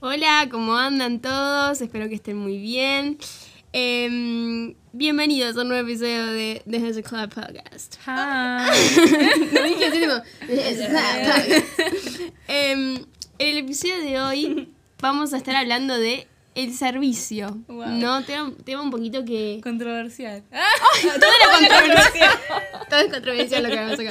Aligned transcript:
Hola, 0.00 0.46
¿cómo 0.50 0.76
andan 0.76 1.20
todos? 1.20 1.80
Espero 1.80 2.06
que 2.10 2.16
estén 2.16 2.36
muy 2.36 2.58
bien. 2.58 3.16
Em, 3.72 4.74
bienvenidos 4.92 5.56
a 5.56 5.62
un 5.62 5.68
nuevo 5.68 5.88
episodio 5.88 6.26
de 6.26 6.62
The 6.68 6.76
Hezzy 6.76 7.02
Club 7.02 7.32
Podcast. 7.32 7.96
Hi. 8.06 8.70
Dije 9.68 9.86
así 9.86 10.00
Club. 10.00 10.22
Em, 12.46 12.96
en 12.96 13.06
el 13.38 13.56
episodio 13.56 13.96
de 14.00 14.20
hoy 14.20 14.68
vamos 15.00 15.32
a 15.32 15.38
estar 15.38 15.56
hablando 15.56 15.96
de 15.98 16.26
el 16.54 16.74
servicio. 16.74 17.56
Wow. 17.66 17.86
¿No? 17.88 18.22
Tema, 18.22 18.52
tema 18.66 18.82
un 18.82 18.90
poquito 18.90 19.24
que... 19.24 19.60
Controversial. 19.62 20.42
Todo 20.50 21.30
era 21.40 21.58
controversial. 21.58 22.38
Todo 22.90 23.00
es 23.00 23.12
controversial 23.12 23.62
lo 23.62 23.70
que 23.70 23.76
vamos 23.76 23.98
a. 23.98 24.02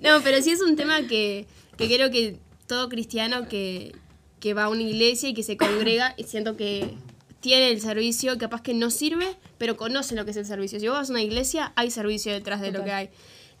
No, 0.00 0.22
pero 0.22 0.40
sí 0.40 0.52
es 0.52 0.62
un 0.62 0.76
tema 0.76 1.02
que, 1.02 1.46
que 1.76 1.88
creo 1.88 2.10
que 2.10 2.38
todo 2.66 2.88
cristiano 2.88 3.48
que, 3.48 3.94
que 4.40 4.54
va 4.54 4.64
a 4.64 4.68
una 4.68 4.82
iglesia 4.82 5.28
y 5.28 5.34
que 5.34 5.42
se 5.42 5.56
congrega, 5.56 6.14
y 6.16 6.24
siento 6.24 6.56
que 6.56 6.94
tiene 7.40 7.70
el 7.70 7.80
servicio, 7.80 8.36
capaz 8.38 8.62
que 8.62 8.74
no 8.74 8.90
sirve, 8.90 9.36
pero 9.58 9.76
conoce 9.76 10.14
lo 10.14 10.24
que 10.24 10.32
es 10.32 10.36
el 10.36 10.46
servicio. 10.46 10.80
Si 10.80 10.88
vos 10.88 10.98
vas 10.98 11.10
a 11.10 11.12
una 11.12 11.22
iglesia, 11.22 11.72
hay 11.76 11.90
servicio 11.90 12.32
detrás 12.32 12.60
de 12.60 12.72
lo 12.72 12.84
que 12.84 12.92
hay. 12.92 13.10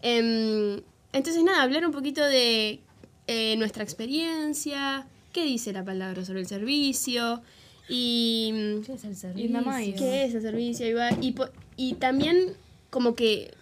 Em, 0.02 0.82
entonces, 1.12 1.42
nada, 1.44 1.62
hablar 1.62 1.86
un 1.86 1.92
poquito 1.92 2.24
de 2.24 2.80
eh, 3.26 3.56
nuestra 3.56 3.82
experiencia, 3.82 5.06
qué 5.32 5.44
dice 5.44 5.72
la 5.72 5.84
palabra 5.84 6.24
sobre 6.24 6.40
el 6.40 6.46
servicio 6.46 7.42
y 7.88 8.80
¿Qué 8.84 8.94
es 8.94 9.04
el 9.04 9.16
servicio? 9.16 9.62
qué 9.96 10.24
es 10.24 10.34
el 10.34 10.42
servicio. 10.42 10.86
Y, 11.20 11.34
y 11.76 11.94
también 11.94 12.54
como 12.90 13.14
que 13.14 13.52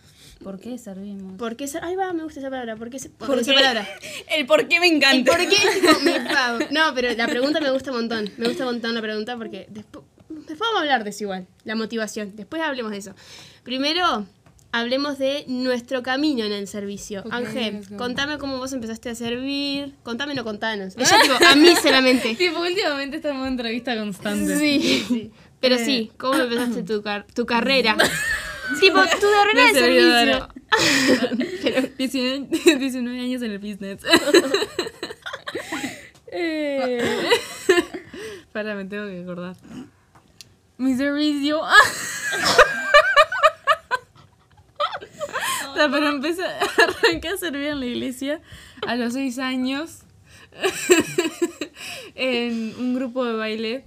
¿Por 0.44 0.60
qué 0.60 0.78
servimos? 0.78 1.36
¿Por 1.38 1.56
qué? 1.56 1.66
ser- 1.66 1.82
Ahí 1.82 1.96
va, 1.96 2.12
me 2.12 2.22
gusta 2.22 2.38
esa 2.40 2.50
palabra. 2.50 2.76
¿Por 2.76 2.90
qué? 2.90 2.98
ser- 3.00 3.10
¿Por 3.12 3.38
esa 3.38 3.50
qué? 3.50 3.56
palabra? 3.56 3.88
El 4.36 4.46
por 4.46 4.68
qué 4.68 4.78
me 4.78 4.86
¿Y 4.88 4.90
encanta. 4.92 5.32
por 5.32 5.40
qué? 5.40 5.56
Tipo, 5.80 6.00
mi 6.00 6.12
pavo. 6.32 6.58
No, 6.70 6.94
pero 6.94 7.12
la 7.14 7.26
pregunta 7.26 7.60
me 7.60 7.70
gusta 7.70 7.90
un 7.90 7.96
montón. 7.96 8.30
Me 8.36 8.46
gusta 8.48 8.64
un 8.66 8.72
montón 8.74 8.94
la 8.94 9.00
pregunta 9.02 9.36
porque 9.36 9.66
después, 9.70 10.04
después 10.28 10.58
vamos 10.60 10.76
a 10.76 10.80
hablar 10.80 11.02
de 11.04 11.10
eso 11.10 11.24
igual, 11.24 11.46
la 11.64 11.74
motivación. 11.74 12.36
Después 12.36 12.62
hablemos 12.62 12.92
de 12.92 12.98
eso. 12.98 13.14
Primero, 13.64 14.26
hablemos 14.72 15.18
de 15.18 15.44
nuestro 15.48 16.02
camino 16.02 16.44
en 16.44 16.52
el 16.52 16.66
servicio. 16.68 17.24
Ángel, 17.30 17.80
contame 17.96 18.38
cómo 18.38 18.58
vos 18.58 18.72
empezaste 18.72 19.08
a 19.10 19.14
servir. 19.14 19.94
Contame, 20.02 20.34
no 20.34 20.44
contanos. 20.44 20.94
Ella, 20.96 21.16
tipo, 21.22 21.34
a 21.46 21.54
mí 21.54 21.74
solamente. 21.82 22.34
Tipo, 22.38 22.60
últimamente 22.60 23.16
estamos 23.16 23.46
en 23.46 23.52
entrevista 23.52 23.96
constante. 23.96 24.58
Sí. 24.58 25.30
Pero 25.60 25.76
Eh. 25.76 25.84
sí, 25.84 26.12
¿cómo 26.18 26.34
empezaste 26.38 26.82
tu, 26.82 27.02
car- 27.02 27.24
tu 27.34 27.46
carrera? 27.46 27.96
tipo, 28.80 29.02
tu 29.20 29.26
carrera 29.30 29.66
de 29.66 29.74
servicio. 29.74 30.10
servidora. 30.10 30.48
19, 31.98 32.78
19 32.78 33.20
años 33.20 33.42
en 33.42 33.50
el 33.50 33.58
business. 33.58 34.02
eh. 36.32 37.30
Para, 38.52 38.74
me 38.74 38.84
tengo 38.84 39.06
que 39.06 39.22
acordar. 39.22 39.56
Mi 40.76 40.96
servicio. 40.96 41.60
O 45.70 45.76
sea, 45.76 45.90
pero 45.90 46.08
empecé, 46.08 46.44
arranqué 46.44 47.28
a 47.28 47.36
servir 47.36 47.68
en 47.68 47.80
la 47.80 47.86
iglesia 47.86 48.40
a 48.86 48.94
los 48.96 49.14
6 49.14 49.38
años 49.38 50.00
en 52.14 52.74
un 52.78 52.94
grupo 52.94 53.24
de 53.24 53.32
baile 53.32 53.84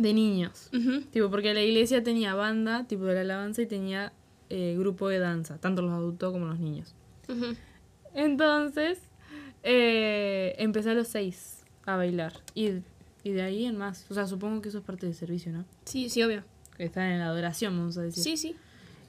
de 0.00 0.14
niños. 0.14 0.70
Tipo, 1.10 1.30
porque 1.30 1.52
la 1.54 1.62
iglesia 1.62 2.02
tenía 2.02 2.34
banda, 2.34 2.84
tipo 2.86 3.04
de 3.04 3.14
la 3.14 3.20
alabanza, 3.20 3.62
y 3.62 3.66
tenía 3.66 4.12
eh, 4.48 4.74
grupo 4.78 5.08
de 5.08 5.18
danza, 5.18 5.58
tanto 5.58 5.82
los 5.82 5.92
adultos 5.92 6.32
como 6.32 6.46
los 6.46 6.58
niños. 6.58 6.94
Entonces, 8.14 8.98
eh, 9.62 10.54
empecé 10.58 10.90
a 10.90 10.94
los 10.94 11.08
seis 11.08 11.64
a 11.86 11.96
bailar. 11.96 12.32
Y, 12.54 12.70
y 13.22 13.30
de 13.32 13.42
ahí 13.42 13.64
en 13.66 13.76
más. 13.76 14.06
O 14.10 14.14
sea, 14.14 14.26
supongo 14.26 14.62
que 14.62 14.68
eso 14.70 14.78
es 14.78 14.84
parte 14.84 15.06
del 15.06 15.14
servicio, 15.14 15.52
¿no? 15.52 15.64
Sí, 15.84 16.08
sí, 16.08 16.22
obvio. 16.22 16.42
Que 16.76 16.84
están 16.84 17.10
en 17.10 17.18
la 17.18 17.26
adoración, 17.26 17.76
vamos 17.76 17.96
a 17.98 18.02
decir. 18.02 18.22
Sí, 18.22 18.36
sí. 18.36 18.56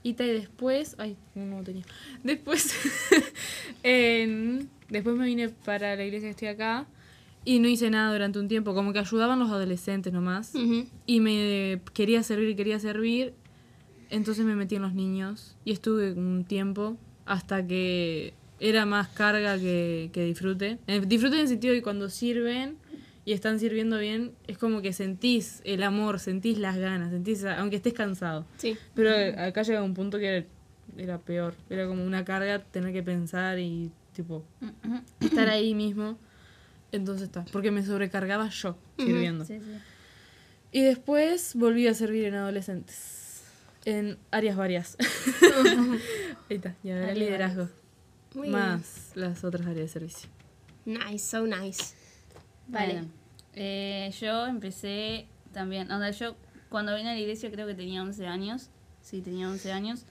Y 0.03 0.13
te- 0.13 0.33
después, 0.33 0.95
ay, 0.99 1.15
no, 1.35 1.45
no 1.45 1.63
tenía. 1.63 1.85
Después, 2.23 2.75
en- 3.83 4.69
después 4.89 5.15
me 5.15 5.25
vine 5.25 5.49
para 5.49 5.95
la 5.95 6.03
iglesia 6.03 6.27
que 6.27 6.31
estoy 6.31 6.47
acá 6.49 6.85
y 7.43 7.59
no 7.59 7.67
hice 7.67 7.89
nada 7.89 8.11
durante 8.11 8.39
un 8.39 8.47
tiempo, 8.47 8.73
como 8.73 8.93
que 8.93 8.99
ayudaban 8.99 9.39
los 9.39 9.49
adolescentes 9.49 10.13
nomás. 10.13 10.53
Y 11.05 11.19
me 11.19 11.81
quería 11.93 12.23
servir, 12.23 12.55
quería 12.55 12.79
servir. 12.79 13.33
Entonces 14.09 14.45
me 14.45 14.55
metí 14.55 14.75
en 14.75 14.81
los 14.81 14.93
niños 14.93 15.55
y 15.63 15.71
estuve 15.71 16.11
un 16.11 16.43
tiempo 16.43 16.97
hasta 17.25 17.65
que 17.65 18.33
era 18.59 18.85
más 18.85 19.07
carga 19.07 19.57
que, 19.57 20.09
que 20.11 20.25
disfrute. 20.25 20.77
Eh, 20.87 21.01
disfrute 21.05 21.35
en 21.35 21.41
el 21.43 21.47
sentido 21.47 21.73
de 21.73 21.79
que 21.79 21.83
cuando 21.83 22.09
sirven 22.09 22.77
y 23.23 23.33
están 23.33 23.59
sirviendo 23.59 23.97
bien, 23.97 24.33
es 24.47 24.57
como 24.57 24.81
que 24.81 24.93
sentís 24.93 25.61
el 25.63 25.81
amor, 25.83 26.19
sentís 26.19 26.57
las 26.57 26.77
ganas, 26.77 27.11
sentís, 27.11 27.45
aunque 27.45 27.77
estés 27.77 27.93
cansado. 27.93 28.45
Sí. 28.57 28.77
Pero 28.93 29.11
acá 29.39 29.63
llega 29.63 29.81
un 29.81 29.93
punto 29.93 30.19
que 30.19 30.27
era, 30.27 30.45
era 30.97 31.17
peor. 31.19 31.55
Era 31.69 31.87
como 31.87 32.03
una 32.03 32.25
carga 32.25 32.59
tener 32.59 32.93
que 32.93 33.03
pensar 33.03 33.59
y, 33.59 33.91
tipo, 34.13 34.43
estar 35.21 35.49
ahí 35.49 35.73
mismo. 35.73 36.17
Entonces 36.91 37.23
está. 37.23 37.45
Porque 37.51 37.71
me 37.71 37.83
sobrecargaba 37.83 38.49
yo 38.49 38.77
sirviendo. 38.97 39.45
Sí, 39.45 39.59
sí. 39.59 39.77
Y 40.71 40.81
después 40.83 41.55
volví 41.55 41.87
a 41.87 41.93
servir 41.93 42.25
en 42.25 42.35
adolescentes. 42.35 43.43
En 43.85 44.17
áreas 44.31 44.55
varias. 44.55 44.97
Ahí 46.49 46.57
está. 46.57 46.75
Y 46.83 46.91
ahora 46.91 47.13
liderazgo. 47.13 47.69
Muy 48.35 48.49
Más 48.49 49.11
las 49.15 49.43
otras 49.43 49.63
áreas 49.67 49.77
de 49.77 49.87
servicio. 49.87 50.29
bien. 50.85 50.99
Nice, 51.07 51.25
so 51.25 51.45
nice. 51.45 51.95
Vale. 52.67 52.93
Bueno, 52.93 53.07
eh, 53.53 54.11
yo 54.19 54.47
empecé 54.47 55.27
también, 55.51 55.91
onda, 55.91 56.11
yo 56.11 56.35
cuando 56.69 56.95
vine 56.95 57.09
a 57.09 57.13
la 57.13 57.19
iglesia 57.19 57.51
creo 57.51 57.67
que 57.67 57.73
tenía 57.73 58.01
11 58.01 58.25
años, 58.27 58.69
sí, 59.01 59.21
tenía 59.21 59.49
11 59.49 59.71
años, 59.73 60.05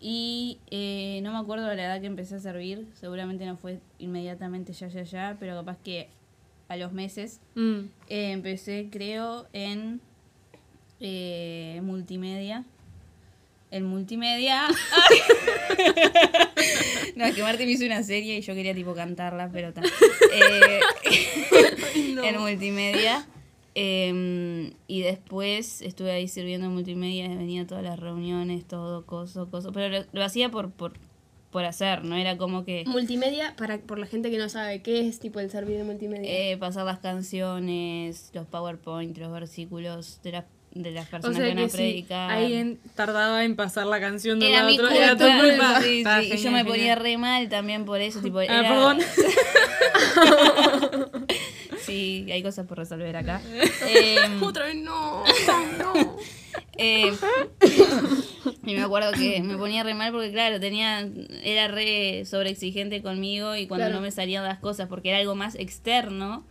y 0.00 0.60
eh, 0.70 1.20
no 1.22 1.32
me 1.32 1.38
acuerdo 1.38 1.66
de 1.66 1.74
la 1.76 1.86
edad 1.86 2.00
que 2.00 2.06
empecé 2.06 2.36
a 2.36 2.38
servir, 2.38 2.86
seguramente 2.94 3.44
no 3.46 3.56
fue 3.56 3.80
inmediatamente 3.98 4.72
ya, 4.72 4.86
ya, 4.88 5.02
ya, 5.02 5.36
pero 5.40 5.56
capaz 5.56 5.78
que 5.78 6.08
a 6.68 6.76
los 6.76 6.92
meses 6.92 7.40
Mm. 7.54 7.78
eh, 8.08 8.32
empecé 8.32 8.88
creo 8.90 9.46
en 9.52 10.00
eh, 11.00 11.80
multimedia. 11.82 12.64
En 13.70 13.84
multimedia. 13.84 14.68
no, 17.16 17.24
es 17.24 17.34
que 17.34 17.42
Martín 17.42 17.66
me 17.66 17.72
hizo 17.72 17.84
una 17.84 18.02
serie 18.02 18.38
y 18.38 18.40
yo 18.40 18.54
quería 18.54 18.74
tipo 18.74 18.94
cantarla, 18.94 19.50
pero 19.52 19.72
ta. 19.72 19.82
Eh, 20.36 20.80
En 21.94 22.38
multimedia. 22.40 23.26
eh, 23.74 24.72
y 24.86 25.02
después 25.02 25.82
estuve 25.82 26.12
ahí 26.12 26.28
sirviendo 26.28 26.66
en 26.68 26.72
multimedia, 26.72 27.28
venía 27.28 27.62
a 27.62 27.66
todas 27.66 27.82
las 27.84 27.98
reuniones, 27.98 28.64
todo, 28.64 29.04
coso, 29.06 29.50
coso. 29.50 29.72
Pero 29.72 29.88
lo, 30.00 30.04
lo 30.12 30.24
hacía 30.24 30.50
por, 30.50 30.70
por, 30.70 30.92
por 31.54 31.64
hacer, 31.64 32.02
no 32.04 32.16
era 32.16 32.36
como 32.36 32.64
que 32.64 32.82
Multimedia, 32.84 33.54
para, 33.56 33.78
por 33.78 34.00
la 34.00 34.06
gente 34.06 34.28
que 34.28 34.38
no 34.38 34.48
sabe, 34.48 34.82
¿qué 34.82 35.06
es 35.08 35.20
tipo 35.20 35.38
el 35.38 35.50
servicio 35.52 35.78
de 35.78 35.84
multimedia? 35.84 36.28
eh, 36.28 36.56
pasar 36.56 36.84
las 36.84 36.98
canciones, 36.98 38.30
los 38.34 38.44
PowerPoint, 38.48 39.16
los 39.18 39.30
versículos 39.32 40.18
de 40.24 40.32
las, 40.32 40.44
de 40.72 40.90
las 40.90 41.06
O 41.06 41.10
personas 41.12 41.36
sea 41.36 41.44
que 41.46 41.50
van 41.54 41.58
que 41.58 41.64
a 41.64 41.68
si 41.68 41.76
predicar. 41.76 42.30
alguien 42.32 42.80
tardaba 42.96 43.44
en 43.44 43.54
pasar 43.54 43.86
la 43.86 44.00
canción 44.00 44.40
de 44.40 44.48
Era 44.48 44.62
la 44.62 44.66
mi 44.68 44.78
otra, 44.80 44.96
era 44.96 45.16
tu 45.16 45.24
culpa. 45.24 45.80
Sí, 45.80 46.02
sí, 46.04 46.10
y 46.26 46.28
yo 46.30 46.36
genial, 46.36 46.52
me 46.52 46.64
ponía 46.64 46.78
genial. 46.80 46.98
re 47.00 47.18
mal 47.18 47.48
también 47.48 47.84
por 47.84 48.00
eso. 48.00 48.20
Tipo, 48.20 48.38
Ah, 48.40 48.44
era- 48.46 48.68
perdón. 48.68 48.98
Sí, 51.86 52.26
hay 52.32 52.42
cosas 52.42 52.66
por 52.66 52.78
resolver 52.78 53.14
acá. 53.16 53.40
Em, 53.88 54.42
Otra 54.42 54.64
vez 54.64 54.76
no. 54.76 55.22
no. 55.78 56.16
Eh, 56.78 57.12
y 58.66 58.74
me 58.74 58.82
acuerdo 58.82 59.12
que 59.12 59.42
me 59.42 59.56
ponía 59.56 59.82
re 59.82 59.94
mal 59.94 60.12
porque, 60.12 60.30
claro, 60.32 60.58
tenía 60.60 61.08
era 61.42 61.68
re 61.68 62.24
sobreexigente 62.24 63.02
conmigo 63.02 63.56
y 63.56 63.66
cuando 63.66 63.86
Claro. 63.86 63.96
no 63.96 64.02
me 64.02 64.10
salían 64.10 64.44
las 64.44 64.58
cosas 64.58 64.88
porque 64.88 65.10
era 65.10 65.18
algo 65.18 65.34
más 65.34 65.54
externo 65.54 66.44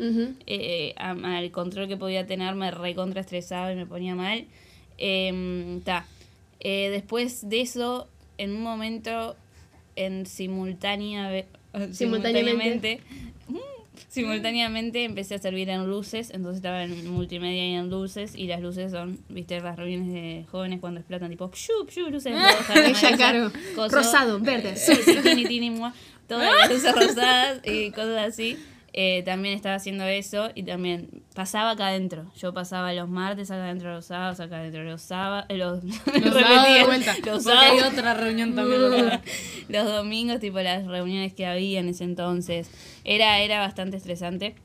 eh, 0.48 0.94
a- 0.98 1.12
al 1.38 1.52
control 1.52 1.88
que 1.88 1.98
podía 1.98 2.26
tener, 2.26 2.56
me 2.56 2.72
recontra 2.72 3.22
estresaba 3.22 3.72
y 3.72 3.76
me 3.76 3.86
ponía 3.86 4.16
mal. 4.16 4.46
Em, 4.98 5.82
ta. 5.82 6.06
Eh, 6.60 6.90
después 6.92 7.50
de 7.50 7.62
eso, 7.62 8.08
en 8.38 8.52
un 8.56 8.62
momento, 8.64 9.36
en 9.96 10.26
simultánea, 10.26 11.30
Simultáneamente. 11.92 11.94
simultáneamente, 11.94 13.00
simultáneamente 14.08 15.04
empecé 15.04 15.36
a 15.36 15.40
servir 15.40 15.70
en 15.70 15.88
luces, 15.88 16.30
entonces 16.32 16.58
estaba 16.58 16.84
en 16.84 17.10
multimedia 17.10 17.68
y 17.68 17.74
en 17.74 17.90
luces, 17.90 18.36
y 18.36 18.48
las 18.48 18.62
luces 18.62 18.92
son, 18.92 19.20
viste, 19.30 19.60
las 19.60 19.78
reuniones 19.78 20.14
de 20.14 20.46
jóvenes 20.50 20.80
cuando 20.80 21.00
explotan, 21.00 21.30
tipo, 21.30 21.50
pshu, 21.50 21.86
pshu, 21.88 22.10
luces 22.10 22.34
rojas, 22.68 23.16
claro. 23.16 23.52
Rosado, 23.90 24.40
verde, 24.40 24.76
tini, 25.24 25.46
tini, 25.46 25.70
mua, 25.70 25.94
todas 26.28 26.54
las 26.60 26.70
luces 26.70 26.94
rosadas 26.94 27.62
y 27.66 27.92
cosas 27.92 28.28
así. 28.28 28.58
Eh, 28.96 29.24
también 29.26 29.56
estaba 29.56 29.74
haciendo 29.74 30.06
eso 30.06 30.52
y 30.54 30.62
también 30.62 31.23
pasaba 31.34 31.72
acá 31.72 31.88
adentro. 31.88 32.32
Yo 32.38 32.54
pasaba 32.54 32.94
los 32.94 33.10
martes 33.10 33.50
acá 33.52 33.64
adentro 33.66 33.94
los 33.94 34.06
sábados, 34.06 34.40
acá 34.40 34.58
adentro 34.58 34.84
los 34.84 35.02
sábados. 35.02 35.46
Los, 35.50 35.84
Los 35.84 36.04
repetía. 36.06 36.32
sábados 36.32 36.74
de 36.74 36.84
vuelta. 36.86 37.14
Los 37.26 37.44
porque 37.44 37.58
hay 37.58 37.78
sábados. 37.80 37.94
otra 37.94 38.14
reunión 38.14 38.56
también. 38.56 39.22
los 39.70 39.86
domingos, 39.88 40.40
tipo 40.40 40.60
las 40.60 40.86
reuniones 40.86 41.34
que 41.34 41.46
había 41.46 41.80
en 41.80 41.90
ese 41.90 42.04
entonces. 42.04 42.70
Era, 43.04 43.40
era 43.40 43.60
bastante 43.60 43.98
estresante. 43.98 44.56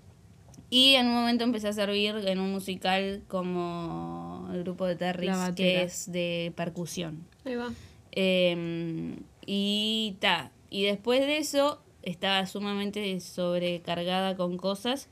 Y 0.71 0.95
en 0.95 1.07
un 1.07 1.15
momento 1.15 1.45
empecé 1.45 1.69
a 1.69 1.73
servir 1.73 2.15
en 2.27 2.39
un 2.41 2.53
musical 2.53 3.23
como 3.27 4.49
el 4.53 4.63
grupo 4.65 4.87
de 4.87 4.97
Terrys, 4.97 5.31
La 5.31 5.55
que 5.55 5.83
es 5.83 6.13
de 6.13 6.53
percusión. 6.57 7.27
Ahí 7.47 7.55
va. 7.55 7.73
Eh, 8.13 9.17
y 9.47 10.17
ta. 10.21 10.51
Y 10.69 10.83
después 10.83 11.21
de 11.21 11.39
eso 11.39 11.81
estaba 12.03 12.45
sumamente 12.47 13.19
sobrecargada 13.21 14.37
con 14.37 14.59
cosas 14.59 15.09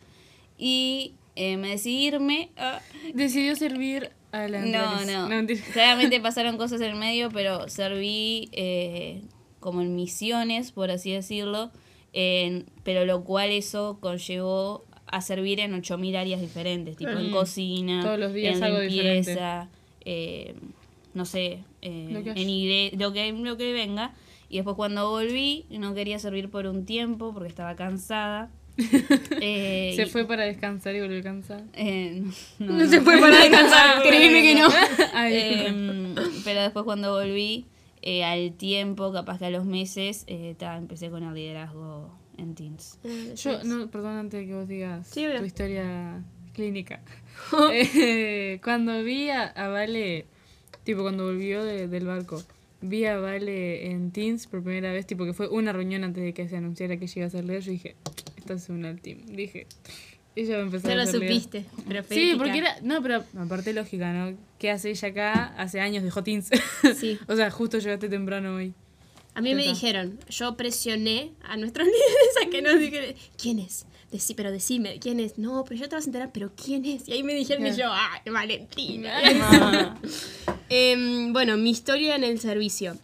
y 0.59 1.15
eh, 1.37 1.57
me 1.57 1.69
decidí 1.69 2.07
irme. 2.07 2.51
a- 2.57 2.81
Decidió 3.15 3.55
servir 3.57 4.11
a 4.33 4.49
la 4.49 4.61
no, 4.67 5.05
no. 5.05 5.29
mentira. 5.29 5.61
Claramente 5.73 6.21
pasaron 6.21 6.57
cosas 6.57 6.81
en 6.81 6.89
el 6.93 6.97
medio, 6.97 7.31
pero 7.31 7.69
serví 7.69 8.49
eh, 8.53 9.23
como 9.61 9.81
en 9.83 9.95
misiones, 9.95 10.73
por 10.73 10.91
así 10.91 11.13
decirlo. 11.13 11.71
en- 12.13 12.65
pero 12.83 13.05
lo 13.05 13.25
cual 13.25 13.51
eso 13.51 13.99
conllevó 14.01 14.85
a 15.07 15.21
servir 15.21 15.61
en 15.61 15.73
8.000 15.75 16.17
áreas 16.17 16.41
diferentes, 16.41 16.97
tipo 16.97 17.11
en 17.13 17.29
Mm. 17.29 17.31
cocina, 17.31 18.03
Todos 18.03 18.19
los 18.19 18.33
días 18.33 18.57
en 18.57 18.65
algo 18.65 18.79
limpieza, 18.81 19.69
eh, 20.05 20.55
no 21.15 21.25
sé, 21.27 21.61
eh, 21.83 22.09
Lo 22.11 22.23
que 22.25 22.31
haya. 22.31 22.41
en 22.43 22.49
igre- 22.49 22.93
lo 22.99 23.13
que, 23.13 23.31
lo 23.33 23.57
que 23.59 23.73
venga. 23.75 24.15
Y 24.49 24.57
después 24.57 24.77
cuando 24.77 25.11
volví, 25.11 25.67
no 25.71 25.93
quería 25.95 26.19
servir 26.19 26.49
por 26.51 26.67
un 26.67 26.87
tiempo 26.87 27.33
porque 27.35 27.49
estaba 27.49 27.77
cansada. 27.77 28.51
Eh, 29.41 29.93
Se 29.97 30.03
y- 30.03 30.07
fue 30.07 30.27
para 30.27 30.45
descansar 30.45 30.95
y 30.97 31.01
volvió 31.01 31.23
cansada. 31.23 31.65
eh, 31.75 32.23
no, 32.59 32.73
No 32.73 32.87
se 32.89 33.01
fue 33.01 33.19
para 33.21 33.39
descansar, 33.41 34.03
créeme 34.07 34.43
que 34.43 34.55
no. 34.55 34.69
Ay, 35.15 35.35
Em, 35.67 36.15
pero 36.45 36.61
después 36.63 36.85
cuando 36.85 37.13
volví, 37.13 37.67
eh, 38.03 38.25
al 38.25 38.53
tiempo, 38.53 39.13
capaz 39.13 39.39
que 39.39 39.47
a 39.47 39.51
los 39.51 39.65
meses, 39.65 40.25
eh, 40.27 40.55
ta, 40.59 40.77
empecé 40.77 41.11
con 41.11 41.23
el 41.23 41.35
liderazgo 41.35 42.11
en 42.39 42.55
Teens. 42.55 42.99
Yo, 43.37 43.63
no, 43.65 43.89
perdón, 43.91 44.17
antes 44.19 44.41
de 44.41 44.47
que 44.47 44.55
vos 44.55 44.69
digas 44.69 45.07
Sí, 45.09 45.25
tu 45.39 45.45
historia 45.45 46.23
clínica. 46.53 47.01
Eh, 47.73 48.61
cuando 48.65 49.03
vi 49.03 49.29
a, 49.31 49.45
a 49.45 49.69
Vale, 49.69 50.25
tipo 50.85 51.03
cuando 51.03 51.25
volvió 51.27 51.63
de- 51.65 51.87
del 51.89 52.07
barco, 52.07 52.43
vi 52.81 53.05
a 53.07 53.19
Vale 53.19 53.91
en 53.91 54.11
Teens 54.11 54.47
por 54.47 54.63
primera 54.63 54.91
vez, 54.93 55.07
tipo 55.07 55.25
que 55.25 55.33
fue 55.35 55.49
una 55.49 55.73
reunión 55.73 56.03
antes 56.05 56.23
de 56.23 56.33
que 56.33 56.49
se 56.49 56.57
anunciara 56.57 56.97
que 56.97 57.05
ella 57.05 57.13
iba 57.17 57.27
a 57.27 57.31
ser 57.31 57.45
líder, 57.45 57.61
yo 57.63 57.73
dije, 57.73 57.97
esta 58.55 58.55
es 58.55 58.69
una 58.69 58.95
team. 58.97 59.27
Dije, 59.27 59.67
ella 60.37 60.57
va 60.57 60.63
a 60.63 60.67
empezar 60.67 60.95
No 60.95 61.03
a 61.03 61.05
lo 61.05 61.11
supiste. 61.11 61.65
Sí, 62.11 62.35
porque 62.39 62.59
era, 62.59 62.77
no, 62.83 63.03
pero 63.03 63.25
aparte 63.39 63.73
lógica, 63.73 64.13
¿no? 64.13 64.37
¿Qué 64.59 64.71
hace 64.71 64.91
ella 64.91 65.09
acá? 65.09 65.55
Hace 65.57 65.81
años 65.81 66.05
dejó 66.05 66.23
Teens. 66.23 66.51
Sí. 66.97 67.19
o 67.29 67.35
sea, 67.35 67.51
justo 67.51 67.79
llegaste 67.79 68.09
temprano 68.09 68.55
hoy. 68.55 68.73
A 69.35 69.41
mí 69.43 69.55
me 69.55 69.65
dijeron, 69.65 70.19
yo 70.31 70.57
presioné 70.57 71.33
a 71.43 71.57
nuestros 71.57 71.87
líderes 71.87 72.47
a 72.47 72.51
que 72.51 72.63
nos 72.63 72.79
dijeran, 72.79 73.15
¿quién 73.37 73.59
es? 73.59 73.87
Decí, 74.11 74.35
pero 74.35 74.53
decime, 74.53 74.99
¿quién 75.01 75.21
es? 75.21 75.37
No, 75.37 75.65
pero 75.65 75.81
ya 75.81 75.89
te 75.89 75.97
vas 75.97 76.05
a 76.05 76.09
enterar, 76.09 76.31
pero 76.33 76.53
¿quién 76.55 76.85
es? 76.85 77.09
Y 77.09 77.13
ahí 77.13 77.23
me 77.23 77.35
dijeron 77.35 77.67
y 77.67 77.77
yo, 77.77 77.91
¡ay, 77.91 78.31
Valentina! 78.31 79.99
Em, 80.69 81.33
bueno, 81.33 81.57
mi 81.57 81.71
historia 81.71 82.17
en 82.17 82.25
el 82.25 82.41
servicio. 82.41 82.97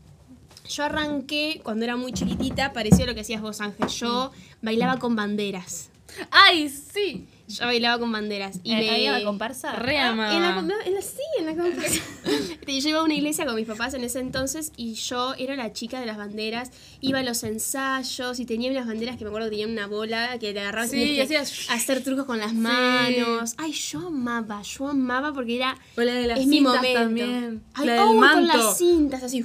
Yo 0.69 0.85
arranqué 0.85 1.61
cuando 1.63 1.85
era 1.85 1.97
muy 1.97 2.13
chiquitita, 2.13 2.73
parecía 2.73 3.07
lo 3.07 3.15
que 3.15 3.21
hacías 3.21 3.41
vos, 3.41 3.61
Ángel. 3.61 3.89
Yo 3.89 4.33
bailaba 4.63 4.99
con 4.99 5.15
banderas. 5.15 5.91
¡Ay, 6.31 6.69
sí! 6.69 7.27
Yo 7.59 7.67
bailaba 7.67 7.99
con 7.99 8.11
banderas. 8.13 8.61
Y 8.63 8.73
Eh, 8.73 8.77
me... 9.11 9.19
la 9.19 9.25
comparsa. 9.25 9.73
Re 9.75 9.99
Ah, 9.99 10.11
amaba. 10.11 10.35
En 10.35 10.43
la, 10.43 10.59
en 10.87 10.95
la- 10.95 11.03
sí, 11.03 11.19
en 11.39 11.47
la 11.47 11.55
comparsa. 11.63 12.01
Yo 12.67 12.89
iba 12.89 13.01
a 13.01 13.03
una 13.05 13.15
iglesia 13.15 13.45
con 13.45 13.55
mis 13.57 13.67
papás 13.67 13.95
en 13.95 14.03
ese 14.05 14.19
entonces 14.21 14.73
y 14.77 14.95
yo 14.95 15.35
era 15.35 15.55
la 15.57 15.73
chica 15.73 16.01
de 16.01 16.07
las 16.07 16.17
banderas. 16.17 16.71
Iba 17.01 17.19
a 17.19 17.23
los 17.23 17.43
ensayos 17.45 18.41
y 18.41 18.47
tenía 18.47 18.71
unas 18.71 18.87
banderas 18.87 19.17
que 19.17 19.25
me 19.25 19.29
acuerdo 19.29 19.49
que 19.49 19.57
tenían 19.57 19.71
una 19.71 19.87
bola 19.87 20.39
que 20.39 20.53
te 20.53 20.61
agarrabas 20.61 20.91
Sí, 20.91 21.03
y 21.03 21.21
hacías- 21.21 21.67
hacer 21.71 22.03
trucos 22.03 22.25
con 22.25 22.39
las 22.39 22.55
manos. 22.55 23.55
Ay, 23.59 23.73
yo 23.73 24.07
amaba, 24.07 24.63
yo 24.63 24.89
amaba 24.89 25.33
porque 25.33 25.57
era. 25.57 25.77
O 25.97 26.01
la 26.01 26.15
de 26.15 26.27
las 26.29 26.41
es 26.41 26.47
mi 26.47 26.57
cintas 26.57 26.77
momento. 26.77 27.01
también. 27.01 27.63
Ay, 27.75 27.87
la 27.87 27.93
del 27.93 28.03
oh, 28.03 28.07
con 28.07 28.19
manto. 28.21 28.57
las 28.57 28.79
cintas 28.79 29.23
así. 29.23 29.45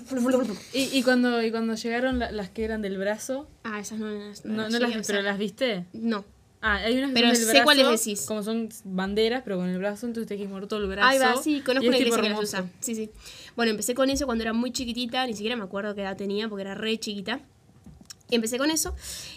Y, 0.73 0.97
y 0.97 1.03
cuando, 1.03 1.41
y 1.43 1.51
cuando 1.51 1.75
llegaron 1.75 2.19
la- 2.19 2.31
las 2.31 2.49
que 2.49 2.63
eran 2.63 2.81
del 2.81 2.97
brazo, 2.97 3.47
Ah, 3.63 3.79
esas 3.79 3.99
no 3.99 4.07
las. 4.09 4.45
no, 4.45 4.67
las, 4.69 5.05
pero 5.07 5.21
las 5.21 5.37
viste. 5.37 5.85
No. 5.93 6.23
Ah, 6.61 6.75
hay 6.77 6.97
unas 6.97 7.09
que 7.09 7.13
Pero 7.13 7.27
son 7.27 7.35
del 7.35 7.45
sé 7.45 7.51
brazo, 7.51 7.63
cuáles 7.65 7.89
decís. 7.89 8.25
Como 8.25 8.43
son 8.43 8.69
banderas, 8.83 9.43
pero 9.43 9.57
con 9.57 9.69
el 9.69 9.77
brazo, 9.77 10.07
entonces 10.07 10.27
te 10.27 10.37
que 10.37 10.47
mover 10.47 10.67
todo 10.67 10.79
el 10.79 10.87
brazo. 10.87 11.07
Ahí 11.07 11.19
va, 11.19 11.35
sí, 11.41 11.61
conozco 11.61 11.87
una 11.87 11.97
iglesia 11.97 12.21
que 12.21 12.29
las 12.29 12.39
usa. 12.41 12.65
Sí, 12.79 12.95
sí. 12.95 13.11
Bueno, 13.55 13.71
empecé 13.71 13.93
con 13.93 14.09
eso 14.09 14.25
cuando 14.25 14.43
era 14.43 14.53
muy 14.53 14.71
chiquitita, 14.71 15.25
ni 15.27 15.33
siquiera 15.33 15.55
me 15.55 15.63
acuerdo 15.63 15.93
qué 15.93 16.01
edad 16.01 16.17
tenía 16.17 16.49
porque 16.49 16.63
era 16.63 16.75
re 16.75 16.97
chiquita. 16.97 17.41
Empecé 18.29 18.57
con 18.57 18.69
eso 18.69 18.93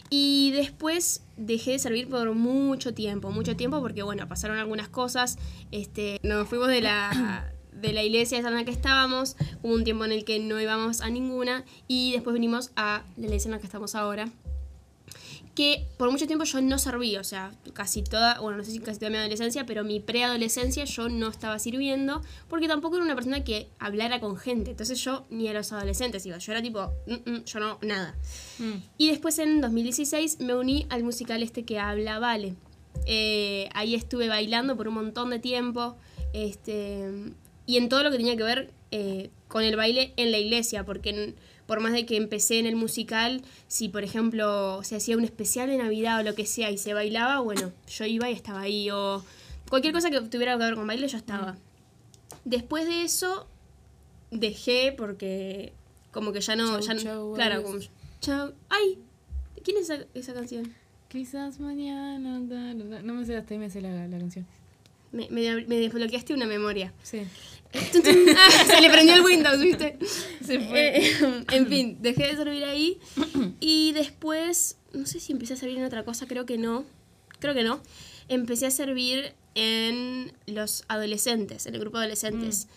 y 0.08 0.50
después 0.52 1.22
dejé 1.36 1.72
de 1.72 1.78
servir 1.78 2.08
por 2.08 2.34
mucho 2.34 2.92
tiempo, 2.92 3.30
mucho 3.30 3.54
tiempo 3.54 3.80
porque 3.80 4.02
bueno, 4.02 4.26
pasaron 4.26 4.58
algunas 4.58 4.88
cosas. 4.88 5.38
Este, 5.70 6.18
nos 6.24 6.48
fuimos 6.48 6.68
de 6.68 6.80
la 6.80 7.52
de 7.72 7.92
la 7.92 8.02
iglesia 8.02 8.38
esa 8.38 8.48
en 8.48 8.54
la 8.54 8.64
que 8.64 8.72
estábamos, 8.72 9.36
hubo 9.62 9.74
un 9.74 9.84
tiempo 9.84 10.04
en 10.04 10.12
el 10.12 10.24
que 10.24 10.38
no 10.40 10.60
íbamos 10.60 11.02
a 11.02 11.08
ninguna 11.08 11.64
y 11.86 12.12
después 12.12 12.34
vinimos 12.34 12.72
a 12.76 13.04
la 13.16 13.26
iglesia 13.26 13.48
en 13.48 13.52
la 13.52 13.58
que 13.58 13.66
estamos 13.66 13.94
ahora 13.94 14.28
que 15.60 15.84
por 15.98 16.10
mucho 16.10 16.26
tiempo 16.26 16.44
yo 16.46 16.62
no 16.62 16.78
serví, 16.78 17.18
o 17.18 17.24
sea, 17.24 17.52
casi 17.74 18.02
toda, 18.02 18.40
bueno, 18.40 18.56
no 18.56 18.64
sé 18.64 18.70
si 18.70 18.78
casi 18.78 18.98
toda 18.98 19.10
mi 19.10 19.18
adolescencia, 19.18 19.66
pero 19.66 19.84
mi 19.84 20.00
preadolescencia 20.00 20.84
yo 20.86 21.10
no 21.10 21.28
estaba 21.28 21.58
sirviendo, 21.58 22.22
porque 22.48 22.66
tampoco 22.66 22.96
era 22.96 23.04
una 23.04 23.14
persona 23.14 23.44
que 23.44 23.68
hablara 23.78 24.20
con 24.20 24.38
gente, 24.38 24.70
entonces 24.70 24.98
yo 25.04 25.26
ni 25.28 25.48
a 25.48 25.52
los 25.52 25.70
adolescentes 25.72 26.24
iba, 26.24 26.38
yo 26.38 26.52
era 26.52 26.62
tipo, 26.62 26.90
"Mm, 27.06 27.30
mm, 27.30 27.44
yo 27.44 27.60
no, 27.60 27.78
nada. 27.82 28.14
Mm. 28.58 28.72
Y 28.96 29.10
después 29.10 29.38
en 29.38 29.60
2016 29.60 30.40
me 30.40 30.54
uní 30.54 30.86
al 30.88 31.04
musical 31.04 31.42
este 31.42 31.66
que 31.66 31.78
habla 31.78 32.18
Vale. 32.18 32.54
Eh, 33.04 33.68
ahí 33.74 33.94
estuve 33.94 34.28
bailando 34.28 34.78
por 34.78 34.88
un 34.88 34.94
montón 34.94 35.28
de 35.28 35.40
tiempo, 35.40 35.98
este, 36.32 37.04
y 37.66 37.76
en 37.76 37.90
todo 37.90 38.02
lo 38.02 38.10
que 38.10 38.16
tenía 38.16 38.34
que 38.36 38.44
ver 38.44 38.70
eh, 38.92 39.28
con 39.46 39.62
el 39.62 39.76
baile 39.76 40.14
en 40.16 40.30
la 40.32 40.38
iglesia, 40.38 40.84
porque 40.86 41.10
en- 41.10 41.34
por 41.70 41.78
más 41.78 41.92
de 41.92 42.04
que 42.04 42.16
empecé 42.16 42.58
en 42.58 42.66
el 42.66 42.74
musical, 42.74 43.42
si 43.68 43.88
por 43.88 44.02
ejemplo 44.02 44.82
se 44.82 44.96
hacía 44.96 45.16
un 45.16 45.22
especial 45.22 45.68
de 45.68 45.76
Navidad 45.78 46.18
o 46.18 46.22
lo 46.24 46.34
que 46.34 46.44
sea 46.44 46.68
y 46.72 46.78
se 46.78 46.94
bailaba, 46.94 47.38
bueno, 47.38 47.70
yo 47.88 48.04
iba 48.06 48.28
y 48.28 48.32
estaba 48.32 48.62
ahí, 48.62 48.90
o 48.90 49.24
cualquier 49.68 49.94
cosa 49.94 50.10
que 50.10 50.20
tuviera 50.20 50.58
que 50.58 50.64
ver 50.64 50.74
con 50.74 50.84
baile, 50.88 51.06
yo 51.06 51.16
estaba. 51.16 51.56
Después 52.44 52.86
de 52.86 53.04
eso, 53.04 53.46
dejé 54.32 54.92
porque 54.98 55.72
como 56.10 56.32
que 56.32 56.40
ya 56.40 56.56
no, 56.56 56.80
Chau, 56.80 56.88
ya 56.88 56.94
no- 56.94 57.00
chau, 57.02 57.34
claro, 57.34 57.62
como, 57.62 57.78
chau, 58.20 58.52
ay, 58.68 58.98
¿quién 59.62 59.76
es 59.76 59.90
esa, 59.90 60.04
esa 60.14 60.34
canción? 60.34 60.74
Quizás 61.08 61.60
mañana. 61.60 62.40
da, 62.40 62.74
da, 62.74 62.84
da. 62.96 63.02
No 63.02 63.14
me 63.14 63.24
sé, 63.24 63.36
hasta 63.36 63.54
ahí 63.54 63.60
me 63.60 63.70
sé 63.70 63.80
la, 63.80 64.08
la 64.08 64.18
canción. 64.18 64.44
Me, 65.12 65.28
me, 65.30 65.66
me 65.66 65.76
desbloqueaste 65.76 66.34
una 66.34 66.46
memoria. 66.46 66.92
Sí. 67.04 67.22
Se 67.72 68.80
le 68.80 68.90
prendió 68.90 69.14
el 69.14 69.22
Windows, 69.22 69.60
¿viste? 69.60 69.98
Se 70.44 70.60
fue. 70.60 70.98
Eh, 70.98 71.44
en 71.52 71.66
fin, 71.68 71.98
dejé 72.00 72.28
de 72.28 72.36
servir 72.36 72.64
ahí. 72.64 72.98
Y 73.60 73.92
después, 73.92 74.76
no 74.92 75.06
sé 75.06 75.20
si 75.20 75.32
empecé 75.32 75.54
a 75.54 75.56
servir 75.56 75.78
en 75.78 75.84
otra 75.84 76.04
cosa, 76.04 76.26
creo 76.26 76.46
que 76.46 76.58
no. 76.58 76.84
Creo 77.38 77.54
que 77.54 77.62
no. 77.62 77.80
Empecé 78.28 78.66
a 78.66 78.70
servir 78.70 79.34
en 79.54 80.32
los 80.46 80.84
adolescentes, 80.88 81.66
en 81.66 81.74
el 81.74 81.80
grupo 81.80 81.98
de 81.98 82.04
adolescentes. 82.04 82.68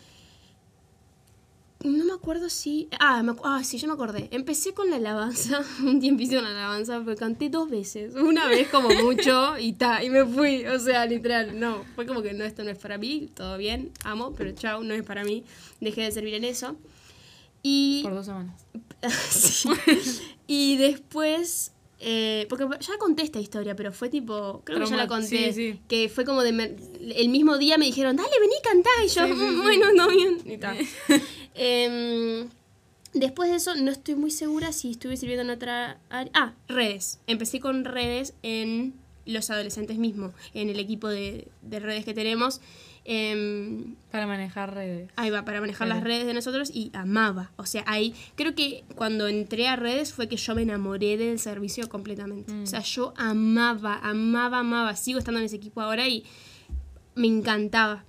No 1.84 2.06
me 2.06 2.14
acuerdo 2.14 2.50
si. 2.50 2.88
Ah, 3.00 3.22
me 3.24 3.34
ah, 3.44 3.62
sí, 3.64 3.78
yo 3.78 3.88
me 3.88 3.94
acordé. 3.94 4.30
Empecé 4.32 4.74
con 4.74 4.90
la 4.90 4.96
alabanza, 4.96 5.62
un 5.84 6.00
tiempito 6.00 6.38
en 6.38 6.46
la 6.46 6.52
alabanza, 6.52 7.02
pero 7.04 7.18
canté 7.18 7.50
dos 7.50 7.70
veces. 7.70 8.16
Una 8.16 8.48
vez 8.48 8.70
como 8.70 8.90
mucho 8.90 9.58
y 9.58 9.74
ta, 9.74 10.04
y 10.04 10.10
me 10.10 10.26
fui. 10.26 10.66
O 10.66 10.80
sea, 10.80 11.06
literal, 11.06 11.60
no. 11.60 11.84
Fue 11.96 12.06
como 12.06 12.22
que 12.22 12.34
no, 12.34 12.46
esto 12.46 12.64
no 12.64 12.70
es 12.70 12.78
para 12.78 12.98
mí, 12.98 13.30
todo 13.36 13.58
bien, 13.58 13.92
amo, 14.06 14.34
pero 14.34 14.52
chao, 14.54 14.84
no 14.84 14.94
es 14.94 15.04
para 15.04 15.24
mí. 15.24 15.44
Dejé 15.82 16.02
de 16.04 16.12
servir 16.12 16.36
en 16.36 16.46
eso. 16.46 16.78
Y. 17.62 18.02
Por 18.04 18.16
dos 18.16 18.26
semanas. 18.26 18.66
Sí. 19.30 19.70
Y 20.48 20.78
después. 20.78 21.72
Eh, 22.06 22.46
porque 22.50 22.66
ya 22.82 22.98
conté 23.00 23.24
esta 23.24 23.40
historia, 23.40 23.76
pero 23.76 23.92
fue 23.94 24.10
tipo. 24.10 24.62
Creo 24.66 24.80
que 24.80 24.86
ya 24.88 24.98
la 24.98 25.08
conté. 25.08 25.54
sí, 25.54 25.72
sí. 25.74 25.80
Que 25.88 26.10
fue 26.10 26.26
como 26.26 26.42
de. 26.44 26.50
El 27.16 27.30
mismo 27.30 27.58
día 27.58 27.78
me 27.78 27.86
dijeron, 27.86 28.16
dale, 28.18 28.30
vení, 28.40 28.54
cantá. 28.62 28.90
Y 29.06 29.08
yo, 29.08 29.26
Sí, 29.26 29.32
"Mm, 29.34 29.62
bueno, 29.62 29.94
no 29.94 30.08
bien. 30.10 30.38
Y 30.46 30.58
ta. 30.58 30.76
Em, 31.56 32.50
después 33.14 33.50
de 33.50 33.56
eso, 33.58 33.76
no 33.76 33.92
estoy 33.92 34.16
muy 34.16 34.32
segura 34.32 34.72
si 34.74 34.92
estuve 34.92 35.18
sirviendo 35.18 35.44
en 35.44 35.50
otra 35.52 36.00
área. 36.10 36.32
Ah, 36.34 36.54
redes. 36.68 37.20
Empecé 37.28 37.60
con 37.60 37.86
redes 37.86 38.34
en 38.44 38.94
los 39.26 39.50
adolescentes 39.50 39.98
mismos, 39.98 40.32
en 40.54 40.70
el 40.70 40.80
equipo 40.80 41.08
de, 41.08 41.48
de 41.62 41.80
redes 41.80 42.06
que 42.06 42.14
tenemos. 42.14 42.60
Em, 43.06 43.96
Para 44.12 44.28
manejar 44.28 44.74
redes. 44.74 45.10
Ahí 45.18 45.30
va, 45.30 45.44
para 45.44 45.60
manejar 45.60 45.88
Claro. 45.88 46.00
las 46.00 46.04
redes 46.08 46.26
de 46.26 46.34
nosotros 46.34 46.70
y 46.74 46.90
amaba. 46.94 47.52
O 47.58 47.66
sea, 47.66 47.84
ahí 47.86 48.14
creo 48.36 48.56
que 48.56 48.84
cuando 48.96 49.28
entré 49.28 49.68
a 49.68 49.76
redes 49.76 50.14
fue 50.14 50.28
que 50.30 50.38
yo 50.38 50.56
me 50.56 50.62
enamoré 50.62 51.18
del 51.18 51.40
servicio 51.40 51.90
completamente. 51.90 52.54
O 52.54 52.66
sea, 52.66 52.80
yo 52.82 53.14
amaba, 53.18 54.00
amaba, 54.04 54.60
amaba. 54.60 54.96
Sigo 54.96 55.20
estando 55.20 55.40
en 55.40 55.48
ese 55.48 55.58
equipo 55.58 55.82
ahora 55.82 56.08
y 56.08 56.24
me 57.16 57.28
encantaba. 57.28 58.06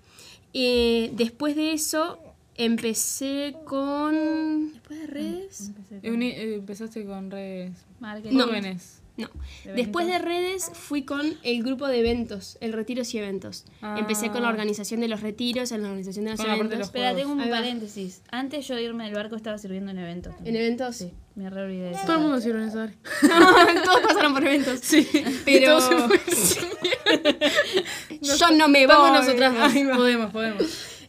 Eh, 0.52 1.10
después 1.14 1.56
de 1.56 1.72
eso 1.72 2.20
empecé 2.56 3.56
con... 3.64 4.72
Después 4.74 5.00
de 5.00 5.06
redes... 5.08 5.72
Eh, 6.02 6.10
uni- 6.12 6.30
eh, 6.30 6.54
empezaste 6.54 7.04
con 7.04 7.30
redes 7.30 7.72
Marketing. 7.98 8.36
No. 8.36 8.46
jóvenes. 8.46 9.00
No. 9.16 9.28
Después 9.76 10.09
de 10.09 10.18
redes 10.18 10.73
fui 10.75 11.04
con 11.04 11.38
el 11.44 11.62
grupo 11.62 11.87
de 11.87 12.00
eventos, 12.00 12.59
el 12.61 12.73
retiros 12.73 13.14
y 13.14 13.18
eventos. 13.18 13.64
Ah. 13.80 13.94
Empecé 13.99 14.30
con 14.30 14.42
la 14.42 14.49
organización 14.49 15.00
de 15.00 15.06
los 15.09 15.21
retiros, 15.21 15.71
en 15.71 15.83
la 15.83 15.88
organización 15.88 16.25
de 16.25 16.33
los 16.33 16.40
Con 16.40 16.49
la 16.49 16.54
parte 16.56 16.68
de 16.71 16.75
eventos. 16.75 16.78
los 16.80 16.88
Espera, 16.88 17.14
tengo 17.14 17.33
un 17.33 17.40
Ahí 17.40 17.49
va. 17.49 17.56
paréntesis. 17.59 18.23
Antes 18.33 18.66
yo 18.66 18.75
de 18.75 18.83
irme 18.83 19.04
del 19.04 19.14
barco 19.14 19.37
estaba 19.37 19.56
sirviendo 19.59 19.92
en 19.92 19.99
eventos. 19.99 20.35
En 20.44 20.56
eventos. 20.56 20.97
Sí, 20.97 21.12
me 21.37 21.49
re 21.49 21.62
olvidé 21.62 21.85
de 21.85 21.90
eso. 21.92 22.00
Todo 22.06 22.16
el 22.16 22.23
mundo 22.23 22.40
sirve 22.40 22.62
en 22.62 22.68
esa 22.68 22.83
área. 22.83 22.97
Todos 23.85 24.00
pasaron 24.00 24.35
por 24.35 24.44
eventos. 24.44 24.80
Sí. 24.83 25.09
Pero 25.44 25.78
Todo 25.78 26.09
se 26.09 26.18
fue. 26.18 26.21
yo 28.21 28.50
no 28.50 28.66
me 28.68 28.87
voy. 28.87 28.97
Vamos 28.97 29.12
nosotras. 29.25 29.54
Podemos, 29.97 30.33
podemos. 30.33 30.62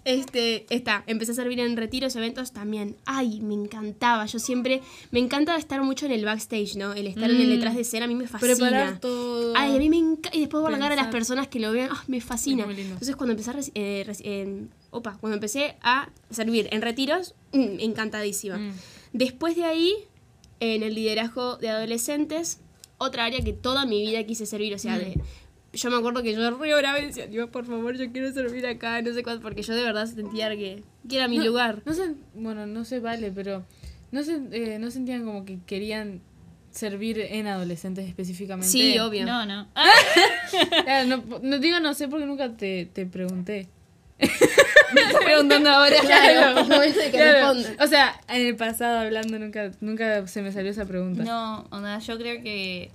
Este, 0.06 0.68
está, 0.70 1.04
empecé 1.08 1.32
a 1.32 1.36
servir 1.36 1.60
en 1.60 1.76
retiros, 1.76 2.16
eventos 2.16 2.52
también. 2.54 2.96
Ay, 3.06 3.42
me 3.42 3.56
encantaba. 3.56 4.26
Yo 4.28 4.38
siempre, 4.40 4.82
me 5.12 5.20
encanta 5.20 5.56
estar 5.58 5.82
mucho 5.84 6.06
en 6.06 6.12
el 6.12 6.24
backstage, 6.24 6.76
¿no? 6.76 6.94
El 6.94 7.08
estar 7.08 7.30
en 7.30 7.38
el 7.42 7.48
Mm. 7.48 7.50
detrás 7.50 7.76
de 7.76 7.82
escena, 7.82 8.06
a 8.06 8.08
mí 8.08 8.14
me 8.16 8.28
fascina. 8.28 8.54
Preparar 8.56 9.00
todo. 9.00 9.54
Ay, 9.58 9.76
a 9.76 9.80
mí 9.80 9.90
me 9.90 9.98
encanta. 9.98 10.38
Y 10.38 10.42
después 10.42 10.64
halagar 10.64 10.92
a 10.92 10.96
las 10.96 11.06
Pensar. 11.06 11.12
personas 11.12 11.48
que 11.48 11.60
lo 11.60 11.72
vean, 11.72 11.90
ah, 11.92 12.04
me 12.08 12.22
fascina. 12.22 12.66
Entonces, 12.70 13.16
cuando 13.16 13.32
empecé 13.34 13.50
a, 13.52 13.56
eh, 13.74 14.66
opa, 14.92 15.18
cuando 15.20 15.34
empecé 15.36 15.76
a 15.82 16.10
servir 16.30 16.70
en 16.72 16.82
retiros, 16.84 17.34
mm, 17.54 17.80
encantadísima. 17.80 18.58
Mm. 18.60 18.74
Después 19.14 19.56
de 19.56 19.66
ahí, 19.66 19.94
en 20.60 20.84
el 20.84 20.94
liderazgo 20.94 21.58
de 21.58 21.70
adolescentes, 21.70 22.60
otra 23.00 23.26
área 23.26 23.42
que 23.42 23.54
toda 23.54 23.86
mi 23.86 24.02
vida 24.06 24.24
quise 24.24 24.46
servir, 24.46 24.74
o 24.76 24.80
sea, 24.80 24.98
de... 25.00 25.20
Yo 25.76 25.90
me 25.92 25.98
acuerdo 25.98 26.24
que 26.24 26.34
yo 26.34 26.58
re 26.58 26.74
oraba 26.74 27.00
y 27.00 27.06
decía, 27.08 27.28
Dios, 27.28 27.50
por 27.50 27.66
favor, 27.66 27.96
yo 27.98 28.12
quiero 28.12 28.32
servir 28.32 28.66
acá, 28.66 29.02
no 29.02 29.14
sé 29.14 29.24
cuánto, 29.24 29.42
porque 29.42 29.62
yo 29.62 29.76
de 29.76 29.84
verdad 29.84 30.06
sentía 30.08 30.50
que, 30.52 30.84
que 31.08 31.16
era 31.18 31.28
mi 31.28 31.38
No, 31.38 31.46
lugar. 31.46 31.82
No 31.86 31.94
sé, 31.94 32.16
bueno, 32.34 32.66
no 32.66 32.86
se 32.86 33.00
vale, 33.00 33.32
pero 33.32 33.64
no 34.12 34.24
se, 34.24 34.40
eh, 34.52 34.80
no 34.80 34.90
sentían 34.92 35.26
como 35.26 35.46
que 35.46 35.60
querían 35.66 36.22
servir 36.72 37.20
en 37.20 37.48
adolescentes 37.48 38.08
específicamente. 38.08 38.68
Sí, 38.70 38.98
obvio. 39.00 39.26
No, 39.26 39.46
no. 39.46 39.68
Claro, 40.84 41.08
no, 41.08 41.40
no 41.42 41.60
digo 41.60 41.80
no 41.80 41.94
sé 41.94 42.08
porque 42.08 42.26
nunca 42.26 42.50
te, 42.56 42.86
te 42.86 43.06
pregunté. 43.06 43.68
Me 44.94 45.02
estás 45.02 45.24
preguntando 45.24 45.70
ahora. 45.70 45.98
Claro, 46.00 46.60
es 46.62 46.68
momento 46.68 47.00
de 47.00 47.06
que 47.12 47.18
Claro. 47.18 47.60
O 47.80 47.88
sea, 47.88 48.20
en 48.30 48.48
el 48.48 48.56
pasado 48.56 49.00
hablando 49.00 49.38
nunca, 49.40 49.72
nunca 49.82 50.26
se 50.28 50.42
me 50.42 50.52
salió 50.52 50.72
esa 50.72 50.86
pregunta. 50.86 51.24
No, 51.24 51.66
onda, 51.72 52.00
yo 52.00 52.18
creo 52.18 52.42
que 52.42 52.92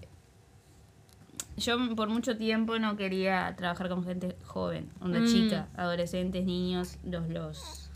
yo 1.56 1.94
por 1.94 2.08
mucho 2.08 2.36
tiempo 2.36 2.78
no 2.78 2.96
quería 2.96 3.54
trabajar 3.56 3.88
con 3.88 4.04
gente 4.04 4.36
joven, 4.44 4.88
onda 5.00 5.20
Mm. 5.20 5.26
chica, 5.26 5.68
adolescentes, 5.76 6.44
niños, 6.44 6.96
los 7.04 7.28
los 7.28 7.88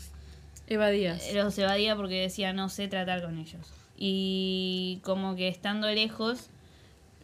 Evadías. 0.67 1.31
los 1.33 1.57
evadía 1.57 1.95
porque 1.95 2.21
decía 2.21 2.53
no 2.53 2.69
sé 2.69 2.87
tratar 2.87 3.21
con 3.23 3.37
ellos. 3.37 3.71
Y 3.97 4.99
como 5.03 5.35
que 5.35 5.47
estando 5.47 5.87
lejos 5.89 6.49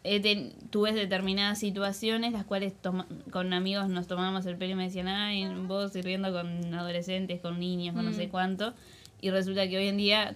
ten- 0.03 0.53
tuve 0.71 0.93
determinadas 0.93 1.59
situaciones 1.59 2.31
las 2.33 2.43
cuales 2.45 2.73
toma- 2.81 3.05
con 3.31 3.53
amigos 3.53 3.87
nos 3.89 4.07
tomábamos 4.07 4.45
el 4.47 4.57
pelo 4.57 4.71
y 4.73 4.75
me 4.75 4.83
decían, 4.85 5.07
ay, 5.07 5.47
vos 5.67 5.91
sirviendo 5.93 6.31
con 6.31 6.73
adolescentes, 6.73 7.39
con 7.41 7.59
niños, 7.59 7.93
con 7.95 8.05
no 8.05 8.13
sé 8.13 8.29
cuánto. 8.29 8.73
Y 9.21 9.29
resulta 9.29 9.67
que 9.67 9.77
hoy 9.77 9.87
en 9.87 9.97
día 9.97 10.35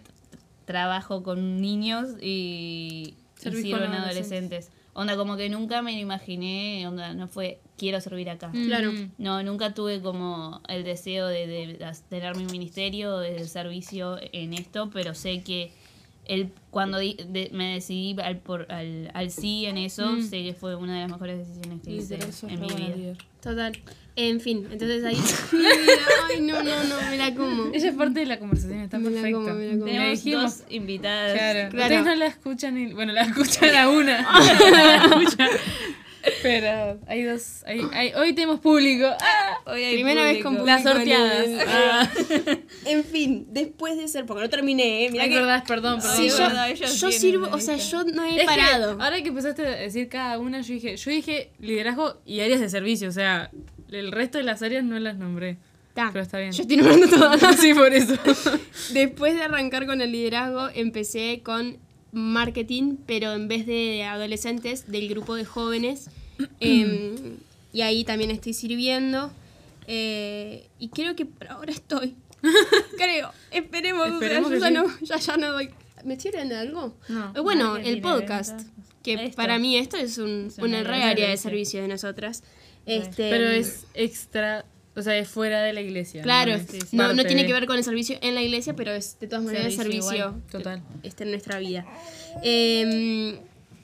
trabajo 0.65 1.23
con 1.23 1.61
niños 1.61 2.09
y, 2.21 3.15
y 3.39 3.41
sirvo 3.41 3.77
con 3.79 3.83
en 3.85 3.93
adolescentes. 3.93 4.69
adolescentes. 4.69 4.71
Onda, 4.97 5.17
como 5.17 5.35
que 5.35 5.49
nunca 5.49 5.81
me 5.81 5.91
lo 5.93 5.99
imaginé, 5.99 6.87
onda, 6.87 7.13
no 7.13 7.27
fue, 7.27 7.59
quiero 7.77 7.99
servir 7.99 8.29
acá. 8.29 8.49
Claro. 8.51 8.93
Mm. 8.93 9.11
No, 9.17 9.43
nunca 9.43 9.73
tuve 9.73 10.01
como 10.01 10.61
el 10.69 10.85
deseo 10.85 11.27
de, 11.27 11.45
de, 11.47 11.67
de 11.73 11.91
tener 12.09 12.35
mi 12.37 12.45
ministerio, 12.45 13.17
de 13.17 13.45
servicio 13.47 14.17
en 14.31 14.53
esto, 14.53 14.89
pero 14.93 15.13
sé 15.13 15.43
que 15.43 15.73
el, 16.23 16.49
cuando 16.71 16.97
di- 16.99 17.17
de- 17.27 17.49
me 17.51 17.73
decidí 17.73 18.15
al, 18.21 18.37
por, 18.37 18.71
al, 18.71 19.11
al 19.13 19.29
sí 19.31 19.65
en 19.65 19.77
eso, 19.77 20.13
Mm. 20.13 20.21
sé 20.23 20.43
que 20.43 20.53
fue 20.53 20.75
una 20.75 20.93
de 20.95 21.01
las 21.01 21.11
mejores 21.11 21.39
decisiones 21.39 21.81
que 21.83 21.91
hice 21.91 22.17
en 22.47 22.61
mi 22.61 22.67
vida. 22.67 23.17
Total. 23.41 23.73
En 24.17 24.39
fin, 24.39 24.65
entonces 24.71 25.03
ahí. 25.03 25.17
Ay, 26.29 26.39
no, 26.41 26.63
no, 26.63 26.83
no, 26.85 26.95
me 27.09 27.17
la 27.17 27.33
como. 27.35 27.73
Ella 27.73 27.89
es 27.89 27.95
parte 27.95 28.21
de 28.21 28.25
la 28.25 28.39
conversación, 28.39 28.79
está 28.79 28.97
Me 28.97 29.09
la 29.09 29.21
perfecto. 29.21 29.41
como, 29.43 29.53
me 29.55 29.65
la 29.65 29.71
como. 29.73 29.85
Tenemos 29.85 30.09
dijimos- 30.23 30.57
dos 30.59 30.63
invitadas. 30.69 31.33
Claro. 31.33 31.69
Claro. 31.69 31.83
Ustedes 31.95 32.05
no 32.05 32.15
la 32.15 32.25
escuchan 32.27 32.73
ni... 32.75 32.93
Bueno, 32.93 33.11
la 33.13 33.21
escuchan 33.25 33.75
a 33.75 33.89
una. 33.89 34.21
No 34.21 34.69
la 34.71 34.95
escuchan. 35.05 35.49
Pero 36.41 36.99
hay 37.07 37.23
dos... 37.23 37.63
Hay, 37.67 37.81
hay- 37.93 38.13
hoy 38.13 38.33
tenemos 38.33 38.59
público. 38.59 39.05
¡Ah! 39.19 39.57
Hoy 39.67 39.83
hay 39.83 39.93
Primera 39.95 40.23
vez 40.23 40.41
con 40.41 40.55
público. 40.57 40.65
Las 40.65 40.85
en 40.85 40.91
sorteadas. 40.93 41.45
Ah. 41.67 42.09
En 42.85 43.03
fin, 43.03 43.45
después 43.51 43.97
de 43.97 44.07
ser, 44.07 44.25
porque 44.25 44.41
no 44.43 44.49
terminé, 44.49 45.05
¿eh? 45.05 45.11
Mira 45.11 45.25
Ay, 45.25 45.29
que. 45.29 45.35
verdad, 45.35 45.63
perdón, 45.67 45.99
perdón. 45.99 46.17
Sí, 46.17 46.29
yo, 46.29 46.37
verdad, 46.37 46.73
sirvo, 47.11 47.49
o 47.51 47.59
sea, 47.59 47.75
yo 47.77 48.03
no 48.05 48.23
he 48.23 48.35
Es 48.35 48.39
que 48.41 48.45
parado. 48.45 48.91
ahora 48.99 49.21
que 49.21 49.27
empezaste 49.27 49.67
a 49.67 49.71
decir 49.75 50.07
cada 50.09 50.39
una, 50.39 50.61
yo 50.61 50.73
dije, 50.73 50.95
yo 50.97 51.11
dije 51.11 51.51
liderazgo 51.59 52.19
y 52.25 52.39
áreas 52.39 52.59
de 52.59 52.69
servicio, 52.69 53.07
o 53.09 53.11
sea, 53.11 53.51
el 53.91 54.11
resto 54.11 54.37
de 54.37 54.43
las 54.43 54.61
áreas 54.61 54.83
no 54.83 54.99
las 54.99 55.17
nombré. 55.17 55.57
Ta, 55.93 56.09
pero 56.11 56.23
está 56.23 56.39
bien. 56.39 56.51
Yo 56.51 56.63
estoy 56.63 56.77
nombrando 56.77 57.07
todas. 57.07 57.55
sí, 57.59 57.73
por 57.73 57.93
eso. 57.93 58.15
Después 58.93 59.33
de 59.35 59.43
arrancar 59.43 59.85
con 59.85 60.01
el 60.01 60.11
liderazgo, 60.11 60.69
empecé 60.73 61.41
con 61.43 61.77
marketing, 62.11 62.97
pero 63.05 63.33
en 63.33 63.47
vez 63.47 63.65
de 63.65 64.03
adolescentes, 64.03 64.91
del 64.91 65.07
grupo 65.09 65.35
de 65.35 65.45
jóvenes. 65.45 66.09
Em, 66.59 67.37
y 67.71 67.81
ahí 67.81 68.03
también 68.03 68.29
estoy 68.29 68.53
sirviendo. 68.53 69.31
Eh, 69.87 70.67
y 70.79 70.89
creo 70.89 71.15
que 71.15 71.25
por 71.25 71.47
ahora 71.47 71.71
estoy. 71.71 72.15
creo. 72.97 73.31
Esperemos. 73.51 74.07
Esperemos 74.07 74.51
yo 74.51 74.57
ya, 74.57 74.67
sí. 74.67 74.73
no, 74.73 74.85
ya, 75.01 75.17
ya 75.17 75.37
no 75.37 75.53
doy. 75.53 75.69
¿Me 76.03 76.15
estoy 76.15 76.31
de 76.31 76.55
algo? 76.55 76.95
No. 77.07 77.33
Eh, 77.35 77.39
bueno, 77.39 77.77
el 77.77 78.01
podcast. 78.01 78.61
Que 79.01 79.13
Esto. 79.13 79.35
para 79.35 79.59
mí 79.59 79.77
esto 79.77 79.97
es, 79.97 80.17
un, 80.17 80.47
Es 80.47 80.57
una 80.57 80.79
una 80.79 80.83
re 80.83 81.03
área 81.03 81.29
de 81.29 81.37
servicio 81.37 81.81
de 81.81 81.87
nosotras. 81.87 82.43
Este, 82.85 83.29
Pero 83.29 83.49
es 83.49 83.85
extra, 83.93 84.65
o 84.95 85.01
sea, 85.01 85.17
es 85.17 85.27
fuera 85.27 85.61
de 85.63 85.73
la 85.73 85.81
iglesia. 85.81 86.21
Claro, 86.21 86.51
¿no? 86.57 86.57
Es 86.57 86.93
no, 86.93 87.25
tiene 87.25 87.45
que 87.45 87.53
ver 87.53 87.65
con 87.65 87.77
el 87.77 87.83
servicio 87.83 88.17
en 88.21 88.35
la 88.35 88.41
iglesia, 88.43 88.75
pero 88.75 88.91
es 88.93 89.19
de 89.19 89.27
todas 89.27 89.43
maneras 89.43 89.73
Servicio 89.73 90.03
servicio, 90.03 90.41
total. 90.51 90.83
está 91.03 91.23
en 91.23 91.31
nuestra 91.31 91.59
vida. 91.59 91.85
Eh, 92.43 93.39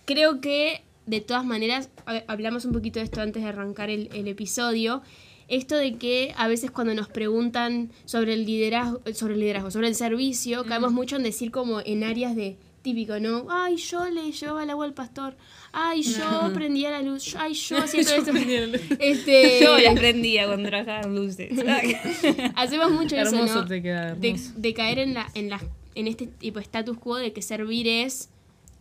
creo 0.06 0.40
que 0.42 0.84
de 1.08 1.20
todas 1.20 1.44
maneras, 1.46 1.90
ha- 2.06 2.24
hablamos 2.28 2.64
un 2.66 2.72
poquito 2.74 3.00
de 3.00 3.06
esto 3.06 3.22
antes 3.22 3.42
de 3.44 3.50
arrancar 3.50 3.90
el, 3.90 4.10
el 4.14 4.28
episodio, 4.28 5.02
esto 5.48 5.76
de 5.76 5.96
que 5.98 6.34
a 6.38 6.48
veces 6.48 6.72
cuando 6.72 6.94
nos 6.94 7.10
preguntan 7.10 7.92
sobre 8.06 8.34
el 8.34 8.46
liderazgo, 8.46 9.02
sobre 9.14 9.34
el 9.34 9.40
liderazgo, 9.42 9.72
sobre 9.72 9.88
el 9.88 9.96
servicio, 9.96 10.64
caemos 10.64 10.94
mucho 10.94 11.16
en 11.18 11.24
decir 11.24 11.52
como 11.52 11.82
en 11.82 12.04
áreas 12.04 12.36
de 12.36 12.56
típico, 12.84 13.20
¿no? 13.20 13.48
Ay, 13.50 13.76
yo 13.78 14.10
le 14.10 14.32
llevaba 14.32 14.64
el 14.64 14.70
agua 14.70 14.86
al 14.86 14.94
pastor. 14.94 15.36
Ay, 15.74 16.02
yo 16.02 16.52
prendía 16.54 16.92
la 16.92 17.02
luz. 17.02 17.36
Ay, 17.38 17.54
yo 17.54 17.78
hacía 17.84 18.04
todo 18.04 18.16
Yo 18.16 18.22
esto. 18.22 18.32
prendía 18.32 18.62
la 18.62 18.68
luz. 18.68 18.82
Este, 19.00 19.60
Yo 19.64 19.78
las 19.78 19.96
prendía 19.96 20.48
cuando 20.48 20.70
trabajaban 20.70 21.16
luces. 21.16 21.52
hacemos 22.56 22.92
mucho 22.92 23.16
eso, 23.16 23.36
Hermoso 23.36 23.62
¿no? 23.62 23.68
te 23.68 23.82
queda, 23.82 24.16
de, 24.16 24.74
caer 24.74 25.00
en 25.00 25.14
la 25.14 25.28
en 25.34 25.50
la 25.50 25.62
en 25.96 26.08
este 26.08 26.28
tipo 26.28 26.60
de 26.60 26.64
status 26.64 26.98
quo 26.98 27.18
de 27.18 27.34
que 27.34 27.42
servir 27.42 27.88
es 27.88 28.30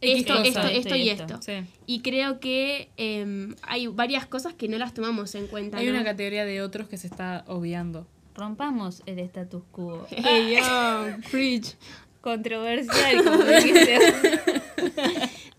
esto, 0.00 0.35
cosa. 0.35 0.47
esto, 0.47 0.61
esto 0.61 0.68
y 0.70 0.78
Esto 0.78 0.97
y 0.97 1.09
esto. 1.11 1.42
Sí. 1.42 1.52
Y 1.87 2.00
creo 2.00 2.40
que 2.40 2.88
em, 2.97 3.54
hay 3.62 3.87
varias 3.87 4.26
cosas 4.26 4.54
que 4.54 4.66
no 4.68 4.78
las 4.78 4.94
tomamos 4.94 5.35
en 5.35 5.47
cuenta. 5.47 5.78
Hay 5.78 5.87
¿no? 5.87 5.92
una 5.92 6.04
categoría 6.04 6.44
de 6.44 6.62
otros 6.62 6.88
que 6.88 6.97
se 6.97 7.06
está 7.06 7.44
obviando. 7.47 8.06
Rompamos 8.35 9.02
el 9.06 9.18
status 9.18 9.62
quo. 9.70 10.06
Hey, 10.11 10.56
yo, 10.59 11.28
preach. 11.30 11.75
Controversial, 12.23 13.25
como 13.25 13.44
dijiste. 13.44 13.99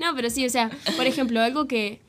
No, 0.02 0.16
pero 0.16 0.30
sí, 0.30 0.46
o 0.46 0.50
sea, 0.50 0.72
por 0.98 1.06
ejemplo, 1.06 1.40
algo 1.42 1.68
que, 1.68 2.02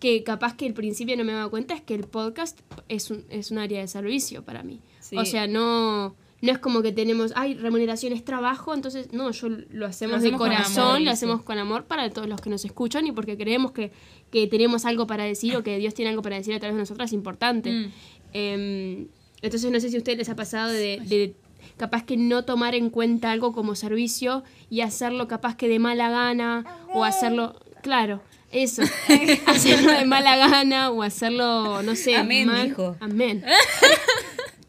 que 0.00 0.24
capaz 0.24 0.56
que 0.56 0.66
al 0.66 0.74
principio 0.74 1.16
no 1.16 1.24
me 1.24 1.32
daba 1.32 1.48
cuenta 1.48 1.74
es 1.74 1.80
que 1.80 1.94
el 1.94 2.04
podcast 2.04 2.58
es 2.88 3.10
un, 3.10 3.24
es 3.30 3.52
un 3.52 3.58
área 3.58 3.80
de 3.80 3.86
servicio 3.86 4.44
para 4.44 4.64
mí. 4.64 4.80
Sí. 5.00 5.16
O 5.16 5.24
sea, 5.24 5.46
no, 5.46 6.16
no 6.42 6.50
es 6.50 6.58
como 6.58 6.82
que 6.82 6.90
tenemos, 6.90 7.32
ay, 7.36 7.54
remuneración 7.54 8.12
es 8.12 8.24
trabajo, 8.24 8.74
entonces 8.74 9.12
no, 9.12 9.30
yo 9.30 9.48
lo 9.48 9.86
hacemos, 9.86 10.16
Lo 10.16 10.22
de 10.22 10.28
hacemos 10.28 10.38
corazón, 10.38 10.84
amor, 10.84 11.00
lo 11.00 11.06
sí. 11.06 11.08
hacemos 11.10 11.42
con 11.42 11.58
amor 11.58 11.84
para 11.84 12.10
todos 12.10 12.28
los 12.28 12.40
que 12.40 12.50
nos 12.50 12.64
escuchan 12.64 13.06
y 13.06 13.12
porque 13.12 13.36
creemos 13.38 13.70
que, 13.70 13.92
que 14.32 14.48
tenemos 14.48 14.84
algo 14.84 15.06
para 15.06 15.22
decir 15.22 15.54
o 15.54 15.62
que 15.62 15.78
Dios 15.78 15.94
tiene 15.94 16.10
algo 16.10 16.22
para 16.22 16.36
decir 16.36 16.52
a 16.54 16.58
través 16.58 16.74
de 16.74 16.80
nosotras 16.80 17.12
importante. 17.12 17.70
Mm. 17.70 17.92
Em, 18.32 19.08
entonces 19.40 19.70
no 19.70 19.78
sé 19.78 19.88
si 19.88 19.94
a 19.94 19.98
ustedes 19.98 20.18
les 20.18 20.28
ha 20.28 20.34
pasado 20.34 20.72
de, 20.72 21.00
de 21.04 21.36
capaz 21.82 22.04
que 22.04 22.16
no 22.16 22.44
tomar 22.44 22.76
en 22.76 22.90
cuenta 22.90 23.32
algo 23.32 23.52
como 23.52 23.74
servicio 23.74 24.44
y 24.70 24.82
hacerlo 24.82 25.26
capaz 25.26 25.56
que 25.56 25.66
de 25.66 25.80
mala 25.80 26.10
gana 26.10 26.64
o 26.94 27.02
hacerlo, 27.02 27.58
claro, 27.82 28.22
eso, 28.52 28.82
hacerlo 29.46 29.90
de 29.90 30.04
mala 30.04 30.36
gana 30.36 30.92
o 30.92 31.02
hacerlo, 31.02 31.82
no 31.82 31.96
sé, 31.96 32.14
Amén, 32.14 32.46
mal. 32.46 32.68
dijo. 32.68 32.96
Amén. 33.00 33.44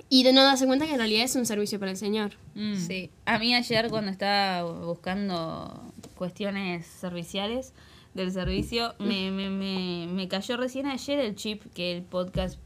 Y 0.09 0.21
de 0.23 0.31
no 0.31 0.43
darse 0.43 0.67
cuenta 0.67 0.85
que 0.85 0.91
en 0.91 0.99
realidad 0.99 1.23
es 1.23 1.35
un 1.35 1.47
servicio 1.47 1.79
para 1.79 1.89
el 1.89 1.97
Señor. 1.97 2.33
Mm. 2.53 2.75
Sí, 2.75 3.09
a 3.25 3.39
mí 3.39 3.55
ayer 3.55 3.89
cuando 3.89 4.11
estaba 4.11 4.61
buscando 4.85 5.91
cuestiones 6.13 6.85
serviciales 6.85 7.73
del 8.13 8.31
servicio, 8.31 8.93
me, 8.99 9.31
me, 9.31 9.49
me, 9.49 10.05
me 10.07 10.27
cayó 10.27 10.55
recién 10.57 10.85
ayer 10.85 11.17
el 11.17 11.35
chip 11.35 11.63
que 11.73 11.91
el 11.91 12.03
podcast 12.03 12.59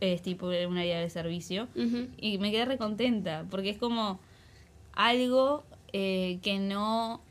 es 0.00 0.22
tipo 0.22 0.46
un 0.46 0.78
área 0.78 1.00
de 1.00 1.10
servicio 1.10 1.68
y 2.18 2.38
me 2.38 2.50
quedé 2.50 2.64
recontenta 2.64 3.46
porque 3.50 3.70
es 3.70 3.78
como 3.78 4.20
algo 4.92 5.64
eh, 5.92 6.38
que 6.42 6.58
no 6.58 7.22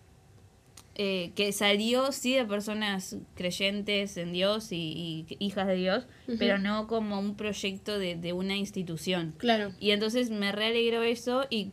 eh, 0.96 1.32
que 1.36 1.52
salió 1.54 2.12
sí 2.12 2.36
de 2.36 2.46
personas 2.46 3.18
creyentes 3.34 4.16
en 4.18 4.32
Dios 4.32 4.72
y, 4.72 5.26
y 5.28 5.46
hijas 5.46 5.66
de 5.66 5.76
Dios, 5.76 6.06
pero 6.38 6.60
no 6.60 6.86
como 6.86 7.20
un 7.20 7.36
proyecto 7.36 7.98
de, 7.98 8.16
de 8.16 8.32
una 8.32 8.56
institución. 8.56 9.34
Claro. 9.40 9.72
Y 9.80 9.90
entonces 9.90 10.30
me 10.30 10.52
realegro 10.52 11.02
eso 11.02 11.48
y 11.50 11.72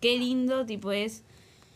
qué 0.00 0.18
lindo 0.18 0.64
tipo 0.64 0.92
es 0.92 1.24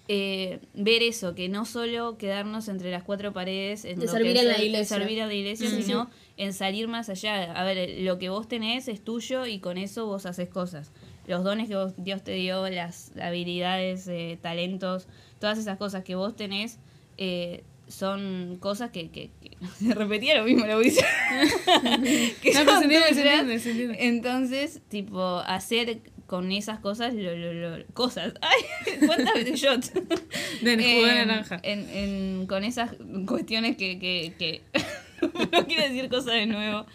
eh, 0.09 0.61
ver 0.75 1.03
eso, 1.03 1.35
que 1.35 1.49
no 1.51 1.65
solo 1.67 2.17
quedarnos 2.17 2.69
entre 2.69 2.91
las 2.91 3.03
cuatro 3.03 3.33
paredes 3.35 3.85
en 3.85 3.99
De 4.01 4.09
servir 4.09 4.37
en 4.39 4.49
la 4.49 4.63
iglesia. 4.63 4.99
servir 4.99 5.21
a 5.23 5.27
la 5.27 5.35
iglesia, 5.35 5.69
sino 5.71 6.09
en 6.39 6.53
salir 6.55 6.89
más 6.89 7.09
allá. 7.11 7.53
A 7.53 7.65
ver, 7.65 8.01
lo 8.01 8.19
que 8.19 8.31
vos 8.31 8.49
tenés 8.49 8.89
es 8.89 9.03
tuyo 9.05 9.45
y 9.47 9.59
con 9.59 9.77
eso 9.79 10.07
vos 10.07 10.25
haces 10.27 10.49
cosas. 10.49 10.93
Los 11.27 11.45
dones 11.45 11.69
que 11.69 11.77
vos- 11.77 11.93
Dios 11.99 12.25
te 12.25 12.33
dio, 12.33 12.67
las 12.71 13.13
habilidades, 13.21 14.09
eh, 14.09 14.39
talentos, 14.41 15.09
todas 15.39 15.59
esas 15.59 15.77
cosas 15.77 16.03
que 16.05 16.15
vos 16.15 16.35
tenés 16.37 16.79
eh, 17.19 17.63
son 17.87 18.57
cosas 18.61 18.91
que, 18.91 19.11
que, 19.11 19.31
que- 19.43 19.57
se 19.79 19.95
repetía 19.95 20.39
lo 20.39 20.45
mismo, 20.45 20.65
lo 20.67 20.81
hice. 20.83 21.03
que 22.43 22.53
No, 22.55 22.61
pero 22.61 22.71
son 22.71 22.79
se 22.79 22.85
entiende, 22.85 23.09
se 23.09 23.15
tuyas. 23.15 23.41
entiende, 23.41 23.59
se 23.59 23.71
entiende. 23.73 23.97
Entonces, 24.07 24.81
tipo, 24.89 25.39
hacer 25.47 26.01
con 26.29 26.53
esas 26.53 26.79
cosas, 26.79 27.13
lo, 27.15 27.35
lo- 27.37 27.53
lo- 27.79 27.85
cosas. 27.95 28.35
Ay, 28.43 28.61
¿cuántas 29.05 29.35
veces 29.35 29.61
yo? 29.61 29.71
Del 30.63 30.81
jugo 30.81 31.07
de 31.07 31.15
naranja. 31.27 31.59
En, 31.65 31.89
en- 31.91 32.47
con 32.47 32.63
esas 32.63 32.91
cuestiones 33.27 33.77
que, 33.77 33.99
que, 33.99 34.35
que 34.39 34.63
no 35.53 35.67
quiero 35.67 35.83
decir 35.83 36.09
cosas 36.09 36.35
de 36.35 36.47
nuevo. 36.47 36.87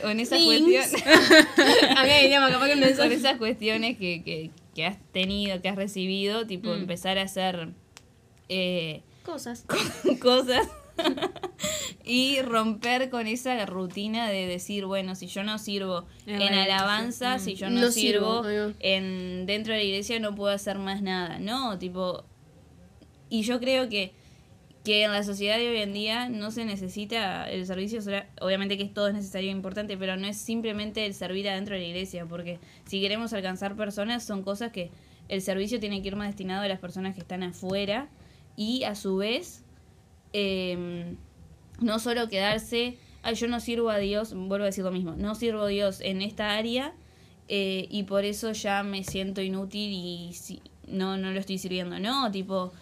Con 0.00 0.18
esas 0.20 0.38
Things. 0.38 0.62
cuestiones, 0.90 1.96
A 1.96 2.02
mí 2.04 2.08
me 2.22 2.28
llama 2.30 2.50
capaz 2.50 2.68
que 2.68 2.94
con 2.96 3.12
esas 3.12 3.36
cuestiones 3.38 3.98
que, 3.98 4.22
que, 4.24 4.50
que 4.74 4.86
has 4.86 4.96
tenido, 5.12 5.60
que 5.60 5.68
has 5.68 5.76
recibido, 5.76 6.46
tipo 6.46 6.70
Mm. 6.70 6.80
empezar 6.82 7.18
a 7.18 7.22
hacer 7.22 7.68
eh, 8.48 9.02
Cosas. 9.24 9.64
cosas 10.22 10.68
y 12.04 12.40
romper 12.42 13.10
con 13.10 13.26
esa 13.26 13.64
rutina 13.66 14.28
de 14.28 14.46
decir, 14.46 14.86
bueno, 14.86 15.14
si 15.14 15.26
yo 15.26 15.42
no 15.42 15.58
sirvo 15.58 16.06
En 16.26 16.40
en 16.40 16.54
la 16.54 16.64
alabanza, 16.64 17.38
si 17.38 17.54
yo 17.54 17.68
no, 17.70 17.80
No 17.80 17.90
sirvo, 17.90 18.44
en 18.80 19.46
dentro 19.46 19.72
de 19.72 19.80
la 19.80 19.84
iglesia 19.84 20.20
no 20.20 20.34
puedo 20.34 20.52
hacer 20.54 20.78
más 20.78 21.02
nada, 21.02 21.38
no, 21.38 21.78
tipo 21.78 22.24
y 23.28 23.42
yo 23.42 23.58
creo 23.58 23.88
que 23.88 24.12
que 24.86 25.02
en 25.02 25.10
la 25.10 25.24
sociedad 25.24 25.58
de 25.58 25.68
hoy 25.68 25.78
en 25.78 25.92
día 25.92 26.28
no 26.28 26.52
se 26.52 26.64
necesita 26.64 27.50
el 27.50 27.66
servicio, 27.66 27.98
obviamente 28.40 28.78
que 28.78 28.84
todo 28.84 29.08
es 29.08 29.14
necesario 29.14 29.48
e 29.48 29.52
importante, 29.52 29.96
pero 29.96 30.16
no 30.16 30.28
es 30.28 30.36
simplemente 30.36 31.04
el 31.04 31.12
servir 31.12 31.48
adentro 31.48 31.74
de 31.74 31.80
la 31.80 31.88
iglesia, 31.88 32.24
porque 32.24 32.60
si 32.84 33.00
queremos 33.00 33.32
alcanzar 33.32 33.74
personas 33.74 34.22
son 34.22 34.44
cosas 34.44 34.70
que 34.70 34.92
el 35.28 35.42
servicio 35.42 35.80
tiene 35.80 36.02
que 36.02 36.08
ir 36.08 36.14
más 36.14 36.28
destinado 36.28 36.62
a 36.62 36.68
las 36.68 36.78
personas 36.78 37.16
que 37.16 37.20
están 37.20 37.42
afuera 37.42 38.08
y 38.56 38.84
a 38.84 38.94
su 38.94 39.16
vez 39.16 39.64
eh, 40.32 41.14
no 41.80 41.98
solo 41.98 42.28
quedarse, 42.28 42.98
ay, 43.22 43.34
yo 43.34 43.48
no 43.48 43.60
sirvo 43.60 43.90
a 43.90 43.98
Dios, 43.98 44.32
vuelvo 44.34 44.64
a 44.64 44.66
decir 44.66 44.84
lo 44.84 44.92
mismo, 44.92 45.14
no 45.16 45.34
sirvo 45.34 45.62
a 45.62 45.68
Dios 45.68 46.00
en 46.00 46.22
esta 46.22 46.56
área 46.56 46.92
eh, 47.48 47.86
y 47.90 48.04
por 48.04 48.24
eso 48.24 48.52
ya 48.52 48.82
me 48.82 49.04
siento 49.04 49.40
inútil 49.42 49.92
y 49.92 50.32
si- 50.34 50.62
no, 50.88 51.16
no 51.16 51.30
lo 51.32 51.40
estoy 51.40 51.58
sirviendo. 51.58 51.98
No, 51.98 52.30
tipo, 52.30 52.72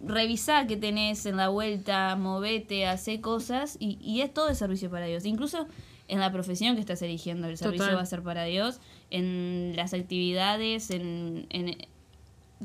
revisá 0.00 0.66
qué 0.66 0.76
tenés 0.76 1.26
en 1.26 1.36
la 1.36 1.48
vuelta, 1.48 2.16
movete, 2.16 2.86
hacé 2.86 3.20
cosas 3.20 3.76
y, 3.80 3.98
y 4.00 4.20
es 4.22 4.32
todo 4.32 4.48
el 4.48 4.56
servicio 4.56 4.90
para 4.90 5.06
Dios. 5.06 5.24
Incluso 5.26 5.66
en 6.08 6.20
la 6.20 6.30
profesión 6.32 6.74
que 6.74 6.80
estás 6.80 7.00
eligiendo, 7.02 7.48
el 7.48 7.56
servicio 7.56 7.84
Total. 7.84 7.96
va 7.96 8.02
a 8.02 8.06
ser 8.06 8.22
para 8.22 8.44
Dios, 8.44 8.80
en 9.10 9.72
las 9.76 9.94
actividades, 9.94 10.90
en, 10.90 11.46
en 11.50 11.76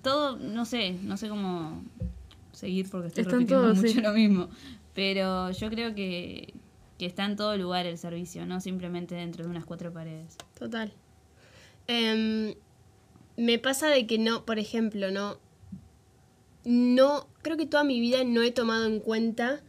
todo, 0.01 0.37
no 0.37 0.65
sé, 0.65 0.93
no 1.03 1.15
sé 1.17 1.29
cómo 1.29 1.81
seguir 2.59 2.89
porque 2.89 3.07
estoy 3.07 3.21
Está 3.21 3.35
en 3.35 3.41
repitiendo 3.41 3.75
mucho 3.75 3.87
sí. 3.87 4.01
lo 4.01 4.13
mismo. 4.13 4.49
Pero 4.93 5.51
yo 5.51 5.69
creo 5.69 5.95
que, 5.95 6.53
que 6.97 7.05
está 7.05 7.25
en 7.25 7.35
todo 7.35 7.57
lugar 7.57 7.85
el 7.85 7.97
servicio, 7.97 8.45
no 8.45 8.59
simplemente 8.59 9.15
dentro 9.15 9.43
de 9.45 9.49
unas 9.49 9.65
cuatro 9.65 9.93
paredes. 9.93 10.37
Total. 10.57 10.91
Em, 11.87 12.55
me 13.37 13.57
pasa 13.57 13.87
de 13.87 14.05
que 14.05 14.17
no, 14.17 14.45
por 14.45 14.59
ejemplo, 14.59 15.09
no. 15.11 15.37
No, 16.65 17.27
creo 17.41 17.55
que 17.57 17.65
toda 17.65 17.83
mi 17.83 17.99
vida 17.99 18.23
no 18.25 18.41
he 18.41 18.51
tomado 18.51 18.85
en 18.85 18.99
cuenta 18.99 19.61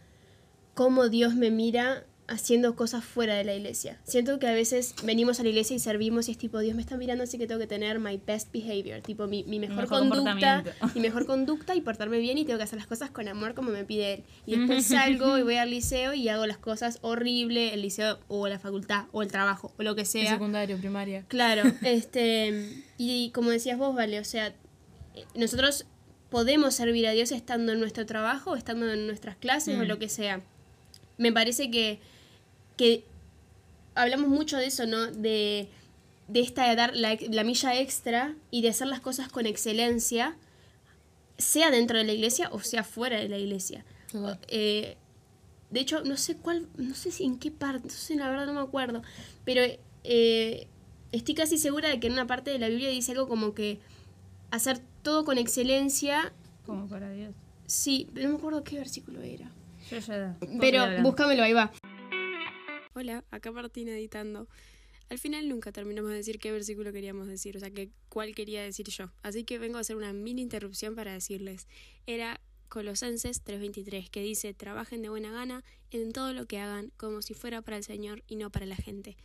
cómo 0.74 1.08
Dios 1.08 1.34
me 1.34 1.50
mira 1.50 2.04
haciendo 2.30 2.74
cosas 2.76 3.04
fuera 3.04 3.34
de 3.34 3.44
la 3.44 3.54
iglesia. 3.54 3.98
Siento 4.04 4.38
que 4.38 4.46
a 4.46 4.52
veces 4.52 4.94
venimos 5.04 5.40
a 5.40 5.42
la 5.42 5.50
iglesia 5.50 5.76
y 5.76 5.78
servimos 5.78 6.28
y 6.28 6.32
es 6.32 6.38
tipo, 6.38 6.58
Dios 6.60 6.74
me 6.74 6.80
está 6.80 6.96
mirando, 6.96 7.24
así 7.24 7.36
que 7.36 7.46
tengo 7.46 7.60
que 7.60 7.66
tener 7.66 7.98
my 7.98 8.20
best 8.26 8.52
behavior, 8.52 9.02
tipo 9.02 9.26
mi, 9.26 9.44
mi 9.44 9.58
mejor, 9.58 9.82
mejor 9.82 10.08
conducta, 10.08 10.64
mi 10.94 11.00
mejor 11.00 11.26
conducta 11.26 11.74
y 11.74 11.80
portarme 11.80 12.18
bien 12.18 12.38
y 12.38 12.44
tengo 12.44 12.56
que 12.58 12.64
hacer 12.64 12.78
las 12.78 12.86
cosas 12.86 13.10
con 13.10 13.28
amor 13.28 13.54
como 13.54 13.70
me 13.70 13.84
pide 13.84 14.14
él. 14.14 14.24
Y 14.46 14.56
después 14.56 14.86
salgo 14.86 15.36
y 15.36 15.42
voy 15.44 15.56
al 15.56 15.70
liceo 15.70 16.14
y 16.14 16.28
hago 16.28 16.46
las 16.46 16.58
cosas 16.58 16.98
horrible, 17.02 17.74
el 17.74 17.82
liceo 17.82 18.18
o 18.28 18.48
la 18.48 18.58
facultad 18.58 19.06
o 19.12 19.22
el 19.22 19.30
trabajo 19.30 19.74
o 19.78 19.82
lo 19.82 19.94
que 19.94 20.02
El 20.02 20.06
sea. 20.06 20.30
secundario, 20.30 20.78
primaria. 20.78 21.24
Claro, 21.28 21.62
este, 21.82 22.84
y 22.96 23.30
como 23.30 23.50
decías 23.50 23.76
vos, 23.76 23.94
Vale, 23.94 24.20
o 24.20 24.24
sea, 24.24 24.54
nosotros 25.34 25.84
podemos 26.30 26.74
servir 26.74 27.06
a 27.06 27.10
Dios 27.10 27.32
estando 27.32 27.72
en 27.72 27.80
nuestro 27.80 28.06
trabajo, 28.06 28.56
estando 28.56 28.90
en 28.90 29.06
nuestras 29.06 29.36
clases 29.36 29.78
o 29.78 29.84
lo 29.84 29.98
que 29.98 30.08
sea. 30.08 30.40
Me 31.18 31.32
parece 31.32 31.70
que, 31.70 31.98
que 32.80 33.04
hablamos 33.94 34.28
mucho 34.28 34.56
de 34.56 34.64
eso, 34.66 34.86
¿no? 34.86 35.06
De, 35.10 35.68
de 36.28 36.40
esta 36.40 36.66
de 36.66 36.76
dar 36.76 36.96
la, 36.96 37.18
la 37.28 37.44
milla 37.44 37.78
extra 37.78 38.34
y 38.50 38.62
de 38.62 38.70
hacer 38.70 38.86
las 38.86 39.00
cosas 39.00 39.28
con 39.28 39.44
excelencia, 39.44 40.34
sea 41.36 41.70
dentro 41.70 41.98
de 41.98 42.04
la 42.04 42.12
iglesia 42.12 42.48
o 42.52 42.60
sea 42.60 42.82
fuera 42.84 43.18
de 43.20 43.28
la 43.28 43.36
iglesia. 43.36 43.84
Eh, 44.48 44.96
de 45.70 45.80
hecho, 45.80 46.02
no 46.04 46.16
sé 46.16 46.36
cuál, 46.36 46.68
no 46.78 46.94
sé 46.94 47.10
si 47.10 47.24
en 47.24 47.38
qué 47.38 47.50
parte, 47.50 47.88
no 47.88 47.90
sé, 47.94 48.14
la 48.16 48.30
verdad 48.30 48.46
no 48.46 48.54
me 48.54 48.60
acuerdo, 48.60 49.02
pero 49.44 49.60
eh, 50.04 50.66
estoy 51.12 51.34
casi 51.34 51.58
segura 51.58 51.90
de 51.90 52.00
que 52.00 52.06
en 52.06 52.14
una 52.14 52.26
parte 52.26 52.50
de 52.50 52.58
la 52.58 52.68
Biblia 52.68 52.88
dice 52.88 53.12
algo 53.12 53.28
como 53.28 53.52
que 53.52 53.78
hacer 54.50 54.80
todo 55.02 55.26
con 55.26 55.36
excelencia, 55.36 56.32
Como 56.64 56.88
para 56.88 57.10
Dios. 57.12 57.34
sí, 57.66 58.08
pero 58.14 58.28
no 58.28 58.32
me 58.34 58.38
acuerdo 58.38 58.64
qué 58.64 58.76
versículo 58.78 59.20
era. 59.20 59.50
Yo 59.90 59.98
ya. 59.98 60.36
Pero 60.60 61.02
búscamelo, 61.02 61.42
ahí 61.42 61.52
va. 61.52 61.70
Hola, 63.00 63.24
acá 63.30 63.50
Martina 63.50 63.92
editando. 63.92 64.46
Al 65.08 65.18
final 65.18 65.48
nunca 65.48 65.72
terminamos 65.72 66.10
de 66.10 66.18
decir 66.18 66.38
qué 66.38 66.52
versículo 66.52 66.92
queríamos 66.92 67.28
decir, 67.28 67.56
o 67.56 67.60
sea, 67.60 67.70
que 67.70 67.88
cuál 68.10 68.34
quería 68.34 68.62
decir 68.62 68.90
yo. 68.90 69.10
Así 69.22 69.42
que 69.42 69.58
vengo 69.58 69.78
a 69.78 69.80
hacer 69.80 69.96
una 69.96 70.12
mini 70.12 70.42
interrupción 70.42 70.94
para 70.94 71.14
decirles. 71.14 71.66
Era 72.06 72.42
Colosenses 72.68 73.42
3:23, 73.42 74.10
que 74.10 74.20
dice, 74.20 74.52
trabajen 74.52 75.00
de 75.00 75.08
buena 75.08 75.32
gana 75.32 75.64
en 75.90 76.12
todo 76.12 76.34
lo 76.34 76.44
que 76.44 76.58
hagan, 76.58 76.92
como 76.98 77.22
si 77.22 77.32
fuera 77.32 77.62
para 77.62 77.78
el 77.78 77.84
Señor 77.84 78.22
y 78.28 78.36
no 78.36 78.50
para 78.50 78.66
la 78.66 78.76
gente. 78.76 79.16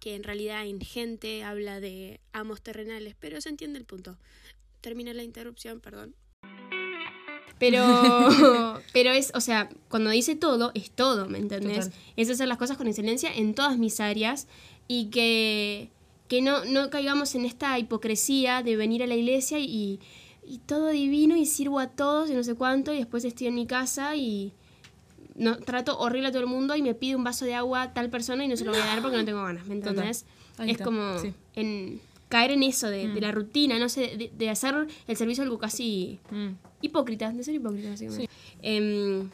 Que 0.00 0.14
en 0.14 0.22
realidad 0.22 0.64
en 0.64 0.80
gente 0.80 1.44
habla 1.44 1.80
de 1.80 2.18
amos 2.32 2.62
terrenales, 2.62 3.14
pero 3.20 3.42
se 3.42 3.50
entiende 3.50 3.78
el 3.78 3.84
punto. 3.84 4.18
Termina 4.80 5.12
la 5.12 5.22
interrupción, 5.22 5.80
perdón. 5.80 6.16
Pero, 7.62 8.80
pero 8.92 9.12
es, 9.12 9.30
o 9.36 9.40
sea, 9.40 9.68
cuando 9.88 10.10
dice 10.10 10.34
todo, 10.34 10.72
es 10.74 10.90
todo, 10.90 11.28
¿me 11.28 11.38
entendés? 11.38 11.84
Total. 11.84 12.00
Es 12.16 12.28
hacer 12.28 12.48
las 12.48 12.58
cosas 12.58 12.76
con 12.76 12.88
excelencia 12.88 13.32
en 13.32 13.54
todas 13.54 13.78
mis 13.78 14.00
áreas 14.00 14.48
y 14.88 15.10
que, 15.10 15.88
que 16.26 16.42
no, 16.42 16.64
no 16.64 16.90
caigamos 16.90 17.36
en 17.36 17.44
esta 17.44 17.78
hipocresía 17.78 18.64
de 18.64 18.74
venir 18.74 19.04
a 19.04 19.06
la 19.06 19.14
iglesia 19.14 19.60
y, 19.60 20.00
y 20.44 20.58
todo 20.58 20.88
divino 20.88 21.36
y 21.36 21.46
sirvo 21.46 21.78
a 21.78 21.86
todos 21.86 22.30
y 22.30 22.34
no 22.34 22.42
sé 22.42 22.56
cuánto 22.56 22.92
y 22.92 22.96
después 22.96 23.24
estoy 23.24 23.46
en 23.46 23.54
mi 23.54 23.66
casa 23.68 24.16
y 24.16 24.52
no 25.36 25.56
trato 25.58 25.96
horrible 26.00 26.30
a 26.30 26.32
todo 26.32 26.42
el 26.42 26.48
mundo 26.48 26.74
y 26.74 26.82
me 26.82 26.94
pide 26.94 27.14
un 27.14 27.22
vaso 27.22 27.44
de 27.44 27.54
agua 27.54 27.82
a 27.82 27.94
tal 27.94 28.10
persona 28.10 28.44
y 28.44 28.48
no 28.48 28.56
se 28.56 28.64
lo 28.64 28.72
voy 28.72 28.80
a 28.80 28.86
dar 28.86 29.02
porque 29.02 29.18
no 29.18 29.24
tengo 29.24 29.44
ganas, 29.44 29.68
¿me 29.68 29.74
entendés? 29.74 30.26
Es 30.66 30.78
como 30.78 31.16
sí. 31.20 31.32
en 31.54 32.00
caer 32.32 32.50
en 32.50 32.62
eso 32.62 32.88
de, 32.88 33.08
de 33.08 33.20
Mm. 33.20 33.22
la 33.22 33.32
rutina, 33.32 33.78
no 33.78 33.88
sé, 33.88 34.16
de, 34.16 34.30
de 34.36 34.48
hacer 34.50 34.74
el 35.06 35.16
servicio 35.16 35.44
algo 35.44 35.58
casi 35.58 36.18
Mm. 36.30 36.48
hipócritas, 36.80 37.36
de 37.36 37.44
ser 37.44 37.54
hipócritas, 37.54 37.90
básicamente. 37.92 38.28
Em, 38.62 39.28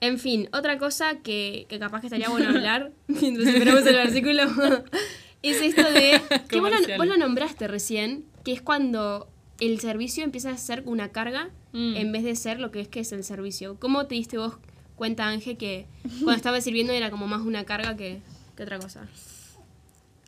en 0.00 0.18
fin, 0.18 0.48
otra 0.52 0.78
cosa 0.78 1.18
que, 1.22 1.64
que 1.68 1.78
capaz 1.78 2.00
que 2.00 2.08
estaría 2.08 2.28
bueno 2.28 2.48
hablar 2.50 2.92
mientras 3.08 3.48
esperamos 3.48 3.86
el 3.86 3.94
versículo 3.94 4.42
es 5.42 5.62
esto 5.62 5.82
de. 5.90 6.20
que 6.48 6.60
vos 6.60 6.68
lo, 6.70 6.76
Comerciales. 6.76 6.98
vos 6.98 7.06
lo 7.06 7.16
nombraste 7.16 7.66
recién, 7.68 8.24
que 8.44 8.52
es 8.52 8.60
cuando 8.60 9.28
el 9.58 9.80
servicio 9.80 10.22
empieza 10.22 10.50
a 10.50 10.56
ser 10.58 10.82
una 10.86 11.08
carga 11.12 11.50
Mm. 11.72 11.96
en 11.96 12.12
vez 12.12 12.22
de 12.24 12.34
ser 12.36 12.58
lo 12.60 12.70
que 12.70 12.80
es 12.80 12.88
que 12.88 13.00
es 13.00 13.12
el 13.12 13.22
servicio. 13.22 13.76
¿Cómo 13.78 14.06
te 14.06 14.14
diste 14.14 14.38
vos 14.38 14.54
cuenta, 14.94 15.28
Ángel, 15.28 15.56
que 15.58 15.86
cuando 16.22 16.32
estabas 16.36 16.64
sirviendo 16.64 16.92
era 16.94 17.10
como 17.10 17.26
más 17.26 17.42
una 17.42 17.64
carga 17.64 17.96
que, 17.98 18.20
que 18.56 18.62
otra 18.62 18.78
cosa? 18.78 19.06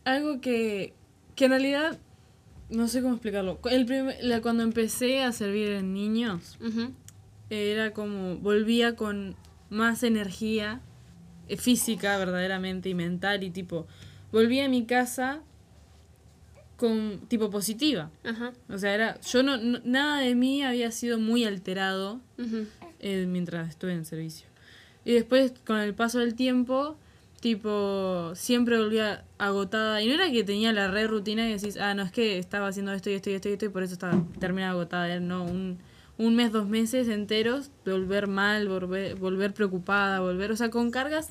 Algo 0.04 0.40
que, 0.42 0.92
que 1.38 1.44
en 1.44 1.52
realidad, 1.52 1.98
no 2.68 2.88
sé 2.88 3.00
cómo 3.00 3.14
explicarlo. 3.14 3.60
El 3.70 3.86
primer- 3.86 4.18
la- 4.22 4.40
cuando 4.42 4.62
empecé 4.64 5.22
a 5.22 5.30
servir 5.32 5.70
en 5.70 5.94
niños, 5.94 6.58
era 7.48 7.92
como, 7.92 8.36
volvía 8.38 8.96
con 8.96 9.36
más 9.70 10.02
energía 10.02 10.80
eh, 11.48 11.56
física 11.56 12.18
verdaderamente 12.18 12.88
y 12.90 12.94
mental 12.94 13.42
y 13.44 13.50
tipo, 13.50 13.86
volvía 14.32 14.66
a 14.66 14.68
mi 14.68 14.84
casa 14.84 15.40
con 16.76 17.20
tipo 17.28 17.50
positiva. 17.50 18.10
Ajá. 18.24 18.52
O 18.68 18.78
sea, 18.78 18.94
era, 18.94 19.20
yo 19.20 19.42
no, 19.42 19.56
no- 19.56 19.80
nada 19.84 20.20
de 20.20 20.34
mí 20.34 20.62
había 20.62 20.90
sido 20.90 21.18
muy 21.18 21.44
alterado 21.44 22.20
Ujú. 22.38 22.66
eh, 23.00 23.26
mientras 23.28 23.68
estuve 23.68 23.92
en 23.94 24.04
servicio. 24.04 24.46
Y 25.04 25.12
después, 25.12 25.52
con 25.66 25.78
el 25.78 25.94
paso 25.94 26.18
del 26.18 26.34
tiempo, 26.34 26.98
tipo, 27.40 28.32
siempre 28.34 28.78
volvía 28.78 29.24
agotada. 29.38 30.02
Y 30.02 30.08
no 30.08 30.14
era 30.14 30.30
que 30.30 30.44
tenía 30.44 30.72
la 30.72 30.88
red 30.88 31.08
rutina 31.08 31.48
y 31.48 31.52
decís, 31.52 31.76
ah, 31.78 31.94
no, 31.94 32.02
es 32.02 32.12
que 32.12 32.38
estaba 32.38 32.68
haciendo 32.68 32.92
esto 32.92 33.10
y 33.10 33.14
esto 33.14 33.30
y 33.30 33.34
esto 33.34 33.48
y 33.48 33.52
esto 33.52 33.64
y 33.66 33.68
por 33.68 33.82
eso 33.82 33.92
estaba 33.94 34.22
terminada 34.38 34.72
agotada. 34.72 35.06
Era, 35.08 35.20
no, 35.20 35.44
un, 35.44 35.78
un 36.16 36.34
mes, 36.34 36.52
dos 36.52 36.66
meses 36.68 37.08
enteros 37.08 37.70
volver 37.84 38.26
mal, 38.26 38.68
volver, 38.68 39.14
volver 39.16 39.54
preocupada, 39.54 40.20
volver, 40.20 40.50
o 40.52 40.56
sea, 40.56 40.70
con 40.70 40.90
cargas 40.90 41.30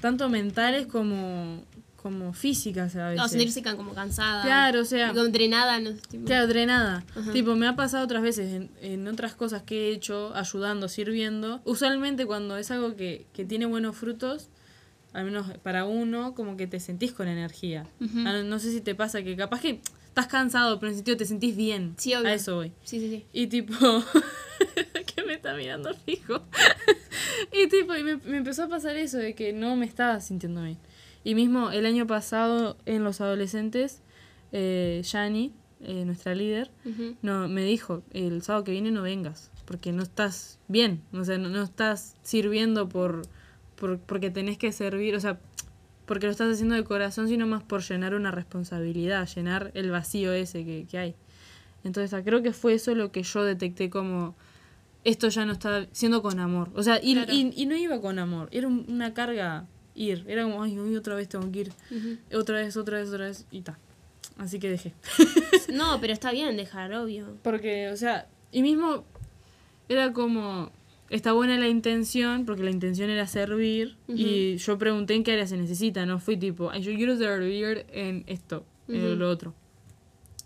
tanto 0.00 0.30
mentales 0.30 0.86
como, 0.86 1.62
como 1.96 2.32
físicas 2.32 2.96
a 2.96 3.10
veces. 3.10 3.22
O 3.26 3.28
sentirse 3.28 3.62
como 3.62 3.92
cansada. 3.92 4.42
Claro, 4.42 4.80
o 4.80 4.84
sea- 4.86 5.12
Como 5.12 5.24
drenada, 5.28 5.78
no 5.80 5.92
tipo. 5.92 6.24
Claro, 6.24 6.46
drenada. 6.46 7.04
Ajá. 7.14 7.30
Tipo, 7.32 7.54
me 7.56 7.66
ha 7.66 7.76
pasado 7.76 8.02
otras 8.04 8.22
veces 8.22 8.54
en, 8.54 8.70
en 8.80 9.06
otras 9.06 9.34
cosas 9.34 9.62
que 9.64 9.88
he 9.90 9.92
hecho, 9.92 10.34
ayudando, 10.34 10.88
sirviendo. 10.88 11.60
Usualmente 11.66 12.24
cuando 12.24 12.56
es 12.56 12.70
algo 12.70 12.96
que, 12.96 13.26
que 13.34 13.44
tiene 13.44 13.66
buenos 13.66 13.94
frutos, 13.94 14.48
al 15.12 15.24
menos 15.24 15.46
para 15.62 15.84
uno, 15.84 16.34
como 16.34 16.56
que 16.56 16.66
te 16.66 16.80
sentís 16.80 17.12
con 17.12 17.28
energía. 17.28 17.86
Ah, 18.00 18.32
no, 18.32 18.42
no 18.44 18.58
sé 18.58 18.70
si 18.70 18.80
te 18.80 18.94
pasa 18.94 19.22
que 19.22 19.36
capaz 19.36 19.60
que 19.60 19.80
estás 20.06 20.26
cansado, 20.26 20.78
pero 20.78 20.88
en 20.88 20.92
el 20.92 20.96
sentido 20.96 21.16
te 21.16 21.26
sentís 21.26 21.56
bien. 21.56 21.94
Sí, 21.98 22.14
obvio. 22.14 22.28
A 22.28 22.34
eso 22.34 22.56
voy. 22.56 22.72
Sí, 22.84 23.00
sí, 23.00 23.08
sí. 23.10 23.24
Y 23.32 23.46
tipo, 23.46 23.74
que 25.14 25.22
me 25.24 25.34
está 25.34 25.54
mirando 25.54 25.94
fijo. 25.94 26.42
y 27.52 27.68
tipo, 27.68 27.94
y 27.94 28.02
me, 28.02 28.16
me 28.16 28.38
empezó 28.38 28.64
a 28.64 28.68
pasar 28.68 28.96
eso 28.96 29.18
de 29.18 29.34
que 29.34 29.52
no 29.52 29.76
me 29.76 29.86
estaba 29.86 30.20
sintiendo 30.20 30.62
bien. 30.62 30.78
Y 31.24 31.34
mismo 31.34 31.70
el 31.70 31.86
año 31.86 32.06
pasado 32.06 32.76
en 32.86 33.04
los 33.04 33.20
adolescentes, 33.20 34.02
eh, 34.52 35.02
Yani, 35.04 35.52
eh, 35.80 36.04
nuestra 36.04 36.34
líder, 36.34 36.70
no, 37.22 37.48
me 37.48 37.64
dijo, 37.64 38.02
el 38.12 38.42
sábado 38.42 38.64
que 38.64 38.72
viene 38.72 38.90
no 38.90 39.02
vengas, 39.02 39.50
porque 39.64 39.92
no 39.92 40.02
estás 40.02 40.58
bien, 40.68 41.02
o 41.12 41.24
sea, 41.24 41.38
no, 41.38 41.48
no 41.48 41.62
estás 41.62 42.16
sirviendo 42.22 42.88
por, 42.88 43.22
por, 43.80 43.98
porque 43.98 44.30
tenés 44.30 44.58
que 44.58 44.70
servir, 44.70 45.16
o 45.16 45.20
sea, 45.20 45.40
porque 46.06 46.26
lo 46.26 46.32
estás 46.32 46.52
haciendo 46.52 46.74
de 46.76 46.84
corazón, 46.84 47.26
sino 47.28 47.46
más 47.46 47.62
por 47.64 47.82
llenar 47.82 48.14
una 48.14 48.30
responsabilidad, 48.30 49.28
llenar 49.34 49.70
el 49.74 49.90
vacío 49.90 50.32
ese 50.32 50.64
que, 50.64 50.86
que 50.88 50.98
hay. 50.98 51.14
Entonces, 51.82 52.12
ah, 52.14 52.22
creo 52.22 52.42
que 52.42 52.52
fue 52.52 52.74
eso 52.74 52.94
lo 52.94 53.10
que 53.10 53.22
yo 53.22 53.42
detecté 53.42 53.88
como 53.90 54.34
esto 55.02 55.28
ya 55.28 55.46
no 55.46 55.52
está 55.52 55.86
siendo 55.92 56.20
con 56.22 56.38
amor. 56.38 56.68
O 56.74 56.82
sea, 56.82 57.00
y, 57.02 57.14
Claro. 57.14 57.32
y, 57.32 57.52
y 57.56 57.64
no 57.66 57.74
iba 57.74 58.00
con 58.00 58.18
amor, 58.18 58.48
era 58.52 58.68
un- 58.68 58.84
una 58.88 59.14
carga 59.14 59.66
ir, 59.94 60.24
era 60.28 60.42
como, 60.44 60.62
ay, 60.62 60.78
hoy 60.78 60.94
otra 60.94 61.14
vez 61.14 61.28
tengo 61.28 61.50
que 61.50 61.60
ir, 61.60 61.72
otra 62.34 62.56
vez, 62.56 62.76
otra 62.76 62.98
vez, 62.98 63.08
otra 63.08 63.26
vez, 63.26 63.46
y 63.50 63.62
ta. 63.62 63.78
Así 64.36 64.58
que 64.58 64.68
dejé. 64.70 64.92
No, 65.72 66.00
pero 66.00 66.12
está 66.12 66.32
bien 66.32 66.56
dejar, 66.56 66.92
obvio. 66.94 67.36
Porque, 67.42 67.88
o 67.90 67.96
sea, 67.96 68.26
y 68.52 68.62
mismo 68.62 69.04
era 69.88 70.12
como, 70.12 70.70
está 71.10 71.32
buena 71.32 71.58
la 71.58 71.68
intención, 71.68 72.46
porque 72.46 72.62
la 72.62 72.70
intención 72.70 73.10
era 73.10 73.26
servir, 73.26 73.96
y 74.08 74.56
yo 74.56 74.78
pregunté 74.78 75.14
en 75.14 75.24
qué 75.24 75.32
área 75.32 75.46
se 75.46 75.56
necesita, 75.56 76.06
no 76.06 76.18
fui 76.18 76.36
tipo, 76.36 76.70
ay, 76.70 76.82
yo 76.82 76.94
quiero 76.94 77.16
servir 77.16 77.84
en 77.92 78.24
esto, 78.26 78.64
en 78.88 79.04
Ujú. 79.04 79.16
lo 79.16 79.28
otro. 79.28 79.54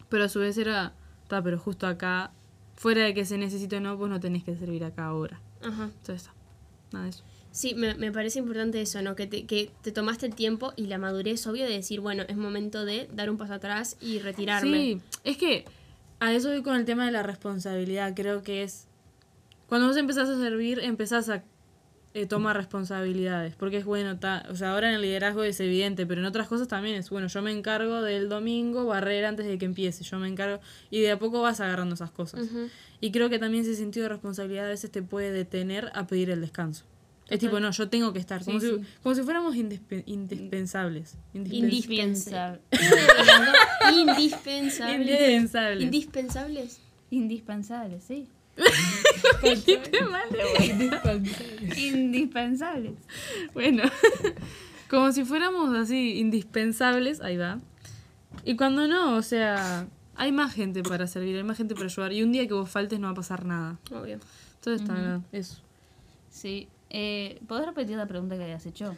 Pero 0.09 0.25
a 0.25 0.29
su 0.29 0.41
vez 0.41 0.59
era, 0.59 0.95
está, 1.23 1.43
pero 1.43 1.59
justo 1.59 1.87
acá, 1.87 2.33
fuera 2.75 3.05
de 3.05 3.15
que 3.15 3.25
se 3.25 3.39
necesite 3.39 3.77
o 3.77 3.81
no, 3.81 3.97
pues 3.97 4.11
no 4.11 4.19
tenés 4.21 4.43
que 4.43 4.57
servir 4.57 4.85
acá 4.85 5.07
ahora. 5.07 5.41
Ajá. 5.63 5.85
Entonces 5.85 6.23
está, 6.23 6.35
nada 6.93 7.05
de 7.05 7.11
eso. 7.11 7.25
Sí, 7.51 7.75
me, 7.77 7.95
me 7.95 8.11
parece 8.11 8.41
importante 8.41 8.81
eso, 8.81 9.01
¿no? 9.01 9.15
Que 9.15 9.29
te, 9.29 9.47
que 9.47 9.71
te 9.83 9.93
tomaste 9.93 10.27
el 10.27 10.35
tiempo 10.35 10.73
y 10.75 10.87
la 10.87 10.99
madurez, 10.99 11.47
obvio, 11.47 11.65
de 11.65 11.71
decir, 11.71 12.01
bueno, 12.01 12.25
es 12.27 12.37
momento 12.37 12.85
de 12.85 13.09
dar 13.15 13.31
un 13.31 13.37
paso 13.37 13.55
atrás 13.55 13.97
y 14.01 14.19
retirarme. 14.19 14.77
Sí, 14.77 15.01
es 15.23 15.37
que 15.37 15.65
a 16.19 16.33
eso 16.33 16.49
voy 16.49 16.63
con 16.63 16.75
el 16.75 16.85
tema 16.85 17.07
de 17.07 17.13
la 17.13 17.23
responsabilidad. 17.23 18.15
Creo 18.17 18.43
que 18.43 18.65
es. 18.65 18.89
Cuando 19.69 19.87
vos 19.89 19.97
empezás 19.97 20.29
a 20.29 20.37
servir, 20.39 20.79
empezás 20.81 21.29
a 21.29 21.43
eh, 22.13 22.27
tomar 22.27 22.57
responsabilidades. 22.57 23.57
Porque 23.57 23.79
es 23.79 23.85
bueno, 23.85 24.19
ta- 24.21 24.47
o 24.51 24.55
sea, 24.57 24.73
ahora 24.73 24.89
en 24.89 24.95
el 24.97 25.03
liderazgo 25.03 25.43
es 25.43 25.59
evidente, 25.61 26.07
pero 26.07 26.21
en 26.21 26.27
otras 26.27 26.47
cosas 26.47 26.69
también 26.69 26.95
es 26.97 27.11
bueno. 27.11 27.27
Yo 27.27 27.43
me 27.43 27.51
encargo 27.51 28.03
del 28.03 28.29
domingo, 28.29 28.85
barrer 28.87 29.25
antes 29.25 29.47
de 29.47 29.59
que 29.59 29.65
empiece. 29.65 30.05
Yo 30.05 30.19
me 30.19 30.29
encargo. 30.29 30.61
Y 30.91 31.01
de 31.01 31.11
a 31.11 31.19
poco 31.19 31.43
vas 31.43 31.61
agarrando 31.61 31.95
esas 31.97 32.11
cosas. 32.13 32.49
Y 33.01 33.11
creo 33.11 33.29
que 33.31 33.39
también 33.41 33.65
ese 33.65 33.75
sentido 33.75 34.05
de 34.05 34.11
responsabilidad 34.11 34.67
a 34.67 34.69
veces 34.69 34.91
te 34.93 35.03
puede 35.03 35.33
detener 35.33 35.91
a 35.95 36.07
pedir 36.07 36.31
el 36.31 36.41
descanso. 36.41 36.85
Es 37.29 37.39
tipo, 37.41 37.59
no, 37.59 37.71
yo 37.71 37.89
tengo 37.89 38.13
que 38.13 38.19
estar. 38.19 38.45
Como, 38.45 38.61
Sí, 38.61 38.67
si, 38.69 38.75
sí. 38.77 38.85
como 39.03 39.15
si 39.15 39.23
fuéramos 39.23 39.57
indispe- 39.57 40.03
indispensables. 40.07 41.17
Indispens- 41.35 41.55
Indispensable. 41.65 42.61
Indispensable. 43.93 45.03
Indispensables. 45.83 45.83
Indispensables. 45.83 46.81
Indispensables. 47.11 48.05
Indispensable, 49.43 50.45
sí. 50.59 50.79
Qué 50.79 50.91
mal 51.03 51.23
de 51.23 51.81
Indispensables. 51.87 52.93
Bueno, 53.53 53.83
como 54.91 55.13
si 55.13 55.25
fuéramos 55.25 55.75
así 55.77 56.19
indispensables, 56.19 57.21
ahí 57.21 57.37
va. 57.37 57.59
Y 58.45 58.57
cuando 58.57 58.87
no, 58.89 59.17
o 59.17 59.23
sea, 59.23 59.87
hay 60.17 60.33
más 60.33 60.55
gente 60.55 60.83
para 60.83 61.07
servir, 61.07 61.37
hay 61.37 61.43
más 61.45 61.57
gente 61.57 61.75
para 61.75 61.87
ayudar. 61.87 62.13
Y 62.13 62.23
un 62.23 62.33
día 62.33 62.47
que 62.47 62.55
vos 62.55 62.69
faltes 62.71 62.99
no 63.01 63.07
va 63.09 63.13
a 63.13 63.17
pasar 63.17 63.45
nada. 63.45 63.79
Obvio. 63.91 64.19
Entonces 64.57 64.83
está 64.83 65.21
eso. 65.33 65.61
Sí. 66.31 66.69
Eh, 66.91 67.41
¿Podés 67.49 67.67
repetir 67.67 67.97
la 67.97 68.07
pregunta 68.07 68.37
que 68.37 68.45
habías 68.45 68.65
hecho? 68.67 68.95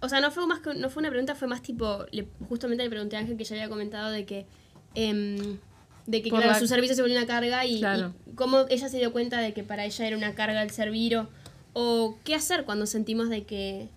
O 0.00 0.08
sea, 0.08 0.20
no 0.20 0.30
fue 0.30 0.46
más 0.46 0.60
que, 0.60 0.74
no 0.74 0.88
fue 0.90 1.00
una 1.02 1.10
pregunta, 1.10 1.34
fue 1.34 1.48
más 1.48 1.62
tipo, 1.62 2.04
le- 2.12 2.28
justamente 2.48 2.82
le 2.84 2.90
pregunté 2.90 3.16
a 3.16 3.20
Ángel 3.20 3.36
que 3.36 3.44
ya 3.44 3.56
había 3.56 3.68
comentado 3.68 4.10
de 4.10 4.24
que, 4.24 4.46
em, 4.94 5.58
de 6.06 6.22
que 6.22 6.30
claro, 6.30 6.46
la- 6.48 6.58
su 6.58 6.66
servicio 6.66 6.94
se 6.96 7.02
volvió 7.02 7.16
una 7.16 7.26
carga 7.26 7.64
y, 7.64 7.78
Claro. 7.80 8.12
y 8.30 8.34
cómo 8.34 8.66
ella 8.68 8.88
se 8.88 8.98
dio 8.98 9.12
cuenta 9.12 9.38
de 9.40 9.52
que 9.54 9.62
para 9.62 9.84
ella 9.84 10.06
era 10.06 10.16
una 10.16 10.34
carga 10.34 10.62
el 10.62 10.70
servir 10.70 11.16
o, 11.16 11.28
o 11.72 12.16
qué 12.24 12.34
hacer 12.34 12.64
cuando 12.64 12.86
sentimos 12.86 13.28
de 13.30 13.44
que 13.44 13.88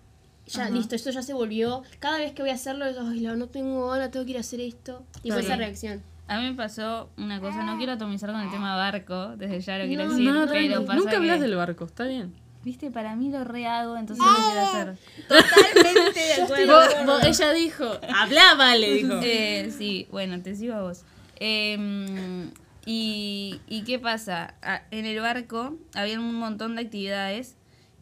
ya, 0.46 0.62
Ajá. 0.64 0.70
listo, 0.70 0.94
esto 0.96 1.10
ya 1.10 1.20
se 1.22 1.34
volvió, 1.34 1.82
cada 2.00 2.16
vez 2.18 2.32
que 2.32 2.40
voy 2.42 2.50
a 2.50 2.54
hacerlo 2.54 2.86
es, 2.86 2.96
ay, 2.98 3.20
no 3.20 3.46
tengo 3.48 3.88
ganas, 3.90 4.10
tengo 4.10 4.24
que 4.24 4.30
ir 4.32 4.36
a 4.38 4.40
hacer 4.40 4.60
esto. 4.60 5.04
Y 5.22 5.30
fue 5.30 5.40
esa 5.40 5.56
reacción. 5.56 6.02
A 6.26 6.38
mí 6.40 6.44
me 6.50 6.54
pasó 6.54 7.08
una 7.18 7.40
cosa, 7.40 7.62
no 7.64 7.76
quiero 7.76 7.92
atomizar 7.92 8.30
con 8.32 8.40
el 8.40 8.50
tema 8.50 8.74
barco, 8.76 9.36
desde 9.36 9.60
ya 9.60 9.78
lo 9.78 9.84
quiero 9.86 10.04
No, 10.04 10.10
decir, 10.10 10.24
No, 10.26 10.46
pero 10.48 10.84
pasa 10.86 10.98
nunca 10.98 11.16
hablas 11.16 11.36
que, 11.36 11.42
del 11.42 11.56
barco, 11.56 11.84
está 11.84 12.04
bien. 12.04 12.32
Viste, 12.64 12.90
para 12.90 13.14
mí 13.16 13.30
lo 13.30 13.44
rehago, 13.44 13.96
entonces 13.96 14.24
lo 14.24 14.34
quiero 14.46 14.60
hacer. 14.60 14.96
Totalmente 15.28 16.20
de 16.20 16.66
Vos- 17.06 17.22
ella 17.24 17.52
dijo, 17.52 17.84
hablaba, 18.14 18.74
le 18.74 18.92
dijo. 18.94 19.20
Eh, 19.22 19.70
sí, 19.76 20.06
bueno, 20.10 20.40
te 20.42 20.54
sigo 20.54 20.74
a 20.74 20.82
vos. 20.82 21.02
Em, 21.40 22.50
y, 22.86 23.60
¿Y 23.68 23.82
qué 23.84 23.98
pasa? 23.98 24.54
En 24.90 25.04
el 25.04 25.20
barco 25.20 25.76
había 25.94 26.18
un 26.18 26.34
montón 26.34 26.76
de 26.76 26.82
actividades 26.82 27.56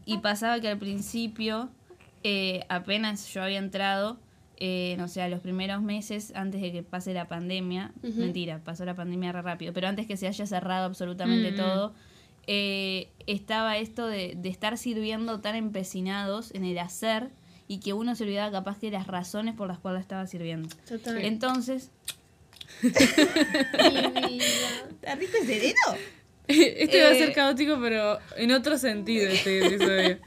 y 0.04 0.18
pasaba 0.18 0.60
que 0.60 0.68
al 0.68 0.78
principio, 0.78 1.70
eh, 2.22 2.64
apenas 2.68 3.32
yo 3.32 3.42
había 3.42 3.58
entrado, 3.58 4.18
eh, 4.58 4.94
no 4.98 5.08
sé, 5.08 5.22
a 5.22 5.28
los 5.28 5.40
primeros 5.40 5.82
meses 5.82 6.32
antes 6.36 6.60
de 6.60 6.70
que 6.72 6.82
pase 6.84 7.12
la 7.14 7.26
pandemia, 7.26 7.92
mentira, 8.02 8.60
pasó 8.62 8.84
la 8.84 8.94
pandemia 8.94 9.32
re 9.32 9.42
rápido, 9.42 9.72
pero 9.72 9.88
antes 9.88 10.06
que 10.06 10.16
se 10.16 10.28
haya 10.28 10.46
cerrado 10.46 10.84
absolutamente 10.86 11.50
Mm. 11.52 11.56
todo, 11.56 11.94
eh, 12.46 13.08
estaba 13.26 13.76
esto 13.78 14.06
de, 14.06 14.34
de 14.36 14.48
estar 14.48 14.78
sirviendo 14.78 15.40
tan 15.40 15.56
empecinados 15.56 16.54
en 16.54 16.64
el 16.64 16.78
hacer 16.78 17.30
y 17.66 17.80
que 17.80 17.92
uno 17.92 18.14
se 18.14 18.22
olvidaba 18.22 18.52
capaz 18.52 18.78
que 18.78 18.92
las 18.92 19.08
razones 19.08 19.56
por 19.56 19.66
las 19.66 19.78
cuales 19.80 20.02
estaba 20.02 20.26
sirviendo. 20.28 20.68
Total. 20.88 21.18
Entonces. 21.18 21.90
¿Está 22.82 22.98
rico 25.14 25.36
el 25.40 25.46
sereno? 25.46 25.80
Este 26.48 27.02
va 27.02 27.10
a 27.10 27.14
ser 27.14 27.30
Eh. 27.30 27.32
caótico, 27.32 27.78
pero 27.80 28.18
en 28.36 28.52
otro 28.52 28.78
sentido 28.78 29.28
este 29.28 29.66
episodio. 29.66 30.18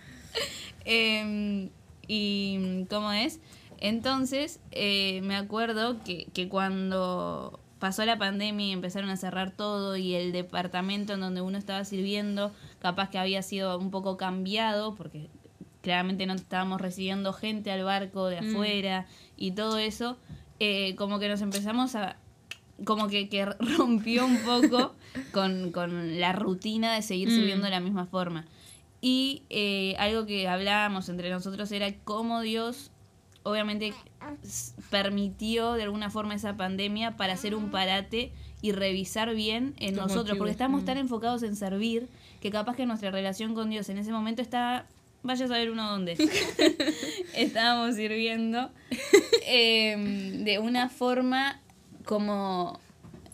Em, 0.85 1.69
y 2.07 2.85
cómo 2.89 3.11
es. 3.13 3.39
Entonces, 3.79 4.59
eh, 4.71 5.21
me 5.23 5.35
acuerdo 5.37 6.03
que, 6.03 6.27
que 6.33 6.49
cuando 6.49 7.59
pasó 7.79 8.03
la 8.03 8.17
pandemia 8.17 8.65
y 8.67 8.71
empezaron 8.73 9.09
a 9.09 9.15
cerrar 9.15 9.51
todo 9.51 9.95
y 9.95 10.15
el 10.15 10.33
departamento 10.33 11.13
en 11.13 11.21
donde 11.21 11.39
uno 11.41 11.57
estaba 11.57 11.85
sirviendo, 11.85 12.53
capaz 12.79 13.09
que 13.09 13.17
había 13.17 13.41
sido 13.41 13.77
un 13.79 13.89
poco 13.89 14.17
cambiado, 14.17 14.95
porque 14.95 15.29
claramente 15.81 16.25
no 16.25 16.33
estábamos 16.33 16.81
recibiendo 16.81 17.31
gente 17.31 17.71
al 17.71 17.85
barco 17.85 18.27
de 18.27 18.39
afuera 18.39 19.05
y 19.37 19.51
todo 19.51 19.77
eso, 19.77 20.17
eh, 20.59 20.95
como 20.97 21.19
que 21.19 21.29
nos 21.29 21.41
empezamos 21.41 21.95
a 21.95 22.17
como 22.85 23.07
que, 23.07 23.29
que 23.29 23.45
rompió 23.77 24.25
un 24.25 24.37
poco 24.39 24.95
con, 25.31 25.71
con 25.71 26.19
la 26.19 26.33
rutina 26.33 26.93
de 26.93 27.01
seguir 27.01 27.29
Mm. 27.29 27.31
sirviendo 27.31 27.65
de 27.65 27.71
la 27.71 27.79
misma 27.79 28.05
forma. 28.05 28.45
Y 29.01 29.43
eh, 29.49 29.95
algo 29.97 30.25
que 30.25 30.47
hablábamos 30.47 31.07
entre 31.09 31.29
nosotros 31.29 31.71
era 31.71 31.93
cómo 32.03 32.41
Dios 32.41 32.91
obviamente 33.43 33.93
permitió 34.89 35.73
de 35.73 35.83
alguna 35.83 36.09
forma 36.09 36.35
esa 36.35 36.57
pandemia 36.57 37.15
para 37.15 37.33
hacer 37.33 37.55
un 37.55 37.71
parate 37.71 38.31
y 38.61 38.73
revisar 38.73 39.33
bien 39.33 39.73
en 39.77 39.95
Los 39.95 40.07
nosotros, 40.07 40.37
porque 40.37 40.51
estamos 40.51 40.83
mm. 40.83 40.85
tan 40.85 40.97
enfocados 40.97 41.43
en 41.43 41.55
servir 41.55 42.09
que 42.41 42.51
capaz 42.51 42.75
que 42.75 42.85
nuestra 42.85 43.11
relación 43.11 43.55
con 43.55 43.69
Dios 43.69 43.87
en 43.89 43.97
ese 43.97 44.11
momento 44.11 44.41
está, 44.41 44.85
vaya 45.23 45.45
a 45.45 45.47
saber 45.47 45.71
uno 45.71 45.89
dónde, 45.89 46.17
estábamos 47.35 47.95
sirviendo 47.95 48.69
em, 49.45 50.43
de 50.43 50.59
una 50.59 50.89
forma 50.89 51.61
como... 52.09 52.79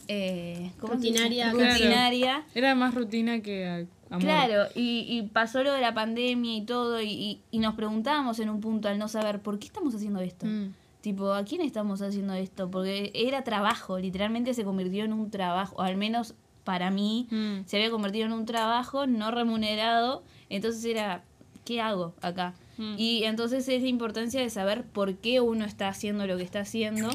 Eh. 0.08 0.72
Rutinaria, 0.80 1.52
claro. 1.52 2.46
Era 2.54 2.76
más 2.76 2.94
rutina 2.94 3.42
que 3.42 3.88
amor. 4.10 4.22
Claro, 4.22 4.66
y, 4.76 5.06
y 5.10 5.24
pasó 5.24 5.64
lo 5.64 5.72
de 5.74 5.82
la 5.82 5.94
pandemia 5.96 6.56
y 6.58 6.62
todo, 6.66 7.02
y, 7.02 7.08
y- 7.10 7.42
y 7.50 7.58
nos 7.60 7.74
preguntábamos 7.74 8.38
en 8.40 8.50
un 8.50 8.62
punto 8.62 8.88
al 8.88 9.00
no 9.00 9.08
saber 9.08 9.40
por 9.40 9.58
qué 9.58 9.66
estamos 9.66 9.96
haciendo 9.96 10.20
esto. 10.20 10.46
Mm. 10.46 10.74
Tipo, 11.02 11.34
¿a 11.34 11.44
quién 11.44 11.62
estamos 11.62 12.02
haciendo 12.04 12.34
esto? 12.34 12.70
Porque 12.70 13.12
era 13.16 13.44
trabajo, 13.44 13.98
literalmente 13.98 14.54
se 14.54 14.64
convirtió 14.64 15.04
en 15.06 15.14
un 15.14 15.32
trabajo, 15.32 15.76
o 15.78 15.82
al 15.82 15.96
menos 15.98 16.36
para 16.64 16.92
mí, 16.92 17.28
Mm. 17.32 17.66
se 17.66 17.78
había 17.78 17.90
convertido 17.90 18.26
en 18.28 18.34
un 18.34 18.46
trabajo 18.46 19.08
no 19.08 19.32
remunerado, 19.32 20.24
entonces 20.50 20.84
era, 20.86 21.24
¿qué 21.64 21.82
hago 21.82 22.14
acá? 22.22 22.54
Mm. 22.78 22.96
Y 22.98 23.24
entonces 23.24 23.68
es 23.70 23.82
la 23.82 23.88
importancia 23.88 24.40
de 24.42 24.50
saber 24.52 24.84
por 24.84 25.16
qué 25.16 25.42
uno 25.42 25.66
está 25.66 25.88
haciendo 25.88 26.28
lo 26.28 26.38
que 26.38 26.44
está 26.44 26.60
haciendo 26.60 27.10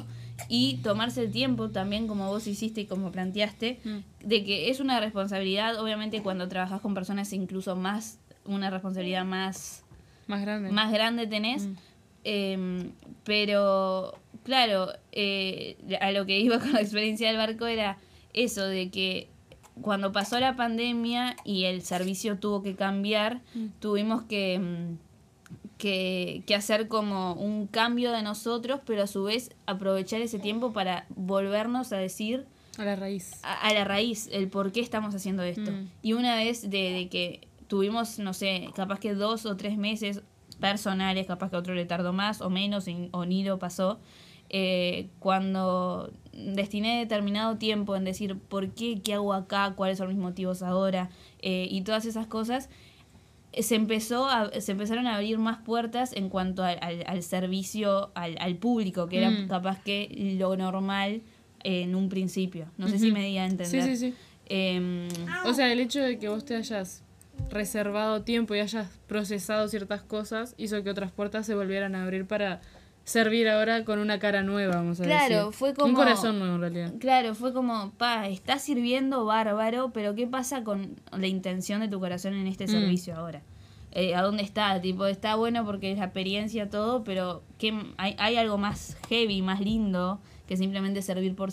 y 0.49 0.77
tomarse 0.83 1.23
el 1.25 1.31
tiempo 1.33 1.71
también, 1.71 2.07
como 2.07 2.29
vos 2.29 2.47
hiciste 2.47 2.83
y 2.83 2.87
como 2.87 3.11
planteaste, 3.13 3.81
Mm. 3.85 3.99
de 4.27 4.45
que 4.45 4.71
es 4.71 4.81
una 4.81 5.01
responsabilidad, 5.01 5.79
obviamente 5.81 6.23
cuando 6.23 6.49
trabajas 6.49 6.81
con 6.81 6.95
personas 6.95 7.33
incluso 7.33 7.77
más, 7.77 8.19
una 8.45 8.71
responsabilidad 8.71 9.25
más 9.25 9.85
Más 10.27 10.41
grande. 10.43 10.71
más 10.71 10.93
grande 10.93 11.27
tenés. 11.27 11.65
Mm. 11.67 11.75
Em, 12.25 12.93
pero, 13.25 14.15
claro, 14.45 14.93
eh, 15.13 15.77
a 16.01 16.11
lo 16.13 16.27
que 16.27 16.39
iba 16.41 16.59
con 16.61 16.73
la 16.73 16.81
experiencia 16.81 17.29
del 17.29 17.37
barco 17.39 17.67
era 17.67 17.99
eso, 18.33 18.65
de 18.67 18.91
que 18.91 19.29
cuando 19.81 20.13
pasó 20.13 20.39
la 20.41 20.57
pandemia 20.57 21.37
y 21.45 21.65
el 21.65 21.81
servicio 21.83 22.39
tuvo 22.39 22.63
que 22.63 22.75
cambiar, 22.77 23.41
tuvimos 23.79 24.23
que, 24.25 24.59
mm, 24.59 24.99
que, 25.81 26.45
que 26.47 26.55
hacer 26.55 26.87
como 26.87 27.33
un 27.33 27.67
cambio 27.67 28.13
de 28.13 28.23
nosotros, 28.23 28.81
pero 28.87 29.03
a 29.03 29.07
su 29.09 29.25
vez 29.25 29.51
aprovechar 29.67 30.21
ese 30.21 30.39
tiempo 30.39 30.73
para 30.73 31.07
volvernos 31.17 31.93
a 31.93 31.97
decir 31.97 32.47
A 32.79 32.85
la 32.85 32.95
raíz. 32.95 33.41
a, 33.43 33.55
a 33.67 33.73
la 33.75 33.85
raíz, 33.85 34.29
el 34.31 34.49
por 34.49 34.71
qué 34.71 34.81
estamos 34.81 35.15
haciendo 35.15 35.43
esto. 35.43 35.73
Mm. 35.73 35.89
Y 36.03 36.13
una 36.13 36.37
vez 36.37 36.63
de, 36.71 36.93
de 36.93 37.09
que 37.09 37.49
tuvimos, 37.67 38.19
no 38.19 38.33
sé, 38.35 38.69
capaz 38.75 39.01
que 39.01 39.15
dos 39.15 39.47
o 39.47 39.57
tres 39.57 39.77
meses 39.77 40.23
personales, 40.61 41.27
capaz 41.27 41.51
que 41.51 41.57
a 41.57 41.59
otro 41.59 41.75
le 41.75 41.87
tardó 41.87 42.13
más 42.13 42.41
o 42.43 42.51
menos, 42.51 42.87
o 43.13 43.25
ni 43.25 43.43
lo 43.43 43.59
pasó, 43.59 43.99
eh, 44.51 45.09
cuando 45.21 46.13
destiné 46.33 46.99
determinado 46.99 47.57
tiempo 47.57 47.95
en 47.97 48.05
decir 48.05 48.37
por 48.37 48.71
qué, 48.71 49.01
qué 49.01 49.15
hago 49.15 49.33
acá, 49.33 49.75
cuáles 49.77 49.99
son 49.99 50.09
mis 50.09 50.19
motivos 50.19 50.63
ahora, 50.63 51.09
eh, 51.41 51.67
y 51.71 51.83
todas 51.83 52.05
esas 52.05 52.27
cosas, 52.27 52.69
se 53.59 53.75
empezó 53.75 54.27
a, 54.29 54.51
se 54.61 54.73
empezaron 54.73 55.07
a 55.07 55.17
abrir 55.17 55.39
más 55.39 55.59
puertas 55.59 56.13
en 56.13 56.29
cuanto 56.29 56.63
al, 56.63 56.79
al- 56.83 57.05
al 57.07 57.23
servicio 57.23 58.11
al, 58.15 58.37
al 58.39 58.57
público, 58.57 59.09
que 59.09 59.19
era 59.19 59.31
Mm. 59.31 59.49
capaz 59.49 59.83
que 59.83 60.35
lo 60.39 60.57
normal 60.57 61.23
en 61.65 61.95
un 61.95 62.09
principio. 62.09 62.67
No 62.79 62.89
sé 62.89 62.99
si 62.99 63.11
me 63.13 63.25
di 63.27 63.39
a 63.39 63.47
Sí, 63.47 63.53
entender. 63.53 63.83
sí, 63.85 63.97
sí. 63.97 64.15
Em, 64.47 65.09
O 65.47 65.53
sea, 65.55 65.73
el 65.73 65.81
hecho 65.81 66.01
de 66.01 66.19
que 66.19 66.29
vos 66.29 66.45
te 66.45 66.57
hayas 66.57 67.03
reservado 67.51 68.23
tiempo 68.23 68.55
y 68.55 68.61
hayas 68.61 68.89
procesado 69.07 69.67
ciertas 69.69 70.03
cosas 70.03 70.55
hizo 70.59 70.83
que 70.83 70.91
otras 70.91 71.11
puertas 71.13 71.47
se 71.47 71.55
volvieran 71.55 71.95
a 71.95 72.03
abrir 72.05 72.27
para 72.27 72.61
servir 73.11 73.49
ahora 73.49 73.85
con 73.85 73.99
una 73.99 74.19
cara 74.21 74.43
nueva, 74.43 74.77
vamos 74.77 75.01
a 75.01 75.05
Claro, 75.05 75.47
decir. 75.47 75.53
fue 75.53 75.75
como- 75.75 75.89
Un 75.89 75.95
corazón 75.95 76.39
nuevo 76.39 76.55
en 76.55 76.61
realidad. 76.61 76.93
Claro, 77.01 77.35
fue 77.35 77.53
como, 77.53 77.91
pa, 77.99 78.29
está 78.29 78.59
sirviendo 78.59 79.25
bárbaro, 79.25 79.91
pero 79.93 80.15
¿qué 80.15 80.27
pasa 80.29 80.63
con 80.63 81.01
la 81.11 81.27
intención 81.27 81.81
de 81.81 81.89
tu 81.89 81.99
corazón 81.99 82.35
en 82.35 82.47
este 82.47 82.65
Mm. 82.65 82.69
servicio 82.69 83.17
ahora? 83.17 83.43
Eh, 83.93 84.15
¿A 84.15 84.23
dónde 84.23 84.45
está? 84.45 84.81
Tipo, 84.81 85.07
está 85.07 85.35
bueno 85.35 85.65
porque 85.67 85.91
es 85.91 85.99
la 85.99 86.05
experiencia, 86.05 86.71
todo, 86.71 87.03
pero 87.03 87.43
¿qué, 87.59 87.77
hay, 87.97 88.15
hay 88.19 88.37
algo 88.37 88.57
más 88.59 88.97
heavy, 89.09 89.43
más 89.43 89.61
lindo 89.61 90.21
que 90.47 90.57
simplemente 90.57 91.03
servir 91.03 91.35
por 91.35 91.51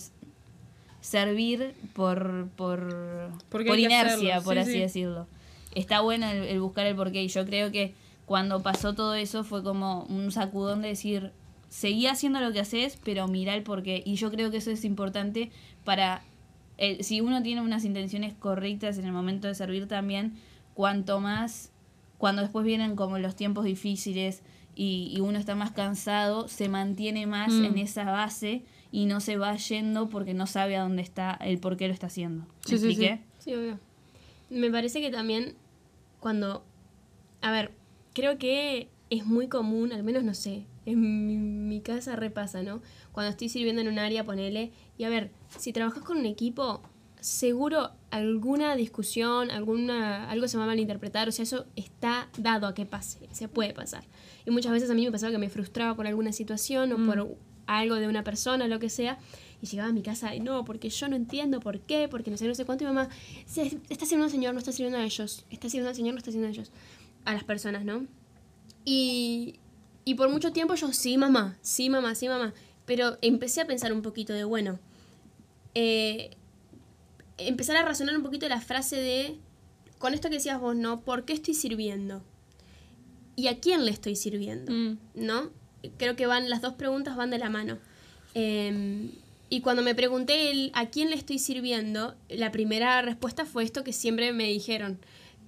servir 1.01 1.73
por 1.93 2.49
por, 2.55 3.31
por 3.49 3.79
inercia, 3.79 4.41
por 4.41 4.53
sí, 4.55 4.59
así 4.59 4.71
sí. 4.73 4.79
decirlo. 4.79 5.27
Está 5.73 6.01
bueno 6.01 6.27
el, 6.29 6.43
el 6.43 6.59
buscar 6.59 6.85
el 6.85 6.95
porqué 6.95 7.23
y 7.23 7.27
yo 7.27 7.45
creo 7.45 7.71
que 7.71 7.93
cuando 8.25 8.61
pasó 8.61 8.93
todo 8.93 9.15
eso 9.15 9.43
fue 9.43 9.63
como 9.63 10.03
un 10.03 10.31
sacudón 10.31 10.81
de 10.81 10.89
decir, 10.89 11.31
seguí 11.69 12.07
haciendo 12.07 12.39
lo 12.39 12.51
que 12.53 12.59
haces, 12.59 12.97
pero 13.03 13.27
mira 13.27 13.53
el 13.55 13.63
porqué. 13.63 14.01
Y 14.05 14.15
yo 14.15 14.31
creo 14.31 14.51
que 14.51 14.57
eso 14.57 14.71
es 14.71 14.85
importante 14.85 15.51
para, 15.83 16.21
el- 16.77 17.03
si 17.03 17.21
uno 17.21 17.41
tiene 17.43 17.61
unas 17.61 17.85
intenciones 17.85 18.33
correctas 18.33 18.97
en 18.97 19.05
el 19.05 19.11
momento 19.11 19.47
de 19.47 19.55
servir 19.55 19.87
también, 19.87 20.33
cuanto 20.73 21.19
más, 21.19 21.71
cuando 22.17 22.41
después 22.41 22.65
vienen 22.65 22.95
como 22.95 23.17
los 23.19 23.35
tiempos 23.35 23.65
difíciles 23.65 24.41
y, 24.75 25.11
y 25.15 25.21
uno 25.21 25.39
está 25.39 25.55
más 25.55 25.71
cansado, 25.71 26.47
se 26.47 26.69
mantiene 26.69 27.25
más 27.25 27.51
Mm. 27.53 27.65
en 27.65 27.77
esa 27.79 28.03
base 28.05 28.61
y 28.91 29.05
no 29.05 29.19
se 29.19 29.37
va 29.37 29.55
yendo 29.57 30.07
porque 30.09 30.33
no 30.33 30.45
sabe 30.47 30.77
a 30.77 30.81
dónde 30.83 31.01
está, 31.01 31.33
el 31.41 31.57
por 31.59 31.77
qué 31.77 31.87
lo 31.87 31.93
está 31.93 32.07
haciendo. 32.07 32.43
¿Me 32.45 32.49
Sí, 32.65 32.77
sí, 32.77 32.77
sí. 32.79 32.87
expliqué? 32.87 33.19
Sí, 33.39 33.53
obvio. 33.55 33.79
Me 34.49 34.69
parece 34.71 35.01
que 35.01 35.09
también 35.11 35.55
cuando... 36.19 36.63
A 37.41 37.51
ver, 37.51 37.71
creo 38.13 38.37
que 38.37 38.87
es 39.09 39.25
muy 39.25 39.47
común, 39.47 39.91
al 39.93 40.03
menos 40.03 40.23
no 40.23 40.33
sé, 40.33 40.65
en 40.87 41.27
mi, 41.27 41.37
mi 41.37 41.81
casa 41.81 42.15
repasa, 42.15 42.63
¿no? 42.63 42.81
Cuando 43.11 43.29
estoy 43.29 43.49
sirviendo 43.49 43.81
en 43.81 43.87
un 43.89 43.99
área, 43.99 44.23
ponele, 44.23 44.71
y 44.97 45.03
a 45.03 45.09
ver, 45.09 45.29
si 45.57 45.71
trabajas 45.73 46.03
con 46.03 46.17
un 46.17 46.25
equipo, 46.25 46.81
seguro 47.19 47.91
alguna 48.09 48.75
discusión, 48.75 49.51
alguna 49.51 50.29
algo 50.29 50.47
se 50.47 50.57
va 50.57 50.63
a 50.63 50.67
malinterpretar, 50.67 51.27
o 51.27 51.31
sea, 51.31 51.43
eso 51.43 51.65
está 51.75 52.29
dado 52.37 52.67
a 52.67 52.73
que 52.73 52.85
pase, 52.85 53.19
se 53.31 53.47
puede 53.47 53.73
pasar. 53.73 54.03
Y 54.45 54.51
muchas 54.51 54.71
veces 54.71 54.89
a 54.89 54.93
mí 54.93 55.03
me 55.05 55.11
pasaba 55.11 55.31
que 55.31 55.37
me 55.37 55.49
frustraba 55.49 55.95
por 55.95 56.07
alguna 56.07 56.31
situación 56.31 56.91
o 56.93 57.05
por 57.05 57.35
algo 57.65 57.95
de 57.95 58.07
una 58.07 58.23
persona, 58.23 58.67
lo 58.67 58.79
que 58.79 58.89
sea, 58.89 59.17
y 59.61 59.65
llegaba 59.67 59.89
a 59.89 59.91
mi 59.93 60.03
casa 60.03 60.35
y 60.35 60.39
no, 60.39 60.63
porque 60.63 60.89
yo 60.89 61.09
no 61.09 61.15
entiendo 61.17 61.59
por 61.59 61.81
qué, 61.81 62.07
porque 62.07 62.31
no 62.31 62.37
sé, 62.37 62.47
no 62.47 62.55
sé 62.55 62.63
cuánto, 62.63 62.85
y 62.85 62.87
mamá, 62.87 63.09
"Se- 63.45 63.77
está 63.89 64.05
sirviendo 64.05 64.25
al 64.25 64.31
Señor, 64.31 64.53
no 64.53 64.59
está 64.59 64.71
sirviendo 64.71 64.99
a 64.99 65.03
ellos, 65.03 65.43
está 65.49 65.67
sirviendo 65.67 65.89
al 65.89 65.95
Señor, 65.95 66.13
no 66.13 66.19
está 66.19 66.31
sirviendo 66.31 66.47
a 66.47 66.51
ellos, 66.61 66.71
a 67.25 67.33
las 67.33 67.43
personas, 67.43 67.83
¿no? 67.83 68.05
Y, 68.85 69.55
y 70.07 70.15
por 70.15 70.29
mucho 70.29 70.53
tiempo 70.53 70.73
yo, 70.75 70.93
sí, 70.93 71.17
mamá, 71.17 71.57
sí, 71.61 71.89
mamá, 71.89 72.15
sí, 72.15 72.29
mamá, 72.29 72.53
pero 72.85 73.17
empecé 73.21 73.59
a 73.59 73.67
pensar 73.67 73.91
un 73.91 74.01
poquito 74.01 74.31
de, 74.31 74.45
bueno, 74.45 74.79
eh, 75.75 76.37
empezar 77.37 77.75
a 77.75 77.81
razonar 77.81 78.15
un 78.15 78.23
poquito 78.23 78.47
la 78.47 78.61
frase 78.61 78.95
de, 78.95 79.35
con 79.97 80.13
esto 80.13 80.29
que 80.29 80.35
decías 80.35 80.61
vos, 80.61 80.77
¿no? 80.77 81.01
¿Por 81.01 81.25
qué 81.25 81.33
estoy 81.33 81.55
sirviendo? 81.55 82.23
¿Y 83.35 83.47
a 83.47 83.59
quién 83.59 83.83
le 83.83 83.91
estoy 83.91 84.15
sirviendo? 84.15 84.71
Mm. 84.71 84.97
¿No? 85.15 85.49
Creo 85.97 86.15
que 86.15 86.25
van, 86.25 86.49
las 86.49 86.61
dos 86.61 86.75
preguntas 86.75 87.17
van 87.17 87.29
de 87.29 87.39
la 87.39 87.49
mano. 87.49 87.77
Eh, 88.33 89.09
y 89.49 89.59
cuando 89.59 89.81
me 89.81 89.93
pregunté 89.93 90.51
el 90.51 90.71
a 90.73 90.85
quién 90.85 91.09
le 91.09 91.17
estoy 91.17 91.37
sirviendo, 91.37 92.15
la 92.29 92.53
primera 92.53 93.01
respuesta 93.01 93.45
fue 93.45 93.65
esto 93.65 93.83
que 93.83 93.91
siempre 93.91 94.31
me 94.31 94.45
dijeron. 94.45 94.99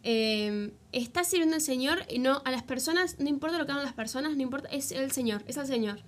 Eh, 0.04 0.72
¿Estás 0.92 1.28
sirviendo 1.28 1.56
al 1.56 1.62
Señor? 1.62 2.04
Y 2.10 2.20
no, 2.20 2.42
a 2.46 2.52
las 2.52 2.64
personas, 2.64 3.18
no 3.20 3.28
importa 3.30 3.58
lo 3.58 3.66
que 3.66 3.72
hagan 3.74 3.84
las 3.84 3.94
personas, 3.94 4.36
no 4.36 4.42
importa, 4.42 4.70
es 4.70 4.92
el 4.92 5.12
Señor, 5.12 5.44
es 5.48 5.58
al 5.58 5.68
Señor. 5.68 6.00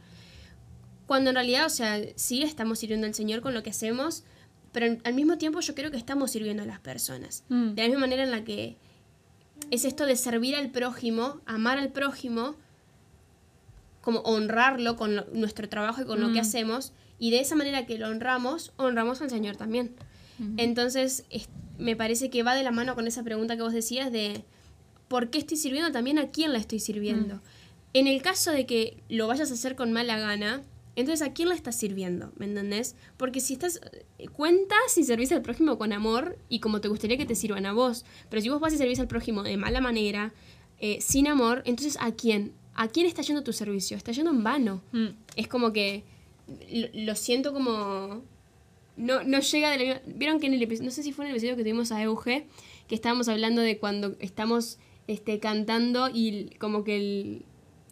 Cuando 1.08 1.30
en 1.30 1.36
realidad, 1.36 1.66
o 1.66 1.70
sea, 1.70 2.00
sí 2.16 2.42
estamos 2.44 2.80
sirviendo 2.80 3.06
al 3.06 3.14
Señor 3.14 3.42
con 3.42 3.54
lo 3.54 3.64
que 3.64 3.70
hacemos, 3.70 4.24
pero 4.72 4.98
al 5.04 5.14
mismo 5.14 5.38
tiempo 5.38 5.60
yo 5.60 5.76
creo 5.76 5.92
que 5.92 5.98
estamos 5.98 6.32
sirviendo 6.32 6.64
a 6.64 6.66
las 6.66 6.80
personas. 6.80 7.44
Mm. 7.50 7.72
De 7.74 7.82
la 7.82 7.88
misma 7.90 8.00
manera 8.02 8.24
en 8.24 8.32
la 8.32 8.44
que 8.46 8.78
es 9.70 9.84
esto 9.86 10.06
de 10.06 10.16
servir 10.16 10.56
al 10.56 10.72
prójimo, 10.72 11.42
amar 11.46 11.78
al 11.78 11.90
prójimo, 11.92 12.56
como 14.02 14.20
honrarlo 14.22 14.96
con 14.96 15.16
lo- 15.16 15.26
nuestro 15.34 15.70
trabajo 15.70 16.02
y 16.02 16.06
con 16.06 16.22
lo 16.22 16.28
que 16.32 16.40
Mm. 16.40 16.46
hacemos, 16.46 16.94
y 17.20 17.30
de 17.32 17.42
esa 17.42 17.56
manera 17.56 17.86
que 17.86 18.00
lo 18.00 18.08
honramos, 18.08 18.72
honramos 18.78 19.22
al 19.22 19.30
Señor 19.30 19.58
también. 19.58 19.94
Entonces, 20.58 21.26
es- 21.30 21.50
me 21.82 21.96
parece 21.96 22.30
que 22.30 22.44
va 22.44 22.56
de 22.56 22.64
la 22.64 22.72
mano 22.72 22.96
con 22.96 23.08
esa 23.08 23.24
pregunta 23.24 23.56
que 23.56 23.64
vos 23.64 23.74
decías 23.74 24.12
de 24.12 24.44
¿por 25.08 25.30
qué 25.30 25.40
estoy 25.40 25.58
sirviendo? 25.58 25.92
También 25.92 26.20
a 26.20 26.30
quién 26.30 26.54
la 26.54 26.60
estoy 26.60 26.80
sirviendo. 26.80 27.42
En 27.94 28.08
el 28.08 28.22
caso 28.22 28.52
de 28.52 28.66
que 28.66 28.98
lo 29.10 29.28
vayas 29.28 29.52
a 29.52 29.56
hacer 29.56 29.76
con 29.76 29.92
mala 29.92 30.18
gana, 30.20 30.62
entonces 30.96 31.28
¿a 31.28 31.34
quién 31.34 31.50
la 31.50 31.56
estás 31.56 31.76
sirviendo? 31.76 32.32
¿Me 32.38 32.46
entendés? 32.46 32.96
Porque 33.18 33.40
si 33.40 33.54
estás... 33.54 33.82
Cuenta 34.34 34.76
si 34.88 35.04
servís 35.04 35.32
al 35.32 35.42
prójimo 35.42 35.78
con 35.78 35.92
amor 35.92 36.38
y 36.50 36.60
como 36.60 36.82
te 36.82 36.88
gustaría 36.88 37.18
que 37.18 37.26
te 37.26 37.36
sirvan 37.36 37.66
a 37.66 37.74
vos. 37.74 38.06
Pero 38.30 38.42
si 38.42 38.50
vos 38.50 38.60
vas 38.60 38.74
y 38.74 38.78
servís 38.78 39.00
al 39.00 39.08
prójimo 39.08 39.44
de 39.44 39.58
mala 39.58 39.82
manera, 39.82 40.34
eh, 40.80 41.00
sin 41.02 41.28
amor, 41.28 41.64
entonces 41.66 41.98
¿a 42.00 42.12
quién? 42.12 42.54
¿A 42.76 42.88
quién 42.88 43.08
está 43.08 43.24
yendo 43.24 43.44
tu 43.44 43.54
servicio? 43.54 43.98
Está 43.98 44.12
yendo 44.12 44.32
en 44.32 44.44
vano. 44.44 44.82
Mm. 44.92 45.08
Es 45.36 45.48
como 45.48 45.74
que 45.74 46.04
lo, 46.72 46.88
lo 46.94 47.16
siento 47.16 47.54
como... 47.54 48.24
No, 49.02 49.24
no 49.24 49.40
llega 49.40 49.72
de 49.72 49.78
la 49.78 49.84
misma... 49.84 50.02
Vieron 50.16 50.40
que 50.40 50.48
en 50.48 50.54
el 50.54 50.62
episodio, 50.62 50.86
no 50.90 50.92
sé 50.92 51.04
si 51.04 51.12
fue 51.12 51.26
en 51.26 51.32
el 51.32 51.36
episodio 51.38 51.56
que 51.58 51.64
tuvimos 51.64 51.92
a 51.92 52.02
Euge, 52.02 52.48
que 52.88 52.96
estábamos 52.96 53.28
hablando 53.28 53.62
de 53.62 53.78
cuando 53.78 54.16
estamos 54.20 54.78
este, 55.08 55.40
cantando 55.40 56.10
y 56.14 56.52
como 56.60 56.84
que 56.84 56.96
el- 56.98 57.46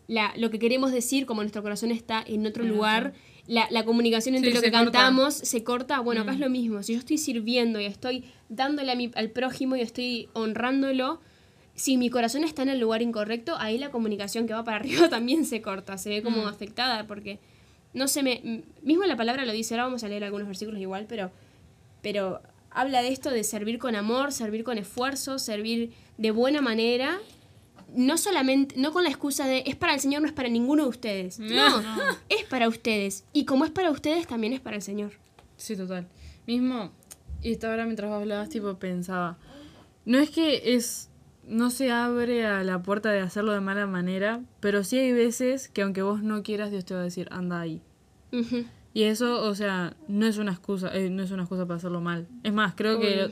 la, 0.07 0.33
lo 0.37 0.49
que 0.49 0.57
queremos 0.59 0.91
decir, 0.91 1.25
como 1.25 1.41
nuestro 1.41 1.61
corazón 1.61 1.91
está 1.91 2.23
en 2.25 2.45
otro 2.47 2.63
lugar, 2.63 3.13
la, 3.45 3.67
la 3.69 3.85
comunicación 3.85 4.33
entre 4.35 4.51
Sí, 4.51 4.55
lo 4.57 4.61
que 4.61 4.71
corta. 4.71 4.85
cantamos 4.91 5.33
se 5.35 5.63
corta. 5.63 5.99
Bueno, 5.99 6.21
acá 6.21 6.31
Mm. 6.31 6.35
es 6.35 6.39
lo 6.39 6.49
mismo. 6.49 6.81
Si 6.83 6.93
yo 6.93 6.99
estoy 6.99 7.17
sirviendo 7.19 7.79
y 7.79 7.85
estoy 7.85 8.23
dándole 8.49 8.91
a 8.91 8.95
mi- 8.95 9.11
al 9.15 9.29
prójimo 9.31 9.75
y 9.75 9.81
estoy 9.81 10.29
honrándolo, 10.33 11.19
si 11.75 11.95
mi 11.97 12.09
corazón 12.09 12.43
está 12.43 12.61
en 12.63 12.69
el 12.69 12.79
lugar 12.79 13.01
incorrecto, 13.01 13.55
ahí 13.57 13.77
la 13.77 13.89
comunicación 13.91 14.47
que 14.47 14.53
va 14.53 14.63
para 14.63 14.77
arriba 15.05 15.09
también 15.09 15.45
se 15.45 15.61
corta, 15.61 15.97
se 15.97 16.09
ve 16.09 16.21
como 16.23 16.43
Mm. 16.43 16.47
afectada 16.47 17.05
porque 17.07 17.39
no 17.93 18.07
se 18.07 18.23
me... 18.23 18.63
Mismo 18.81 19.05
la 19.05 19.15
palabra 19.15 19.45
lo 19.45 19.51
dice, 19.51 19.73
ahora 19.73 19.85
vamos 19.85 20.03
a 20.03 20.07
leer 20.07 20.23
algunos 20.23 20.47
versículos 20.47 20.79
igual, 20.79 21.05
pero, 21.07 21.31
pero 22.01 22.41
habla 22.69 23.01
de 23.01 23.09
esto 23.09 23.29
de 23.29 23.43
servir 23.43 23.79
con 23.79 23.95
amor, 23.95 24.31
servir 24.31 24.63
con 24.63 24.77
esfuerzo, 24.77 25.39
servir 25.39 25.91
de 26.17 26.31
buena 26.31 26.61
manera. 26.61 27.19
No 27.95 28.17
solamente, 28.17 28.75
no 28.77 28.91
con 28.91 29.03
la 29.03 29.09
excusa 29.09 29.47
de 29.47 29.63
es 29.65 29.75
para 29.75 29.93
el 29.95 29.99
Señor, 29.99 30.21
no 30.21 30.27
es 30.27 30.33
para 30.33 30.49
ninguno 30.49 30.83
de 30.83 30.89
ustedes. 30.89 31.39
No, 31.39 31.81
es 32.29 32.43
para 32.45 32.67
ustedes. 32.67 33.25
Y 33.33 33.45
como 33.45 33.65
es 33.65 33.71
para 33.71 33.89
ustedes, 33.89 34.27
también 34.27 34.53
es 34.53 34.59
para 34.59 34.75
el 34.75 34.81
Señor. 34.83 35.13
Sí, 35.57 35.75
total. 35.75 36.07
Mismo, 36.45 36.91
y 37.41 37.51
esta 37.51 37.69
hora 37.69 37.85
mientras 37.85 38.09
vos 38.09 38.21
hablabas, 38.21 38.49
tipo, 38.49 38.75
pensaba, 38.75 39.37
no 40.05 40.19
es 40.19 40.29
que 40.29 40.75
es, 40.75 41.09
no 41.49 41.71
se 41.71 41.91
abre 41.91 42.45
a 42.45 42.63
la 42.63 42.81
puerta 42.81 43.11
de 43.11 43.19
hacerlo 43.19 43.51
de 43.51 43.59
mala 43.59 43.87
manera, 43.87 44.41
pero 44.59 44.83
sí 44.83 44.97
hay 44.97 45.11
veces 45.11 45.67
que 45.67 45.81
aunque 45.81 46.01
vos 46.01 46.23
no 46.23 46.43
quieras, 46.43 46.71
Dios 46.71 46.85
te 46.85 46.93
va 46.93 47.01
a 47.01 47.03
decir, 47.03 47.27
anda 47.31 47.59
ahí. 47.59 47.81
Y 48.93 49.03
eso, 49.03 49.43
o 49.43 49.55
sea, 49.55 49.95
no 50.07 50.25
es 50.25 50.37
una 50.37 50.51
excusa, 50.51 50.95
eh, 50.95 51.09
no 51.09 51.23
es 51.23 51.31
una 51.31 51.43
excusa 51.43 51.65
para 51.65 51.77
hacerlo 51.77 52.01
mal. 52.01 52.27
Es 52.43 52.53
más, 52.53 52.73
creo 52.75 52.99
que 52.99 53.31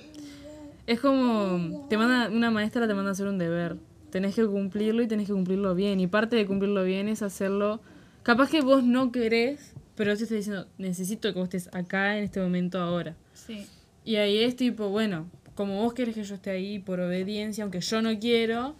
es 0.88 1.00
como 1.00 1.86
te 1.90 1.98
manda 1.98 2.30
una 2.30 2.50
maestra 2.52 2.88
te 2.88 2.94
manda 2.94 3.10
a 3.10 3.14
hacer 3.14 3.28
un 3.28 3.38
deber. 3.38 3.78
Tenés 4.10 4.36
que 4.36 4.46
cumplirlo 4.46 5.04
y 5.04 5.08
tenés 5.08 5.28
que 5.28 5.34
cumplirlo 5.34 5.76
bien. 5.76 6.00
Y 6.00 6.08
parte 6.08 6.36
de 6.36 6.46
cumplirlo 6.46 6.84
bien 6.84 7.08
es 7.10 7.22
hacerlo. 7.22 7.82
Capaz 8.24 8.50
que 8.50 8.62
vos 8.62 8.84
no 8.84 9.12
querés, 9.12 9.74
pero 9.96 10.12
Dios 10.12 10.20
te 10.20 10.24
está 10.24 10.36
diciendo, 10.36 10.68
necesito 10.78 11.34
que 11.34 11.40
vos 11.40 11.54
estés 11.54 11.74
acá 11.74 12.18
en 12.18 12.24
este 12.24 12.40
momento 12.40 12.80
ahora. 12.80 13.16
Sí. 13.34 13.68
Y 14.06 14.16
ahí 14.16 14.40
es 14.40 14.56
tipo, 14.56 14.90
bueno, 14.90 15.30
como 15.58 15.82
vos 15.84 15.94
querés 15.94 16.14
que 16.16 16.24
yo 16.24 16.36
esté 16.36 16.52
ahí 16.52 16.78
por 16.80 17.00
obediencia, 17.02 17.64
aunque 17.64 17.82
yo 17.82 18.02
no 18.02 18.18
quiero, 18.20 18.76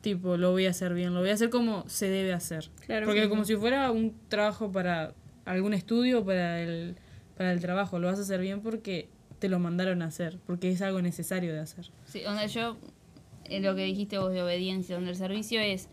tipo, 0.00 0.36
lo 0.36 0.50
voy 0.50 0.66
a 0.66 0.70
hacer 0.70 0.92
bien, 0.92 1.14
lo 1.14 1.20
voy 1.20 1.30
a 1.30 1.34
hacer 1.34 1.48
como 1.50 1.88
se 1.88 2.10
debe 2.10 2.32
hacer. 2.32 2.68
Claro. 2.84 3.06
Porque 3.06 3.28
como 3.28 3.44
si 3.44 3.54
fuera 3.56 3.90
un 3.92 4.12
trabajo 4.28 4.70
para 4.72 5.14
algún 5.44 5.72
estudio, 5.72 6.24
para 6.24 6.60
el, 6.60 6.96
para 7.36 7.52
el 7.52 7.60
trabajo, 7.60 7.98
lo 8.00 8.08
vas 8.08 8.18
a 8.18 8.22
hacer 8.22 8.40
bien 8.40 8.60
porque 8.60 9.08
te 9.38 9.48
lo 9.48 9.58
mandaron 9.60 10.02
a 10.02 10.06
hacer, 10.06 10.38
porque 10.46 10.70
es 10.70 10.82
algo 10.82 11.00
necesario 11.00 11.52
de 11.54 11.60
hacer. 11.60 11.90
Sí, 12.06 12.22
donde 12.22 12.48
yo, 12.48 12.76
en 13.44 13.62
lo 13.62 13.76
que 13.76 13.84
dijiste 13.84 14.18
vos 14.18 14.32
de 14.32 14.42
obediencia, 14.42 14.96
donde 14.96 15.10
el 15.12 15.16
servicio 15.16 15.60
es, 15.60 15.88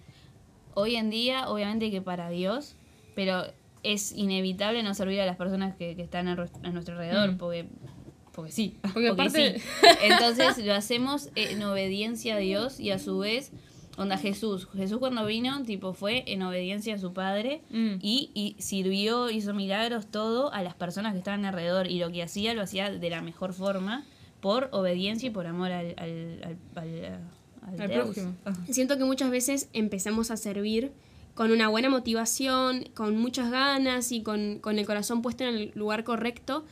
hoy 0.74 0.96
en 0.96 1.10
día, 1.12 1.48
obviamente 1.48 1.92
que 1.92 2.02
para 2.02 2.30
Dios, 2.30 2.76
pero 3.16 3.44
es 3.84 4.12
inevitable 4.14 4.82
no 4.82 4.94
servir 4.96 5.22
a 5.22 5.26
las 5.28 5.36
personas 5.36 5.76
que, 5.76 5.96
que 5.96 6.02
están 6.02 6.28
a 6.30 6.36
nuestro 6.36 6.96
alrededor, 6.96 7.34
Mm. 7.34 7.38
porque, 7.38 7.66
porque 8.34 8.52
sí. 8.52 8.76
Porque 8.94 9.10
aparte- 9.10 9.60
sí. 9.60 9.66
Entonces 10.04 10.58
lo 10.66 10.74
hacemos 10.74 11.30
en 11.36 11.62
obediencia 11.64 12.36
a 12.36 12.40
Dios 12.40 12.80
y 12.80 12.92
a 12.92 13.00
su 13.00 13.20
vez, 13.20 13.52
onda 13.98 14.18
Jesús. 14.18 14.68
Jesús 14.76 14.98
cuando 14.98 15.26
vino, 15.26 15.62
tipo, 15.64 15.94
fue 15.94 16.24
en 16.28 16.42
obediencia 16.42 16.96
a 16.96 16.98
su 16.98 17.14
Padre 17.14 17.62
Mm. 17.70 17.96
y, 18.02 18.32
y 18.34 18.56
sirvió, 18.60 19.30
hizo 19.30 19.54
milagros, 19.54 20.08
todo 20.08 20.52
a 20.52 20.62
las 20.64 20.74
personas 20.74 21.14
que 21.14 21.20
estaban 21.20 21.46
alrededor. 21.46 21.88
Y 21.88 22.00
lo 22.00 22.12
que 22.12 22.24
hacía, 22.24 22.54
lo 22.54 22.62
hacía 22.64 22.90
de 22.92 23.10
la 23.10 23.22
mejor 23.22 23.54
forma, 23.54 24.06
por 24.42 24.68
obediencia 24.72 25.28
y 25.28 25.30
por 25.30 25.46
amor 25.48 25.72
al, 25.72 25.94
al, 25.98 26.42
al, 26.44 26.58
al- 26.76 27.20
al 27.76 27.82
Al 27.82 27.88
Deus. 27.88 28.04
prójimo. 28.06 28.34
Siento 28.70 28.98
que 28.98 29.06
muchas 29.06 29.30
veces 29.32 29.70
empezamos 29.74 30.32
a 30.32 30.38
servir 30.38 30.92
con 31.34 31.52
una 31.52 31.68
buena 31.70 31.90
motivación, 31.90 32.84
con 32.94 33.16
muchas 33.18 33.50
ganas 33.52 34.12
y 34.12 34.22
con, 34.22 34.60
con 34.60 34.80
el 34.80 34.86
corazón 34.86 35.22
puesto 35.22 35.44
en 35.46 35.56
el 35.56 35.72
lugar 35.76 36.04
correcto, 36.04 36.66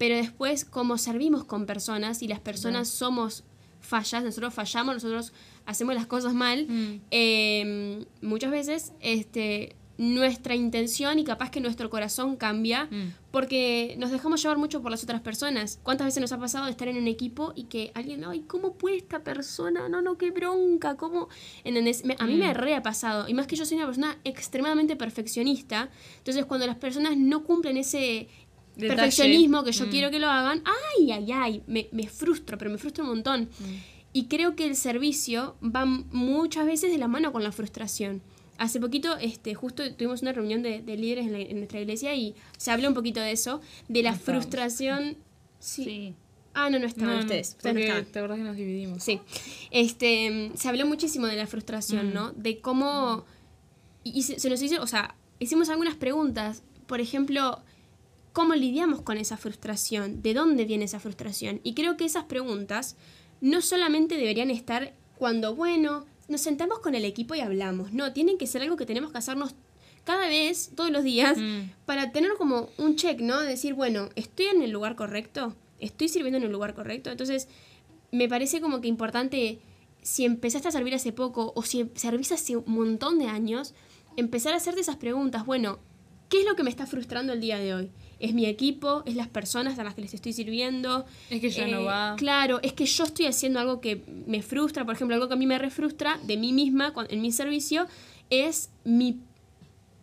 pero 0.00 0.16
después 0.16 0.64
como 0.64 0.96
servimos 0.96 1.44
con 1.44 1.66
personas 1.66 2.22
y 2.22 2.26
las 2.28 2.40
personas 2.40 2.88
somos 2.88 3.44
fallas, 3.82 4.24
nosotros 4.24 4.54
fallamos, 4.54 4.94
nosotros 4.94 5.32
hacemos 5.66 5.94
las 5.94 6.06
cosas 6.06 6.32
mal, 6.32 6.66
Mm. 6.68 7.00
eh, 7.10 8.04
muchas 8.22 8.50
veces 8.50 8.92
este, 9.00 9.74
nuestra 9.98 10.54
intención 10.54 11.18
y 11.18 11.24
capaz 11.24 11.50
que 11.50 11.60
nuestro 11.60 11.90
corazón 11.90 12.36
cambia 12.36 12.88
Mm. 12.90 13.12
porque 13.30 13.96
nos 13.98 14.10
dejamos 14.10 14.40
llevar 14.42 14.56
mucho 14.56 14.80
por 14.80 14.90
las 14.90 15.02
otras 15.04 15.20
personas. 15.20 15.78
¿Cuántas 15.82 16.06
veces 16.06 16.22
nos 16.22 16.32
ha 16.32 16.38
pasado 16.38 16.64
de 16.64 16.70
estar 16.70 16.88
en 16.88 16.96
un 16.96 17.06
equipo 17.06 17.52
y 17.54 17.64
que 17.64 17.92
alguien, 17.94 18.24
ay, 18.24 18.40
¿cómo 18.46 18.72
puede 18.74 18.96
esta 18.96 19.18
persona? 19.22 19.90
No, 19.90 20.00
no, 20.00 20.16
qué 20.16 20.30
bronca, 20.30 20.96
¿cómo? 20.96 21.28
¿Entendés? 21.64 22.02
Me- 22.06 22.16
a 22.18 22.26
mí 22.26 22.36
me 22.36 22.54
re 22.54 22.74
ha 22.74 22.82
pasado. 22.82 23.28
Y 23.28 23.34
más 23.34 23.46
que 23.46 23.56
yo 23.56 23.66
soy 23.66 23.76
una 23.76 23.84
persona 23.86 24.16
extremadamente 24.24 24.96
perfeccionista. 24.96 25.90
Entonces, 26.16 26.46
cuando 26.46 26.66
las 26.66 26.76
personas 26.76 27.18
no 27.18 27.44
cumplen 27.44 27.76
ese 27.76 28.28
Detalle. 28.76 28.96
perfeccionismo 28.96 29.64
que 29.64 29.72
yo 29.72 29.86
Mm. 29.86 29.90
quiero 29.90 30.10
que 30.10 30.18
lo 30.18 30.28
hagan, 30.28 30.62
ay, 30.98 31.10
ay, 31.12 31.32
ay, 31.32 31.62
me, 31.66 31.88
me 31.92 32.06
frustro, 32.08 32.56
pero 32.58 32.70
me 32.70 32.78
frustro 32.78 33.04
un 33.04 33.10
montón. 33.10 33.42
Mm. 33.58 33.64
Y 34.12 34.24
creo 34.26 34.56
que 34.56 34.64
el 34.66 34.74
servicio 34.76 35.56
va 35.62 35.84
muchas 35.86 36.66
veces 36.66 36.90
de 36.90 36.98
la 36.98 37.06
mano 37.08 37.32
con 37.32 37.42
la 37.44 37.52
frustración. 37.52 38.22
Hace 38.58 38.78
poquito, 38.80 39.16
este, 39.18 39.54
justo 39.54 39.82
tuvimos 39.94 40.20
una 40.22 40.32
reunión 40.32 40.62
de, 40.62 40.82
de 40.82 40.96
líderes 40.96 41.26
en, 41.26 41.32
la- 41.32 41.38
en 41.40 41.56
nuestra 41.58 41.80
iglesia 41.80 42.14
y 42.14 42.34
se 42.58 42.70
habló 42.70 42.88
un 42.88 42.94
poquito 42.94 43.20
de 43.20 43.32
eso, 43.32 43.60
de 43.88 44.02
la 44.02 44.12
No 44.12 44.18
frustración. 44.18 45.16
Sí. 45.60 45.84
Sí. 45.84 46.14
Ah, 46.52 46.68
no, 46.68 46.78
no 46.80 46.86
estaban 46.86 47.14
No, 47.14 47.20
ustedes. 47.20 47.50
Ustedes 47.56 47.74
no 47.74 47.80
estaban. 47.80 48.04
te 48.06 48.18
acordás 48.18 48.38
que 48.38 48.44
nos 48.44 48.56
dividimos. 48.56 49.02
Sí. 49.04 49.20
Este, 49.70 50.50
se 50.56 50.68
habló 50.68 50.86
muchísimo 50.86 51.26
de 51.26 51.36
la 51.36 51.46
frustración, 51.46 52.12
¿no? 52.12 52.32
De 52.32 52.60
cómo... 52.60 53.24
Y, 54.04 54.18
y 54.18 54.22
se, 54.22 54.38
se 54.40 54.50
nos 54.50 54.60
hizo, 54.62 54.82
o 54.82 54.86
sea, 54.86 55.14
hicimos 55.38 55.68
algunas 55.68 55.94
preguntas. 55.94 56.62
Por 56.86 57.00
ejemplo, 57.00 57.60
¿cómo 58.32 58.54
lidiamos 58.54 59.02
con 59.02 59.18
esa 59.18 59.36
frustración? 59.36 60.22
¿De 60.22 60.34
dónde 60.34 60.64
viene 60.64 60.84
esa 60.84 61.00
frustración? 61.00 61.60
Y 61.62 61.74
creo 61.74 61.96
que 61.96 62.04
esas 62.04 62.24
preguntas 62.24 62.96
no 63.40 63.60
solamente 63.62 64.16
deberían 64.16 64.50
estar 64.50 64.94
cuando, 65.16 65.54
bueno, 65.54 66.06
nos 66.28 66.40
sentamos 66.40 66.78
con 66.78 66.94
el 66.94 67.04
equipo 67.04 67.34
y 67.34 67.40
hablamos. 67.40 67.92
No, 67.92 68.12
tienen 68.12 68.38
que 68.38 68.46
ser 68.46 68.62
algo 68.62 68.76
que 68.76 68.86
tenemos 68.86 69.12
que 69.12 69.18
hacernos 69.18 69.54
cada 70.04 70.28
vez, 70.28 70.70
todos 70.74 70.90
los 70.90 71.04
días, 71.04 71.36
Mm. 71.38 71.70
para 71.86 72.12
tener 72.12 72.32
como 72.38 72.70
un 72.78 72.96
check, 72.96 73.20
¿no? 73.20 73.40
Decir, 73.40 73.74
bueno, 73.74 74.08
¿estoy 74.16 74.46
en 74.46 74.62
el 74.62 74.70
lugar 74.70 74.96
correcto? 74.96 75.54
¿Estoy 75.78 76.08
sirviendo 76.08 76.38
en 76.38 76.44
el 76.44 76.52
lugar 76.52 76.74
correcto? 76.74 77.10
Entonces, 77.10 77.48
me 78.12 78.28
parece 78.28 78.60
como 78.60 78.80
que 78.80 78.88
importante, 78.88 79.60
si 80.02 80.24
empezaste 80.24 80.68
a 80.68 80.72
servir 80.72 80.94
hace 80.94 81.12
poco 81.12 81.52
o 81.54 81.62
si 81.62 81.90
servís 81.94 82.32
hace 82.32 82.56
un 82.56 82.64
montón 82.72 83.18
de 83.18 83.26
años, 83.26 83.74
empezar 84.16 84.52
a 84.54 84.56
hacerte 84.56 84.80
esas 84.80 84.96
preguntas. 84.96 85.44
Bueno, 85.44 85.78
¿qué 86.28 86.40
es 86.40 86.46
lo 86.46 86.56
que 86.56 86.62
me 86.62 86.70
está 86.70 86.86
frustrando 86.86 87.32
el 87.32 87.40
día 87.40 87.58
de 87.58 87.74
hoy? 87.74 87.90
¿Es 88.20 88.34
mi 88.34 88.46
equipo? 88.46 89.02
¿Es 89.06 89.16
las 89.16 89.28
personas 89.28 89.78
a 89.78 89.84
las 89.84 89.94
que 89.94 90.02
les 90.02 90.14
estoy 90.14 90.32
sirviendo? 90.32 91.04
Es 91.30 91.40
que 91.40 91.50
ya 91.50 91.66
no 91.66 91.80
Eh, 91.80 91.84
va. 91.84 92.14
Claro, 92.16 92.60
es 92.62 92.72
que 92.74 92.84
yo 92.86 93.04
estoy 93.04 93.26
haciendo 93.26 93.58
algo 93.58 93.80
que 93.80 94.02
me 94.26 94.42
frustra, 94.42 94.84
por 94.84 94.94
ejemplo, 94.94 95.14
algo 95.14 95.26
que 95.28 95.34
a 95.34 95.38
mí 95.38 95.46
me 95.46 95.58
refrustra 95.58 96.18
de 96.26 96.36
mí 96.36 96.52
misma 96.52 96.92
en 97.08 97.20
mi 97.22 97.32
servicio 97.32 97.86
es 98.28 98.70
mi 98.84 99.18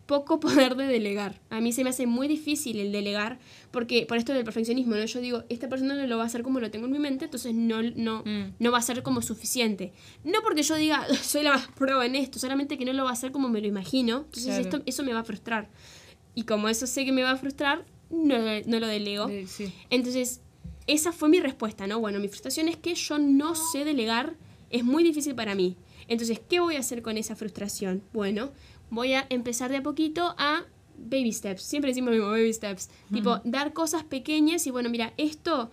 poco 0.06 0.40
poder 0.40 0.74
de 0.74 0.86
delegar. 0.86 1.38
A 1.50 1.60
mí 1.60 1.70
se 1.72 1.84
me 1.84 1.90
hace 1.90 2.06
muy 2.06 2.28
difícil 2.28 2.80
el 2.80 2.92
delegar 2.92 3.38
porque 3.70 4.06
por 4.06 4.16
esto 4.16 4.32
del 4.32 4.42
perfeccionismo, 4.42 4.94
¿no? 4.96 5.04
Yo 5.04 5.20
digo, 5.20 5.44
esta 5.50 5.68
persona 5.68 5.94
no 5.94 6.06
lo 6.06 6.16
va 6.16 6.22
a 6.22 6.26
hacer 6.26 6.42
como 6.42 6.60
lo 6.60 6.70
tengo 6.70 6.86
en 6.86 6.92
mi 6.92 6.98
mente, 6.98 7.26
entonces 7.26 7.54
no, 7.54 7.82
no, 7.82 8.22
Mm. 8.24 8.54
no 8.58 8.72
va 8.72 8.78
a 8.78 8.82
ser 8.82 9.02
como 9.02 9.20
suficiente. 9.20 9.92
No 10.24 10.40
porque 10.42 10.62
yo 10.62 10.76
diga, 10.76 11.06
soy 11.22 11.42
la 11.42 11.52
más 11.52 11.68
prueba 11.68 12.06
en 12.06 12.16
esto, 12.16 12.38
solamente 12.38 12.78
que 12.78 12.86
no 12.86 12.94
lo 12.94 13.04
va 13.04 13.10
a 13.10 13.12
hacer 13.12 13.32
como 13.32 13.48
me 13.50 13.60
lo 13.60 13.66
imagino, 13.66 14.24
entonces 14.24 14.44
Claro. 14.46 14.62
esto, 14.62 14.82
eso 14.86 15.02
me 15.02 15.12
va 15.12 15.20
a 15.20 15.24
frustrar. 15.24 15.68
Y 16.34 16.44
como 16.44 16.68
eso 16.70 16.86
sé 16.86 17.04
que 17.04 17.12
me 17.12 17.22
va 17.22 17.32
a 17.32 17.36
frustrar, 17.36 17.84
no, 18.10 18.36
no 18.66 18.80
lo 18.80 18.86
delego. 18.86 19.28
Eh, 19.28 19.46
sí. 19.46 19.72
Entonces, 19.90 20.40
esa 20.86 21.12
fue 21.12 21.28
mi 21.28 21.40
respuesta, 21.40 21.86
¿no? 21.86 22.00
Bueno, 22.00 22.18
mi 22.18 22.28
frustración 22.28 22.68
es 22.68 22.76
que 22.76 22.94
yo 22.94 23.18
no 23.18 23.54
sé 23.54 23.84
delegar, 23.84 24.34
es 24.70 24.84
muy 24.84 25.02
difícil 25.04 25.34
para 25.34 25.54
mí. 25.54 25.76
Entonces, 26.08 26.40
¿qué 26.48 26.60
voy 26.60 26.76
a 26.76 26.80
hacer 26.80 27.02
con 27.02 27.16
esa 27.18 27.36
frustración? 27.36 28.02
Bueno, 28.12 28.50
voy 28.90 29.12
a 29.12 29.26
empezar 29.28 29.70
de 29.70 29.76
a 29.78 29.82
poquito 29.82 30.34
a 30.38 30.64
baby 30.96 31.32
steps. 31.32 31.62
Siempre 31.62 31.90
decimos 31.90 32.10
lo 32.10 32.16
mismo, 32.16 32.30
baby 32.30 32.52
steps. 32.52 32.88
Tipo, 33.12 33.40
dar 33.44 33.72
cosas 33.72 34.04
pequeñas 34.04 34.66
y 34.66 34.70
bueno, 34.70 34.88
mira, 34.90 35.12
esto, 35.18 35.70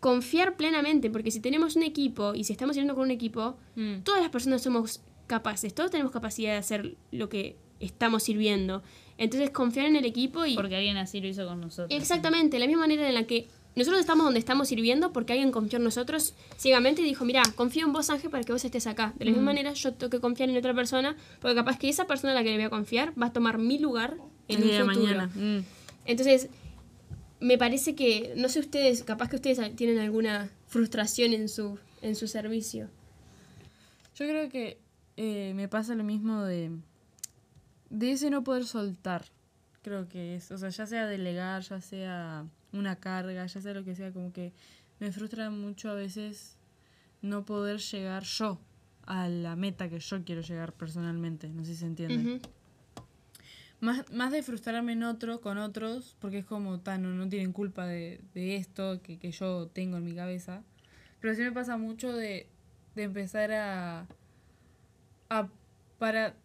confiar 0.00 0.56
plenamente, 0.56 1.10
porque 1.10 1.30
si 1.30 1.40
tenemos 1.40 1.76
un 1.76 1.82
equipo 1.82 2.34
y 2.34 2.44
si 2.44 2.52
estamos 2.52 2.76
yendo 2.76 2.94
con 2.94 3.04
un 3.04 3.10
equipo, 3.10 3.56
Mm. 3.76 4.00
todas 4.02 4.20
las 4.20 4.30
personas 4.30 4.62
somos 4.62 5.00
capaces, 5.26 5.74
todos 5.74 5.90
tenemos 5.90 6.12
capacidad 6.12 6.52
de 6.52 6.58
hacer 6.58 6.96
lo 7.12 7.28
que 7.28 7.56
estamos 7.80 8.22
sirviendo. 8.22 8.82
Entonces, 9.20 9.50
confiar 9.50 9.84
en 9.84 9.96
el 9.96 10.06
equipo 10.06 10.46
y... 10.46 10.54
Porque 10.54 10.76
alguien 10.76 10.96
así 10.96 11.20
lo 11.20 11.28
hizo 11.28 11.46
con 11.46 11.60
nosotros. 11.60 11.90
Exactamente, 11.90 12.58
la 12.58 12.66
misma 12.66 12.80
manera 12.80 13.06
en 13.06 13.14
la 13.14 13.24
que 13.24 13.48
nosotros 13.76 14.00
estamos 14.00 14.24
donde 14.24 14.40
estamos 14.40 14.68
sirviendo 14.68 15.12
porque 15.12 15.34
alguien 15.34 15.52
confió 15.52 15.76
en 15.76 15.84
nosotros 15.84 16.32
ciegamente 16.56 17.02
y 17.02 17.04
dijo, 17.04 17.26
mira, 17.26 17.42
confío 17.54 17.86
en 17.86 17.92
vos 17.92 18.08
Ángel 18.08 18.30
para 18.30 18.44
que 18.44 18.52
vos 18.52 18.64
estés 18.64 18.86
acá. 18.86 19.12
De 19.18 19.26
la 19.26 19.32
misma 19.32 19.44
manera 19.44 19.74
yo 19.74 19.92
tengo 19.92 20.08
que 20.08 20.20
confiar 20.20 20.48
en 20.48 20.56
otra 20.56 20.72
persona 20.72 21.16
porque 21.38 21.54
capaz 21.54 21.78
que 21.78 21.90
esa 21.90 22.06
persona 22.06 22.32
a 22.32 22.34
la 22.34 22.42
que 22.42 22.48
le 22.48 22.56
voy 22.56 22.64
a 22.64 22.70
confiar 22.70 23.12
va 23.20 23.26
a 23.26 23.32
tomar 23.34 23.58
mi 23.58 23.78
lugar 23.78 24.16
en 24.48 24.56
El 24.56 24.62
un 24.62 24.68
día 24.68 24.78
de 24.78 24.84
futuro. 24.86 25.04
mañana. 25.04 25.30
Mm. 25.34 25.64
Entonces, 26.06 26.48
me 27.40 27.58
parece 27.58 27.94
que, 27.94 28.32
no 28.38 28.48
sé 28.48 28.60
ustedes, 28.60 29.04
capaz 29.04 29.28
que 29.28 29.36
ustedes 29.36 29.76
tienen 29.76 29.98
alguna 29.98 30.50
frustración 30.66 31.34
en 31.34 31.50
su, 31.50 31.78
en 32.00 32.16
su 32.16 32.26
servicio. 32.26 32.88
Yo 34.16 34.26
creo 34.26 34.48
que 34.48 34.78
eh, 35.18 35.52
me 35.54 35.68
pasa 35.68 35.94
lo 35.94 36.04
mismo 36.04 36.42
de, 36.42 36.70
de 37.90 38.12
ese 38.12 38.30
no 38.30 38.42
poder 38.42 38.64
soltar. 38.64 39.26
Creo 39.82 40.08
que 40.08 40.36
es, 40.36 40.50
o 40.50 40.58
sea, 40.58 40.70
ya 40.70 40.86
sea 40.86 41.06
delegar, 41.06 41.62
ya 41.62 41.80
sea 41.80 42.46
una 42.72 42.96
carga, 42.96 43.46
ya 43.46 43.60
sea 43.60 43.74
lo 43.74 43.84
que 43.84 43.94
sea, 43.94 44.12
como 44.12 44.32
que 44.32 44.52
me 44.98 45.12
frustra 45.12 45.50
mucho 45.50 45.90
a 45.90 45.94
veces 45.94 46.56
no 47.22 47.44
poder 47.44 47.78
llegar 47.78 48.22
yo 48.22 48.60
a 49.06 49.28
la 49.28 49.56
meta 49.56 49.88
que 49.88 49.98
yo 49.98 50.24
quiero 50.24 50.42
llegar 50.42 50.72
personalmente. 50.72 51.48
No 51.48 51.64
sé 51.64 51.72
si 51.72 51.80
se 51.80 51.86
entiende. 51.86 52.40
Más, 53.80 54.10
más 54.12 54.30
de 54.30 54.42
frustrarme 54.42 54.92
en 54.92 55.02
otro, 55.02 55.40
con 55.40 55.56
otros, 55.56 56.14
porque 56.20 56.38
es 56.38 56.44
como, 56.44 56.80
tan, 56.80 57.02
no, 57.02 57.08
no 57.08 57.28
tienen 57.28 57.52
culpa 57.52 57.86
de, 57.86 58.20
de 58.34 58.56
esto 58.56 59.00
que, 59.02 59.18
que 59.18 59.32
yo 59.32 59.68
tengo 59.68 59.96
en 59.96 60.04
mi 60.04 60.14
cabeza. 60.14 60.62
Pero 61.20 61.34
sí 61.34 61.40
me 61.40 61.52
pasa 61.52 61.78
mucho 61.78 62.12
de, 62.14 62.46
de 62.94 63.02
empezar 63.02 63.52
a, 63.52 64.06
a, 65.30 65.48
para, 65.98 66.36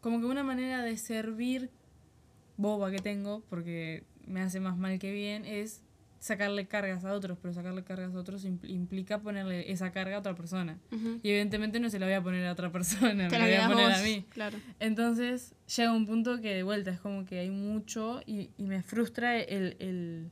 como 0.00 0.20
que 0.20 0.26
una 0.26 0.42
manera 0.42 0.82
de 0.82 0.96
servir 0.96 1.70
boba 2.56 2.90
que 2.90 2.98
tengo, 2.98 3.42
porque 3.48 4.04
me 4.26 4.40
hace 4.42 4.60
más 4.60 4.76
mal 4.76 4.98
que 4.98 5.12
bien, 5.12 5.44
es 5.44 5.82
sacarle 6.18 6.66
cargas 6.66 7.04
a 7.06 7.14
otros, 7.14 7.38
pero 7.40 7.54
sacarle 7.54 7.82
cargas 7.82 8.14
a 8.14 8.18
otros 8.18 8.44
impl- 8.44 8.68
implica 8.68 9.20
ponerle 9.20 9.72
esa 9.72 9.90
carga 9.90 10.16
a 10.16 10.18
otra 10.18 10.34
persona. 10.34 10.78
Y 10.90 11.30
evidentemente 11.30 11.80
no 11.80 11.88
se 11.88 11.98
la 11.98 12.04
voy 12.04 12.14
a 12.14 12.22
poner 12.22 12.46
a 12.46 12.52
otra 12.52 12.70
persona, 12.70 13.28
Te 13.28 13.38
me 13.38 13.38
la 13.38 13.44
voy 13.46 13.54
a 13.54 13.68
poner 13.68 13.88
vos, 13.88 13.98
a 13.98 14.02
mí. 14.02 14.26
Claro. 14.28 14.58
Entonces 14.80 15.54
llega 15.74 15.92
un 15.92 16.04
punto 16.06 16.40
que 16.42 16.54
de 16.54 16.62
vuelta 16.62 16.90
es 16.90 17.00
como 17.00 17.24
que 17.24 17.38
hay 17.38 17.50
mucho 17.50 18.20
y, 18.26 18.50
y 18.58 18.64
me 18.64 18.82
frustra 18.82 19.38
el, 19.38 19.76
el, 19.78 20.30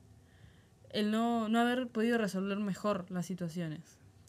el 0.90 1.10
no, 1.10 1.48
no 1.48 1.58
haber 1.58 1.88
podido 1.88 2.18
resolver 2.18 2.58
mejor 2.58 3.06
las 3.10 3.24
situaciones. 3.24 3.80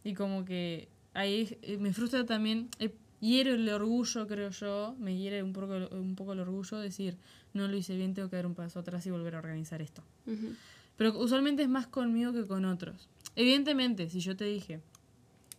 Y 0.06 0.14
como 0.14 0.46
que 0.46 0.88
ahí 1.14 1.58
eh, 1.62 1.78
me 1.78 1.92
frustra 1.92 2.26
también, 2.26 2.70
eh, 2.80 2.94
hiere 3.20 3.52
el 3.52 3.70
orgullo, 3.70 4.28
creo 4.28 4.50
yo, 4.50 4.96
me 5.00 5.18
hiere 5.18 5.44
un 5.44 5.54
poco, 5.54 5.76
un 5.92 6.16
poco 6.16 6.34
el 6.34 6.40
orgullo 6.40 6.78
decir, 6.78 7.18
no 7.54 7.68
lo 7.68 7.76
hice 7.76 7.96
bien, 7.96 8.14
tengo 8.14 8.30
que 8.30 8.36
dar 8.36 8.46
un 8.46 8.56
paso 8.56 8.80
atrás 8.80 9.06
y 9.06 9.12
volver 9.12 9.36
a 9.36 9.40
organizar 9.40 9.82
esto. 9.82 10.04
Ujú. 10.26 10.56
Pero 10.98 11.18
usualmente 11.18 11.64
es 11.64 11.70
más 11.70 11.88
conmigo 11.88 12.34
que 12.34 12.46
con 12.46 12.66
otros. 12.66 13.08
Evidentemente, 13.36 14.10
si 14.10 14.20
yo 14.20 14.36
te 14.36 14.46
dije, 14.46 14.82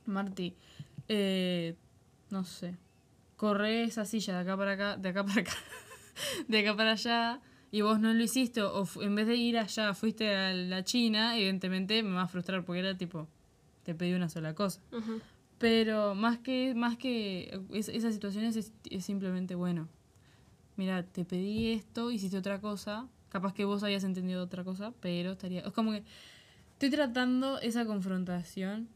Marti, 0.06 0.54
eh, 1.08 1.76
no 2.30 2.44
sé, 2.44 2.76
corre 3.36 3.84
esa 3.84 4.04
silla 4.04 4.34
de 4.34 4.40
acá 4.40 4.56
para 4.56 4.72
acá, 4.72 4.96
de 4.96 5.08
acá 5.08 5.24
para 5.24 5.40
acá, 5.40 5.52
de 6.48 6.58
acá 6.58 6.76
para 6.76 6.92
allá, 6.92 7.40
y 7.72 7.82
vos 7.82 8.00
no 8.00 8.12
lo 8.12 8.22
hiciste, 8.22 8.62
o 8.62 8.86
en 9.00 9.14
vez 9.14 9.26
de 9.26 9.36
ir 9.36 9.56
allá 9.58 9.94
fuiste 9.94 10.34
a 10.34 10.52
la 10.52 10.84
China, 10.84 11.36
evidentemente 11.36 12.02
me 12.02 12.14
va 12.14 12.22
a 12.22 12.28
frustrar 12.28 12.64
porque 12.64 12.80
era 12.80 12.96
tipo, 12.96 13.28
te 13.84 13.94
pedí 13.94 14.12
una 14.12 14.28
sola 14.28 14.54
cosa. 14.54 14.80
Ujú. 14.92 15.20
Pero 15.60 16.14
más 16.14 16.38
que, 16.38 16.74
más 16.74 16.96
que 16.96 17.60
es- 17.72 17.88
esas 17.90 18.14
situaciones 18.14 18.56
es, 18.56 18.72
es 18.90 19.04
simplemente, 19.04 19.54
bueno, 19.54 19.88
mira, 20.76 21.02
te 21.04 21.24
pedí 21.26 21.72
esto, 21.72 22.10
hiciste 22.10 22.38
otra 22.38 22.60
cosa, 22.62 23.06
capaz 23.28 23.52
que 23.52 23.66
vos 23.66 23.82
hayas 23.82 24.02
entendido 24.04 24.42
otra 24.42 24.64
cosa, 24.64 24.92
pero 25.00 25.32
estaría... 25.32 25.60
Es 25.60 25.72
como 25.74 25.92
que 25.92 26.02
estoy 26.72 26.88
tratando 26.90 27.60
esa 27.60 27.84
confrontación, 27.84 28.88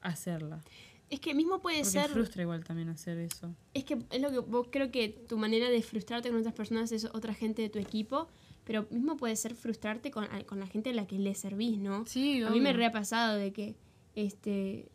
hacerla. 0.00 0.62
Es 1.10 1.20
que 1.20 1.34
mismo 1.34 1.60
puede 1.60 1.80
Porque 1.82 1.90
ser. 1.90 2.10
frustra 2.10 2.42
igual 2.42 2.64
también 2.64 2.88
hacer 2.88 3.18
eso. 3.18 3.54
Es 3.74 3.84
que 3.84 3.98
es 4.10 4.20
lo 4.20 4.30
que 4.30 4.38
vos 4.38 4.68
creo 4.72 4.90
que 4.90 5.08
tu 5.10 5.36
manera 5.36 5.68
de 5.68 5.82
frustrarte 5.82 6.30
con 6.30 6.38
otras 6.40 6.54
personas 6.54 6.90
es 6.90 7.04
otra 7.04 7.34
gente 7.34 7.60
de 7.62 7.68
tu 7.68 7.78
equipo, 7.78 8.28
pero 8.64 8.86
mismo 8.90 9.16
puede 9.16 9.36
ser 9.36 9.54
frustrarte 9.54 10.10
con, 10.10 10.26
con 10.46 10.58
la 10.58 10.66
gente 10.66 10.90
a 10.90 10.94
la 10.94 11.06
que 11.06 11.18
le 11.18 11.34
servís, 11.34 11.78
¿no? 11.78 12.06
Sí, 12.06 12.42
A 12.42 12.50
mí 12.50 12.60
me 12.60 12.72
re 12.72 12.86
ha 12.86 12.92
pasado 12.92 13.36
de 13.36 13.52
que 13.52 13.76
este 14.16 14.88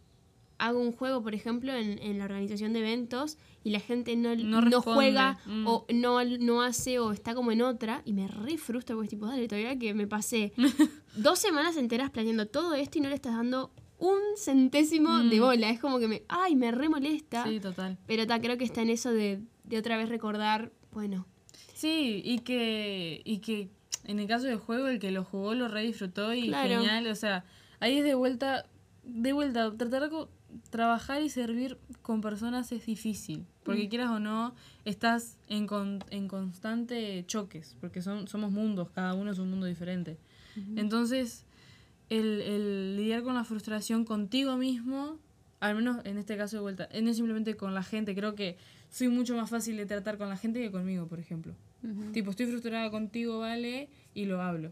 hago 0.62 0.80
un 0.80 0.92
juego, 0.92 1.22
por 1.22 1.34
ejemplo, 1.36 1.74
en, 1.74 2.00
en 2.02 2.20
la 2.20 2.26
organización 2.26 2.72
de 2.74 2.80
eventos 2.80 3.38
y 3.64 3.72
la 3.72 3.80
gente 3.80 4.16
no, 4.16 4.36
No 4.36 4.82
juega 4.82 5.40
mm. 5.46 5.68
o 5.68 5.86
no, 5.94 6.24
no 6.24 6.62
hace 6.62 7.00
o 7.00 7.12
está 7.12 7.34
como 7.36 7.52
en 7.52 7.62
otra 7.62 8.02
y 8.06 8.14
me 8.14 8.28
re 8.28 8.58
frustra 8.58 8.96
porque 8.96 9.08
es 9.08 9.10
tipo, 9.10 9.26
dale, 9.26 9.48
todavía 9.48 9.78
que 9.78 9.94
me 9.94 10.08
pasé 10.08 10.54
dos 11.16 11.40
semanas 11.40 11.78
enteras 11.78 12.10
planeando 12.12 12.46
todo 12.48 12.76
esto 12.76 12.98
y 12.98 13.02
no 13.02 13.10
le 13.10 13.16
estás 13.16 13.36
dando 13.36 13.72
un 13.98 14.20
centésimo 14.38 15.20
de 15.20 15.40
bola. 15.40 15.70
Es 15.70 15.80
como 15.80 16.00
que 16.00 16.08
me, 16.08 16.24
ay, 16.28 16.56
me 16.56 16.72
re 16.72 16.90
molesta. 16.90 17.46
Mm. 17.46 17.50
Sí, 17.50 17.60
total. 17.60 17.98
Pero 18.08 18.26
ta, 18.26 18.40
creo 18.40 18.58
que 18.58 18.64
está 18.64 18.82
en 18.82 18.90
eso 18.90 19.12
de, 19.12 19.42
de 19.64 19.78
otra 19.78 19.98
vez 19.98 20.10
recordar, 20.10 20.72
bueno, 20.92 21.28
Sí, 21.74 22.22
y 22.24 22.40
que, 22.40 23.22
y 23.26 23.40
que 23.40 23.70
en 24.04 24.20
el 24.20 24.28
caso 24.28 24.46
del 24.46 24.58
juego, 24.58 24.88
el 24.88 25.00
que 25.00 25.10
lo 25.10 25.24
jugó 25.24 25.56
lo 25.56 25.68
re 25.68 25.82
disfrutó 25.82 26.32
y 26.32 26.48
Claro. 26.50 26.82
genial. 26.82 27.08
O 27.08 27.16
sea, 27.16 27.44
ahí 27.80 27.98
es 27.98 28.04
de 28.04 28.14
vuelta, 28.14 28.68
de 29.04 29.34
vuelta, 29.34 29.76
tratar 29.76 30.12
trabajar 30.70 31.22
y 31.22 31.30
servir 31.30 31.78
con 32.02 32.22
personas 32.22 32.72
es 32.72 32.86
difícil. 32.86 33.46
Porque 33.64 33.82
quieras 33.90 34.10
o 34.12 34.20
no, 34.20 34.54
estás 34.86 35.38
en, 35.48 35.68
con- 35.68 36.04
en 36.10 36.28
constante 36.28 37.24
choques, 37.28 37.76
porque 37.80 38.02
son, 38.02 38.28
somos 38.28 38.52
mundos, 38.52 38.90
cada 38.92 39.14
uno 39.14 39.32
es 39.32 39.40
un 39.40 39.50
mundo 39.50 39.66
diferente. 39.66 40.18
Entonces, 40.78 41.46
el, 42.10 42.42
el 42.42 42.98
lidiar 42.98 43.24
con 43.24 43.36
la 43.36 43.44
frustración 43.44 44.04
contigo 44.06 44.58
mismo, 44.58 45.18
al 45.60 45.76
menos 45.76 46.04
en 46.06 46.18
este 46.18 46.36
caso 46.38 46.58
de 46.58 46.62
vuelta, 46.62 46.90
no 47.02 47.10
es 47.10 47.16
simplemente 47.16 47.56
con 47.56 47.74
la 47.74 47.84
gente, 47.84 48.16
creo 48.16 48.36
que 48.36 48.58
soy 48.90 49.08
mucho 49.08 49.36
más 49.36 49.50
fácil 49.50 49.78
de 49.78 49.86
tratar 49.86 50.18
con 50.18 50.28
la 50.30 50.36
gente 50.38 50.60
que 50.60 50.72
conmigo, 50.72 51.08
por 51.08 51.20
ejemplo. 51.20 51.54
Tipo, 52.12 52.32
estoy 52.32 52.46
frustrada 52.48 52.92
contigo, 52.92 53.40
vale, 53.40 53.90
y 54.14 54.26
lo 54.26 54.42
hablo. 54.42 54.72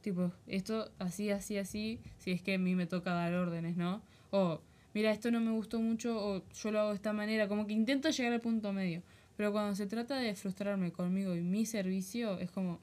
Tipo, 0.00 0.32
esto 0.46 0.90
así, 0.98 1.30
así, 1.30 1.58
así, 1.58 2.00
si 2.18 2.30
es 2.30 2.40
que 2.40 2.54
a 2.54 2.58
mí 2.58 2.74
me 2.74 2.86
toca 2.86 3.12
dar 3.12 3.34
órdenes, 3.34 3.76
¿no? 3.76 4.00
O, 4.30 4.60
mira, 4.98 5.12
esto 5.12 5.30
no 5.30 5.38
me 5.40 5.52
gustó 5.52 5.78
mucho, 5.80 6.18
o 6.20 6.42
yo 6.52 6.70
lo 6.72 6.80
hago 6.80 6.88
de 6.90 6.96
esta 6.96 7.12
manera, 7.12 7.46
como 7.46 7.68
que 7.68 7.72
intento 7.72 8.10
llegar 8.10 8.32
al 8.32 8.40
punto 8.40 8.72
medio. 8.72 9.00
Pero 9.36 9.52
cuando 9.52 9.76
se 9.76 9.86
trata 9.86 10.16
de 10.16 10.34
frustrarme 10.34 10.90
conmigo 10.90 11.36
y 11.36 11.40
mi 11.40 11.64
servicio, 11.66 12.36
es 12.40 12.50
como, 12.50 12.80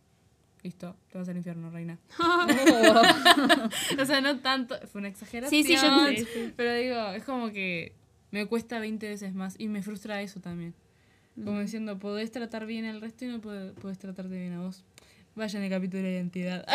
listo, 0.64 0.96
te 1.12 1.18
vas 1.18 1.28
al 1.28 1.36
infierno, 1.36 1.70
reina. 1.72 2.00
o 4.02 4.06
sea, 4.06 4.22
no 4.22 4.40
tanto, 4.40 4.76
fue 4.88 5.00
una 5.00 5.10
exageración. 5.10 5.64
Sí, 5.64 5.68
sí, 5.68 5.76
yo- 5.76 6.26
sí, 6.34 6.54
Pero 6.56 6.74
digo, 6.74 7.10
es 7.12 7.24
como 7.26 7.52
que 7.52 7.92
me 8.32 8.46
cuesta 8.46 8.80
20 8.80 9.10
veces 9.10 9.34
más 9.34 9.56
y 9.60 9.68
me 9.68 9.82
frustra 9.82 10.22
eso 10.22 10.40
también. 10.40 10.74
Como 11.44 11.60
diciendo, 11.60 12.00
podés 12.00 12.32
tratar 12.32 12.66
bien 12.66 12.86
al 12.86 13.02
resto 13.02 13.26
y 13.26 13.28
no 13.28 13.42
podés, 13.42 13.74
podés 13.74 14.00
tratarte 14.00 14.34
bien 14.40 14.54
a 14.54 14.62
vos. 14.62 14.86
Vaya 15.36 15.60
en 15.60 15.66
el 15.66 15.70
capítulo 15.70 16.04
de 16.04 16.14
identidad. 16.14 16.66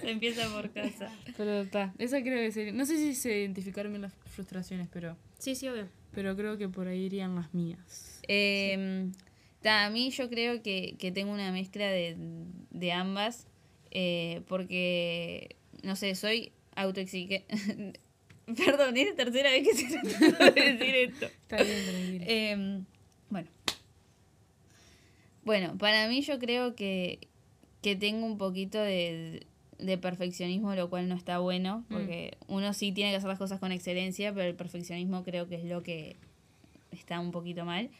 Se 0.00 0.10
empieza 0.10 0.48
por 0.48 0.70
casa. 0.72 1.12
pero 1.36 1.62
está, 1.62 1.92
esa 1.98 2.22
creo 2.22 2.38
que 2.38 2.52
sería. 2.52 2.72
No 2.72 2.86
sé 2.86 2.96
si 2.96 3.14
se 3.14 3.40
identificaron 3.40 3.92
bien 3.92 4.02
las 4.02 4.14
frustraciones, 4.26 4.88
pero, 4.92 5.16
sí, 5.38 5.54
sí, 5.56 5.68
obvio. 5.68 5.88
pero 6.12 6.36
creo 6.36 6.56
que 6.56 6.68
por 6.68 6.86
ahí 6.86 7.06
irían 7.06 7.34
las 7.34 7.52
mías. 7.52 8.20
Eh, 8.28 9.10
ta, 9.60 9.86
a 9.86 9.90
mí 9.90 10.10
yo 10.10 10.28
creo 10.30 10.62
que, 10.62 10.94
que 10.98 11.10
tengo 11.10 11.32
una 11.32 11.50
mezcla 11.50 11.88
de, 11.88 12.16
de 12.70 12.92
ambas, 12.92 13.48
eh, 13.90 14.42
porque, 14.46 15.56
no 15.82 15.96
sé, 15.96 16.14
soy 16.14 16.52
autoexigente. 16.76 17.44
Perdón, 18.56 18.96
es 18.96 19.08
la 19.10 19.14
tercera 19.16 19.50
vez 19.50 19.66
que 19.68 19.74
se 19.74 19.98
trata 20.30 20.50
de 20.50 20.72
decir 20.72 20.94
esto. 20.94 21.26
Está 21.26 21.62
bien, 21.62 21.84
tranquilo. 21.84 22.24
Eh, 22.26 22.82
bueno. 23.30 23.48
Bueno, 25.44 25.76
para 25.78 26.08
mí 26.08 26.20
yo 26.22 26.38
creo 26.38 26.74
que, 26.74 27.18
que 27.82 27.96
tengo 27.96 28.26
un 28.26 28.36
poquito 28.38 28.78
de, 28.80 29.46
de 29.78 29.98
perfeccionismo, 29.98 30.74
lo 30.74 30.90
cual 30.90 31.08
no 31.08 31.14
está 31.14 31.38
bueno, 31.38 31.84
porque 31.90 32.36
uno 32.46 32.72
sí 32.74 32.92
tiene 32.92 33.10
que 33.10 33.16
hacer 33.16 33.28
las 33.28 33.38
cosas 33.38 33.58
con 33.60 33.72
excelencia, 33.72 34.32
pero 34.34 34.48
el 34.48 34.54
perfeccionismo 34.54 35.24
creo 35.24 35.48
que 35.48 35.56
es 35.56 35.64
lo 35.64 35.82
que 35.82 36.16
está 36.90 37.20
un 37.20 37.30
poquito 37.30 37.64
mal. 37.64 37.90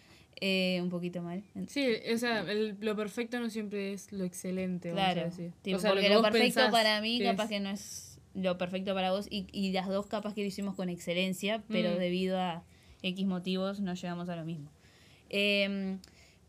Eh, 0.43 0.81
un 0.83 0.89
poquito 0.89 1.21
mal. 1.23 1.43
Sí, 1.67 1.87
o 2.15 2.17
sea, 2.17 2.41
el- 2.51 2.77
lo 2.81 2.97
perfecto 2.97 3.39
no 3.41 3.51
siempre 3.51 3.93
es 3.93 4.11
lo 4.11 4.25
excelente. 4.25 4.91
vamos 4.93 5.03
a 5.11 5.13
Claro, 5.13 5.29
decir. 5.31 5.53
tipo, 5.61 5.77
O 5.77 5.81
sea, 5.81 5.91
porque 5.91 6.09
que 6.09 6.15
lo, 6.15 6.23
perfecto 6.23 6.71
para 6.71 7.01
mí 7.03 7.19
que 7.19 7.25
capaz 7.25 7.45
es- 7.45 7.51
que 7.51 7.61
no 7.61 7.71
es 7.71 8.19
lo 8.35 8.57
perfecto 8.57 8.95
para 8.95 9.11
vos 9.11 9.27
y, 9.29 9.47
y 9.53 9.73
las 9.73 9.89
dos 9.89 10.07
capas 10.07 10.33
que 10.35 10.41
lo 10.43 10.47
hicimos 10.47 10.77
con 10.77 10.89
excelencia, 10.89 11.63
pero 11.69 11.91
Mm. 11.91 11.99
debido 11.99 12.39
a 12.41 12.63
X 13.03 13.27
motivos 13.27 13.81
no 13.81 13.93
llegamos 13.95 14.29
a 14.31 14.37
lo 14.37 14.45
mismo. 14.47 14.71
Em, 15.29 15.99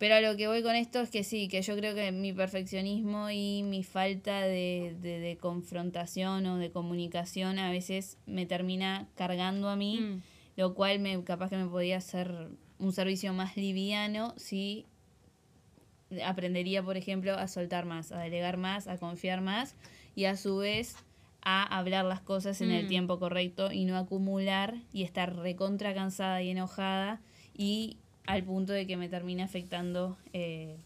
pero 0.02 0.16
a 0.16 0.20
lo 0.22 0.36
que 0.36 0.48
voy 0.48 0.64
con 0.64 0.76
esto 0.76 1.00
es 1.02 1.12
que 1.12 1.24
sí, 1.24 1.48
que 1.48 1.62
yo 1.62 1.76
creo 1.76 1.94
que 1.94 2.12
mi 2.12 2.34
perfeccionismo 2.34 3.30
y 3.30 3.62
mi 3.62 3.84
falta 3.84 4.42
de, 4.42 4.96
de- 5.00 5.20
de 5.20 5.38
confrontación 5.38 6.44
o 6.48 6.58
de 6.58 6.72
comunicación 6.72 7.60
a 7.60 7.70
veces 7.70 8.18
me 8.26 8.48
termina 8.48 9.08
cargando 9.16 9.70
a 9.70 9.76
mí, 9.76 10.00
Mm. 10.00 10.22
lo 10.58 10.74
cual 10.74 10.98
me 11.00 11.24
capaz 11.24 11.50
que 11.52 11.58
me 11.58 11.68
podía 11.68 11.98
hacer 11.98 12.50
un 12.80 12.92
servicio 12.94 13.32
más 13.34 13.56
liviano 13.58 14.34
si 14.38 14.88
aprendería, 16.26 16.84
por 16.84 16.98
ejemplo, 16.98 17.34
a 17.36 17.48
soltar 17.48 17.86
más, 17.86 18.12
a 18.12 18.20
delegar 18.20 18.58
más, 18.58 18.88
a 18.88 18.98
confiar 18.98 19.42
más 19.42 19.76
y 20.16 20.26
a 20.26 20.36
su 20.36 20.58
vez 20.58 20.96
a 21.44 21.64
hablar 21.78 22.06
las 22.06 22.22
cosas 22.22 22.60
en 22.62 22.72
el 22.72 22.86
Mm. 22.86 22.90
tiempo 22.90 23.20
correcto 23.20 23.72
y 23.72 23.86
no 23.86 23.98
acumular 23.98 24.76
y 24.94 25.04
estar 25.04 25.36
recontra 25.36 25.94
cansada 25.94 26.42
y 26.42 26.50
enojada 26.50 27.22
y 27.56 27.98
al 28.34 28.44
punto 28.44 28.74
de 28.74 28.86
que 28.88 28.98
me 28.98 29.10
termine 29.10 29.44
afectando 29.44 30.18
eh, 30.34 30.78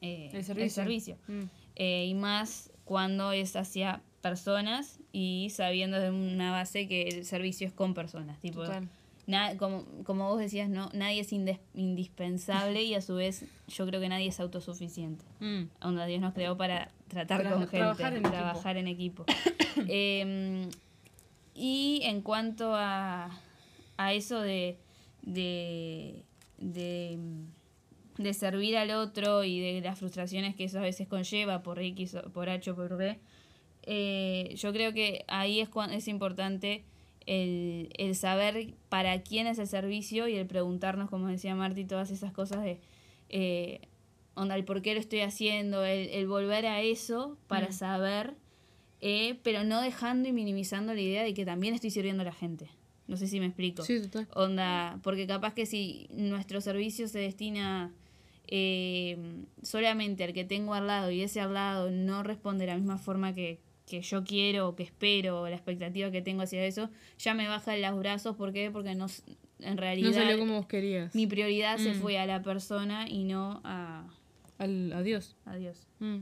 eh, 0.00 0.30
El 0.32 0.70
servicio. 0.70 1.16
Mm. 1.28 1.42
Eh, 1.76 2.06
y 2.06 2.14
más 2.14 2.70
cuando 2.84 3.32
es 3.32 3.56
hacia 3.56 4.02
personas 4.20 4.98
y 5.12 5.48
sabiendo 5.50 5.98
de 6.00 6.10
una 6.10 6.52
base 6.52 6.86
que 6.88 7.02
el 7.08 7.24
servicio 7.24 7.66
es 7.66 7.72
con 7.72 7.94
personas. 7.94 8.38
Tipo, 8.40 8.62
na- 9.26 9.56
como, 9.56 9.84
como 10.04 10.28
vos 10.28 10.38
decías, 10.40 10.68
no, 10.68 10.90
nadie 10.92 11.20
es 11.20 11.32
indispensable 11.32 12.82
y 12.82 12.94
a 12.94 13.00
su 13.00 13.14
vez 13.14 13.44
yo 13.68 13.86
creo 13.86 14.00
que 14.00 14.08
nadie 14.08 14.28
es 14.28 14.40
autosuficiente. 14.40 15.24
Mm. 15.40 15.62
Onda, 15.80 16.06
Dios 16.06 16.20
nos 16.20 16.34
creó 16.34 16.56
para 16.56 16.90
tratar 17.08 17.42
Tra- 17.42 17.50
con 17.50 17.60
gente, 17.60 17.78
trabajar 17.78 18.14
en 18.16 18.22
trabajar 18.22 18.76
en 18.76 18.88
equipo. 18.88 19.24
Em, 19.88 20.68
y 21.54 22.00
en 22.04 22.20
cuanto 22.22 22.74
a, 22.74 23.30
a 23.96 24.12
eso 24.12 24.40
de, 24.40 24.76
de, 25.22 26.22
de, 26.62 27.18
de 28.18 28.34
servir 28.34 28.76
al 28.76 28.90
otro 28.92 29.44
y 29.44 29.60
de 29.60 29.80
las 29.80 29.98
frustraciones 29.98 30.54
que 30.56 30.64
eso 30.64 30.78
a 30.78 30.82
veces 30.82 31.08
conlleva 31.08 31.62
por 31.62 31.78
X, 31.80 32.16
por 32.32 32.48
H 32.48 32.70
o 32.70 32.74
por 32.76 32.96
B, 32.96 33.18
eh, 33.84 34.54
yo 34.56 34.72
creo 34.72 34.92
que 34.92 35.24
ahí 35.28 35.60
es, 35.60 35.68
cuando 35.68 35.94
es 35.96 36.06
importante 36.08 36.84
el, 37.26 37.90
el 37.98 38.14
saber 38.14 38.74
para 38.88 39.22
quién 39.22 39.46
es 39.46 39.58
el 39.58 39.66
servicio 39.66 40.28
y 40.28 40.36
el 40.36 40.46
preguntarnos, 40.46 41.10
como 41.10 41.28
decía 41.28 41.54
Marty, 41.54 41.84
todas 41.84 42.10
esas 42.10 42.32
cosas 42.32 42.62
de... 42.62 42.80
Eh, 43.28 43.80
onda, 44.34 44.54
el 44.54 44.64
por 44.64 44.80
qué 44.82 44.94
lo 44.94 45.00
estoy 45.00 45.20
haciendo, 45.20 45.84
el, 45.84 46.08
el 46.08 46.26
volver 46.26 46.64
a 46.66 46.80
eso 46.80 47.36
para 47.48 47.68
Mm. 47.68 47.72
saber, 47.72 48.34
eh, 49.00 49.38
pero 49.42 49.62
no 49.64 49.80
dejando 49.82 50.28
y 50.28 50.32
minimizando 50.32 50.94
la 50.94 51.00
idea 51.00 51.22
de 51.22 51.34
que 51.34 51.44
también 51.44 51.74
estoy 51.74 51.90
sirviendo 51.90 52.22
a 52.22 52.26
la 52.26 52.32
gente. 52.32 52.70
No 53.12 53.16
sé 53.18 53.26
si 53.28 53.38
me 53.40 53.46
explico. 53.46 53.82
Sí, 53.84 54.00
total. 54.00 54.26
Onda, 54.34 54.98
porque 55.02 55.26
capaz 55.26 55.52
que 55.54 55.66
si 55.66 56.08
nuestro 56.10 56.60
servicio 56.60 57.06
se 57.08 57.18
destina 57.20 57.92
eh, 58.48 59.16
solamente 59.62 60.24
al 60.24 60.32
que 60.32 60.44
tengo 60.44 60.74
al 60.74 60.86
lado 60.86 61.10
y 61.10 61.20
ese 61.22 61.40
al 61.40 61.54
lado 61.54 61.90
no 61.90 62.22
responde 62.22 62.64
de 62.66 62.72
la 62.72 62.76
misma 62.76 62.98
forma 62.98 63.34
que, 63.34 63.60
que 63.86 64.00
yo 64.02 64.24
quiero 64.24 64.68
o 64.68 64.74
que 64.76 64.82
espero 64.82 65.42
o 65.42 65.48
la 65.48 65.54
expectativa 65.56 66.10
que 66.10 66.22
tengo 66.22 66.42
hacia 66.42 66.64
eso, 66.64 66.88
ya 67.18 67.34
me 67.34 67.46
baja 67.48 67.76
los 67.76 67.98
brazos. 67.98 68.36
¿Por 68.36 68.52
qué? 68.52 68.70
Porque 68.70 68.94
no, 68.94 69.06
en 69.60 69.76
realidad 69.76 70.08
No 70.08 70.14
salió 70.14 70.38
como 70.38 70.54
vos 70.54 70.66
querías. 70.66 71.14
mi 71.14 71.26
prioridad 71.26 71.76
se 71.78 71.92
Mm. 71.92 72.00
fue 72.00 72.18
a 72.18 72.26
la 72.26 72.42
persona 72.42 73.08
y 73.08 73.24
no 73.24 73.60
a, 73.64 74.06
Al, 74.58 74.92
adiós. 74.94 75.36
a 75.44 75.56
Dios. 75.56 75.86
Mm. 76.00 76.18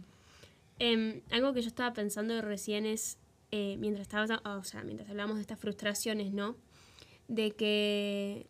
Em, 0.80 1.20
algo 1.30 1.52
que 1.52 1.62
yo 1.62 1.68
estaba 1.68 1.92
pensando 1.92 2.40
recién 2.42 2.86
es, 2.86 3.18
eh, 3.50 3.76
mientras 3.78 4.02
estaba, 4.08 4.40
o 4.56 4.64
sea, 4.64 4.82
mientras 4.82 5.08
hablamos 5.10 5.36
de 5.36 5.42
estas 5.42 5.58
frustraciones, 5.58 6.32
¿no? 6.32 6.56
De 7.30 7.52
que 7.52 8.46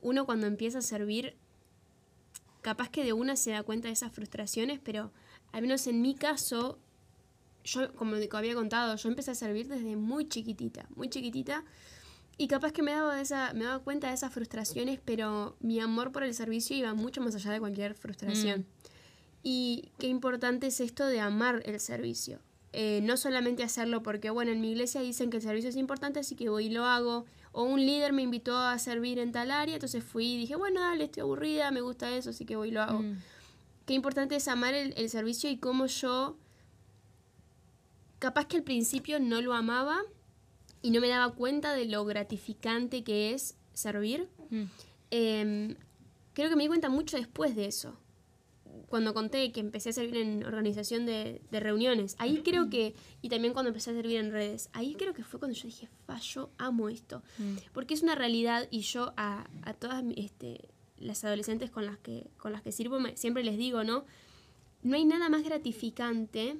uno 0.00 0.26
cuando 0.26 0.46
empieza 0.46 0.78
a 0.78 0.82
servir, 0.82 1.36
capaz 2.62 2.88
que 2.88 3.04
de 3.04 3.12
una 3.12 3.36
se 3.36 3.50
da 3.50 3.62
cuenta 3.62 3.88
de 3.88 3.94
esas 3.94 4.12
frustraciones, 4.12 4.80
pero 4.82 5.12
al 5.52 5.62
menos 5.62 5.86
en 5.86 6.02
mi 6.02 6.14
caso, 6.14 6.78
yo, 7.64 7.94
como 7.94 8.16
había 8.16 8.54
contado, 8.54 8.96
yo 8.96 9.08
empecé 9.08 9.32
a 9.32 9.34
servir 9.34 9.68
desde 9.68 9.96
muy 9.96 10.28
chiquitita, 10.28 10.86
muy 10.94 11.08
chiquitita. 11.08 11.64
Y 12.40 12.46
capaz 12.46 12.72
que 12.72 12.82
me 12.82 12.92
daba, 12.92 13.16
de 13.16 13.22
esa, 13.22 13.52
me 13.52 13.64
daba 13.64 13.80
cuenta 13.80 14.08
de 14.08 14.14
esas 14.14 14.32
frustraciones, 14.32 15.00
pero 15.04 15.56
mi 15.60 15.80
amor 15.80 16.12
por 16.12 16.22
el 16.22 16.34
servicio 16.34 16.76
iba 16.76 16.94
mucho 16.94 17.20
más 17.20 17.34
allá 17.34 17.50
de 17.50 17.58
cualquier 17.58 17.94
frustración. 17.94 18.64
Y 19.42 19.90
qué 19.98 20.06
importante 20.06 20.68
es 20.68 20.80
esto 20.80 21.04
de 21.06 21.20
amar 21.20 21.62
el 21.64 21.80
servicio. 21.80 22.40
Eh, 22.72 23.00
no 23.02 23.16
solamente 23.16 23.64
hacerlo 23.64 24.02
porque, 24.02 24.30
bueno, 24.30 24.52
en 24.52 24.60
mi 24.60 24.70
iglesia 24.70 25.00
dicen 25.00 25.30
que 25.30 25.38
el 25.38 25.42
servicio 25.42 25.70
es 25.70 25.76
importante, 25.76 26.20
así 26.20 26.36
que 26.36 26.48
voy 26.48 26.66
y 26.66 26.70
lo 26.70 26.84
hago. 26.84 27.24
O 27.52 27.62
un 27.62 27.84
líder 27.84 28.12
me 28.12 28.22
invitó 28.22 28.56
a 28.56 28.78
servir 28.78 29.18
en 29.18 29.32
tal 29.32 29.50
área, 29.50 29.74
entonces 29.74 30.04
fui 30.04 30.34
y 30.34 30.36
dije, 30.38 30.56
bueno, 30.56 30.80
dale, 30.80 31.04
estoy 31.04 31.22
aburrida, 31.22 31.70
me 31.70 31.80
gusta 31.80 32.14
eso, 32.14 32.30
así 32.30 32.44
que 32.44 32.56
voy 32.56 32.68
y 32.68 32.72
lo 32.72 32.82
hago. 32.82 33.00
Mm. 33.00 33.18
Qué 33.86 33.94
importante 33.94 34.36
es 34.36 34.48
amar 34.48 34.74
el, 34.74 34.92
el 34.96 35.08
servicio 35.08 35.50
y 35.50 35.56
cómo 35.56 35.86
yo, 35.86 36.36
capaz 38.18 38.46
que 38.46 38.56
al 38.56 38.62
principio 38.62 39.18
no 39.18 39.40
lo 39.40 39.54
amaba 39.54 40.02
y 40.82 40.90
no 40.90 41.00
me 41.00 41.08
daba 41.08 41.34
cuenta 41.34 41.74
de 41.74 41.86
lo 41.86 42.04
gratificante 42.04 43.02
que 43.02 43.32
es 43.32 43.56
servir. 43.72 44.28
Mm. 44.50 44.64
Em, 45.10 45.76
creo 46.34 46.50
que 46.50 46.56
me 46.56 46.64
di 46.64 46.68
cuenta 46.68 46.88
mucho 46.88 47.16
después 47.16 47.56
de 47.56 47.66
eso. 47.66 47.98
Cuando 48.88 49.12
conté 49.12 49.52
que 49.52 49.60
empecé 49.60 49.90
a 49.90 49.92
servir 49.92 50.16
en 50.16 50.44
organización 50.44 51.04
de, 51.04 51.42
de 51.50 51.60
reuniones. 51.60 52.16
Ahí 52.18 52.42
creo 52.42 52.70
que, 52.70 52.94
y 53.20 53.28
también 53.28 53.52
cuando 53.52 53.68
empecé 53.68 53.90
a 53.90 53.94
servir 53.94 54.16
en 54.16 54.32
redes, 54.32 54.70
ahí 54.72 54.94
creo 54.94 55.12
que 55.12 55.22
fue 55.24 55.38
cuando 55.38 55.54
yo 55.56 55.66
dije, 55.66 55.88
fa, 56.06 56.18
yo 56.20 56.50
amo 56.56 56.88
esto. 56.88 57.22
Mm. 57.38 57.56
Porque 57.74 57.92
es 57.94 58.02
una 58.02 58.14
realidad 58.14 58.66
y 58.70 58.80
yo 58.80 59.12
a, 59.18 59.46
a 59.62 59.74
todas 59.74 60.02
este, 60.16 60.68
las 60.96 61.22
adolescentes 61.24 61.70
con 61.70 61.84
las 61.84 61.98
que, 61.98 62.30
con 62.38 62.50
las 62.52 62.62
que 62.62 62.72
sirvo 62.72 62.98
me- 62.98 63.16
siempre 63.16 63.44
les 63.44 63.58
digo, 63.58 63.84
¿no? 63.84 64.04
No 64.82 64.96
hay 64.96 65.04
nada 65.04 65.28
más 65.28 65.42
gratificante 65.44 66.56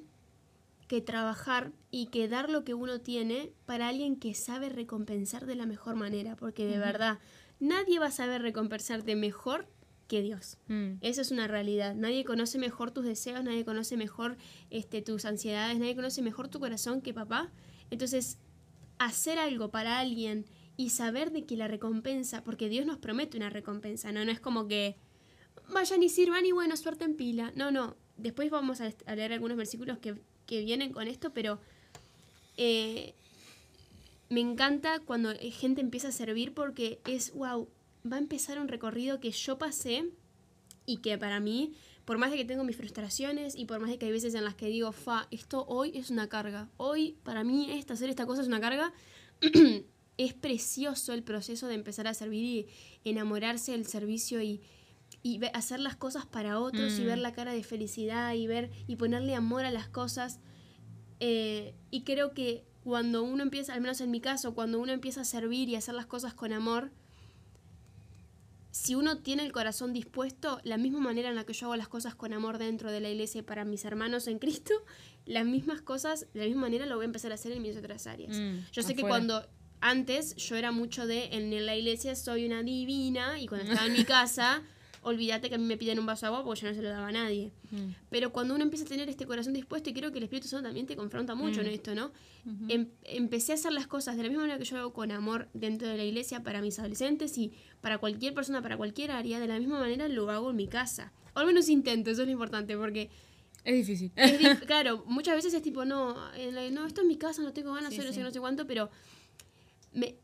que 0.87 1.01
trabajar 1.01 1.71
y 1.91 2.07
que 2.07 2.27
dar 2.27 2.49
lo 2.49 2.63
que 2.63 2.73
uno 2.73 2.99
tiene 2.99 3.51
para 3.65 3.87
alguien 3.87 4.15
que 4.17 4.33
sabe 4.33 4.69
recompensar 4.69 5.45
de 5.45 5.55
la 5.55 5.65
mejor 5.65 5.95
manera, 5.95 6.35
porque 6.35 6.65
de 6.65 6.77
verdad 6.79 7.19
nadie 7.59 7.99
va 7.99 8.07
a 8.07 8.11
saber 8.11 8.41
recompensarte 8.41 9.15
mejor 9.15 9.67
que 10.09 10.21
Dios. 10.21 10.57
Mm. 10.67 10.95
Esa 10.99 11.21
es 11.21 11.31
una 11.31 11.47
realidad. 11.47 11.95
Nadie 11.95 12.25
conoce 12.25 12.57
mejor 12.57 12.91
tus 12.91 13.05
deseos, 13.05 13.43
nadie 13.45 13.63
conoce 13.63 13.95
mejor 13.95 14.35
este, 14.71 15.01
tus 15.01 15.23
ansiedades, 15.23 15.79
nadie 15.79 15.95
conoce 15.95 16.21
mejor 16.21 16.49
tu 16.49 16.59
corazón 16.59 17.01
que 17.01 17.13
papá. 17.13 17.49
Entonces, 17.91 18.39
hacer 18.97 19.37
algo 19.37 19.69
para 19.69 19.99
alguien 19.99 20.45
y 20.75 20.89
saber 20.89 21.31
de 21.31 21.45
que 21.45 21.55
la 21.55 21.67
recompensa, 21.67 22.43
porque 22.43 22.67
Dios 22.67 22.85
nos 22.85 22.97
promete 22.97 23.37
una 23.37 23.49
recompensa, 23.49 24.11
¿no? 24.11 24.25
No 24.25 24.31
es 24.31 24.39
como 24.39 24.67
que 24.67 24.97
vayan 25.71 26.03
y 26.03 26.09
sirvan 26.09 26.45
y 26.45 26.51
bueno, 26.51 26.75
suerte 26.75 27.05
en 27.05 27.15
pila. 27.15 27.53
No, 27.55 27.71
no. 27.71 27.95
Después 28.17 28.49
vamos 28.49 28.81
a, 28.81 28.91
a 29.05 29.15
leer 29.15 29.31
algunos 29.31 29.55
versículos 29.55 29.99
que, 29.99 30.15
que 30.45 30.61
vienen 30.65 30.91
con 30.91 31.07
esto, 31.07 31.31
pero 31.33 31.61
eh, 32.57 33.13
me 34.29 34.41
encanta 34.41 34.99
cuando 34.99 35.33
gente 35.51 35.81
empieza 35.81 36.09
a 36.09 36.11
servir 36.11 36.53
porque 36.53 36.99
es, 37.05 37.31
wow, 37.33 37.69
va 38.11 38.17
a 38.17 38.19
empezar 38.19 38.59
un 38.59 38.67
recorrido 38.67 39.19
que 39.19 39.31
yo 39.31 39.57
pasé 39.57 40.09
y 40.85 40.97
que 40.97 41.17
para 41.17 41.39
mí, 41.39 41.73
por 42.05 42.17
más 42.17 42.31
de 42.31 42.37
que 42.37 42.45
tengo 42.45 42.63
mis 42.63 42.75
frustraciones 42.75 43.55
y 43.55 43.65
por 43.65 43.79
más 43.79 43.89
de 43.89 43.97
que 43.97 44.07
hay 44.07 44.11
veces 44.11 44.33
en 44.33 44.43
las 44.43 44.55
que 44.55 44.67
digo, 44.67 44.91
fa, 44.91 45.27
esto 45.31 45.65
hoy 45.67 45.91
es 45.95 46.09
una 46.09 46.27
carga, 46.27 46.69
hoy 46.77 47.17
para 47.23 47.43
mí 47.43 47.71
esta, 47.71 47.93
hacer 47.93 48.09
esta 48.09 48.25
cosa 48.25 48.41
es 48.41 48.47
una 48.47 48.59
carga, 48.59 48.93
es 50.17 50.33
precioso 50.33 51.13
el 51.13 51.23
proceso 51.23 51.67
de 51.67 51.75
empezar 51.75 52.07
a 52.07 52.13
servir 52.13 52.43
y 52.43 53.09
enamorarse 53.09 53.71
del 53.71 53.85
servicio 53.85 54.41
y, 54.41 54.61
hacer 55.53 55.79
las 55.79 55.95
cosas 55.95 56.25
para 56.25 56.59
otros 56.59 56.97
y 56.97 57.01
Mm. 57.01 57.05
ver 57.05 57.17
la 57.17 57.33
cara 57.33 57.51
de 57.51 57.63
felicidad 57.63 58.33
y 58.33 58.47
ver 58.47 58.69
y 58.87 58.95
ponerle 58.95 59.35
amor 59.35 59.65
a 59.65 59.71
las 59.71 59.89
cosas. 59.89 60.39
Eh, 61.19 61.73
y 61.91 62.03
creo 62.03 62.33
que 62.33 62.63
cuando 62.83 63.23
uno 63.23 63.43
empieza, 63.43 63.73
al 63.73 63.81
menos 63.81 64.01
en 64.01 64.11
mi 64.11 64.21
caso, 64.21 64.53
cuando 64.53 64.79
uno 64.79 64.91
empieza 64.93 65.21
a 65.21 65.25
servir 65.25 65.67
y 65.67 65.75
a 65.75 65.79
hacer 65.79 65.95
las 65.95 66.05
cosas 66.05 66.33
con 66.33 66.53
amor, 66.53 66.91
si 68.71 68.95
uno 68.95 69.17
tiene 69.19 69.45
el 69.45 69.51
corazón 69.51 69.93
dispuesto, 69.93 70.59
la 70.63 70.77
misma 70.77 70.99
manera 70.99 71.29
en 71.29 71.35
la 71.35 71.45
que 71.45 71.53
yo 71.53 71.67
hago 71.67 71.75
las 71.75 71.87
cosas 71.87 72.15
con 72.15 72.33
amor 72.33 72.57
dentro 72.57 72.91
de 72.91 72.99
la 72.99 73.09
iglesia 73.09 73.39
y 73.39 73.41
para 73.41 73.65
mis 73.65 73.83
hermanos 73.85 74.27
en 74.27 74.39
Cristo, 74.39 74.73
las 75.25 75.45
mismas 75.45 75.81
cosas, 75.81 76.27
de 76.33 76.41
la 76.41 76.45
misma 76.45 76.61
manera 76.61 76.85
lo 76.85 76.95
voy 76.95 77.03
a 77.03 77.07
empezar 77.07 77.31
a 77.31 77.35
hacer 77.35 77.51
en 77.51 77.61
mis 77.61 77.75
otras 77.77 78.07
áreas. 78.07 78.37
Mm, 78.37 78.59
yo 78.71 78.83
sé 78.83 78.95
que 78.95 79.01
cuando 79.01 79.47
antes 79.81 80.35
yo 80.35 80.55
era 80.55 80.71
mucho 80.71 81.07
de 81.07 81.25
en 81.31 81.65
la 81.65 81.75
iglesia 81.75 82.15
soy 82.15 82.45
una 82.45 82.63
divina 82.63 83.39
y 83.39 83.47
cuando 83.47 83.71
estaba 83.71 83.87
en 83.87 83.93
mi 83.93 84.03
casa, 84.05 84.61
olvídate 85.01 85.49
que 85.49 85.55
a 85.55 85.57
mí 85.57 85.63
me 85.65 85.77
piden 85.77 85.99
un 85.99 86.05
vaso 86.05 86.25
de 86.25 86.27
agua 86.27 86.43
porque 86.43 86.61
yo 86.61 86.67
no 86.69 86.73
se 86.75 86.81
lo 86.81 86.89
daba 86.89 87.07
a 87.07 87.11
nadie. 87.11 87.51
Mm. 87.71 87.77
Pero 88.09 88.31
cuando 88.31 88.53
uno 88.55 88.63
empieza 88.63 88.85
a 88.85 88.87
tener 88.87 89.07
este 89.09 89.25
corazón 89.25 89.53
dispuesto, 89.53 89.89
y 89.89 89.93
creo 89.93 90.11
que 90.11 90.17
el 90.17 90.23
Espíritu 90.25 90.47
Santo 90.47 90.67
también 90.67 90.85
te 90.87 90.95
confronta 90.95 91.35
mucho 91.35 91.61
en 91.61 91.67
esto, 91.67 91.95
¿no? 91.95 92.11
Em- 92.67 92.87
empecé 93.03 93.51
a 93.51 93.55
hacer 93.55 93.71
las 93.71 93.87
cosas 93.87 94.17
de 94.17 94.23
la 94.23 94.29
misma 94.29 94.43
manera 94.43 94.59
que 94.59 94.65
yo 94.65 94.77
hago 94.77 94.91
con 94.93 95.11
amor 95.11 95.47
dentro 95.53 95.87
de 95.87 95.97
la 95.97 96.03
iglesia 96.03 96.41
para 96.43 96.61
mis 96.61 96.79
adolescentes 96.79 97.37
y 97.37 97.53
para 97.81 97.97
cualquier 97.97 98.33
persona, 98.33 98.61
para 98.61 98.75
cualquier 98.77 99.11
área, 99.11 99.39
de 99.39 99.47
la 99.47 99.57
misma 99.59 99.79
manera 99.79 100.07
lo 100.07 100.29
hago 100.31 100.49
en 100.49 100.55
mi 100.55 100.67
casa. 100.67 101.11
O 101.35 101.39
al 101.39 101.45
menos 101.47 101.69
intento, 101.69 102.09
eso 102.09 102.21
es 102.23 102.27
lo 102.27 102.31
importante, 102.33 102.75
porque, 102.75 103.09
Es 103.63 103.75
difícil. 103.75 104.11
es 104.15 104.39
dif- 104.39 104.59
claro, 104.65 105.03
muchas 105.05 105.35
veces 105.35 105.53
es 105.53 105.61
tipo, 105.61 105.85
no, 105.85 106.15
la- 106.51 106.69
no, 106.71 106.85
esto 106.85 107.01
es 107.01 107.07
mi 107.07 107.17
casa, 107.17 107.41
no 107.43 107.53
tengo 107.53 107.73
ganas, 107.73 107.93
Sí, 107.93 108.01
sé, 108.01 108.11
sí. 108.13 108.19
no 108.21 108.31
sé 108.31 108.39
cuánto, 108.39 108.65
pero 108.67 108.89
me 109.93 110.15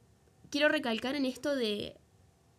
quiero 0.49 0.69
recalcar 0.69 1.15
en 1.15 1.25
esto 1.25 1.55
de, 1.55 1.95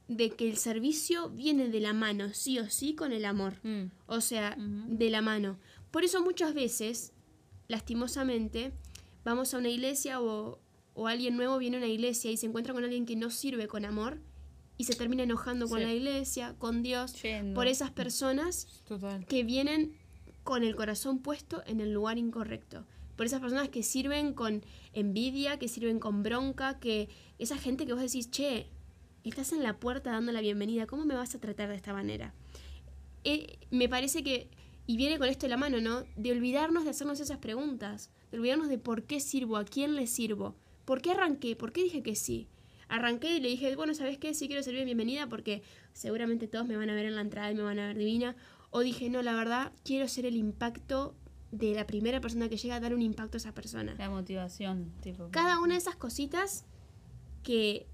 de 0.09 0.30
que 0.30 0.48
el 0.48 0.57
servicio 0.57 1.30
viene 1.30 1.68
de 1.68 1.80
la 1.80 1.92
mano, 1.92 2.32
sí 2.32 2.59
o 2.59 2.70
sí, 2.70 2.94
con 2.94 3.12
el 3.12 3.24
amor. 3.24 3.54
Mm. 3.62 3.90
O 4.07 4.20
sea, 4.20 4.57
de 4.59 5.11
la 5.11 5.20
mano. 5.20 5.59
Por 5.90 6.04
eso 6.04 6.22
muchas 6.22 6.54
veces, 6.54 7.12
lastimosamente, 7.68 8.72
vamos 9.24 9.52
a 9.52 9.59
una 9.59 9.68
iglesia 9.68 10.20
o, 10.20 10.61
o 10.94 11.09
alguien 11.09 11.36
nuevo 11.36 11.59
viene 11.59 11.76
a 11.76 11.80
una 11.80 11.88
iglesia 11.88 12.30
y 12.30 12.36
se 12.36 12.46
encuentra 12.46 12.72
con 12.72 12.84
alguien 12.84 13.07
que 13.07 13.16
no 13.16 13.30
sirve 13.30 13.66
con 13.66 13.84
amor 13.84 14.20
y 14.78 14.84
se 14.84 14.94
termina 14.94 15.22
enojando 15.22 15.68
con 15.68 15.82
la 15.82 15.92
iglesia, 15.92 16.54
con 16.59 16.82
Dios, 16.82 17.20
Yendo. 17.22 17.54
por 17.54 17.66
esas 17.66 17.90
personas 17.90 18.82
Total. 18.86 19.24
que 19.26 19.42
vienen 19.42 19.96
con 20.42 20.62
el 20.62 20.76
corazón 20.76 21.18
puesto 21.18 21.62
en 21.66 21.80
el 21.80 21.92
lugar 21.92 22.18
incorrecto. 22.18 22.86
Por 23.16 23.24
esas 23.26 23.40
personas 23.40 23.70
que 23.70 23.82
sirven 23.82 24.34
con 24.34 24.62
envidia, 24.92 25.59
que 25.59 25.68
sirven 25.68 25.98
con 25.98 26.22
bronca, 26.22 26.78
que 26.78 27.09
esa 27.38 27.57
gente 27.57 27.86
que 27.86 27.94
vos 27.94 28.02
decís, 28.02 28.30
che, 28.30 28.68
estás 29.30 29.52
en 29.52 29.62
la 29.62 29.78
puerta 29.78 30.10
dando 30.10 30.32
la 30.32 30.40
bienvenida, 30.40 30.86
¿cómo 30.86 31.04
me 31.04 31.14
vas 31.14 31.34
a 31.34 31.40
tratar 31.40 31.68
de 31.68 31.76
esta 31.76 31.92
manera? 31.92 32.34
Eh, 33.24 33.58
me 33.70 33.88
parece 33.88 34.22
que, 34.22 34.48
y 34.86 34.96
viene 34.96 35.18
con 35.18 35.28
esto 35.28 35.46
de 35.46 35.50
la 35.50 35.56
mano, 35.56 35.80
¿no? 35.80 36.04
De 36.16 36.30
olvidarnos 36.32 36.84
de 36.84 36.90
hacernos 36.90 37.18
esas 37.20 37.38
preguntas, 37.38 38.10
de 38.30 38.38
olvidarnos 38.38 38.68
de 38.68 38.78
por 38.78 39.02
qué 39.04 39.20
sirvo, 39.20 39.56
a 39.56 39.64
quién 39.64 39.96
le 39.96 40.06
sirvo, 40.06 40.54
por 40.84 41.02
qué 41.02 41.10
arranqué, 41.10 41.56
por 41.56 41.72
qué 41.72 41.82
dije 41.82 42.02
que 42.02 42.14
sí. 42.14 42.48
Arranqué 42.88 43.36
y 43.36 43.40
le 43.40 43.48
dije, 43.48 43.74
bueno, 43.74 43.94
¿sabes 43.94 44.16
qué? 44.16 44.32
Sí 44.32 44.46
quiero 44.46 44.62
servir 44.62 44.84
bienvenida 44.84 45.28
porque 45.28 45.62
seguramente 45.92 46.46
todos 46.46 46.66
me 46.66 46.76
van 46.76 46.88
a 46.88 46.94
ver 46.94 47.06
en 47.06 47.16
la 47.16 47.20
entrada 47.20 47.50
y 47.50 47.56
me 47.56 47.62
van 47.62 47.80
a 47.80 47.88
ver 47.88 47.98
divina. 47.98 48.36
O 48.70 48.80
dije, 48.80 49.10
no, 49.10 49.22
la 49.22 49.34
verdad, 49.34 49.72
quiero 49.84 50.06
ser 50.06 50.24
el 50.24 50.36
impacto 50.36 51.16
de 51.50 51.74
la 51.74 51.86
primera 51.86 52.20
persona 52.20 52.48
que 52.48 52.56
llega 52.56 52.76
a 52.76 52.80
dar 52.80 52.94
un 52.94 53.02
impacto 53.02 53.36
a 53.36 53.38
esa 53.38 53.52
persona. 53.52 53.94
La 53.98 54.08
motivación, 54.08 54.92
tipo. 55.00 55.28
Cada 55.32 55.58
una 55.58 55.74
de 55.74 55.78
esas 55.78 55.96
cositas 55.96 56.64
que 57.42 57.88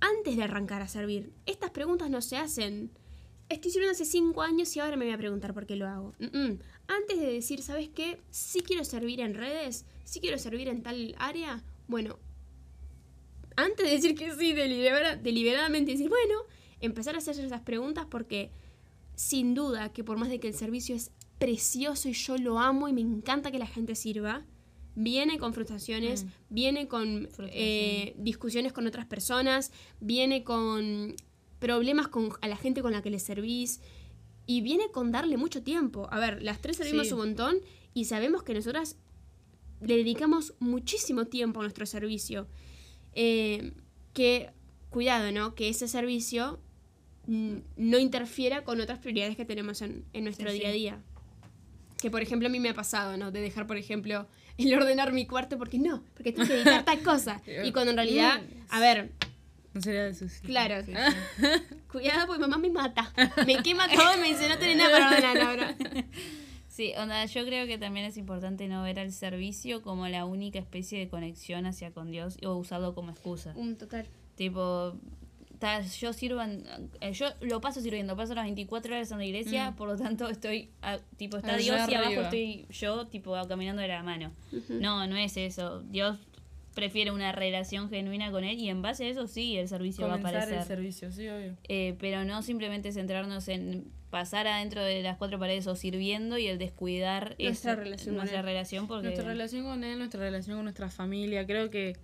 antes 0.00 0.36
de 0.36 0.42
arrancar 0.42 0.82
a 0.82 0.88
servir, 0.88 1.32
estas 1.46 1.70
preguntas 1.70 2.10
no 2.10 2.20
se 2.22 2.36
hacen 2.36 2.90
estoy 3.48 3.72
sirviendo 3.72 3.92
hace 3.92 4.04
cinco 4.04 4.42
años 4.42 4.74
y 4.76 4.80
ahora 4.80 4.96
me 4.96 5.04
voy 5.06 5.14
a 5.14 5.18
preguntar 5.18 5.52
por 5.54 5.66
qué 5.66 5.74
lo 5.74 5.88
hago. 5.88 6.14
Antes 6.86 7.18
de 7.18 7.32
decir, 7.32 7.62
¿sabes 7.62 7.88
qué? 7.88 8.20
Sí 8.30 8.60
quiero 8.60 8.84
servir 8.84 9.20
en 9.20 9.34
redes, 9.34 9.84
sí 10.04 10.20
quiero 10.20 10.38
servir 10.38 10.68
en 10.68 10.82
tal 10.84 11.16
área. 11.18 11.62
Bueno, 11.88 12.18
antes 13.56 13.86
de 13.86 13.92
decir 13.92 14.14
que 14.14 14.32
sí, 14.36 14.52
delibera- 14.52 15.16
deliberadamente 15.16 15.92
decir, 15.92 16.08
bueno, 16.08 16.42
empezar 16.80 17.14
a 17.16 17.18
hacerse 17.18 17.44
esas 17.44 17.60
preguntas 17.62 18.06
porque 18.08 18.50
sin 19.16 19.54
duda 19.54 19.92
que 19.92 20.04
por 20.04 20.16
más 20.16 20.30
de 20.30 20.38
que 20.40 20.46
el 20.48 20.54
servicio 20.54 20.94
es 20.94 21.10
precioso 21.38 22.08
y 22.08 22.12
yo 22.12 22.38
lo 22.38 22.58
amo 22.60 22.88
y 22.88 22.92
me 22.92 23.00
encanta 23.00 23.50
que 23.50 23.58
la 23.58 23.66
gente 23.66 23.94
sirva, 23.96 24.46
viene 25.02 25.38
con 25.38 25.54
frustraciones, 25.54 26.26
viene 26.50 26.86
con 26.88 27.28
eh, 27.52 28.14
discusiones 28.18 28.72
con 28.72 28.86
otras 28.86 29.06
personas, 29.06 29.72
viene 30.00 30.44
con 30.44 31.14
problemas 31.58 32.08
con 32.08 32.30
a 32.42 32.48
la 32.48 32.56
gente 32.56 32.82
con 32.82 32.92
la 32.92 33.00
que 33.02 33.10
le 33.10 33.18
servís 33.18 33.80
y 34.46 34.60
viene 34.60 34.90
con 34.92 35.10
darle 35.10 35.36
mucho 35.36 35.62
tiempo. 35.62 36.08
A 36.10 36.18
ver, 36.18 36.42
las 36.42 36.60
tres 36.60 36.76
servimos 36.76 37.06
Sí. 37.06 37.12
un 37.14 37.20
montón 37.20 37.56
y 37.94 38.04
sabemos 38.04 38.42
que 38.42 38.52
nosotras 38.54 38.96
le 39.80 39.96
dedicamos 39.96 40.54
muchísimo 40.60 41.24
tiempo 41.26 41.60
a 41.60 41.62
nuestro 41.62 41.86
servicio. 41.86 42.46
Eh, 43.14 43.72
que, 44.12 44.50
cuidado, 44.90 45.32
¿no? 45.32 45.54
Que 45.54 45.68
ese 45.70 45.88
servicio 45.88 46.60
mm, 47.26 47.56
no 47.76 47.98
interfiera 47.98 48.64
con 48.64 48.80
otras 48.80 48.98
prioridades 48.98 49.36
que 49.36 49.44
tenemos 49.46 49.80
en, 49.82 50.04
en 50.12 50.24
nuestro 50.24 50.50
Sí, 50.50 50.58
día 50.58 50.68
a 50.68 50.72
sí. 50.72 50.78
día. 50.78 51.02
Que, 52.00 52.10
por 52.10 52.22
ejemplo, 52.22 52.48
a 52.48 52.50
mí 52.50 52.60
me 52.60 52.70
ha 52.70 52.74
pasado, 52.74 53.16
¿no? 53.18 53.30
De 53.30 53.40
dejar, 53.40 53.66
por 53.66 53.76
ejemplo, 53.76 54.26
el 54.58 54.74
ordenar 54.74 55.12
mi 55.12 55.26
cuarto 55.26 55.58
porque 55.58 55.78
no, 55.78 56.02
porque 56.14 56.32
tengo 56.32 56.46
que 56.46 56.54
dedicar 56.54 56.84
tal 56.84 57.02
cosa. 57.02 57.40
Y 57.64 57.72
cuando 57.72 57.90
en 57.90 57.96
realidad, 57.96 58.40
a 58.70 58.80
ver, 58.80 59.10
No 59.72 59.80
sería 59.80 60.04
de 60.04 60.14
sus 60.14 60.32
claro, 60.40 60.84
cuidado 61.90 62.26
porque 62.26 62.40
mamá 62.40 62.58
me 62.58 62.70
mata. 62.70 63.12
Me 63.46 63.62
quema 63.62 63.88
todo 63.88 64.16
y 64.16 64.20
me 64.20 64.28
dice, 64.28 64.48
no 64.48 64.58
tenés 64.58 64.76
nada 64.76 64.90
para 64.90 65.08
ordenar 65.08 65.38
ahora. 65.38 65.76
Sí, 66.68 66.94
onda, 66.96 67.26
yo 67.26 67.44
creo 67.44 67.66
que 67.66 67.78
también 67.78 68.06
es 68.06 68.16
importante 68.16 68.68
no 68.68 68.82
ver 68.82 69.00
al 69.00 69.12
servicio 69.12 69.82
como 69.82 70.08
la 70.08 70.24
única 70.24 70.58
especie 70.58 70.98
de 70.98 71.08
conexión 71.08 71.66
hacia 71.66 71.90
con 71.90 72.10
Dios 72.10 72.38
o 72.44 72.54
usarlo 72.54 72.94
como 72.94 73.10
excusa. 73.10 73.52
Un 73.56 73.76
total. 73.76 74.06
Tipo, 74.36 74.94
ta, 75.60 75.80
yo 75.82 76.12
sirvo, 76.12 76.42
en- 76.42 76.64
eh, 77.00 77.12
yo 77.12 77.26
lo 77.42 77.60
paso 77.60 77.80
sirviendo, 77.80 78.16
paso 78.16 78.34
las 78.34 78.44
24 78.44 78.92
horas 78.94 79.10
en 79.12 79.18
la 79.18 79.24
iglesia, 79.24 79.74
por 79.76 79.88
lo 79.88 79.96
tanto 79.96 80.28
estoy, 80.28 80.70
a- 80.82 80.98
tipo, 81.16 81.36
está 81.36 81.54
Allá 81.54 81.58
Dios 81.76 81.88
y 81.90 81.94
abajo 81.94 82.20
estoy 82.22 82.66
yo, 82.70 83.06
tipo, 83.06 83.36
caminando 83.46 83.82
de 83.82 83.88
la 83.88 84.02
mano. 84.02 84.32
No, 84.68 85.06
no 85.06 85.16
es 85.16 85.36
eso. 85.36 85.82
Dios 85.82 86.18
prefiere 86.74 87.10
una 87.10 87.32
relación 87.32 87.90
genuina 87.90 88.30
con 88.30 88.42
Él 88.44 88.58
y 88.58 88.68
en 88.70 88.80
base 88.80 89.04
a 89.04 89.08
eso 89.08 89.26
sí, 89.26 89.56
el 89.56 89.68
servicio 89.68 90.06
va 90.08 90.14
a 90.14 90.16
Comenzar 90.18 90.42
el 90.48 90.54
aparecer. 90.54 90.66
servicio, 90.76 91.12
sí, 91.12 91.28
obvio. 91.28 91.56
Eh, 91.68 91.94
pero 92.00 92.24
no 92.24 92.42
simplemente 92.42 92.90
centrarnos 92.92 93.48
en 93.48 93.84
pasar 94.08 94.46
adentro 94.46 94.82
de 94.82 95.02
las 95.02 95.16
cuatro 95.18 95.38
paredes 95.38 95.66
o 95.66 95.76
sirviendo 95.76 96.38
y 96.38 96.46
el 96.46 96.58
descuidar 96.58 97.36
Nuestra 97.38 97.72
eso, 97.72 97.80
relación 97.82 98.16
nuestra 98.16 98.42
relación 98.42 98.86
porque 98.88 99.04
Nuestra 99.08 99.24
relación 99.28 99.64
con 99.64 99.84
él, 99.84 99.98
nuestra 99.98 100.20
relación 100.20 100.56
con 100.56 100.64
nuestra 100.64 100.90
familia, 100.90 101.46
creo 101.46 101.70
que 101.70 101.96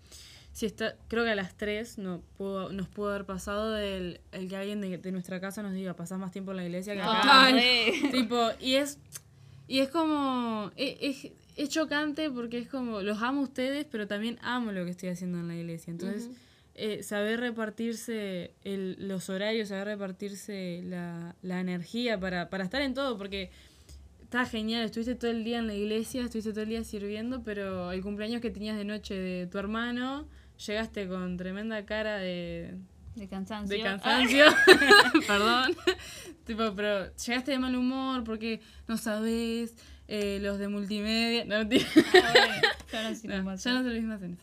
si 0.57 0.65
está, 0.65 0.97
creo 1.09 1.23
que 1.23 1.29
a 1.33 1.35
las 1.35 1.55
tres 1.55 1.99
no 1.99 2.23
pudo, 2.39 2.73
nos 2.73 2.89
pudo 2.89 3.11
haber 3.11 3.27
pasado 3.27 3.73
del, 3.73 4.23
el 4.33 4.49
que 4.49 4.57
alguien 4.57 4.81
de, 4.81 4.97
de 4.97 5.13
nuestra 5.13 5.39
casa 5.39 5.63
nos 5.63 5.75
diga 5.75 5.95
pasás 5.97 6.19
más 6.19 6.33
tiempo 6.33 6.53
en 6.53 6.57
la 6.57 6.65
iglesia 6.65 6.95
que 6.95 7.03
acá. 7.03 7.21
Ah, 7.25 7.51
re. 7.53 7.93
tipo, 8.11 8.49
y 8.59 8.77
es, 8.77 8.99
y 9.69 9.81
es 9.81 9.91
como, 9.91 10.73
e- 10.75 10.97
es, 11.03 11.29
es 11.57 11.69
chocante 11.69 12.31
porque 12.31 12.57
es 12.57 12.69
como, 12.69 13.03
los 13.03 13.21
amo 13.21 13.41
a 13.41 13.45
ustedes, 13.45 13.85
pero 13.85 14.07
también 14.07 14.39
amo 14.41 14.73
lo 14.73 14.87
que 14.87 14.93
estoy 14.93 15.11
haciendo 15.11 15.39
en 15.41 15.49
la 15.49 15.57
iglesia. 15.57 15.91
Entonces, 15.91 16.31
eh, 16.75 17.03
saber 17.03 17.41
repartirse 17.41 18.55
el, 18.65 18.97
los 18.99 19.29
horarios, 19.29 19.69
saber 19.69 19.89
repartirse 19.89 20.81
la, 20.87 21.37
la 21.43 21.61
energía 21.61 22.19
para, 22.19 22.49
para 22.49 22.65
estar 22.65 22.81
en 22.81 22.95
todo, 22.95 23.19
porque 23.19 23.51
está 24.23 24.47
genial, 24.47 24.87
estuviste 24.87 25.17
todo 25.17 25.31
el 25.31 25.45
día 25.45 25.59
en 25.59 25.67
la 25.67 25.75
iglesia, 25.75 26.25
estuviste 26.25 26.53
todo 26.53 26.63
el 26.63 26.71
día 26.71 26.83
sirviendo, 26.83 27.43
pero 27.43 27.93
el 27.93 28.01
cumpleaños 28.01 28.41
que 28.41 28.51
tenías 28.51 28.79
de 28.79 28.87
noche 28.87 29.13
de 29.13 29.47
tu 29.47 29.59
hermano, 29.59 30.27
llegaste 30.65 31.09
con 31.09 31.37
tremenda 31.37 31.85
cara 31.85 32.19
de, 32.19 32.75
de 33.15 33.29
cansancio. 33.29 33.77
de 33.77 33.83
cansancio, 33.85 34.45
perdón, 35.27 35.77
tipo, 36.47 36.75
pero 36.75 37.15
llegaste 37.17 37.53
de 37.53 37.59
mal 37.59 37.75
humor 37.77 38.25
porque 38.25 38.61
no 38.89 38.97
sabes 38.97 39.75
eh, 40.09 40.39
los 40.41 40.59
de 40.59 40.69
multimedia, 40.69 41.45
no. 41.45 41.57
Ah, 41.57 41.65
bueno, 41.65 41.79
yo 42.93 43.03
no 43.29 43.43
No, 43.43 43.57
ya 43.57 43.73
no 43.73 44.03
más 44.03 44.23
en 44.23 44.33
eso. 44.33 44.43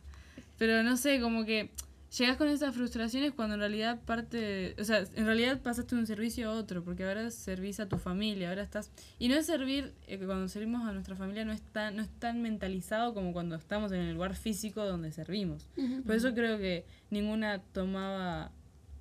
Pero 0.58 0.84
no 0.84 0.98
sé, 0.98 1.20
como 1.20 1.46
que 1.46 1.72
llegas 2.18 2.38
con 2.38 2.48
esas 2.48 2.76
frustraciones 2.76 3.34
cuando 3.34 3.56
en 3.56 3.60
realidad 3.60 4.00
parte, 4.06 4.76
o 4.80 4.84
sea, 4.84 5.04
en 5.16 5.26
realidad 5.26 5.62
pasaste 5.62 5.96
de 5.96 6.02
un 6.02 6.08
servicio 6.08 6.50
a 6.50 6.54
otro, 6.54 6.84
porque 6.84 7.04
ahora 7.04 7.32
servís 7.32 7.80
a 7.80 7.88
tu 7.88 7.98
familia, 7.98 8.50
ahora 8.50 8.62
estás... 8.62 8.92
Y 9.18 9.30
no 9.30 9.36
es 9.36 9.46
servir, 9.46 9.94
eh, 10.08 10.20
cuando 10.20 10.48
servimos 10.48 10.88
a 10.88 10.94
nuestra 10.94 11.16
familia 11.16 11.44
no 11.46 11.52
es, 11.52 11.62
tan, 11.62 11.96
no 11.96 12.04
es 12.04 12.10
tan 12.20 12.42
mentalizado 12.42 13.14
como 13.14 13.34
cuando 13.34 13.56
estamos 13.56 13.92
en 13.92 14.02
el 14.02 14.14
lugar 14.14 14.36
físico 14.36 14.86
donde 14.86 15.12
servimos. 15.12 15.70
Por 16.06 16.16
eso 16.16 16.34
creo 16.34 16.58
que 16.58 16.86
ninguna 17.10 17.62
tomaba 17.62 18.52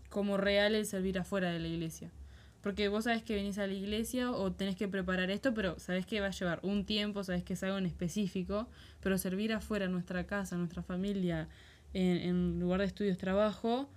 como 0.08 0.36
real 0.36 0.74
el 0.74 0.86
servir 0.86 1.18
afuera 1.18 1.50
de 1.50 1.58
la 1.58 1.68
iglesia. 1.68 2.10
Porque 2.62 2.86
vos 2.86 3.04
sabés 3.04 3.24
que 3.24 3.34
venís 3.34 3.58
a 3.58 3.66
la 3.66 3.72
iglesia 3.72 4.30
o 4.30 4.52
tenés 4.52 4.76
que 4.76 4.86
preparar 4.86 5.32
esto, 5.32 5.52
pero 5.52 5.80
sabés 5.80 6.06
que 6.06 6.20
va 6.20 6.28
a 6.28 6.30
llevar 6.30 6.60
un 6.62 6.84
tiempo, 6.84 7.24
sabés 7.24 7.42
que 7.42 7.54
es 7.54 7.62
algo 7.64 7.76
en 7.76 7.86
específico, 7.86 8.68
pero 9.00 9.18
servir 9.18 9.52
afuera, 9.52 9.88
nuestra 9.88 10.26
casa, 10.26 10.56
nuestra 10.56 10.82
familia, 10.82 11.48
en, 11.94 12.16
en 12.18 12.60
lugar 12.60 12.80
de 12.80 12.86
estudios, 12.86 13.18
trabajo, 13.18 13.88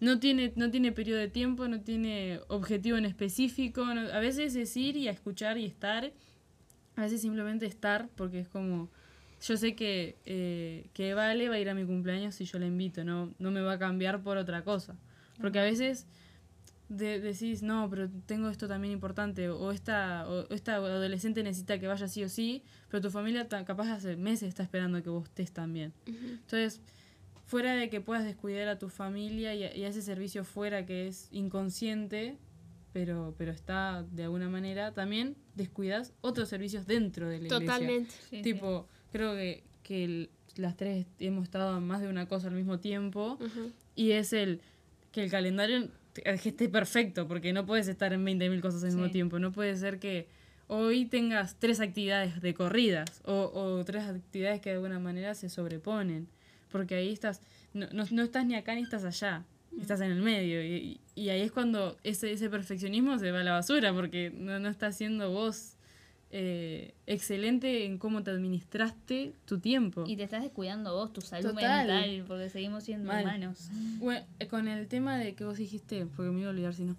no 0.00 0.18
tiene, 0.20 0.52
no 0.56 0.70
tiene 0.70 0.92
periodo 0.92 1.18
de 1.20 1.28
tiempo, 1.28 1.66
no 1.68 1.80
tiene 1.80 2.40
objetivo 2.48 2.96
en 2.96 3.04
específico. 3.04 3.84
no- 3.94 4.12
a 4.12 4.18
veces 4.20 4.54
es 4.54 4.76
ir 4.76 4.96
y 4.96 5.08
a 5.08 5.10
escuchar 5.10 5.58
y 5.58 5.64
estar, 5.66 6.12
a 6.96 7.00
veces 7.02 7.20
simplemente 7.20 7.66
estar, 7.66 8.08
porque 8.16 8.40
es 8.40 8.48
como, 8.48 8.88
yo 9.42 9.56
sé 9.56 9.74
que, 9.76 10.16
eh, 10.26 10.88
que 10.92 11.14
Vale 11.14 11.48
va 11.48 11.56
a 11.56 11.60
ir 11.60 11.68
a 11.68 11.74
mi 11.74 11.84
cumpleaños 11.84 12.34
si 12.34 12.44
yo 12.44 12.58
la 12.58 12.66
invito, 12.66 13.04
no, 13.04 13.32
no 13.38 13.50
me 13.50 13.60
va 13.60 13.72
a 13.74 13.78
cambiar 13.78 14.22
por 14.22 14.36
otra 14.36 14.62
cosa. 14.62 14.96
Porque 15.40 15.58
a 15.60 15.62
veces 15.62 16.06
de- 16.88 17.20
decís, 17.20 17.62
no, 17.62 17.88
pero 17.90 18.08
tengo 18.26 18.48
esto 18.48 18.66
también 18.66 18.92
importante, 18.92 19.48
o 19.50 19.70
esta, 19.72 20.26
o 20.28 20.52
esta 20.54 20.76
adolescente 20.76 21.42
necesita 21.42 21.78
que 21.78 21.86
vaya 21.86 22.08
sí 22.08 22.24
o 22.24 22.28
sí, 22.28 22.62
pero 22.88 23.00
tu 23.00 23.10
familia 23.10 23.46
capaz 23.48 23.90
hace 23.92 24.16
meses 24.16 24.48
está 24.48 24.62
esperando 24.62 25.02
que 25.02 25.10
vos 25.10 25.24
estés 25.24 25.52
también. 25.52 25.92
Entonces, 26.06 26.80
fuera 27.48 27.74
de 27.74 27.90
que 27.90 28.00
puedas 28.00 28.24
descuidar 28.24 28.68
a 28.68 28.78
tu 28.78 28.88
familia 28.88 29.54
y 29.54 29.64
a, 29.64 29.74
y 29.76 29.82
a 29.84 29.88
ese 29.88 30.02
servicio 30.02 30.44
fuera 30.44 30.86
que 30.86 31.08
es 31.08 31.28
inconsciente, 31.32 32.36
pero, 32.92 33.34
pero 33.36 33.50
está 33.52 34.04
de 34.12 34.24
alguna 34.24 34.48
manera, 34.48 34.92
también 34.94 35.34
descuidas 35.56 36.12
otros 36.20 36.48
servicios 36.48 36.86
dentro 36.86 37.26
de 37.28 37.38
la 37.40 37.46
iglesia. 37.46 37.58
Totalmente. 37.66 38.14
Sí, 38.30 38.42
tipo, 38.42 38.86
creo 39.12 39.34
que, 39.34 39.64
que 39.82 40.04
el- 40.04 40.30
las 40.56 40.76
tres 40.76 41.06
hemos 41.20 41.44
estado 41.44 41.76
en 41.78 41.86
más 41.86 42.00
de 42.00 42.08
una 42.08 42.26
cosa 42.28 42.48
al 42.48 42.54
mismo 42.54 42.78
tiempo 42.80 43.38
y 43.94 44.10
es 44.12 44.32
el 44.32 44.60
que 45.12 45.22
el 45.24 45.30
calendario 45.30 45.88
esté 46.24 46.68
perfecto, 46.68 47.26
porque 47.28 47.52
no 47.52 47.64
puedes 47.64 47.88
estar 47.88 48.12
en 48.12 48.24
20.000 48.24 48.60
cosas 48.60 48.82
al 48.82 48.90
mismo 48.90 49.04
tiempo. 49.12 49.38
No 49.38 49.52
puede 49.52 49.76
ser 49.76 49.98
que 50.00 50.26
hoy 50.66 51.06
tengas 51.06 51.56
tres 51.58 51.80
actividades 51.80 52.42
de 52.42 52.52
corridas 52.54 53.22
o, 53.24 53.50
o 53.54 53.84
tres 53.84 54.04
actividades 54.04 54.60
que 54.60 54.70
de 54.70 54.76
alguna 54.76 54.98
manera 54.98 55.34
se 55.34 55.48
sobreponen, 55.48 56.28
porque 56.70 56.94
ahí 56.94 57.12
estás, 57.12 57.40
no, 57.74 57.86
no, 57.92 58.04
no 58.10 58.22
estás 58.22 58.46
ni 58.46 58.54
acá 58.54 58.74
ni 58.74 58.82
estás 58.82 59.04
allá, 59.04 59.44
estás 59.80 60.00
en 60.00 60.10
el 60.10 60.22
medio 60.22 60.62
y, 60.64 61.00
y 61.14 61.28
ahí 61.30 61.40
es 61.42 61.52
cuando 61.52 61.96
ese, 62.04 62.32
ese 62.32 62.48
perfeccionismo 62.50 63.18
se 63.18 63.30
va 63.30 63.40
a 63.40 63.44
la 63.44 63.52
basura, 63.52 63.92
porque 63.92 64.30
no, 64.30 64.58
no 64.58 64.68
estás 64.68 64.96
siendo 64.96 65.30
vos 65.30 65.74
eh, 66.30 66.94
excelente 67.06 67.86
en 67.86 67.96
cómo 67.98 68.22
te 68.22 68.30
administraste 68.30 69.32
tu 69.46 69.60
tiempo. 69.60 70.04
Y 70.06 70.16
te 70.16 70.24
estás 70.24 70.42
descuidando 70.42 70.94
vos, 70.94 71.12
tu 71.12 71.20
salud 71.22 71.50
Total. 71.50 71.86
mental, 71.86 72.24
porque 72.28 72.50
seguimos 72.50 72.84
siendo 72.84 73.08
Mal. 73.08 73.24
humanos. 73.24 73.70
Bueno, 73.98 74.26
eh, 74.38 74.46
con 74.46 74.68
el 74.68 74.88
tema 74.88 75.18
de 75.18 75.34
que 75.34 75.44
vos 75.44 75.56
dijiste, 75.56 76.06
porque 76.06 76.30
me 76.30 76.40
iba 76.40 76.48
a 76.48 76.52
olvidar 76.52 76.74
si 76.74 76.84
no, 76.84 76.96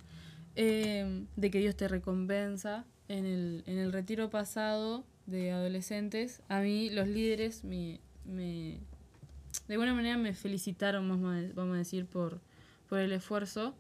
eh, 0.56 1.26
de 1.36 1.52
que 1.52 1.60
Dios 1.60 1.76
te 1.76 1.88
recompensa, 1.88 2.86
en 3.08 3.26
el, 3.26 3.64
en 3.66 3.78
el 3.78 3.92
retiro 3.92 4.30
pasado 4.30 5.04
de 5.26 5.52
adolescentes, 5.52 6.42
a 6.48 6.62
mí 6.62 6.90
los 6.90 7.08
líderes 7.08 7.64
me, 7.64 8.00
me 8.26 8.80
de 9.70 9.76
alguna 9.76 9.94
manera 9.94 10.18
me 10.18 10.34
felicitaron, 10.34 11.08
vamos 11.08 11.76
a, 11.76 11.78
decir, 11.78 12.08
por, 12.08 12.42
por 12.90 12.98
el 12.98 13.12
esfuerzo. 13.12 13.76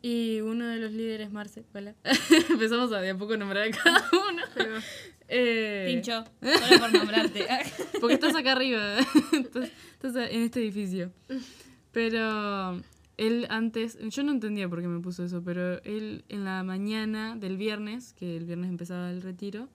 Y 0.00 0.40
uno 0.40 0.66
de 0.66 0.78
los 0.78 0.90
líderes, 0.90 1.30
Marce, 1.30 1.66
hola. 1.74 1.94
Empezamos 2.50 2.90
a 2.92 3.00
de 3.00 3.10
a 3.10 3.18
poco 3.18 3.36
nombrar 3.36 3.68
a 3.68 3.70
cada 3.70 4.02
uno. 4.30 4.42
Eh, 5.28 5.84
Pincho, 5.86 6.24
solo 6.42 6.80
por 6.80 6.94
nombrarte. 6.94 7.46
porque 8.00 8.14
estás 8.14 8.34
acá 8.34 8.52
arriba. 8.52 9.00
estás, 9.32 9.70
estás 10.02 10.16
en 10.30 10.42
este 10.44 10.60
edificio. 10.60 11.12
Pero 11.92 12.80
él 13.18 13.46
antes, 13.50 13.98
yo 13.98 14.22
no 14.22 14.32
entendía 14.32 14.66
por 14.66 14.80
qué 14.80 14.88
me 14.88 15.00
puso 15.00 15.24
eso, 15.24 15.42
pero 15.44 15.82
él 15.82 16.24
en 16.30 16.44
la 16.44 16.62
mañana 16.62 17.36
del 17.36 17.58
viernes, 17.58 18.14
que 18.14 18.38
el 18.38 18.46
viernes 18.46 18.70
empezaba 18.70 19.10
el 19.10 19.20
retiro, 19.20 19.68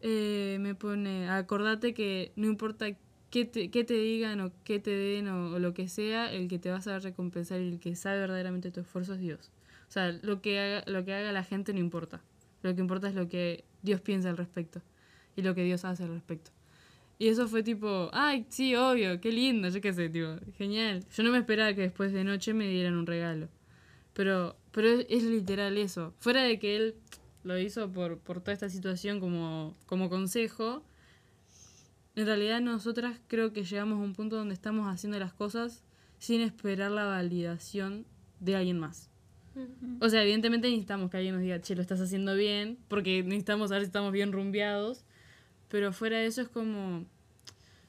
eh, 0.00 0.58
me 0.60 0.74
pone, 0.74 1.28
acordate 1.28 1.94
que 1.94 2.32
no 2.34 2.48
importa 2.48 2.96
qué 3.30 3.44
te, 3.44 3.70
qué 3.70 3.84
te 3.84 3.94
digan 3.94 4.40
o 4.40 4.52
qué 4.64 4.78
te 4.78 4.90
den 4.90 5.28
o, 5.28 5.52
o 5.54 5.58
lo 5.58 5.74
que 5.74 5.88
sea, 5.88 6.32
el 6.32 6.48
que 6.48 6.58
te 6.58 6.70
va 6.70 6.76
a 6.76 6.80
saber 6.80 7.02
recompensar 7.02 7.60
y 7.60 7.68
el 7.68 7.80
que 7.80 7.94
sabe 7.96 8.20
verdaderamente 8.20 8.70
tu 8.70 8.80
esfuerzo 8.80 9.14
es 9.14 9.20
Dios. 9.20 9.50
O 9.88 9.92
sea, 9.92 10.12
lo 10.22 10.42
que 10.42 10.58
haga, 10.58 10.84
lo 10.86 11.04
que 11.04 11.14
haga 11.14 11.32
la 11.32 11.44
gente 11.44 11.72
no 11.72 11.80
importa. 11.80 12.22
Lo 12.62 12.74
que 12.74 12.80
importa 12.80 13.08
es 13.08 13.14
lo 13.14 13.28
que 13.28 13.64
Dios 13.82 14.00
piensa 14.00 14.28
al 14.28 14.36
respecto 14.36 14.82
y 15.36 15.42
lo 15.42 15.54
que 15.54 15.64
Dios 15.64 15.84
hace 15.84 16.02
al 16.02 16.10
respecto. 16.10 16.50
Y 17.18 17.28
eso 17.28 17.48
fue 17.48 17.62
tipo, 17.62 18.10
ay, 18.12 18.46
sí, 18.48 18.76
obvio, 18.76 19.20
qué 19.20 19.32
lindo, 19.32 19.68
yo 19.68 19.80
qué 19.80 19.92
sé, 19.92 20.08
tipo, 20.08 20.36
genial. 20.56 21.04
Yo 21.12 21.22
no 21.24 21.32
me 21.32 21.38
esperaba 21.38 21.74
que 21.74 21.82
después 21.82 22.12
de 22.12 22.22
noche 22.22 22.54
me 22.54 22.68
dieran 22.68 22.96
un 22.96 23.06
regalo. 23.06 23.48
Pero, 24.12 24.56
pero 24.72 24.88
es, 24.88 25.06
es 25.08 25.24
literal 25.24 25.78
eso. 25.78 26.14
Fuera 26.18 26.42
de 26.42 26.58
que 26.58 26.76
él 26.76 26.94
lo 27.42 27.58
hizo 27.58 27.90
por, 27.90 28.18
por 28.18 28.40
toda 28.40 28.52
esta 28.52 28.68
situación 28.68 29.20
como, 29.20 29.76
como 29.86 30.08
consejo, 30.08 30.84
en 32.18 32.26
realidad 32.26 32.60
nosotras 32.60 33.20
creo 33.28 33.52
que 33.52 33.62
llegamos 33.62 34.00
a 34.00 34.02
un 34.02 34.12
punto 34.12 34.36
donde 34.36 34.54
estamos 34.54 34.88
haciendo 34.88 35.20
las 35.20 35.32
cosas 35.32 35.84
sin 36.18 36.40
esperar 36.40 36.90
la 36.90 37.04
validación 37.04 38.06
de 38.40 38.56
alguien 38.56 38.78
más. 38.78 39.08
O 40.00 40.08
sea, 40.08 40.22
evidentemente 40.22 40.68
necesitamos 40.68 41.10
que 41.10 41.16
alguien 41.16 41.34
nos 41.34 41.42
diga, 41.42 41.60
che, 41.60 41.76
lo 41.76 41.82
estás 41.82 42.00
haciendo 42.00 42.34
bien, 42.34 42.78
porque 42.88 43.22
necesitamos 43.22 43.68
saber 43.68 43.82
si 43.82 43.86
estamos 43.86 44.12
bien 44.12 44.32
rumbeados. 44.32 45.04
Pero 45.68 45.92
fuera 45.92 46.18
de 46.18 46.26
eso 46.26 46.42
es 46.42 46.48
como, 46.48 47.04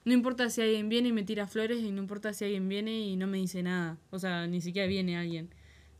no 0.05 0.13
importa 0.13 0.49
si 0.49 0.61
alguien 0.61 0.89
viene 0.89 1.09
y 1.09 1.13
me 1.13 1.23
tira 1.23 1.47
flores 1.47 1.81
y 1.81 1.91
no 1.91 1.99
importa 1.99 2.33
si 2.33 2.45
alguien 2.45 2.69
viene 2.69 2.99
y 2.99 3.15
no 3.15 3.25
me 3.25 3.39
dice 3.39 3.63
nada. 3.63 3.97
O 4.11 4.19
sea, 4.19 4.45
ni 4.45 4.61
siquiera 4.61 4.87
viene 4.87 5.17
alguien. 5.17 5.49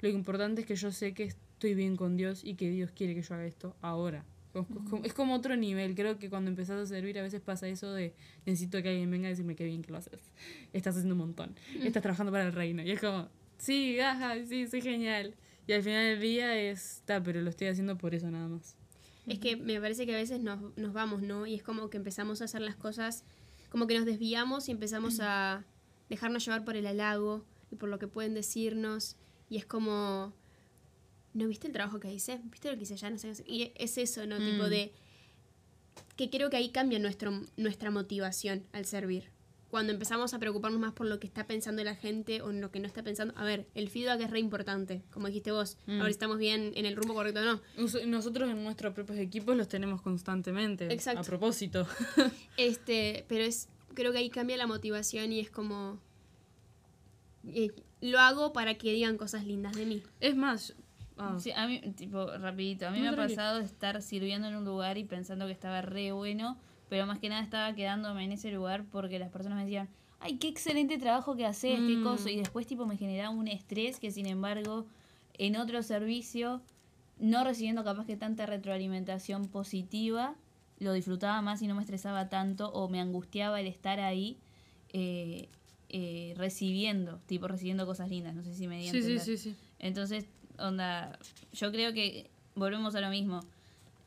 Lo 0.02 0.10
importante 0.10 0.62
es 0.62 0.68
que 0.68 0.76
yo 0.76 0.92
sé 0.92 1.14
que 1.14 1.24
estoy 1.24 1.74
bien 1.74 1.96
con 1.96 2.16
Dios 2.16 2.44
y 2.44 2.56
que 2.56 2.70
Dios 2.70 2.92
quiere 2.92 3.16
que 3.16 3.22
yo 3.22 3.34
haga 3.34 3.46
esto 3.46 3.76
ahora. 3.82 4.24
Es 5.04 5.14
como- 5.14 5.36
otro 5.36 5.56
nivel. 5.56 5.96
Creo 5.96 6.18
que 6.18 6.30
cuando 6.30 6.50
empezás 6.50 6.78
a 6.82 6.86
servir 6.86 7.18
a 7.20 7.22
veces 7.22 7.40
pasa 7.42 7.68
eso 7.68 7.94
de 7.94 8.14
necesito 8.46 8.82
que 8.82 8.90
alguien 8.90 9.10
venga 9.12 9.28
a 9.28 9.30
decirme 9.30 9.56
qué 9.56 9.66
bien 9.66 9.82
que 9.82 9.92
lo 9.92 9.98
haces. 10.00 10.20
Estás 10.74 10.96
haciendo 10.96 11.14
un 11.16 11.20
montón. 11.20 11.56
Estás 11.84 12.02
trabajando 12.02 12.32
para 12.32 12.46
el 12.46 12.54
reino. 12.54 12.82
Y 12.84 12.92
es 12.92 13.00
como, 13.00 13.30
sí, 13.58 14.00
ajá, 14.00 14.36
sí, 14.46 14.68
soy 14.68 14.82
genial. 14.82 15.36
Y 15.68 15.74
al 15.74 15.84
final 15.84 16.04
del 16.04 16.20
día 16.20 16.60
es, 16.60 16.98
está, 16.98 17.22
pero 17.22 17.42
lo 17.42 17.50
estoy 17.50 17.68
haciendo 17.68 17.98
por 17.98 18.16
eso 18.16 18.30
nada 18.32 18.48
más. 18.48 18.76
Es 19.28 19.38
que 19.38 19.56
me 19.56 19.80
parece 19.80 20.08
que 20.08 20.16
a 20.16 20.18
veces 20.18 20.42
nos, 20.42 20.76
nos 20.78 20.94
vamos, 20.94 21.22
¿no? 21.22 21.46
Y 21.46 21.54
es 21.54 21.62
como 21.62 21.92
que 21.92 21.98
empezamos 21.98 22.42
a 22.42 22.46
hacer 22.46 22.62
las 22.62 22.76
cosas, 22.76 23.24
como 23.70 23.86
que 23.86 23.96
nos 23.96 24.06
desviamos 24.08 24.68
y 24.68 24.72
empezamos 24.72 25.20
a 25.22 25.64
dejarnos 26.10 26.44
llevar 26.44 26.66
por 26.66 26.76
el 26.76 26.88
halago 26.88 27.46
y 27.70 27.76
por 27.76 27.90
lo 27.90 28.00
que 28.00 28.08
pueden 28.08 28.34
decirnos. 28.34 29.16
Y 29.48 29.58
es 29.58 29.66
como, 29.68 30.34
¿no 31.34 31.48
viste 31.48 31.68
el 31.68 31.74
trabajo 31.74 32.00
que 32.00 32.12
hice? 32.12 32.40
¿Viste 32.46 32.72
lo 32.72 32.78
que 32.78 32.84
hice 32.84 32.96
ya? 32.98 33.10
No 33.10 33.18
sé. 33.18 33.34
Y 33.48 33.72
es 33.76 33.98
eso, 33.98 34.26
¿no? 34.26 34.38
Tipo 34.38 34.64
Mm. 34.66 34.70
de... 34.70 34.92
Que 36.16 36.30
creo 36.30 36.50
que 36.50 36.58
ahí 36.58 36.70
cambia 36.70 37.00
nuestro, 37.00 37.42
nuestra 37.58 37.92
motivación 37.92 38.64
al 38.74 38.86
servir. 38.86 39.30
Cuando 39.70 39.94
empezamos 39.94 40.34
a 40.34 40.40
preocuparnos 40.40 40.80
más 40.80 40.94
por 40.94 41.06
lo 41.06 41.20
que 41.20 41.28
está 41.28 41.46
pensando 41.46 41.84
la 41.84 41.94
gente 41.96 42.42
o 42.42 42.50
en 42.50 42.60
lo 42.60 42.72
que 42.72 42.80
no 42.80 42.88
está 42.88 43.04
pensando. 43.04 43.34
A 43.38 43.44
ver, 43.44 43.68
el 43.76 43.90
feedback 43.90 44.20
es 44.22 44.32
re 44.32 44.40
importante, 44.40 45.04
como 45.12 45.28
dijiste 45.28 45.52
vos. 45.52 45.78
A 45.88 45.92
ver 45.92 46.06
si 46.06 46.12
estamos 46.12 46.40
bien 46.40 46.72
en 46.76 46.86
el 46.88 46.96
rumbo 46.96 47.14
correcto 47.14 47.42
o 47.42 47.44
no. 47.46 47.62
Nosotros 48.08 48.50
en 48.50 48.64
nuestros 48.64 48.94
propios 48.96 49.20
equipos 49.20 49.56
los 49.56 49.68
tenemos 49.68 50.02
constantemente. 50.02 50.92
Exacto. 50.92 51.22
A 51.22 51.24
propósito. 51.24 51.88
Este, 52.58 53.26
pero 53.30 53.44
es, 53.44 53.70
creo 53.94 54.12
que 54.12 54.18
ahí 54.18 54.30
cambia 54.32 54.58
la 54.58 54.66
motivación 54.68 55.32
y 55.32 55.40
es 55.40 55.52
como, 55.52 56.00
eh, 57.48 57.72
lo 58.02 58.20
hago 58.20 58.54
para 58.54 58.76
que 58.78 58.92
digan 58.92 59.18
cosas 59.18 59.46
lindas 59.46 59.76
de 59.76 59.86
mí. 59.86 60.04
es 60.20 60.36
más, 60.36 60.74
ah, 61.20 61.38
Sí, 61.40 61.52
a 61.52 61.68
mí, 61.68 61.80
tipo, 61.96 62.26
rapidito, 62.38 62.88
a 62.88 62.92
mí 62.92 63.00
me 63.02 63.10
ha 63.10 63.16
pasado 63.16 63.60
de 63.60 63.66
estar 63.66 64.02
sirviendo 64.02 64.48
en 64.48 64.56
un 64.56 64.66
lugar 64.66 64.98
y 64.98 65.04
pensando 65.04 65.46
que 65.46 65.52
estaba 65.52 65.82
re 65.82 66.12
bueno, 66.12 66.58
pero 66.90 67.06
más 67.06 67.20
que 67.20 67.30
nada 67.30 67.42
estaba 67.44 67.74
quedándome 67.76 68.24
en 68.24 68.32
ese 68.32 68.52
lugar 68.52 68.86
porque 68.92 69.20
las 69.20 69.30
personas 69.30 69.58
me 69.58 69.64
decían, 69.66 69.90
ay, 70.20 70.38
qué 70.38 70.48
excelente 70.48 70.98
trabajo 70.98 71.36
que 71.36 71.46
haces, 71.46 71.82
qué 71.86 71.98
Mm. 71.98 72.02
cosa, 72.04 72.30
y 72.32 72.38
después 72.38 72.66
tipo 72.68 72.86
me 72.86 72.98
generaba 72.98 73.30
un 73.30 73.48
estrés 73.48 74.00
que 74.00 74.12
sin 74.12 74.26
embargo 74.26 74.88
en 75.38 75.56
otro 75.56 75.82
servicio, 75.84 76.62
no 77.18 77.44
recibiendo 77.44 77.84
capaz 77.84 78.06
que 78.06 78.18
tanta 78.18 78.46
retroalimentación 78.46 79.48
positiva, 79.48 80.36
lo 80.80 80.94
disfrutaba 80.94 81.42
más 81.42 81.62
y 81.62 81.68
no 81.68 81.76
me 81.76 81.82
estresaba 81.82 82.30
tanto 82.30 82.72
o 82.72 82.90
me 82.90 83.00
angustiaba 83.00 83.60
el 83.60 83.68
estar 83.68 84.00
ahí 84.00 84.38
eh, 84.92 85.50
eh, 85.90 86.34
recibiendo, 86.38 87.20
tipo 87.26 87.48
recibiendo 87.48 87.86
cosas 87.86 88.10
lindas, 88.10 88.36
no 88.36 88.44
sé 88.44 88.54
si 88.54 88.68
me 88.68 88.80
di 88.80 88.88
a 88.88 88.92
sí, 88.92 89.20
sí, 89.20 89.38
sí. 89.38 89.56
Entonces, 89.80 90.26
onda, 90.62 91.18
yo 91.54 91.72
creo 91.72 91.94
que 91.94 92.30
volvemos 92.56 92.96
a 92.96 93.02
lo 93.02 93.10
mismo. 93.10 93.42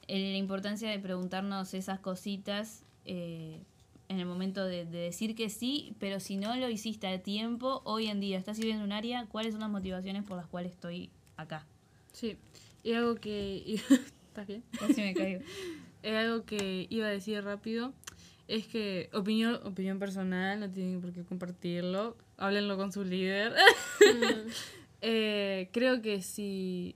Eh, 0.09 0.33
la 0.33 0.39
importancia 0.39 0.91
de 0.91 0.99
preguntarnos 0.99 1.75
esas 1.75 2.01
cositas 2.01 2.83
eh, 3.05 3.61
en 4.09 4.19
el 4.19 4.27
momento 4.27 4.65
de, 4.65 4.85
de 4.85 4.99
decir 4.99 5.35
que 5.35 5.49
sí, 5.49 5.95
pero 5.99 6.21
si 6.21 6.37
no 6.37 6.55
lo 6.57 6.69
hiciste 6.69 7.07
a 7.07 7.23
tiempo, 7.23 7.83
hoy 7.85 8.09
en 8.09 8.21
día 8.21 8.39
estás 8.39 8.57
sirviendo 8.57 8.85
un 8.85 8.93
área, 8.93 9.27
¿cuáles 9.27 9.53
son 9.53 9.61
las 9.61 9.71
motivaciones 9.71 10.25
por 10.25 10.37
las 10.37 10.47
cuales 10.47 10.73
estoy 10.73 11.11
acá? 11.37 11.67
Sí. 12.13 12.37
Y 12.83 12.93
algo 12.93 13.15
que... 13.15 13.81
¿Estás 14.29 14.47
bien? 14.47 14.63
Casi 14.79 15.01
me 15.01 15.15
caigo. 15.15 15.43
Es 16.03 16.17
algo 16.17 16.45
que 16.45 16.89
iba 16.91 17.07
a 17.07 17.11
decir 17.11 17.45
rápido. 17.45 17.93
Es 18.49 18.67
que 18.67 19.09
opinión, 19.13 19.61
opinión 19.65 20.01
personal, 20.01 20.59
no 20.59 20.69
tienen 20.69 21.01
por 21.01 21.13
qué 21.13 21.23
compartirlo. 21.23 22.17
Háblenlo 22.39 22.77
con 22.77 22.91
su 22.93 23.05
líder. 23.05 23.55
Eh, 25.03 25.69
creo 25.73 26.01
que 26.03 26.23
si 26.23 26.95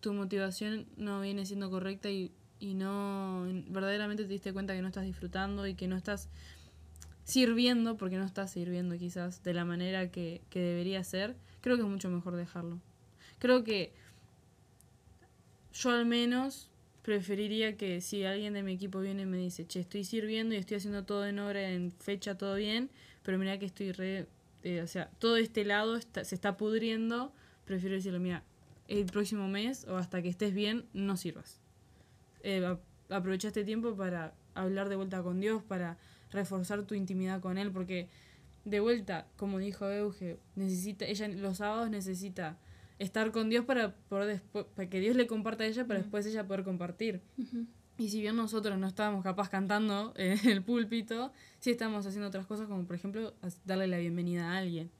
tu 0.00 0.12
motivación 0.12 0.86
no 0.96 1.20
viene 1.22 1.46
siendo 1.46 1.70
correcta 1.70 2.10
y, 2.10 2.30
y 2.60 2.74
no 2.74 3.46
verdaderamente 3.68 4.24
te 4.24 4.28
diste 4.32 4.52
cuenta 4.52 4.74
que 4.74 4.82
no 4.82 4.88
estás 4.88 5.04
disfrutando 5.04 5.66
y 5.66 5.74
que 5.74 5.88
no 5.88 5.96
estás 5.96 6.28
sirviendo, 7.24 7.96
porque 7.96 8.16
no 8.18 8.24
estás 8.24 8.52
sirviendo 8.52 8.96
quizás 8.98 9.42
de 9.42 9.54
la 9.54 9.64
manera 9.64 10.10
que, 10.10 10.42
que 10.50 10.60
debería 10.60 11.04
ser, 11.04 11.36
creo 11.60 11.76
que 11.76 11.82
es 11.82 11.88
mucho 11.88 12.10
mejor 12.10 12.36
dejarlo. 12.36 12.78
Creo 13.38 13.64
que 13.64 13.92
yo 15.72 15.90
al 15.90 16.06
menos 16.06 16.68
preferiría 17.02 17.76
que 17.76 18.00
si 18.00 18.24
alguien 18.24 18.54
de 18.54 18.62
mi 18.62 18.72
equipo 18.72 19.00
viene 19.00 19.22
y 19.22 19.26
me 19.26 19.36
dice, 19.36 19.66
che, 19.66 19.80
estoy 19.80 20.04
sirviendo 20.04 20.54
y 20.54 20.58
estoy 20.58 20.78
haciendo 20.78 21.04
todo 21.04 21.26
en 21.26 21.38
hora, 21.38 21.70
en 21.70 21.92
fecha, 21.92 22.36
todo 22.36 22.56
bien, 22.56 22.90
pero 23.22 23.38
mira 23.38 23.58
que 23.58 23.66
estoy 23.66 23.92
re... 23.92 24.26
eh, 24.64 24.80
o 24.82 24.86
sea, 24.86 25.10
todo 25.18 25.36
este 25.36 25.64
lado 25.64 25.96
está- 25.96 26.24
se 26.24 26.34
está 26.34 26.56
pudriendo, 26.56 27.32
prefiero 27.66 27.94
decirle, 27.94 28.18
mira, 28.18 28.42
el 28.88 29.04
próximo 29.06 29.48
mes 29.48 29.86
o 29.88 29.96
hasta 29.96 30.22
que 30.22 30.28
estés 30.28 30.54
bien, 30.54 30.86
no 30.94 31.16
sirvas. 31.16 31.60
Eh, 32.42 32.76
aprovecha 33.10 33.48
este 33.48 33.64
tiempo 33.64 33.96
para 33.96 34.34
hablar 34.54 34.88
de 34.88 34.96
vuelta 34.96 35.22
con 35.22 35.40
Dios, 35.40 35.62
para 35.62 35.98
reforzar 36.30 36.84
tu 36.84 36.94
intimidad 36.94 37.40
con 37.40 37.58
Él, 37.58 37.70
porque 37.72 38.08
de 38.64 38.80
vuelta, 38.80 39.26
como 39.36 39.58
dijo 39.58 39.88
Euge, 39.90 40.38
necesita, 40.54 41.04
ella 41.04 41.28
los 41.28 41.58
sábados 41.58 41.90
necesita 41.90 42.58
estar 42.98 43.30
con 43.30 43.48
Dios 43.50 43.64
para 43.64 43.94
poder 44.08 44.26
después, 44.26 44.66
para 44.74 44.88
que 44.88 45.00
Dios 45.00 45.16
le 45.16 45.26
comparta 45.26 45.64
a 45.64 45.66
ella 45.66 45.86
para 45.86 46.00
después 46.00 46.26
ella 46.26 46.46
poder 46.46 46.64
compartir. 46.64 47.20
Y 47.98 48.08
si 48.10 48.20
bien 48.20 48.36
nosotros 48.36 48.78
no 48.78 48.86
estábamos 48.86 49.22
capaz 49.22 49.48
cantando 49.48 50.12
en 50.16 50.48
el 50.48 50.62
púlpito, 50.62 51.32
sí 51.60 51.70
estamos 51.70 52.06
haciendo 52.06 52.28
otras 52.28 52.46
cosas 52.46 52.66
como 52.68 52.84
por 52.84 52.96
ejemplo 52.96 53.34
darle 53.64 53.86
la 53.86 53.98
bienvenida 53.98 54.52
a 54.52 54.58
alguien. 54.58 54.90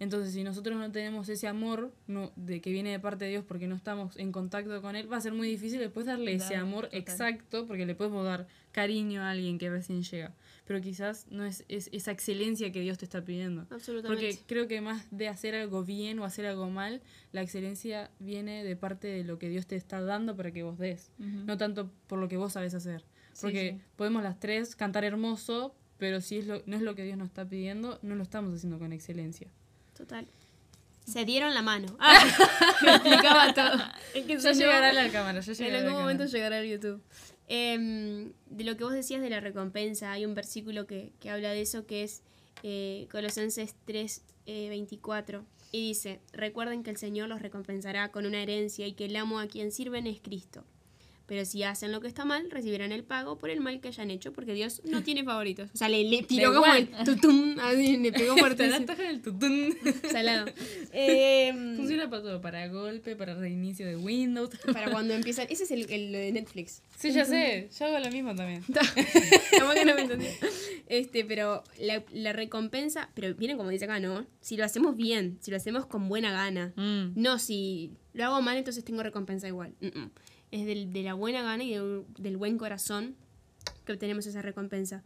Entonces, 0.00 0.32
si 0.32 0.44
nosotros 0.44 0.76
no 0.78 0.92
tenemos 0.92 1.28
ese 1.28 1.48
amor 1.48 1.92
no, 2.06 2.30
de 2.36 2.60
que 2.60 2.70
viene 2.70 2.90
de 2.92 3.00
parte 3.00 3.24
de 3.24 3.32
Dios 3.32 3.44
porque 3.46 3.66
no 3.66 3.74
estamos 3.74 4.16
en 4.16 4.30
contacto 4.30 4.80
con 4.80 4.94
Él, 4.94 5.12
va 5.12 5.16
a 5.16 5.20
ser 5.20 5.32
muy 5.32 5.48
difícil 5.48 5.80
después 5.80 6.06
darle 6.06 6.34
ese 6.34 6.54
Dar, 6.54 6.62
amor 6.62 6.84
total. 6.84 7.00
exacto, 7.00 7.66
porque 7.66 7.84
le 7.84 7.96
podemos 7.96 8.24
dar 8.24 8.46
cariño 8.70 9.22
a 9.22 9.30
alguien 9.30 9.58
que 9.58 9.68
recién 9.70 10.02
llega. 10.04 10.32
Pero 10.66 10.80
quizás 10.80 11.26
no 11.30 11.44
es, 11.44 11.64
es 11.68 11.88
esa 11.92 12.12
excelencia 12.12 12.70
que 12.70 12.80
Dios 12.80 12.96
te 12.98 13.06
está 13.06 13.24
pidiendo. 13.24 13.66
Absolutamente. 13.70 14.08
Porque 14.28 14.38
creo 14.46 14.68
que 14.68 14.80
más 14.80 15.06
de 15.10 15.26
hacer 15.28 15.56
algo 15.56 15.82
bien 15.82 16.18
o 16.20 16.24
hacer 16.24 16.46
algo 16.46 16.70
mal, 16.70 17.00
la 17.32 17.42
excelencia 17.42 18.10
viene 18.20 18.62
de 18.62 18.76
parte 18.76 19.08
de 19.08 19.24
lo 19.24 19.38
que 19.40 19.48
Dios 19.48 19.66
te 19.66 19.74
está 19.76 20.00
dando 20.00 20.36
para 20.36 20.52
que 20.52 20.62
vos 20.62 20.78
des. 20.78 21.10
No 21.18 21.56
tanto 21.56 21.90
por 22.06 22.20
lo 22.20 22.28
que 22.28 22.36
vos 22.36 22.52
sabes 22.52 22.74
hacer. 22.74 23.04
Sí, 23.32 23.40
Porque 23.42 23.76
sí. 23.78 23.84
podemos 23.96 24.22
las 24.22 24.38
tres 24.38 24.76
cantar 24.76 25.04
hermoso, 25.04 25.74
pero 25.96 26.20
si 26.20 26.38
es 26.38 26.46
lo, 26.46 26.62
no 26.66 26.76
es 26.76 26.82
lo 26.82 26.94
que 26.94 27.02
Dios 27.04 27.16
nos 27.16 27.28
está 27.28 27.48
pidiendo, 27.48 27.98
no 28.02 28.14
lo 28.14 28.22
estamos 28.22 28.54
haciendo 28.54 28.78
con 28.78 28.92
excelencia. 28.92 29.48
Total. 29.98 30.26
Se 31.04 31.24
dieron 31.24 31.52
la 31.54 31.62
mano. 31.62 31.88
Ah, 31.98 32.24
me 32.82 32.92
explicaba 32.92 33.52
todo. 33.52 33.82
Es 34.14 34.24
que 34.24 34.38
Ya 34.38 34.52
llegará 34.52 34.92
la 34.92 35.10
cámara, 35.10 35.40
ya 35.40 35.52
En 35.52 35.58
llegará 35.58 35.80
la 35.80 35.86
algún 35.88 36.00
momento 36.02 36.24
llegará 36.26 36.58
al 36.58 36.66
YouTube. 36.66 37.02
Em, 37.48 38.32
de 38.46 38.64
lo 38.64 38.76
que 38.76 38.84
vos 38.84 38.92
decías 38.92 39.20
de 39.20 39.30
la 39.30 39.40
recompensa, 39.40 40.12
hay 40.12 40.24
un 40.24 40.34
versículo 40.34 40.86
que, 40.86 41.12
que 41.18 41.30
habla 41.30 41.50
de 41.50 41.62
eso 41.62 41.86
que 41.86 42.04
es 42.04 42.22
eh, 42.62 43.08
Colosenses 43.10 43.74
3, 43.86 44.22
eh, 44.46 44.68
24. 44.68 45.44
Y 45.72 45.88
dice, 45.88 46.20
recuerden 46.32 46.82
que 46.82 46.90
el 46.90 46.96
Señor 46.96 47.28
los 47.28 47.42
recompensará 47.42 48.10
con 48.10 48.24
una 48.24 48.42
herencia 48.42 48.86
y 48.86 48.92
que 48.92 49.06
el 49.06 49.16
amo 49.16 49.40
a 49.40 49.48
quien 49.48 49.72
sirven 49.72 50.06
es 50.06 50.20
Cristo. 50.20 50.64
Pero 51.28 51.44
si 51.44 51.62
hacen 51.62 51.92
lo 51.92 52.00
que 52.00 52.08
está 52.08 52.24
mal, 52.24 52.50
recibirán 52.50 52.90
el 52.90 53.04
pago 53.04 53.36
por 53.36 53.50
el 53.50 53.60
mal 53.60 53.80
que 53.82 53.88
hayan 53.88 54.10
hecho, 54.10 54.32
porque 54.32 54.54
Dios 54.54 54.80
no 54.86 55.02
tiene 55.02 55.24
favoritos. 55.24 55.68
O 55.74 55.76
sea, 55.76 55.90
le, 55.90 56.02
le 56.02 56.22
tiró 56.22 56.54
como 56.54 56.74
el 56.74 56.88
tutum, 57.04 57.58
así, 57.60 57.98
le 57.98 58.12
pegó 58.12 58.34
la 58.34 58.86
taja 58.86 59.02
del 59.02 59.20
tutún. 59.20 59.76
Salado. 60.10 60.46
Em, 60.92 61.76
Funciona 61.76 62.08
para 62.08 62.22
todo, 62.22 62.40
para 62.40 62.66
golpe, 62.68 63.14
para 63.14 63.34
reinicio 63.34 63.86
de 63.86 63.96
Windows. 63.96 64.48
para 64.72 64.90
cuando 64.90 65.12
empiezan. 65.12 65.46
Ese 65.50 65.64
es 65.64 65.70
el, 65.70 65.90
el 65.90 66.12
de 66.12 66.32
Netflix. 66.32 66.82
Sí, 66.96 67.12
ya 67.12 67.26
sé, 67.26 67.68
yo 67.78 67.84
hago 67.84 67.98
lo 67.98 68.10
mismo 68.10 68.34
también. 68.34 68.62
Capaz 68.72 69.74
que 69.74 69.84
no 69.84 69.94
me 69.94 70.00
entendí. 70.00 70.26
Este, 70.86 71.26
pero 71.26 71.62
la, 71.78 72.02
la 72.10 72.32
recompensa, 72.32 73.10
pero 73.14 73.34
viene 73.34 73.54
como 73.58 73.68
dice 73.68 73.84
acá, 73.84 74.00
¿no? 74.00 74.24
Si 74.40 74.56
lo 74.56 74.64
hacemos 74.64 74.96
bien, 74.96 75.36
si 75.42 75.50
lo 75.50 75.58
hacemos 75.58 75.84
con 75.84 76.08
buena 76.08 76.32
gana. 76.32 76.72
Mm. 76.76 77.20
No 77.20 77.38
si 77.38 77.92
lo 78.14 78.24
hago 78.24 78.40
mal, 78.40 78.56
entonces 78.56 78.82
tengo 78.82 79.02
recompensa 79.02 79.46
igual. 79.46 79.74
Mm, 79.80 79.86
mm. 79.86 80.10
Es 80.50 80.64
del- 80.66 80.92
de 80.92 81.02
la 81.02 81.14
buena 81.14 81.42
gana 81.42 81.64
y 81.64 81.70
del, 81.74 82.04
del 82.18 82.36
buen 82.36 82.58
corazón 82.58 83.16
que 83.84 83.92
obtenemos 83.92 84.26
esa 84.26 84.42
recompensa. 84.42 85.02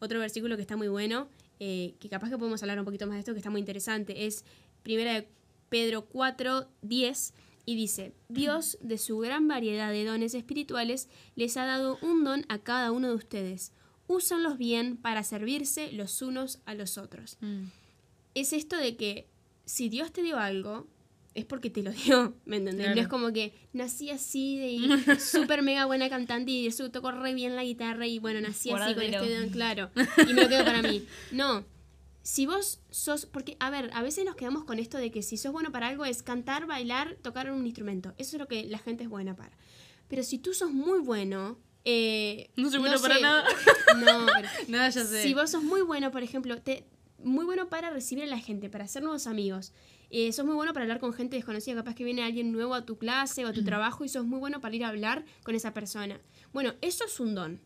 Otro 0.00 0.18
versículo 0.18 0.56
que 0.56 0.62
está 0.62 0.76
muy 0.76 0.88
bueno, 0.88 1.28
eh, 1.60 1.94
que 2.00 2.08
capaz 2.08 2.28
que 2.30 2.38
podemos 2.38 2.62
hablar 2.62 2.78
un 2.78 2.84
poquito 2.84 3.06
más 3.06 3.14
de 3.14 3.20
esto, 3.20 3.32
que 3.32 3.38
está 3.38 3.50
muy 3.50 3.60
interesante, 3.60 4.26
es 4.26 4.44
primera 4.82 5.14
de 5.14 5.28
Pedro 5.68 6.06
4, 6.06 6.68
10, 6.82 7.34
y 7.64 7.76
dice, 7.76 8.12
Dios, 8.28 8.76
de 8.80 8.98
su 8.98 9.18
gran 9.18 9.46
variedad 9.46 9.92
de 9.92 10.04
dones 10.04 10.34
espirituales, 10.34 11.08
les 11.36 11.56
ha 11.56 11.64
dado 11.64 11.98
un 12.02 12.24
don 12.24 12.44
a 12.48 12.58
cada 12.58 12.90
uno 12.90 13.08
de 13.08 13.14
ustedes. 13.14 13.72
Úsanlos 14.08 14.58
bien 14.58 14.96
para 14.96 15.22
servirse 15.22 15.92
los 15.92 16.20
unos 16.22 16.58
a 16.66 16.74
los 16.74 16.98
otros 16.98 17.38
Mm. 17.40 17.66
es 18.34 18.52
esto 18.52 18.76
de 18.76 18.96
que 18.96 19.28
si 19.64 19.88
Dios 19.88 20.10
te 20.12 20.22
dio 20.22 20.38
algo, 20.38 20.88
es 21.34 21.44
porque 21.44 21.70
te 21.70 21.82
lo 21.82 21.90
dio, 21.92 22.34
¿me 22.44 22.56
entendés? 22.56 22.84
Claro. 22.86 22.96
No 22.96 23.02
es 23.02 23.08
como 23.08 23.32
que 23.32 23.52
nací 23.72 24.10
así 24.10 24.58
de 24.58 25.18
súper 25.20 25.62
mega 25.62 25.86
buena 25.86 26.08
cantante 26.08 26.50
y 26.50 26.66
eso 26.66 26.90
tocó 26.90 27.10
re 27.12 27.34
bien 27.34 27.56
la 27.56 27.64
guitarra 27.64 28.06
y 28.06 28.18
bueno, 28.18 28.40
nací 28.40 28.70
así 28.70 28.94
con 28.94 29.02
este 29.02 29.40
don, 29.40 29.48
claro, 29.50 29.90
y 30.28 30.32
me 30.34 30.42
lo 30.42 30.48
quedo 30.48 30.64
para 30.64 30.82
mí. 30.82 31.06
No, 31.30 31.64
si 32.22 32.46
vos 32.46 32.80
sos, 32.90 33.26
porque 33.26 33.56
a 33.60 33.70
ver, 33.70 33.90
a 33.94 34.02
veces 34.02 34.24
nos 34.24 34.36
quedamos 34.36 34.64
con 34.64 34.78
esto 34.78 34.98
de 34.98 35.10
que 35.10 35.22
si 35.22 35.36
sos 35.36 35.52
bueno 35.52 35.72
para 35.72 35.88
algo 35.88 36.04
es 36.04 36.22
cantar, 36.22 36.66
bailar, 36.66 37.16
tocar 37.22 37.50
un 37.50 37.66
instrumento, 37.66 38.14
eso 38.18 38.36
es 38.36 38.40
lo 38.40 38.46
que 38.48 38.64
la 38.64 38.78
gente 38.78 39.04
es 39.04 39.10
buena 39.10 39.34
para. 39.34 39.56
Pero 40.08 40.22
si 40.22 40.38
tú 40.38 40.52
sos 40.54 40.70
muy 40.70 41.00
bueno... 41.00 41.58
Eh, 41.84 42.50
No 42.54 42.70
soy 42.70 42.78
bueno 42.78 43.00
para 43.00 43.16
sé. 43.16 43.22
nada. 43.22 43.44
No, 43.96 44.26
pero 44.36 44.48
Nada, 44.68 44.88
ya 44.90 45.04
sé. 45.04 45.22
si 45.22 45.34
vos 45.34 45.50
sos 45.50 45.64
muy 45.64 45.80
bueno, 45.80 46.12
por 46.12 46.22
ejemplo, 46.22 46.60
te, 46.62 46.84
muy 47.18 47.44
bueno 47.44 47.68
para 47.68 47.90
recibir 47.90 48.24
a 48.24 48.26
la 48.26 48.38
gente, 48.38 48.68
para 48.68 48.84
hacer 48.84 49.02
nuevos 49.02 49.26
amigos. 49.26 49.72
Eh, 50.14 50.30
sos 50.30 50.44
muy 50.44 50.54
bueno 50.54 50.74
para 50.74 50.84
hablar 50.84 51.00
con 51.00 51.14
gente 51.14 51.36
desconocida. 51.36 51.74
Capaz 51.76 51.94
que 51.94 52.04
viene 52.04 52.22
alguien 52.22 52.52
nuevo 52.52 52.74
a 52.74 52.84
tu 52.84 52.98
clase 52.98 53.46
o 53.46 53.48
a 53.48 53.52
tu 53.54 53.64
trabajo 53.64 54.04
y 54.04 54.10
sos 54.10 54.26
muy 54.26 54.38
bueno 54.38 54.60
para 54.60 54.76
ir 54.76 54.84
a 54.84 54.88
hablar 54.88 55.24
con 55.42 55.54
esa 55.54 55.72
persona. 55.72 56.20
Bueno, 56.52 56.74
eso 56.82 57.06
es 57.06 57.18
un 57.18 57.34
don. 57.34 57.60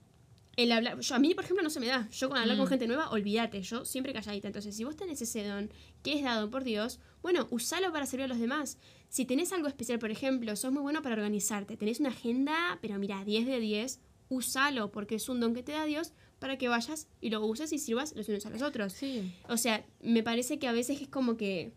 El 0.55 0.71
hablar, 0.71 1.01
yo, 1.01 1.17
a 1.17 1.19
mí, 1.19 1.35
por 1.35 1.43
ejemplo, 1.43 1.65
no 1.65 1.71
se 1.71 1.81
me 1.81 1.87
da. 1.87 2.09
Yo 2.13 2.29
con 2.29 2.39
hablar 2.39 2.57
con 2.57 2.69
gente 2.69 2.87
nueva, 2.87 3.11
olvídate. 3.11 3.63
Yo 3.63 3.85
siempre 3.85 4.13
calladita. 4.13 4.47
Entonces, 4.47 4.77
si 4.77 4.85
vos 4.85 4.95
tenés 4.95 5.21
ese 5.21 5.43
don 5.43 5.71
que 6.05 6.15
es 6.15 6.23
dado 6.23 6.49
por 6.49 6.63
Dios, 6.63 7.01
bueno, 7.21 7.49
usalo 7.51 7.93
para 7.93 8.07
servir 8.07 8.27
a 8.27 8.29
los 8.29 8.39
demás. 8.39 8.79
Si 9.09 9.25
tenés 9.25 9.53
algo 9.53 9.67
especial, 9.67 9.99
por 9.99 10.13
ejemplo, 10.13 10.55
sos 10.55 10.71
muy 10.71 10.83
bueno 10.83 11.03
para 11.03 11.17
organizarte. 11.17 11.77
Tenés 11.77 11.99
una 11.99 12.11
agenda, 12.11 12.79
pero 12.81 12.97
mira, 13.01 13.25
10 13.25 13.45
de 13.45 13.59
10, 13.59 13.99
usalo 14.29 14.93
porque 14.93 15.17
es 15.17 15.29
un 15.29 15.41
don 15.41 15.53
que 15.53 15.65
te 15.65 15.73
da 15.73 15.85
Dios 15.85 16.13
para 16.39 16.59
que 16.59 16.69
vayas 16.69 17.09
y 17.21 17.31
lo 17.31 17.45
uses 17.45 17.73
y 17.73 17.79
sirvas 17.79 18.15
los 18.15 18.29
unos 18.29 18.47
a 18.47 18.51
los 18.51 18.63
otros. 18.63 18.93
Sí. 18.93 19.35
O 19.49 19.57
sea, 19.57 19.85
me 20.01 20.23
parece 20.23 20.61
que 20.61 20.69
a 20.69 20.73
veces 20.73 21.03
es 21.03 21.09
como 21.09 21.37
que 21.37 21.73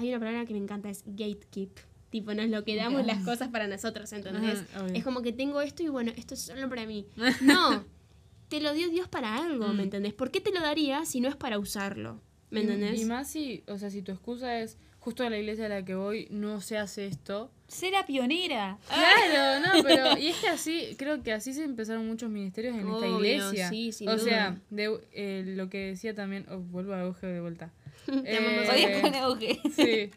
hay 0.00 0.08
una 0.10 0.18
palabra 0.18 0.46
que 0.46 0.52
me 0.54 0.58
encanta, 0.60 0.88
es 0.90 1.02
gatekeep. 1.06 1.70
Tipo, 2.10 2.34
nos 2.34 2.48
lo 2.48 2.64
quedamos 2.64 3.06
las 3.06 3.22
cosas 3.24 3.48
para 3.50 3.68
nosotros, 3.68 4.12
obvio. 4.12 4.94
es 4.94 5.04
como 5.04 5.22
que 5.22 5.32
tengo 5.32 5.60
esto 5.60 5.84
y 5.84 5.88
bueno, 5.88 6.10
esto 6.16 6.34
es 6.34 6.40
solo 6.40 6.68
para 6.68 6.84
mí. 6.84 7.06
No, 7.40 7.84
te 8.48 8.60
lo 8.60 8.74
dio 8.74 8.88
Dios 8.88 9.06
para 9.06 9.36
algo, 9.36 9.68
¿me 9.68 9.84
entendés? 9.84 10.12
¿Por 10.12 10.32
qué 10.32 10.40
te 10.40 10.50
lo 10.52 10.60
daría 10.60 11.04
si 11.04 11.20
no 11.20 11.28
es 11.28 11.36
para 11.36 11.58
usarlo? 11.60 12.20
¿Me 12.50 12.60
Y- 12.60 12.62
entendés? 12.64 13.00
Y, 13.00 13.04
más 13.04 13.28
si, 13.30 13.62
o 13.68 13.78
sea, 13.78 13.90
si 13.90 14.02
tu 14.02 14.10
excusa 14.10 14.58
es 14.58 14.76
justo 14.98 15.22
a 15.22 15.30
la 15.30 15.38
iglesia 15.38 15.66
a 15.66 15.68
la 15.68 15.84
que 15.84 15.94
voy 15.94 16.26
no 16.30 16.60
se 16.60 16.76
hace 16.78 17.06
esto. 17.06 17.52
Ser 17.68 17.92
la 17.92 18.04
pionera. 18.04 18.76
Claro, 18.88 19.64
no, 19.76 19.82
pero 19.86 20.18
y 20.18 20.26
es 20.28 20.36
que 20.38 20.48
así, 20.48 20.96
creo 20.98 21.22
que 21.22 21.32
así 21.32 21.52
se 21.54 21.62
empezaron 21.62 22.06
muchos 22.08 22.28
ministerios 22.28 22.76
en 22.76 22.88
esta 22.88 23.06
iglesia. 23.06 23.68
sí, 23.70 23.92
sin 23.92 24.08
o 24.08 24.12
duda. 24.16 24.24
sea, 24.24 24.60
de, 24.70 24.98
eh, 25.12 25.44
lo 25.46 25.70
que 25.70 25.78
decía 25.86 26.12
también, 26.16 26.44
oh, 26.50 26.58
vuelvo 26.58 26.92
a 26.94 27.02
auge 27.02 27.28
de 27.28 27.40
vuelta. 27.40 27.72
Eh, 28.08 29.18
auge. 29.20 29.60
Sí. 29.76 30.10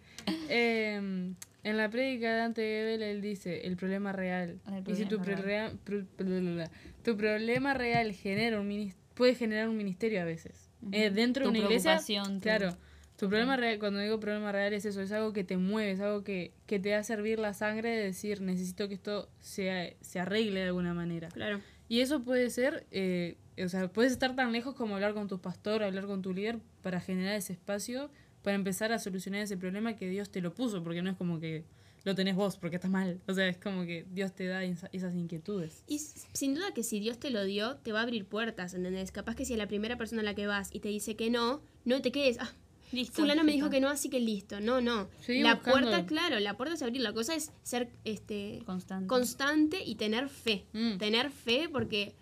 Em, 0.49 1.36
en 1.63 1.77
la 1.77 1.89
prédica 1.89 2.31
de 2.31 2.38
Dante 2.38 2.61
Gebel 2.61 3.01
él 3.03 3.21
dice 3.21 3.65
el 3.67 3.75
problema 3.77 4.11
real. 4.11 4.59
El 4.67 4.84
y 4.91 4.95
si 4.95 5.05
tu, 5.05 5.19
problema 5.21 5.71
pre- 5.84 6.03
pro- 6.03 6.65
tu 7.03 7.17
problema 7.17 7.73
real 7.73 8.11
genera 8.13 8.59
un 8.59 8.93
puede 9.13 9.36
generar 9.36 9.69
un 9.69 9.77
ministerio 9.77 10.21
a 10.21 10.25
veces. 10.25 10.69
Eh, 10.91 11.09
dentro 11.09 11.45
Tu 11.45 11.51
de 11.51 11.59
una 11.59 11.67
iglesia. 11.67 11.99
tu- 11.99 12.39
Claro. 12.39 12.75
Tu 13.15 13.29
problema 13.29 13.55
real, 13.55 13.79
cuando 13.79 13.99
digo 13.99 14.19
problema 14.19 14.51
real 14.51 14.73
es 14.73 14.86
eso, 14.86 14.99
es 15.01 15.11
algo 15.11 15.34
que 15.34 15.43
te 15.43 15.55
mueve, 15.57 15.91
es 15.91 15.99
algo 16.01 16.23
que, 16.23 16.51
que 16.65 16.79
te 16.79 16.89
da 16.89 17.03
servir 17.03 17.38
la 17.39 17.53
sangre 17.53 17.89
de 17.91 18.03
decir 18.03 18.41
necesito 18.41 18.88
que 18.89 18.95
esto 18.95 19.29
se, 19.39 19.95
se 20.01 20.19
arregle 20.19 20.61
de 20.61 20.65
alguna 20.67 20.93
manera. 20.93 21.29
Claro. 21.29 21.61
Y 21.88 21.99
eso 22.01 22.23
puede 22.23 22.49
ser, 22.49 22.86
eh, 22.91 23.38
o 23.63 23.69
sea, 23.69 23.88
puedes 23.88 24.11
estar 24.11 24.36
tan 24.36 24.51
lejos 24.51 24.73
como 24.75 24.95
hablar 24.95 25.13
con 25.13 25.27
tu 25.27 25.39
pastor, 25.39 25.84
hablar 25.84 26.05
con 26.05 26.21
tu 26.21 26.34
líder 26.34 26.57
para 26.84 27.01
generar 27.01 27.34
ese 27.36 27.53
espacio, 27.53 28.11
para 28.43 28.55
empezar 28.55 28.91
a 28.91 28.99
solucionar 28.99 29.41
ese 29.41 29.57
problema 29.57 29.95
que 29.95 30.07
Dios 30.07 30.29
te 30.29 30.41
lo 30.41 30.53
puso, 30.53 30.84
porque 30.84 31.01
no 31.01 31.09
es 31.09 31.17
como 31.17 31.39
que 31.39 31.63
lo 32.03 32.13
tenés 32.15 32.36
vos 32.36 32.57
porque 32.57 32.75
estás 32.75 32.91
mal. 32.91 33.21
O 33.27 33.34
sea, 33.34 33.47
es 33.47 33.57
como 33.57 33.86
que 33.86 34.05
Dios 34.11 34.36
te 34.36 34.45
da 34.45 34.61
esa- 34.65 34.89
esas 34.91 35.15
inquietudes. 35.15 35.84
Y 35.88 35.99
sin 35.99 36.53
duda 36.53 36.73
que 36.75 36.84
si 36.84 36.99
Dios 36.99 37.17
te 37.17 37.29
lo 37.31 37.45
dio, 37.45 37.77
te 37.77 37.93
va 37.93 37.99
a 38.01 38.03
abrir 38.03 38.25
puertas, 38.25 38.73
¿entendés? 38.73 39.11
Capaz 39.13 39.36
que 39.36 39.45
si 39.45 39.53
a 39.53 39.57
la 39.57 39.67
primera 39.67 39.97
persona 39.97 40.21
a 40.21 40.25
la 40.25 40.36
que 40.36 40.45
vas 40.45 40.69
y 40.73 40.81
te 40.81 40.89
dice 40.89 41.15
que 41.15 41.29
no, 41.29 41.61
no 41.86 42.01
te 42.01 42.11
quedes, 42.11 42.38
ah, 42.41 42.51
Listo. 42.91 43.21
fulano 43.21 43.43
me 43.45 43.53
dijo 43.53 43.69
que 43.69 43.79
no, 43.79 43.88
así 43.89 44.09
que 44.09 44.19
listo. 44.19 44.59
No, 44.59 44.81
no. 44.81 45.07
Seguí 45.21 45.41
la 45.41 45.55
buscando. 45.55 45.79
puerta, 45.89 46.05
claro, 46.05 46.39
la 46.41 46.57
puerta 46.57 46.75
es 46.75 46.81
abrir. 46.84 47.01
La 47.01 47.13
cosa 47.13 47.34
es 47.36 47.51
ser 47.63 47.89
este 48.03 48.61
Constante. 48.65 49.07
constante 49.07 49.84
y 49.86 49.95
tener 49.95 50.27
fe. 50.29 50.65
Mm. 50.73 50.97
Tener 50.97 51.31
fe 51.31 51.69
porque 51.71 52.13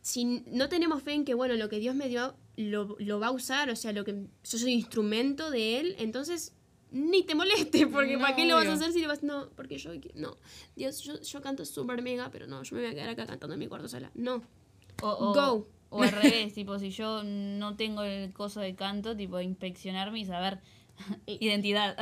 si 0.00 0.24
no 0.52 0.68
tenemos 0.68 1.02
fe 1.02 1.12
en 1.14 1.24
que, 1.24 1.34
bueno, 1.34 1.54
lo 1.56 1.68
que 1.68 1.80
Dios 1.80 1.94
me 1.96 2.08
dio 2.08 2.34
lo, 2.56 2.96
lo 2.98 3.20
va 3.20 3.28
a 3.28 3.30
usar, 3.32 3.70
o 3.70 3.76
sea, 3.76 3.92
lo 3.92 4.04
que 4.04 4.12
yo 4.12 4.58
soy 4.58 4.72
instrumento 4.72 5.50
de 5.50 5.80
Él, 5.80 5.94
entonces 5.98 6.54
ni 6.90 7.24
te 7.24 7.34
moleste, 7.34 7.86
porque 7.88 8.14
No, 8.16 8.20
¿para 8.22 8.36
qué 8.36 8.46
lo 8.46 8.54
vas 8.54 8.68
a 8.68 8.74
hacer 8.74 8.92
si 8.92 9.00
le 9.00 9.06
vas, 9.08 9.22
no, 9.22 9.48
porque 9.56 9.78
yo, 9.78 9.90
no, 10.14 10.36
Dios, 10.76 11.00
yo, 11.02 11.20
yo 11.20 11.40
canto 11.42 11.64
súper 11.64 12.02
mega, 12.02 12.30
pero 12.30 12.46
no, 12.46 12.62
yo 12.62 12.76
me 12.76 12.82
voy 12.82 12.90
a 12.92 12.94
quedar 12.94 13.08
acá 13.10 13.26
cantando 13.26 13.54
en 13.54 13.60
mi 13.60 13.66
cuarto 13.66 13.88
sola. 13.88 14.10
No, 14.14 14.42
O, 15.02 15.08
o- 15.08 15.32
Go. 15.34 15.66
o 15.90 16.02
al 16.02 16.12
revés, 16.12 16.54
tipo, 16.54 16.78
si 16.78 16.90
yo 16.90 17.22
no 17.24 17.74
tengo 17.76 18.02
el 18.02 18.32
coso 18.32 18.60
de 18.60 18.74
canto, 18.76 19.16
tipo, 19.16 19.40
inspeccionarme 19.40 20.20
y 20.20 20.24
saber 20.24 20.60
identidad. 21.26 21.96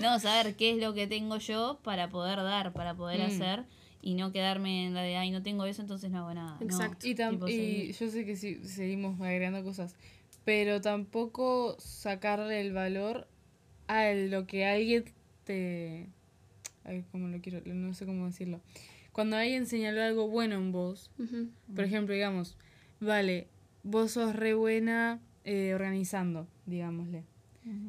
no, 0.00 0.20
saber 0.20 0.56
qué 0.56 0.72
es 0.72 0.76
lo 0.78 0.92
que 0.92 1.06
tengo 1.06 1.38
yo 1.38 1.78
para 1.82 2.10
poder 2.10 2.36
dar, 2.38 2.72
para 2.74 2.94
poder 2.94 3.20
Mm. 3.20 3.24
hacer 3.24 3.64
y 4.06 4.14
no 4.14 4.32
quedarme 4.32 4.86
en 4.86 4.94
la 4.94 5.00
de, 5.02 5.16
ay, 5.16 5.30
no 5.30 5.42
tengo 5.42 5.64
eso, 5.64 5.80
entonces 5.80 6.10
no 6.10 6.18
hago 6.18 6.34
nada. 6.34 6.58
No, 6.60 6.64
Exacto. 6.66 7.06
Y, 7.06 7.14
tam- 7.14 7.30
tipo, 7.36 7.48
y 7.48 7.92
yo 7.92 8.08
sé 8.10 8.26
que 8.26 8.36
sí, 8.36 8.60
seguimos 8.64 9.18
agregando 9.20 9.64
cosas, 9.64 9.94
pero 10.44 10.80
tampoco 10.82 11.74
sacarle 11.78 12.60
el 12.60 12.72
valor 12.74 13.26
a 13.88 14.12
lo 14.12 14.46
que 14.46 14.66
alguien 14.66 15.04
te... 15.44 16.08
Ay, 16.84 17.02
¿cómo 17.10 17.28
lo 17.28 17.40
quiero? 17.40 17.62
No 17.64 17.94
sé 17.94 18.04
cómo 18.04 18.26
decirlo. 18.26 18.60
Cuando 19.12 19.36
alguien 19.36 19.66
señaló 19.66 20.02
algo 20.02 20.28
bueno 20.28 20.56
en 20.56 20.70
vos, 20.70 21.10
por 21.74 21.84
ejemplo, 21.84 22.14
digamos, 22.14 22.58
vale, 23.00 23.46
vos 23.82 24.10
sos 24.12 24.36
re 24.36 24.52
buena 24.52 25.18
eh, 25.44 25.72
organizando, 25.74 26.46
digámosle. 26.66 27.24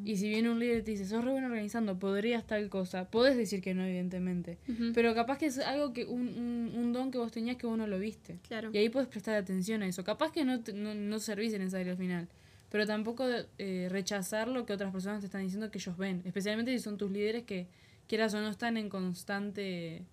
Y 0.05 0.15
si 0.15 0.29
viene 0.29 0.49
un 0.49 0.59
líder 0.59 0.79
y 0.79 0.83
te 0.83 0.91
dice, 0.91 1.05
sos 1.05 1.23
re 1.23 1.31
buena 1.31 1.47
organizando, 1.47 1.99
podrías 1.99 2.45
tal 2.47 2.69
cosa, 2.69 3.09
podés 3.11 3.35
decir 3.35 3.61
que 3.61 3.73
no, 3.73 3.83
evidentemente. 3.83 4.57
Pero 4.93 5.13
capaz 5.13 5.37
que 5.37 5.47
es 5.47 5.57
algo 5.59 5.91
que, 5.91 6.05
un, 6.05 6.29
un, 6.29 6.71
un 6.77 6.93
don 6.93 7.11
que 7.11 7.17
vos 7.17 7.31
tenías 7.31 7.57
que 7.57 7.67
vos 7.67 7.77
no 7.77 7.85
lo 7.85 7.99
viste. 7.99 8.37
Claro. 8.47 8.69
Y 8.71 8.77
ahí 8.77 8.87
puedes 8.89 9.09
prestar 9.09 9.35
atención 9.35 9.83
a 9.83 9.87
eso. 9.87 10.03
Capaz 10.05 10.31
que 10.31 10.45
no, 10.45 10.61
te- 10.61 10.71
no, 10.73 10.95
no 10.95 11.19
servís 11.19 11.53
en 11.53 11.61
esa 11.63 11.77
área 11.79 11.91
al 11.91 11.97
final. 11.97 12.29
Pero 12.69 12.85
tampoco 12.85 13.25
eh, 13.57 13.87
rechazar 13.91 14.47
lo 14.47 14.65
que 14.65 14.73
otras 14.73 14.91
personas 14.93 15.19
te 15.19 15.25
están 15.25 15.41
diciendo 15.43 15.69
que 15.71 15.77
ellos 15.79 15.97
ven. 15.97 16.21
Especialmente 16.25 16.71
si 16.71 16.79
son 16.81 16.97
tus 16.97 17.11
líderes 17.11 17.43
que, 17.43 17.67
quieras 18.07 18.33
o 18.33 18.39
no, 18.41 18.49
están 18.49 18.77
en 18.77 18.87
constante. 18.89 20.03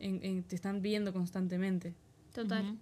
En, 0.00 0.20
en- 0.24 0.42
te 0.42 0.56
están 0.56 0.82
viendo 0.82 1.12
constantemente. 1.12 1.94
Total. 2.34 2.76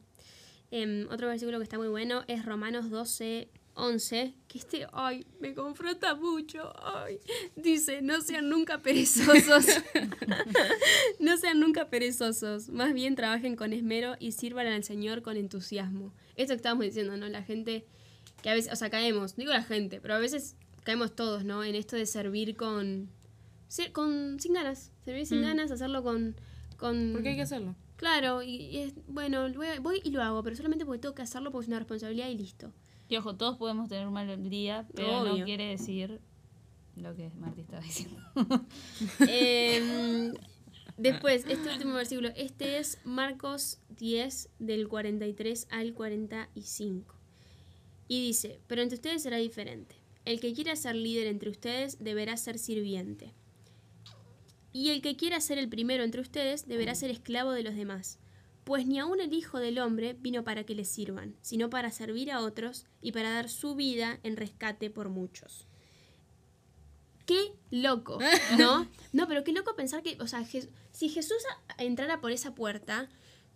Em, 0.70 1.06
otro 1.10 1.28
versículo 1.28 1.58
que 1.58 1.64
está 1.64 1.78
muy 1.78 1.88
bueno 1.88 2.24
es 2.28 2.44
Romanos 2.44 2.90
12, 2.90 3.48
11, 3.80 4.34
que 4.48 4.58
este, 4.58 4.86
ay, 4.92 5.24
me 5.40 5.54
confronta 5.54 6.14
mucho, 6.16 6.72
ay. 6.84 7.18
Dice, 7.56 8.02
no 8.02 8.20
sean 8.20 8.48
nunca 8.48 8.78
perezosos. 8.82 9.66
no 11.20 11.36
sean 11.36 11.60
nunca 11.60 11.88
perezosos. 11.88 12.68
Más 12.70 12.92
bien 12.92 13.14
trabajen 13.14 13.56
con 13.56 13.72
esmero 13.72 14.16
y 14.18 14.32
sirvan 14.32 14.66
al 14.66 14.84
Señor 14.84 15.22
con 15.22 15.36
entusiasmo. 15.36 16.12
Esto 16.36 16.52
que 16.52 16.56
estábamos 16.56 16.84
diciendo, 16.84 17.16
¿no? 17.16 17.28
La 17.28 17.42
gente 17.42 17.86
que 18.42 18.50
a 18.50 18.54
veces, 18.54 18.72
o 18.72 18.76
sea, 18.76 18.90
caemos, 18.90 19.36
digo 19.36 19.52
la 19.52 19.62
gente, 19.64 20.00
pero 20.00 20.14
a 20.14 20.18
veces 20.18 20.56
caemos 20.84 21.14
todos, 21.14 21.44
¿no? 21.44 21.64
En 21.64 21.74
esto 21.74 21.96
de 21.96 22.06
servir 22.06 22.56
con... 22.56 23.10
ser- 23.68 23.92
con 23.92 24.38
sin 24.40 24.52
ganas. 24.54 24.90
Servir 25.04 25.26
sin 25.26 25.40
Mm. 25.40 25.44
ganas, 25.44 25.70
hacerlo 25.70 26.02
con... 26.02 26.36
con 26.76 27.10
Porque 27.12 27.30
hay 27.30 27.36
que 27.36 27.42
hacerlo. 27.42 27.74
Claro, 27.96 28.42
y, 28.42 28.56
y 28.56 28.78
es, 28.78 28.94
bueno, 29.08 29.52
voy, 29.52 29.66
voy 29.80 30.00
y 30.04 30.10
lo 30.10 30.22
hago, 30.22 30.42
pero 30.44 30.54
solamente 30.54 30.84
porque 30.86 31.00
tengo 31.00 31.14
que 31.16 31.22
hacerlo 31.22 31.50
porque 31.50 31.64
es 31.64 31.68
una 31.68 31.78
responsabilidad 31.80 32.28
y 32.28 32.36
listo. 32.38 32.72
Y 33.08 33.16
ojo, 33.16 33.36
todos 33.36 33.56
podemos 33.56 33.88
tener 33.88 34.06
un 34.06 34.12
mal 34.12 34.50
día, 34.50 34.86
pero 34.94 35.22
Obvio. 35.22 35.38
no 35.38 35.44
quiere 35.44 35.66
decir 35.66 36.20
lo 36.96 37.14
que 37.14 37.30
Marti 37.30 37.62
estaba 37.62 37.82
diciendo. 37.82 38.20
Em, 39.20 40.34
después, 40.96 41.44
este 41.48 41.72
último 41.72 41.94
versículo, 41.94 42.28
este 42.36 42.78
es 42.78 42.98
Marcos 43.04 43.78
10 43.96 44.50
del 44.58 44.88
43 44.88 45.68
al 45.70 45.94
45. 45.94 47.14
Y 48.08 48.26
dice, 48.26 48.60
pero 48.66 48.82
entre 48.82 48.96
ustedes 48.96 49.22
será 49.22 49.36
diferente. 49.38 49.96
El 50.24 50.40
que 50.40 50.52
quiera 50.52 50.76
ser 50.76 50.94
líder 50.94 51.26
entre 51.26 51.50
ustedes 51.50 52.02
deberá 52.02 52.36
ser 52.36 52.58
sirviente. 52.58 53.32
Y 54.72 54.90
el 54.90 55.00
que 55.00 55.16
quiera 55.16 55.40
ser 55.40 55.58
el 55.58 55.68
primero 55.68 56.04
entre 56.04 56.20
ustedes 56.20 56.68
deberá 56.68 56.94
ser 56.94 57.10
esclavo 57.10 57.52
de 57.52 57.62
los 57.62 57.74
demás. 57.74 58.18
Pues 58.68 58.86
ni 58.86 58.98
aun 58.98 59.18
el 59.18 59.32
Hijo 59.32 59.58
del 59.60 59.78
Hombre 59.78 60.12
vino 60.12 60.44
para 60.44 60.64
que 60.64 60.74
le 60.74 60.84
sirvan, 60.84 61.34
sino 61.40 61.70
para 61.70 61.90
servir 61.90 62.30
a 62.30 62.40
otros 62.40 62.84
y 63.00 63.12
para 63.12 63.30
dar 63.32 63.48
su 63.48 63.74
vida 63.74 64.20
en 64.24 64.36
rescate 64.36 64.90
por 64.90 65.08
muchos. 65.08 65.66
Qué 67.24 67.54
loco, 67.70 68.18
¿no? 68.58 68.86
No, 69.14 69.26
pero 69.26 69.42
qué 69.42 69.52
loco 69.52 69.74
pensar 69.74 70.02
que, 70.02 70.18
o 70.20 70.26
sea, 70.26 70.44
si 70.44 71.08
Jesús 71.08 71.38
entrara 71.78 72.20
por 72.20 72.30
esa 72.30 72.54
puerta, 72.54 73.08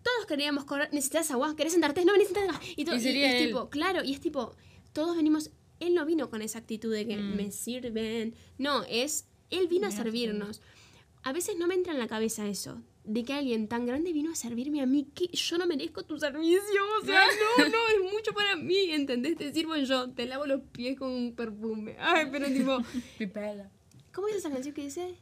todos 0.02 0.24
queríamos 0.26 0.64
correr, 0.64 0.88
necesitas 0.94 1.30
agua, 1.30 1.54
querés 1.56 1.72
sentarte, 1.72 2.06
no, 2.06 2.16
necesitas 2.16 2.48
agua. 2.48 2.60
Y, 2.74 2.86
todo, 2.86 2.96
Y 2.96 3.00
sería 3.00 3.36
es 3.38 3.46
tipo, 3.46 3.68
claro, 3.68 4.02
y 4.02 4.14
es 4.14 4.20
tipo, 4.20 4.56
todos 4.94 5.14
venimos, 5.14 5.50
él 5.78 5.94
no 5.94 6.06
vino 6.06 6.30
con 6.30 6.40
esa 6.40 6.58
actitud 6.58 6.90
de 6.90 7.06
que 7.06 7.18
Mm. 7.18 7.36
me 7.36 7.52
sirven, 7.52 8.34
no, 8.56 8.82
es, 8.88 9.26
él 9.50 9.68
Vino 9.68 9.88
a 9.88 9.90
servirnos. 9.90 10.62
A 11.22 11.34
veces 11.34 11.56
no 11.58 11.66
me 11.66 11.74
entra 11.74 11.92
en 11.92 11.98
la 11.98 12.08
cabeza 12.08 12.48
eso, 12.48 12.80
de 13.05 13.24
que 13.24 13.32
alguien 13.32 13.68
tan 13.68 13.84
grande 13.84 14.12
vino 14.12 14.30
a 14.30 14.34
servirme 14.34 14.80
a 14.80 14.86
mí, 14.86 15.09
que 15.14 15.28
yo 15.28 15.59
no 15.59 15.66
merezco 15.66 16.05
tu 16.05 16.18
servicio, 16.18 16.80
o 17.00 17.05
sea, 17.05 17.20
no, 17.59 17.68
no, 17.68 17.78
es 17.88 18.12
mucho 18.12 18.32
para 18.32 18.57
mí, 18.57 18.90
¿entendés? 18.90 19.36
Te 19.36 19.53
sirvo 19.53 19.76
yo, 19.76 20.11
te 20.11 20.26
lavo 20.26 20.46
los 20.46 20.61
pies 20.72 20.98
con 20.98 21.11
un 21.11 21.34
perfume. 21.34 21.96
Ay, 21.98 22.28
pero 22.30 22.46
tipo, 22.46 22.78
Pipela. 23.18 23.70
¿cómo 24.12 24.28
es 24.28 24.36
esa 24.36 24.50
canción 24.50 24.74
que 24.74 24.82
dice? 24.82 25.16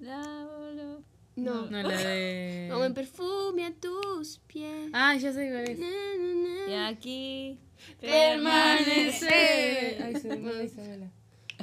Lávalo. 0.00 1.02
No. 1.36 1.70
No, 1.70 1.82
la 1.82 1.96
de. 1.98 2.68
Como 2.72 2.84
en 2.84 2.94
perfume 2.94 3.66
a 3.66 3.72
tus 3.72 4.38
pies. 4.46 4.90
Ah, 4.92 5.16
ya 5.16 5.32
sé 5.32 5.50
cuál 5.50 5.68
es. 5.68 5.78
Na, 5.78 5.88
na, 5.88 6.34
na. 6.34 6.70
Y 6.70 6.74
aquí 6.74 7.58
Permanecer. 8.00 10.02
Ay, 10.02 10.16
se 10.16 10.36
me 10.36 10.64
Isabela. 10.64 11.10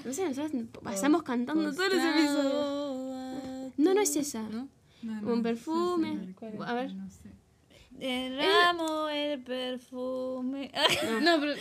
No 0.04 0.14
sé, 0.14 0.28
nosotros 0.28 0.52
pasamos 0.82 1.24
cantando 1.24 1.74
todos 1.74 1.94
los 1.94 2.04
episodios. 2.04 3.74
No, 3.78 3.94
no 3.94 4.02
es 4.02 4.16
esa. 4.16 4.44
¿No? 4.44 4.68
Un 5.04 5.44
perfume. 5.44 6.34
A 6.66 6.74
ver. 6.74 6.94
No 6.94 7.10
sé. 7.10 7.30
Derramo 7.92 9.10
el 9.10 9.42
perfume. 9.44 10.72
No, 11.22 11.40
pero. 11.40 11.54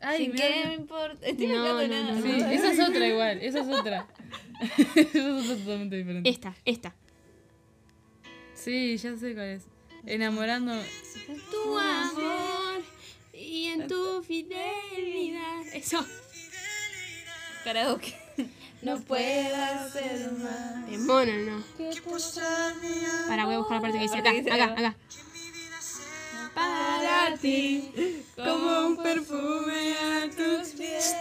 Ay, 0.00 0.26
que 0.26 0.32
mirá. 0.32 0.68
me 0.68 0.74
importe. 0.74 1.30
Estoy 1.30 1.46
No, 1.46 1.54
no, 1.82 1.88
nada. 1.88 2.12
no, 2.12 2.22
Sí, 2.22 2.30
esa 2.30 2.72
es 2.72 2.80
otra 2.80 3.06
igual, 3.08 3.38
esa 3.40 3.60
es 3.60 3.68
otra. 3.68 4.06
esa 4.60 5.00
es 5.00 5.16
otra 5.16 5.56
totalmente 5.56 5.96
diferente. 5.96 6.28
Esta, 6.28 6.54
esta. 6.64 6.94
Sí, 8.54 8.96
ya 8.96 9.16
sé 9.16 9.34
cuál 9.34 9.46
es. 9.46 9.66
Enamorando. 10.06 10.72
Tu 11.50 11.78
amor 11.78 12.82
y 13.32 13.66
en 13.66 13.86
tu 13.86 14.22
fidelidad. 14.22 15.62
Eso. 15.72 16.04
Karaoke. 17.64 18.14
No 18.84 19.00
puedo 19.00 19.56
hacer 19.56 20.30
más. 20.32 20.90
De 20.90 20.98
mono, 20.98 21.32
no. 21.38 21.64
Para, 23.26 23.46
voy 23.46 23.54
a 23.54 23.58
buscar 23.58 23.76
la 23.76 23.80
parte 23.80 23.98
que 23.98 24.02
dice 24.02 24.18
acá, 24.18 24.30
acá, 24.30 24.64
acá. 24.72 24.96
Para 26.54 27.36
ti, 27.38 27.90
como 28.36 28.86
un 28.88 29.02
perfume 29.02 29.94
a 29.94 30.30
tus 30.30 30.68
pies. 30.72 31.16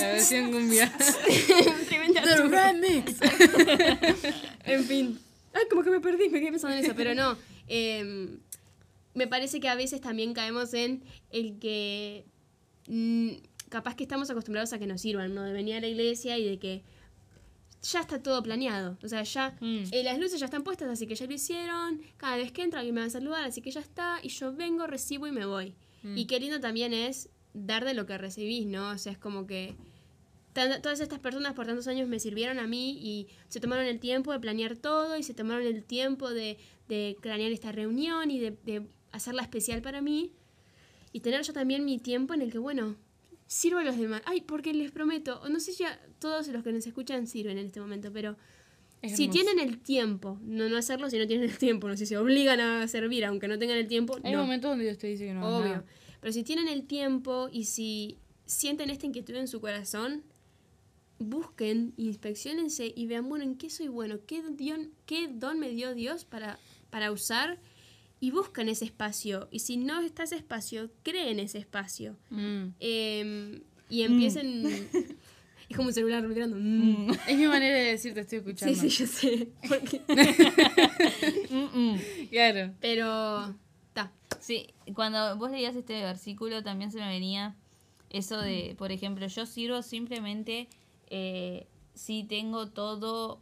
La 0.00 0.06
versión 0.12 0.52
cumbia. 0.52 0.92
Tremenda 1.88 2.22
remix. 2.46 3.16
En 4.64 4.84
fin. 4.84 5.18
Ay, 5.52 5.64
como 5.68 5.82
que 5.82 5.90
me 5.90 6.00
perdí, 6.00 6.28
me 6.28 6.40
quedé 6.40 6.50
pensando 6.52 6.76
en 6.76 6.84
eso, 6.84 6.94
pero 6.96 7.14
no. 7.14 7.36
em, 7.66 8.38
me 9.14 9.26
parece 9.26 9.58
que 9.58 9.68
a 9.68 9.74
veces 9.74 10.00
también 10.00 10.32
caemos 10.34 10.72
en 10.72 11.02
el 11.30 11.58
que 11.58 12.24
mm, 12.86 13.30
capaz 13.68 13.96
que 13.96 14.04
estamos 14.04 14.30
acostumbrados 14.30 14.72
a 14.72 14.78
que 14.78 14.86
nos 14.86 15.00
sirvan, 15.00 15.34
¿no? 15.34 15.42
De 15.42 15.52
venir 15.52 15.74
a 15.74 15.80
la 15.80 15.88
iglesia 15.88 16.38
y 16.38 16.48
de 16.48 16.58
que 16.58 16.82
ya 17.82 18.00
está 18.00 18.22
todo 18.22 18.42
planeado. 18.42 18.98
O 19.02 19.08
sea, 19.08 19.22
ya 19.22 19.56
Mm. 19.60 19.84
eh, 19.92 20.02
las 20.02 20.18
luces 20.18 20.40
ya 20.40 20.46
están 20.46 20.62
puestas, 20.64 20.88
así 20.88 21.06
que 21.06 21.14
ya 21.14 21.26
lo 21.26 21.32
hicieron. 21.34 22.00
Cada 22.16 22.36
vez 22.36 22.52
que 22.52 22.62
entra 22.62 22.80
alguien 22.80 22.94
me 22.94 23.00
va 23.02 23.06
a 23.06 23.10
saludar, 23.10 23.44
así 23.44 23.60
que 23.62 23.70
ya 23.70 23.80
está. 23.80 24.18
Y 24.22 24.28
yo 24.28 24.52
vengo, 24.54 24.86
recibo 24.86 25.26
y 25.26 25.32
me 25.32 25.46
voy. 25.46 25.74
Y 26.04 26.26
qué 26.26 26.38
lindo 26.40 26.60
también 26.60 26.92
es 26.92 27.28
dar 27.54 27.84
de 27.84 27.92
lo 27.94 28.06
que 28.06 28.16
recibís, 28.18 28.66
¿no? 28.66 28.90
O 28.90 28.98
sea, 28.98 29.12
es 29.12 29.18
como 29.18 29.46
que 29.46 29.74
todas 30.54 31.00
estas 31.00 31.18
personas 31.20 31.54
por 31.54 31.66
tantos 31.66 31.86
años 31.86 32.08
me 32.08 32.18
sirvieron 32.18 32.58
a 32.58 32.66
mí 32.66 32.98
y 33.00 33.28
se 33.48 33.60
tomaron 33.60 33.84
el 33.86 34.00
tiempo 34.00 34.32
de 34.32 34.40
planear 34.40 34.76
todo 34.76 35.16
y 35.16 35.22
se 35.22 35.34
tomaron 35.34 35.64
el 35.66 35.84
tiempo 35.84 36.30
de, 36.30 36.58
de 36.88 37.16
planear 37.20 37.52
esta 37.52 37.70
reunión 37.70 38.30
y 38.30 38.38
de, 38.40 38.52
de 38.64 38.86
hacerla 39.12 39.42
especial 39.42 39.82
para 39.82 40.00
mí. 40.00 40.32
Y 41.12 41.20
tener 41.20 41.42
yo 41.42 41.52
también 41.52 41.84
mi 41.84 41.98
tiempo 41.98 42.34
en 42.34 42.42
el 42.42 42.50
que, 42.52 42.58
bueno, 42.58 42.96
sirvo 43.48 43.80
a 43.80 43.84
los 43.84 43.96
demás. 43.98 44.22
Ay, 44.26 44.42
porque 44.42 44.72
les 44.72 44.92
prometo, 44.92 45.42
no 45.48 45.58
sé 45.58 45.72
si 45.72 45.82
todos 46.20 46.46
los 46.48 46.62
que 46.62 46.70
nos 46.72 46.86
escuchan 46.86 47.26
sirven 47.26 47.58
en 47.58 47.66
este 47.66 47.80
momento, 47.80 48.12
pero 48.12 48.36
Es 49.02 49.16
si 49.16 49.24
hermoso. 49.24 49.42
tienen 49.42 49.68
el 49.68 49.80
tiempo, 49.80 50.38
no, 50.42 50.68
no 50.68 50.76
hacerlo 50.76 51.10
si 51.10 51.18
no 51.18 51.26
tienen 51.26 51.50
el 51.50 51.58
tiempo, 51.58 51.88
no 51.88 51.94
sé 51.96 52.06
si 52.06 52.10
se 52.10 52.16
obligan 52.18 52.60
a 52.60 52.86
servir 52.86 53.24
aunque 53.24 53.48
no 53.48 53.58
tengan 53.58 53.78
el 53.78 53.88
tiempo, 53.88 54.16
Hay 54.22 54.32
no. 54.34 54.42
momentos 54.42 54.70
donde 54.70 54.84
Dios 54.84 54.98
te 54.98 55.08
dice 55.08 55.24
que 55.26 55.34
no 55.34 55.58
Obvio. 55.58 55.68
nada. 55.70 55.84
Pero 56.20 56.32
si 56.32 56.42
tienen 56.44 56.68
el 56.68 56.86
tiempo 56.86 57.48
y 57.50 57.64
si 57.64 58.18
sienten 58.46 58.90
esta 58.90 59.06
inquietud 59.06 59.34
en 59.34 59.48
su 59.48 59.60
corazón, 59.60 60.22
busquen, 61.18 61.94
inspeccionense 61.96 62.92
y 62.94 63.06
vean, 63.06 63.28
bueno, 63.28 63.44
¿en 63.44 63.56
qué 63.56 63.70
soy 63.70 63.88
bueno? 63.88 64.18
¿Qué 64.26 64.42
don, 64.42 64.56
qué 65.06 65.28
don 65.28 65.58
me 65.58 65.70
dio 65.70 65.94
Dios 65.94 66.24
para, 66.24 66.58
para 66.90 67.10
usar? 67.12 67.58
Y 68.20 68.30
busquen 68.32 68.68
ese 68.68 68.84
espacio. 68.84 69.48
Y 69.50 69.60
si 69.60 69.76
no 69.76 70.00
está 70.00 70.24
ese 70.24 70.36
espacio, 70.36 70.90
creen 71.02 71.38
ese 71.38 71.58
espacio. 71.58 72.16
Mm. 72.30 72.66
Eh, 72.80 73.62
y 73.88 74.02
empiecen... 74.02 74.88
Es 75.68 75.76
como 75.76 75.88
un 75.88 75.94
celular 75.94 76.26
mirando. 76.26 76.56
mm. 76.58 77.10
Es 77.28 77.36
mi 77.36 77.46
manera 77.46 77.76
de 77.76 77.82
decir 77.90 78.14
te 78.14 78.20
estoy 78.20 78.38
Sí, 78.40 78.46
escuchando. 78.48 78.80
sí, 78.80 78.88
yo 78.88 79.06
sé. 79.06 79.48
Porque- 79.68 80.00
Claro. 82.30 82.74
Pero... 82.80 83.54
Ta. 83.92 84.12
Sí, 84.40 84.68
cuando 84.94 85.36
vos 85.36 85.50
leías 85.50 85.76
este 85.76 86.00
versículo 86.02 86.62
también 86.62 86.90
se 86.90 86.98
me 86.98 87.08
venía 87.08 87.54
eso 88.10 88.40
de, 88.40 88.74
por 88.78 88.92
ejemplo, 88.92 89.26
yo 89.26 89.44
sirvo 89.44 89.82
simplemente 89.82 90.68
eh, 91.10 91.66
si 91.94 92.24
tengo 92.24 92.68
todo, 92.70 93.40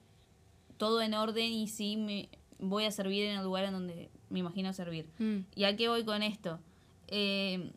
todo 0.78 1.02
en 1.02 1.14
orden 1.14 1.52
y 1.52 1.68
si 1.68 1.96
me 1.96 2.28
voy 2.58 2.84
a 2.86 2.90
servir 2.90 3.24
en 3.26 3.38
el 3.38 3.44
lugar 3.44 3.64
en 3.66 3.72
donde 3.72 4.10
me 4.30 4.40
imagino 4.40 4.72
servir. 4.72 5.08
Mm. 5.18 5.40
¿Y 5.54 5.64
a 5.64 5.76
qué 5.76 5.88
voy 5.88 6.04
con 6.04 6.22
esto? 6.22 6.58
Eh, 7.08 7.70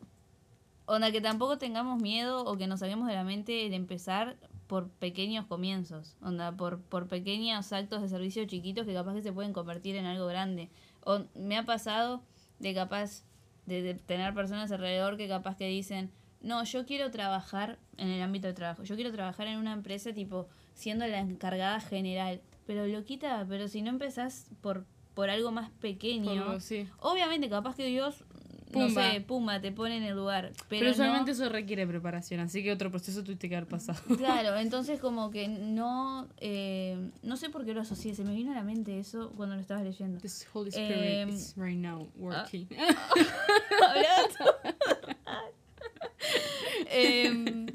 onda 0.86 1.12
que 1.12 1.20
tampoco 1.20 1.58
tengamos 1.58 2.00
miedo 2.00 2.44
o 2.44 2.56
que 2.56 2.66
nos 2.66 2.80
saquemos 2.80 3.06
de 3.06 3.14
la 3.14 3.24
mente 3.24 3.52
de 3.52 3.76
empezar 3.76 4.36
por 4.66 4.88
pequeños 4.88 5.46
comienzos, 5.46 6.16
onda 6.22 6.52
por, 6.52 6.80
por 6.80 7.08
pequeños 7.08 7.72
actos 7.72 8.02
de 8.02 8.08
servicio 8.08 8.44
chiquitos 8.44 8.86
que 8.86 8.94
capaz 8.94 9.14
que 9.14 9.22
se 9.22 9.32
pueden 9.32 9.52
convertir 9.52 9.96
en 9.96 10.06
algo 10.06 10.26
grande. 10.26 10.68
O 11.04 11.24
me 11.34 11.56
ha 11.56 11.64
pasado 11.64 12.22
de 12.58 12.74
capaz 12.74 13.24
de, 13.66 13.82
de 13.82 13.94
tener 13.94 14.32
personas 14.34 14.70
alrededor 14.70 15.16
que 15.16 15.28
capaz 15.28 15.56
que 15.56 15.66
dicen, 15.66 16.10
no, 16.40 16.64
yo 16.64 16.86
quiero 16.86 17.10
trabajar 17.10 17.78
en 17.96 18.08
el 18.08 18.22
ámbito 18.22 18.46
de 18.46 18.54
trabajo, 18.54 18.82
yo 18.84 18.94
quiero 18.94 19.12
trabajar 19.12 19.46
en 19.46 19.58
una 19.58 19.72
empresa 19.72 20.12
tipo 20.12 20.48
siendo 20.74 21.06
la 21.06 21.18
encargada 21.18 21.80
general, 21.80 22.40
pero 22.66 22.86
loquita, 22.86 23.44
pero 23.48 23.68
si 23.68 23.82
no 23.82 23.90
empezás 23.90 24.46
por, 24.60 24.86
por 25.14 25.30
algo 25.30 25.50
más 25.52 25.70
pequeño, 25.80 26.60
sí. 26.60 26.88
Obviamente, 27.00 27.48
capaz 27.48 27.74
que 27.76 27.86
Dios, 27.86 28.24
no 28.72 28.86
Pumba. 28.86 29.10
sé, 29.10 29.20
pumba, 29.20 29.60
te 29.60 29.72
pone 29.72 29.96
en 29.96 30.04
el 30.04 30.14
lugar. 30.16 30.52
Pero, 30.68 30.80
Pero, 30.80 30.90
usualmente 30.92 31.32
no- 31.32 31.34
eso 31.34 31.48
requiere 31.48 31.86
preparación, 31.88 32.38
así 32.40 32.62
que 32.62 32.70
otro 32.70 32.88
proceso 32.90 33.24
tuviste 33.24 33.48
que 33.48 33.56
haber 33.56 33.68
pasado. 33.68 33.98
Claro, 34.16 34.56
entonces 34.56 35.00
como 35.00 35.30
que 35.32 35.48
no, 35.48 36.28
eh, 36.38 37.10
no 37.24 37.36
sé 37.36 37.50
por 37.50 37.64
qué 37.64 37.74
lo 37.74 37.80
asocié, 37.80 38.14
se 38.14 38.22
me 38.22 38.32
vino 38.32 38.52
a 38.52 38.54
la 38.54 38.62
mente 38.62 38.98
eso 39.00 39.32
cuando 39.36 39.56
lo 39.56 39.60
estabas 39.60 39.82
leyendo. 39.82 40.20
This 40.20 40.46
Holy 40.52 40.68
Spirit 40.70 41.18
Em, 41.18 41.28
is 41.30 41.54
right 41.56 41.76
now 41.78 42.08
working. 42.16 42.68
Em, 46.92 47.66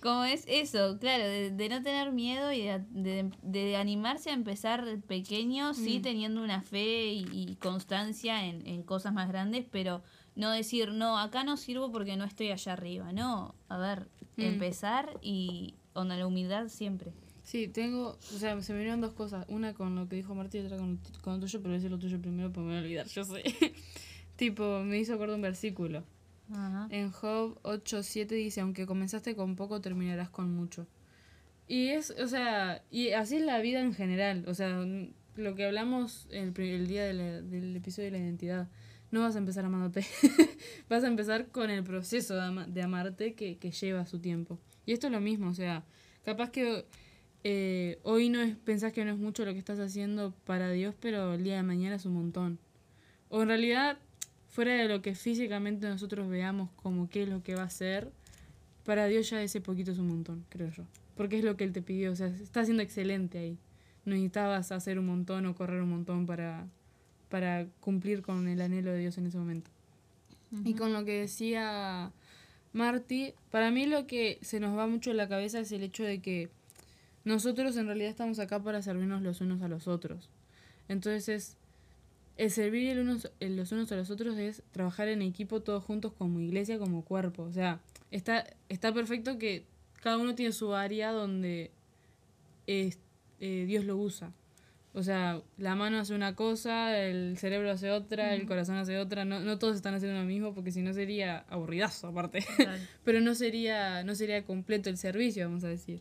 como 0.00 0.24
es 0.24 0.44
eso, 0.48 0.98
claro, 0.98 1.24
de, 1.24 1.50
de 1.50 1.68
no 1.68 1.82
tener 1.82 2.12
miedo 2.12 2.52
y 2.52 2.62
de, 2.62 2.80
de- 2.90 3.30
de 3.42 3.76
animarse 3.76 4.30
a 4.30 4.34
empezar 4.34 4.84
pequeño, 5.06 5.74
sí 5.74 6.00
teniendo 6.00 6.42
una 6.42 6.62
fe 6.62 7.12
y, 7.12 7.26
y 7.32 7.56
constancia 7.56 8.46
en, 8.46 8.66
en 8.66 8.82
cosas 8.82 9.12
más 9.12 9.28
grandes, 9.28 9.64
pero 9.70 10.02
no 10.34 10.50
decir, 10.50 10.92
no, 10.92 11.18
acá 11.18 11.44
no 11.44 11.56
sirvo 11.56 11.90
porque 11.92 12.16
no 12.16 12.24
estoy 12.24 12.50
allá 12.50 12.72
arriba, 12.72 13.12
no, 13.12 13.54
a 13.68 13.78
ver, 13.78 14.08
Mm. 14.36 14.42
empezar 14.42 15.18
y 15.20 15.74
onda 15.94 16.16
la 16.16 16.24
humildad 16.24 16.68
siempre. 16.68 17.10
Sí, 17.42 17.66
tengo, 17.66 18.10
o 18.34 18.38
sea, 18.38 18.60
se 18.62 18.72
me 18.72 18.78
vinieron 18.78 19.00
dos 19.00 19.14
cosas. 19.14 19.44
Una 19.48 19.74
con 19.74 19.96
lo 19.96 20.08
que 20.08 20.14
dijo 20.14 20.32
Martín 20.36 20.62
y 20.62 20.66
otra 20.66 20.76
con, 20.78 21.00
con 21.22 21.32
lo 21.34 21.40
tuyo, 21.40 21.58
pero 21.58 21.70
voy 21.70 21.74
a 21.74 21.78
decir 21.78 21.90
lo 21.90 21.98
tuyo 21.98 22.20
primero 22.20 22.52
porque 22.52 22.66
me 22.68 22.74
voy 22.74 22.76
a 22.78 22.82
olvidar, 22.82 23.06
yo 23.08 23.24
sé. 23.24 23.42
tipo, 24.36 24.80
me 24.84 24.98
hizo 24.98 25.14
acordar 25.14 25.34
un 25.34 25.42
versículo. 25.42 26.04
Ajá. 26.50 26.88
En 26.90 27.10
Job 27.10 27.60
8.7 27.62 28.26
dice, 28.28 28.60
aunque 28.60 28.86
comenzaste 28.86 29.36
con 29.36 29.56
poco, 29.56 29.80
terminarás 29.80 30.30
con 30.30 30.54
mucho. 30.54 30.86
Y 31.66 31.88
es, 31.88 32.10
o 32.10 32.26
sea, 32.26 32.82
y 32.90 33.10
así 33.10 33.36
es 33.36 33.42
la 33.42 33.60
vida 33.60 33.80
en 33.80 33.92
general. 33.92 34.44
O 34.46 34.54
sea, 34.54 34.84
lo 35.36 35.54
que 35.54 35.66
hablamos 35.66 36.26
el, 36.30 36.58
el 36.58 36.86
día 36.88 37.04
de 37.04 37.42
del 37.42 37.76
episodio 37.76 38.06
de 38.06 38.18
la 38.18 38.24
identidad. 38.24 38.68
No 39.10 39.22
vas 39.22 39.36
a 39.36 39.38
empezar 39.38 39.64
amándote. 39.64 40.06
vas 40.88 41.04
a 41.04 41.08
empezar 41.08 41.48
con 41.48 41.70
el 41.70 41.82
proceso 41.84 42.34
de 42.34 42.82
amarte 42.82 43.34
que, 43.34 43.56
que 43.58 43.70
lleva 43.70 44.06
su 44.06 44.18
tiempo. 44.18 44.58
Y 44.84 44.92
esto 44.92 45.06
es 45.06 45.12
lo 45.12 45.20
mismo, 45.20 45.50
o 45.50 45.54
sea, 45.54 45.84
capaz 46.24 46.50
que 46.50 46.86
eh, 47.44 48.00
hoy 48.02 48.30
no 48.30 48.40
es, 48.40 48.56
pensás 48.56 48.92
que 48.92 49.04
no 49.04 49.12
es 49.12 49.18
mucho 49.18 49.44
lo 49.44 49.52
que 49.52 49.58
estás 49.58 49.78
haciendo 49.78 50.34
para 50.44 50.70
Dios, 50.70 50.94
pero 50.98 51.34
el 51.34 51.44
día 51.44 51.56
de 51.56 51.62
mañana 51.62 51.96
es 51.96 52.04
un 52.04 52.14
montón. 52.14 52.58
O 53.28 53.42
en 53.42 53.48
realidad, 53.48 53.98
fuera 54.48 54.74
de 54.74 54.88
lo 54.88 55.02
que 55.02 55.14
físicamente 55.14 55.88
nosotros 55.88 56.28
veamos 56.28 56.70
como 56.76 57.08
qué 57.08 57.22
es 57.24 57.28
lo 57.28 57.42
que 57.42 57.54
va 57.54 57.62
a 57.64 57.70
ser, 57.70 58.10
para 58.84 59.06
Dios 59.06 59.28
ya 59.30 59.42
ese 59.42 59.60
poquito 59.60 59.92
es 59.92 59.98
un 59.98 60.08
montón, 60.08 60.44
creo 60.48 60.70
yo. 60.70 60.84
Porque 61.16 61.38
es 61.38 61.44
lo 61.44 61.56
que 61.56 61.64
Él 61.64 61.72
te 61.72 61.82
pidió, 61.82 62.12
o 62.12 62.16
sea, 62.16 62.28
está 62.28 62.64
siendo 62.64 62.82
excelente 62.82 63.38
ahí. 63.38 63.58
No 64.04 64.12
necesitabas 64.12 64.72
hacer 64.72 64.98
un 64.98 65.06
montón 65.06 65.44
o 65.46 65.54
correr 65.54 65.82
un 65.82 65.90
montón 65.90 66.26
para, 66.26 66.66
para 67.28 67.66
cumplir 67.80 68.22
con 68.22 68.48
el 68.48 68.60
anhelo 68.62 68.92
de 68.92 69.00
Dios 69.00 69.18
en 69.18 69.26
ese 69.26 69.36
momento. 69.36 69.70
Y 70.64 70.72
con 70.72 70.94
lo 70.94 71.04
que 71.04 71.20
decía 71.20 72.10
Marty, 72.72 73.34
para 73.50 73.70
mí 73.70 73.84
lo 73.84 74.06
que 74.06 74.38
se 74.40 74.60
nos 74.60 74.78
va 74.78 74.86
mucho 74.86 75.10
en 75.10 75.18
la 75.18 75.28
cabeza 75.28 75.60
es 75.60 75.70
el 75.72 75.82
hecho 75.82 76.04
de 76.04 76.20
que 76.20 76.48
nosotros 77.24 77.76
en 77.76 77.86
realidad 77.86 78.08
estamos 78.08 78.38
acá 78.38 78.62
para 78.62 78.80
servirnos 78.80 79.20
los 79.20 79.42
unos 79.42 79.60
a 79.60 79.68
los 79.68 79.86
otros. 79.86 80.30
Entonces 80.88 81.28
es 81.28 81.56
el 82.38 82.50
servir 82.50 82.88
el 82.88 83.00
unos, 83.00 83.30
el- 83.40 83.56
los 83.56 83.70
unos 83.72 83.92
a 83.92 83.96
los 83.96 84.08
otros 84.10 84.38
es 84.38 84.62
trabajar 84.72 85.08
en 85.08 85.20
equipo 85.20 85.60
todos 85.60 85.84
juntos 85.84 86.12
como 86.16 86.40
iglesia, 86.40 86.78
como 86.78 87.04
cuerpo. 87.04 87.42
O 87.42 87.52
sea, 87.52 87.80
está, 88.10 88.46
está 88.70 88.94
perfecto 88.94 89.36
que 89.38 89.64
cada 90.02 90.16
uno 90.16 90.34
tiene 90.34 90.52
su 90.52 90.72
área 90.74 91.12
donde 91.12 91.70
es- 92.66 92.98
eh, 93.40 93.64
Dios 93.66 93.84
lo 93.84 93.96
usa. 93.96 94.32
O 94.94 95.02
sea, 95.02 95.42
la 95.58 95.74
mano 95.76 95.98
hace 95.98 96.14
una 96.14 96.34
cosa, 96.34 96.98
el 96.98 97.36
cerebro 97.38 97.70
hace 97.70 97.90
otra, 97.90 98.34
el 98.34 98.46
corazón 98.46 98.76
hace 98.76 98.98
otra. 98.98 99.24
No, 99.24 99.38
no 99.40 99.58
todos 99.58 99.76
están 99.76 99.94
haciendo 99.94 100.18
lo 100.18 100.24
mismo 100.24 100.54
porque 100.54 100.72
si 100.72 100.80
no 100.82 100.92
sería 100.92 101.40
aburridazo 101.50 102.08
aparte. 102.08 102.44
Pero 103.04 103.20
no 103.20 103.34
sería, 103.34 104.02
no 104.02 104.14
sería 104.14 104.44
completo 104.44 104.88
el 104.90 104.96
servicio, 104.96 105.44
vamos 105.46 105.62
a 105.64 105.68
decir. 105.68 106.00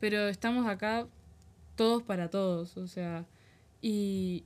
Pero 0.00 0.28
estamos 0.28 0.66
acá 0.66 1.06
todos 1.76 2.02
para 2.02 2.28
todos. 2.28 2.76
O 2.76 2.86
sea, 2.86 3.24
y, 3.80 4.44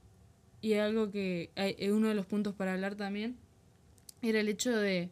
y 0.60 0.74
algo 0.74 1.10
que 1.10 1.50
eh, 1.56 1.92
uno 1.92 2.08
de 2.08 2.14
los 2.14 2.26
puntos 2.26 2.54
para 2.54 2.72
hablar 2.72 2.94
también 2.96 3.36
era 4.22 4.40
el 4.40 4.48
hecho 4.48 4.76
de 4.76 5.10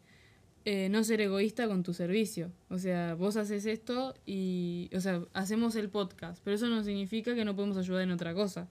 eh, 0.65 0.89
no 0.89 1.03
ser 1.03 1.21
egoísta 1.21 1.67
con 1.67 1.83
tu 1.83 1.93
servicio. 1.93 2.51
O 2.69 2.77
sea, 2.77 3.15
vos 3.15 3.37
haces 3.37 3.65
esto 3.65 4.13
y, 4.25 4.89
o 4.93 4.99
sea, 4.99 5.23
hacemos 5.33 5.75
el 5.75 5.89
podcast, 5.89 6.41
pero 6.43 6.55
eso 6.55 6.67
no 6.67 6.83
significa 6.83 7.33
que 7.35 7.45
no 7.45 7.55
podemos 7.55 7.77
ayudar 7.77 8.03
en 8.03 8.11
otra 8.11 8.33
cosa. 8.33 8.67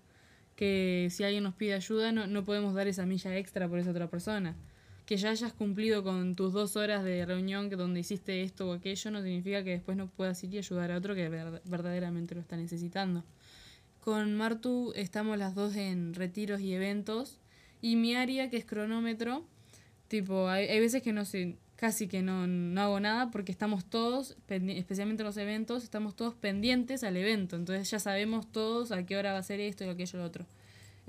Que 0.56 1.08
si 1.10 1.24
alguien 1.24 1.42
nos 1.44 1.54
pide 1.54 1.74
ayuda, 1.74 2.12
no, 2.12 2.26
no 2.26 2.44
podemos 2.44 2.74
dar 2.74 2.86
esa 2.88 3.06
milla 3.06 3.36
extra 3.36 3.68
por 3.68 3.78
esa 3.78 3.90
otra 3.90 4.08
persona. 4.08 4.56
Que 5.06 5.16
ya 5.16 5.30
hayas 5.30 5.52
cumplido 5.52 6.02
con 6.02 6.34
tus 6.34 6.52
dos 6.52 6.76
horas 6.76 7.04
de 7.04 7.24
reunión 7.24 7.70
que 7.70 7.76
donde 7.76 8.00
hiciste 8.00 8.42
esto 8.42 8.68
o 8.68 8.72
aquello, 8.72 9.10
no 9.10 9.22
significa 9.22 9.62
que 9.64 9.70
después 9.70 9.96
no 9.96 10.08
puedas 10.08 10.42
ir 10.44 10.52
y 10.54 10.58
ayudar 10.58 10.90
a 10.92 10.96
otro 10.96 11.14
que 11.14 11.28
ver- 11.28 11.62
verdaderamente 11.64 12.34
lo 12.34 12.40
está 12.40 12.56
necesitando. 12.56 13.22
Con 14.06 14.36
Martu 14.36 14.92
estamos 14.94 15.36
las 15.36 15.56
dos 15.56 15.74
en 15.74 16.14
retiros 16.14 16.60
y 16.60 16.72
eventos. 16.72 17.40
Y 17.82 17.96
mi 17.96 18.14
área, 18.14 18.48
que 18.48 18.56
es 18.56 18.64
cronómetro, 18.64 19.44
tipo, 20.06 20.48
hay, 20.48 20.68
hay 20.68 20.78
veces 20.78 21.02
que 21.02 21.12
no 21.12 21.24
sé, 21.24 21.56
casi 21.74 22.06
que 22.06 22.22
no, 22.22 22.46
no 22.46 22.80
hago 22.80 23.00
nada 23.00 23.32
porque 23.32 23.50
estamos 23.50 23.84
todos, 23.84 24.36
especialmente 24.48 25.24
en 25.24 25.26
los 25.26 25.36
eventos, 25.38 25.82
estamos 25.82 26.14
todos 26.14 26.36
pendientes 26.36 27.02
al 27.02 27.16
evento. 27.16 27.56
Entonces 27.56 27.90
ya 27.90 27.98
sabemos 27.98 28.46
todos 28.52 28.92
a 28.92 29.04
qué 29.04 29.16
hora 29.16 29.32
va 29.32 29.38
a 29.38 29.42
ser 29.42 29.58
esto 29.58 29.84
y 29.84 29.88
aquello 29.88 30.18
y 30.18 30.20
lo 30.20 30.24
otro. 30.24 30.46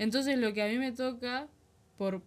Entonces 0.00 0.36
lo 0.36 0.52
que 0.52 0.64
a 0.64 0.66
mí 0.66 0.76
me 0.76 0.90
toca 0.90 1.46
por, 1.98 2.20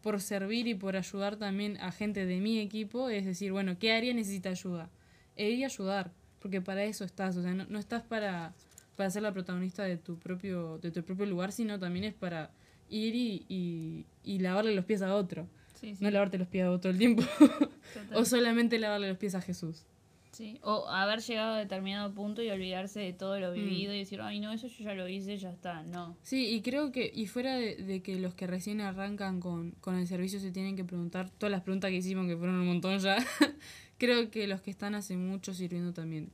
por 0.00 0.20
servir 0.20 0.68
y 0.68 0.76
por 0.76 0.94
ayudar 0.96 1.38
también 1.38 1.76
a 1.78 1.90
gente 1.90 2.24
de 2.24 2.38
mi 2.38 2.60
equipo 2.60 3.08
es 3.08 3.24
decir, 3.24 3.50
bueno, 3.50 3.80
¿qué 3.80 3.90
área 3.90 4.14
necesita 4.14 4.50
ayuda? 4.50 4.90
E 5.34 5.50
ir 5.50 5.64
ayudar, 5.64 6.12
porque 6.38 6.60
para 6.60 6.84
eso 6.84 7.02
estás, 7.02 7.36
o 7.36 7.42
sea, 7.42 7.52
no, 7.52 7.66
no 7.68 7.80
estás 7.80 8.04
para, 8.04 8.54
para 8.96 9.10
ser 9.10 9.22
la 9.22 9.32
protagonista 9.32 9.82
de 9.84 9.96
tu 9.96 10.18
propio, 10.18 10.78
de 10.78 10.90
tu 10.90 11.02
propio 11.02 11.26
lugar, 11.26 11.52
sino 11.52 11.78
también 11.78 12.04
es 12.04 12.14
para 12.14 12.50
ir 12.88 13.14
y, 13.14 13.44
y, 13.48 14.04
y 14.24 14.38
lavarle 14.38 14.74
los 14.74 14.84
pies 14.84 15.02
a 15.02 15.14
otro. 15.14 15.46
Sí, 15.80 15.94
sí. 15.96 16.02
No 16.04 16.10
lavarte 16.10 16.38
los 16.38 16.48
pies 16.48 16.64
a 16.64 16.78
todo 16.80 16.90
el 16.90 16.98
tiempo. 16.98 17.22
O 18.14 18.24
solamente 18.24 18.78
lavarle 18.78 19.08
los 19.08 19.18
pies 19.18 19.34
a 19.34 19.40
Jesús. 19.40 19.84
Sí, 20.32 20.58
O 20.62 20.88
haber 20.88 21.20
llegado 21.20 21.54
a 21.54 21.58
determinado 21.58 22.12
punto 22.12 22.42
y 22.42 22.50
olvidarse 22.50 22.98
de 22.98 23.12
todo 23.12 23.36
Mm. 23.36 23.40
lo 23.40 23.52
vivido 23.52 23.94
y 23.94 23.98
decir, 23.98 24.20
ay, 24.20 24.40
no, 24.40 24.52
eso 24.52 24.66
yo 24.66 24.84
ya 24.84 24.94
lo 24.94 25.06
hice, 25.08 25.36
ya 25.38 25.50
está. 25.50 25.82
No. 25.84 26.16
Sí, 26.22 26.48
y 26.48 26.60
creo 26.62 26.90
que, 26.90 27.08
y 27.14 27.26
fuera 27.26 27.54
de, 27.56 27.76
de 27.76 28.02
que 28.02 28.18
los 28.18 28.34
que 28.34 28.48
recién 28.48 28.80
arrancan 28.80 29.38
con, 29.38 29.72
con 29.80 29.94
el 29.96 30.08
servicio 30.08 30.40
se 30.40 30.50
tienen 30.50 30.74
que 30.74 30.82
preguntar, 30.84 31.30
todas 31.30 31.52
las 31.52 31.60
preguntas 31.62 31.90
que 31.90 31.98
hicimos, 31.98 32.26
que 32.26 32.36
fueron 32.36 32.56
un 32.56 32.66
montón 32.66 32.98
ya, 32.98 33.16
creo 33.98 34.28
que 34.30 34.48
los 34.48 34.60
que 34.60 34.70
están 34.72 34.96
hace 34.96 35.16
mucho 35.16 35.54
sirviendo 35.54 35.92
también. 35.92 36.30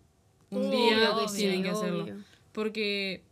Un 0.50 0.66
Obvio 0.66 0.70
día 0.70 1.10
tienen 1.36 1.62
que 1.62 1.70
hacerlo. 1.70 2.06
Porque, 2.52 3.22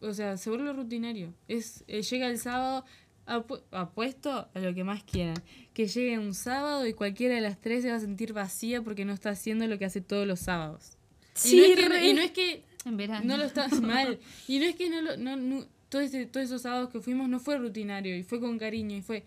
o 0.00 0.12
sea, 0.12 0.36
se 0.36 0.50
vuelve 0.50 0.72
rutinario. 0.72 1.34
Es, 1.48 1.84
eh, 1.86 2.02
llega 2.02 2.26
el 2.28 2.38
sábado, 2.38 2.84
apu- 3.26 3.62
apuesto 3.70 4.48
a 4.52 4.58
lo 4.60 4.74
que 4.74 4.84
más 4.84 5.02
quieran. 5.04 5.36
Que 5.74 5.86
llegue 5.86 6.18
un 6.18 6.34
sábado 6.34 6.86
y 6.86 6.92
cualquiera 6.94 7.34
de 7.36 7.40
las 7.40 7.60
tres 7.60 7.82
se 7.82 7.90
va 7.90 7.96
a 7.96 8.00
sentir 8.00 8.32
vacía 8.32 8.82
porque 8.82 9.04
no 9.04 9.12
está 9.12 9.30
haciendo 9.30 9.66
lo 9.66 9.78
que 9.78 9.84
hace 9.84 10.00
todos 10.00 10.26
los 10.26 10.40
sábados. 10.40 10.96
y, 11.44 11.56
no 11.56 11.62
es 11.64 11.76
que, 11.76 12.08
y 12.08 12.14
no 12.14 12.20
es 12.22 12.30
que 12.32 12.64
En 12.84 12.96
verano. 12.96 13.24
no 13.24 13.36
lo 13.36 13.44
estás 13.44 13.80
mal. 13.80 14.18
Y 14.48 14.58
no 14.58 14.64
es 14.64 14.74
que 14.76 14.90
no 14.90 15.00
lo. 15.02 15.16
No, 15.16 15.36
no- 15.36 15.66
todo 15.88 16.02
ese- 16.02 16.26
todos 16.26 16.46
esos 16.46 16.62
sábados 16.62 16.90
que 16.90 17.00
fuimos 17.00 17.28
no 17.28 17.40
fue 17.40 17.56
rutinario 17.58 18.16
y 18.16 18.22
fue 18.22 18.40
con 18.40 18.58
cariño 18.58 18.96
y 18.96 19.02
fue. 19.02 19.24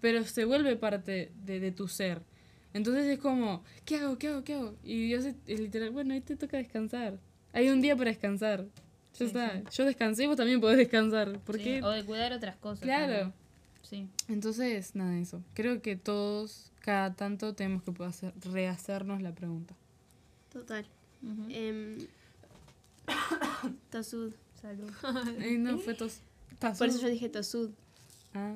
Pero 0.00 0.24
se 0.24 0.44
vuelve 0.46 0.76
parte 0.76 1.30
de, 1.44 1.60
de 1.60 1.72
tu 1.72 1.88
ser. 1.88 2.22
Entonces 2.72 3.04
es 3.06 3.18
como, 3.18 3.64
¿qué 3.84 3.96
hago? 3.96 4.16
¿Qué 4.16 4.28
hago? 4.28 4.44
¿Qué 4.44 4.54
hago? 4.54 4.76
Y 4.84 5.08
Dios 5.08 5.24
es, 5.26 5.34
es 5.46 5.58
literal, 5.60 5.90
bueno, 5.90 6.14
ahí 6.14 6.20
te 6.22 6.36
toca 6.36 6.56
descansar. 6.56 7.18
Hay 7.52 7.68
un 7.70 7.80
día 7.80 7.96
para 7.96 8.10
descansar. 8.10 8.66
Ya 9.18 9.26
está. 9.26 9.62
Yo 9.70 9.84
descansé 9.84 10.24
y 10.24 10.26
vos 10.28 10.36
también 10.36 10.60
podés 10.60 10.78
descansar. 10.78 11.38
¿Por 11.40 11.56
Sí, 11.56 11.64
qué? 11.64 11.82
O 11.82 11.90
de 11.90 12.04
cuidar 12.04 12.32
otras 12.32 12.56
cosas. 12.56 12.80
Claro. 12.82 13.12
también. 13.12 13.34
Sí. 13.82 14.08
Entonces, 14.28 14.94
nada 14.94 15.10
de 15.12 15.22
eso. 15.22 15.42
Creo 15.54 15.82
que 15.82 15.96
todos, 15.96 16.70
cada 16.80 17.12
tanto, 17.14 17.54
tenemos 17.54 17.82
que 17.82 17.92
poder 17.92 18.10
hacer- 18.10 18.34
rehacernos 18.52 19.20
la 19.20 19.32
pregunta. 19.34 19.74
Total. 20.52 20.86
Tosud. 23.90 24.32
Salud. 24.60 24.90
Ay, 25.40 25.58
no, 25.58 25.78
fue 25.78 25.94
tos. 25.94 26.20
Por 26.78 26.88
eso 26.88 27.00
yo 27.00 27.08
dije 27.08 27.28
Tosud. 27.28 27.70
Ah. 28.34 28.54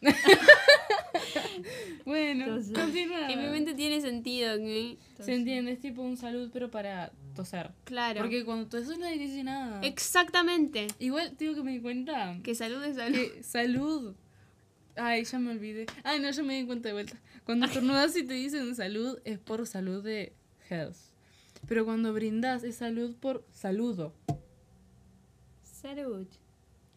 bueno, 2.04 2.44
Entonces- 2.44 2.72
continúa. 2.72 3.30
En 3.30 3.42
mi 3.42 3.48
mente 3.48 3.74
tiene 3.74 4.00
sentido. 4.00 4.54
¿ok? 4.54 4.98
Se 5.20 5.34
entiende, 5.34 5.72
es 5.72 5.80
tipo 5.80 6.02
un 6.02 6.16
salud, 6.16 6.50
pero 6.52 6.70
para 6.70 7.12
toser. 7.34 7.70
Claro. 7.84 8.20
Porque 8.20 8.44
cuando 8.44 8.66
toses 8.68 8.98
nadie 8.98 9.18
dice 9.18 9.44
nada. 9.44 9.80
Exactamente. 9.82 10.86
Igual, 10.98 11.36
digo 11.36 11.54
que 11.54 11.62
me 11.62 11.72
di 11.72 11.80
cuenta. 11.80 12.38
Que 12.42 12.54
salud 12.54 12.82
es 12.84 12.96
salud. 12.96 13.16
Que 13.16 13.42
salud. 13.42 14.14
Ay, 14.96 15.24
ya 15.24 15.38
me 15.38 15.52
olvidé. 15.52 15.86
Ay, 16.04 16.20
no, 16.20 16.30
ya 16.30 16.42
me 16.42 16.58
di 16.60 16.66
cuenta 16.66 16.88
de 16.88 16.92
vuelta. 16.94 17.16
Cuando 17.44 17.66
estornudas 17.66 18.16
y 18.16 18.24
te 18.24 18.34
dicen 18.34 18.74
salud, 18.74 19.18
es 19.24 19.38
por 19.38 19.66
salud 19.66 20.02
de 20.02 20.32
health. 20.68 20.96
Pero 21.68 21.84
cuando 21.84 22.12
brindas 22.12 22.64
es 22.64 22.76
salud 22.76 23.14
por 23.16 23.44
saludo. 23.52 24.14
Salud. 25.62 26.26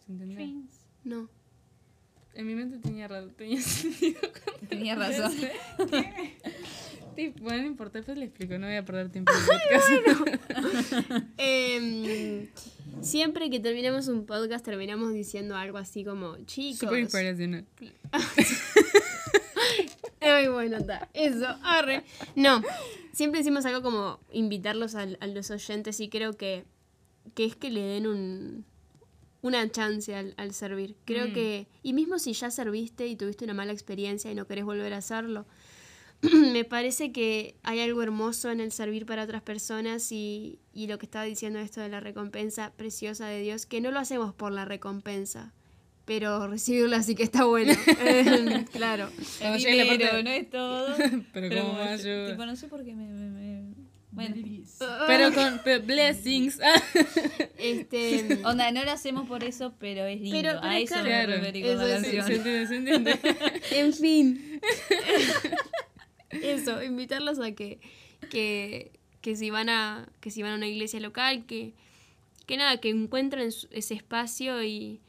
¿Se 0.05 0.11
entiende? 0.11 0.35
Friends. 0.35 0.79
No. 1.03 1.29
En 2.35 2.47
mi 2.47 2.55
mente 2.55 2.79
tenía, 2.79 3.07
tenía 3.37 3.61
sentido 3.61 4.19
Tenía 4.67 4.95
razón. 4.95 5.33
Tipo, 7.15 7.39
bueno, 7.43 7.61
no 7.61 7.67
importa, 7.67 7.99
después 7.99 8.17
le 8.17 8.25
explico, 8.25 8.57
no 8.57 8.65
voy 8.67 8.75
a 8.75 8.83
perder 8.83 9.09
tiempo 9.09 9.31
en 9.31 9.45
podcast. 9.45 11.27
Em, 11.37 12.47
siempre 13.01 13.49
que 13.51 13.59
terminamos 13.59 14.07
un 14.07 14.25
podcast 14.25 14.65
terminamos 14.65 15.13
diciendo 15.13 15.55
algo 15.55 15.77
así 15.77 16.03
como 16.03 16.37
chicos. 16.45 16.79
Súper 16.79 16.99
inspiracional. 16.99 17.65
Ay, 20.21 20.47
bueno, 20.47 20.77
está. 20.77 21.09
Eso, 21.13 21.47
arre. 21.63 22.03
No, 22.35 22.61
siempre 23.11 23.39
decimos 23.41 23.65
algo 23.65 23.81
como 23.81 24.19
invitarlos 24.31 24.95
al- 24.95 25.17
a, 25.21 25.27
los 25.27 25.51
oyentes 25.51 25.99
y 25.99 26.09
creo 26.09 26.33
que, 26.33 26.63
que 27.35 27.45
es 27.45 27.55
que 27.55 27.69
le 27.69 27.81
den 27.81 28.07
un, 28.07 28.65
una 29.43 29.69
chance 29.69 30.15
al, 30.15 30.33
al 30.37 30.53
servir. 30.55 30.95
Creo 31.05 31.27
Mm. 31.27 31.33
que, 31.33 31.67
y 31.83 31.93
mismo 31.93 32.17
si 32.17 32.33
ya 32.33 32.49
serviste 32.49 33.05
y 33.07 33.15
tuviste 33.15 33.45
una 33.45 33.53
mala 33.53 33.71
experiencia 33.73 34.31
y 34.31 34.35
no 34.35 34.47
querés 34.47 34.65
volver 34.65 34.91
a 34.93 34.97
hacerlo, 34.97 35.45
me 36.53 36.63
parece 36.63 37.11
que 37.11 37.55
hay 37.63 37.81
algo 37.81 38.01
hermoso 38.01 38.49
en 38.49 38.59
el 38.61 38.71
servir 38.71 39.05
para 39.05 39.23
otras 39.25 39.41
personas 39.43 40.11
y, 40.11 40.57
y 40.73 40.87
lo 40.87 40.97
que 40.97 41.05
estaba 41.05 41.25
diciendo 41.25 41.59
esto 41.59 41.81
de 41.81 41.89
la 41.89 41.99
recompensa 41.99 42.71
preciosa 42.75 43.27
de 43.27 43.41
Dios, 43.41 43.65
que 43.65 43.81
no 43.81 43.91
lo 43.91 43.99
hacemos 43.99 44.33
por 44.33 44.51
la 44.53 44.63
recompensa, 44.65 45.51
pero 46.05 46.47
recibirla 46.47 47.03
sí 47.03 47.13
que 47.15 47.23
está 47.23 47.43
bueno. 47.45 47.73
Claro. 48.71 49.09
Cuando 49.39 49.57
la 49.69 50.23
no 50.23 50.29
es 50.29 50.49
todo. 50.49 50.95
Pero 50.97 51.21
pero 51.33 51.49
como 51.61 51.69
como- 51.73 51.83
ayuda. 51.83 52.31
Tipo, 52.31 52.45
no 52.45 52.55
sé 52.55 52.67
por 52.69 52.83
qué 52.85 52.95
me... 52.95 53.05
me- 53.07 53.29
me- 53.29 53.82
Bueno, 54.13 54.35
Pero 55.07 55.33
con 55.33 55.61
pero 55.63 55.83
blessings. 55.83 56.59
Este, 57.57 58.41
onda, 58.45 58.71
no 58.71 58.83
lo 58.85 58.91
hacemos 58.91 59.27
por 59.27 59.43
eso, 59.43 59.73
pero 59.79 60.05
es 60.05 60.21
lindo. 60.21 60.37
Pero- 60.39 60.59
pero 60.61 60.71
a 60.73 60.79
eso 60.79 60.95
claro, 61.03 61.41
me 61.41 61.49
eso 61.49 61.83
la 61.83 61.95
es- 61.97 62.05
Sí, 62.07 62.17
canción. 62.17 62.27
se 62.27 62.35
entiende, 62.35 62.67
se 62.67 62.75
entiende. 62.75 63.19
en 63.71 63.93
fin. 63.93 64.61
Eso, 66.29 66.81
invitarlos 66.83 67.39
a 67.39 67.51
que, 67.51 67.79
que, 68.29 68.91
que 69.21 69.35
si 69.35 69.49
van 69.49 69.69
a, 69.69 70.07
que 70.19 70.31
si 70.31 70.41
van 70.41 70.53
a 70.53 70.55
una 70.55 70.67
iglesia 70.67 70.99
local, 70.99 71.45
que, 71.45 71.73
que 72.45 72.57
nada, 72.57 72.77
que 72.79 72.89
encuentren 72.89 73.51
su- 73.51 73.67
ese 73.71 73.93
espacio 73.93 74.63
y, 74.63 74.99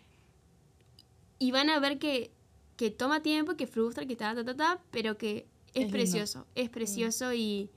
y 1.39 1.51
van 1.51 1.71
a 1.71 1.79
ver 1.79 1.99
que, 1.99 2.31
que 2.77 2.91
toma 2.91 3.23
tiempo, 3.23 3.57
que 3.57 3.67
frustra, 3.67 4.07
que 4.07 4.17
ta, 4.17 4.35
ta, 4.35 4.45
ta, 4.45 4.55
ta, 4.55 4.81
pero 4.91 5.17
que 5.17 5.47
es, 5.73 5.91
precioso, 5.91 6.47
es 6.55 6.69
precioso 6.69 7.33
y, 7.33 7.71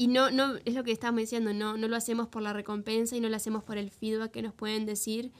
y 0.00 0.06
no, 0.06 0.30
no, 0.30 0.56
es 0.64 0.72
lo 0.72 0.82
que 0.82 0.92
estábamos 0.92 1.20
diciendo, 1.20 1.52
no, 1.52 1.76
no 1.76 1.86
lo 1.86 1.94
hacemos 1.94 2.26
por 2.26 2.40
la 2.40 2.54
recompensa 2.54 3.18
y 3.18 3.20
no 3.20 3.28
lo 3.28 3.36
hacemos 3.36 3.62
por 3.62 3.76
el 3.76 3.90
feedback 3.90 4.30
que 4.30 4.40
nos 4.40 4.54
pueden 4.54 4.86
decir, 4.86 5.30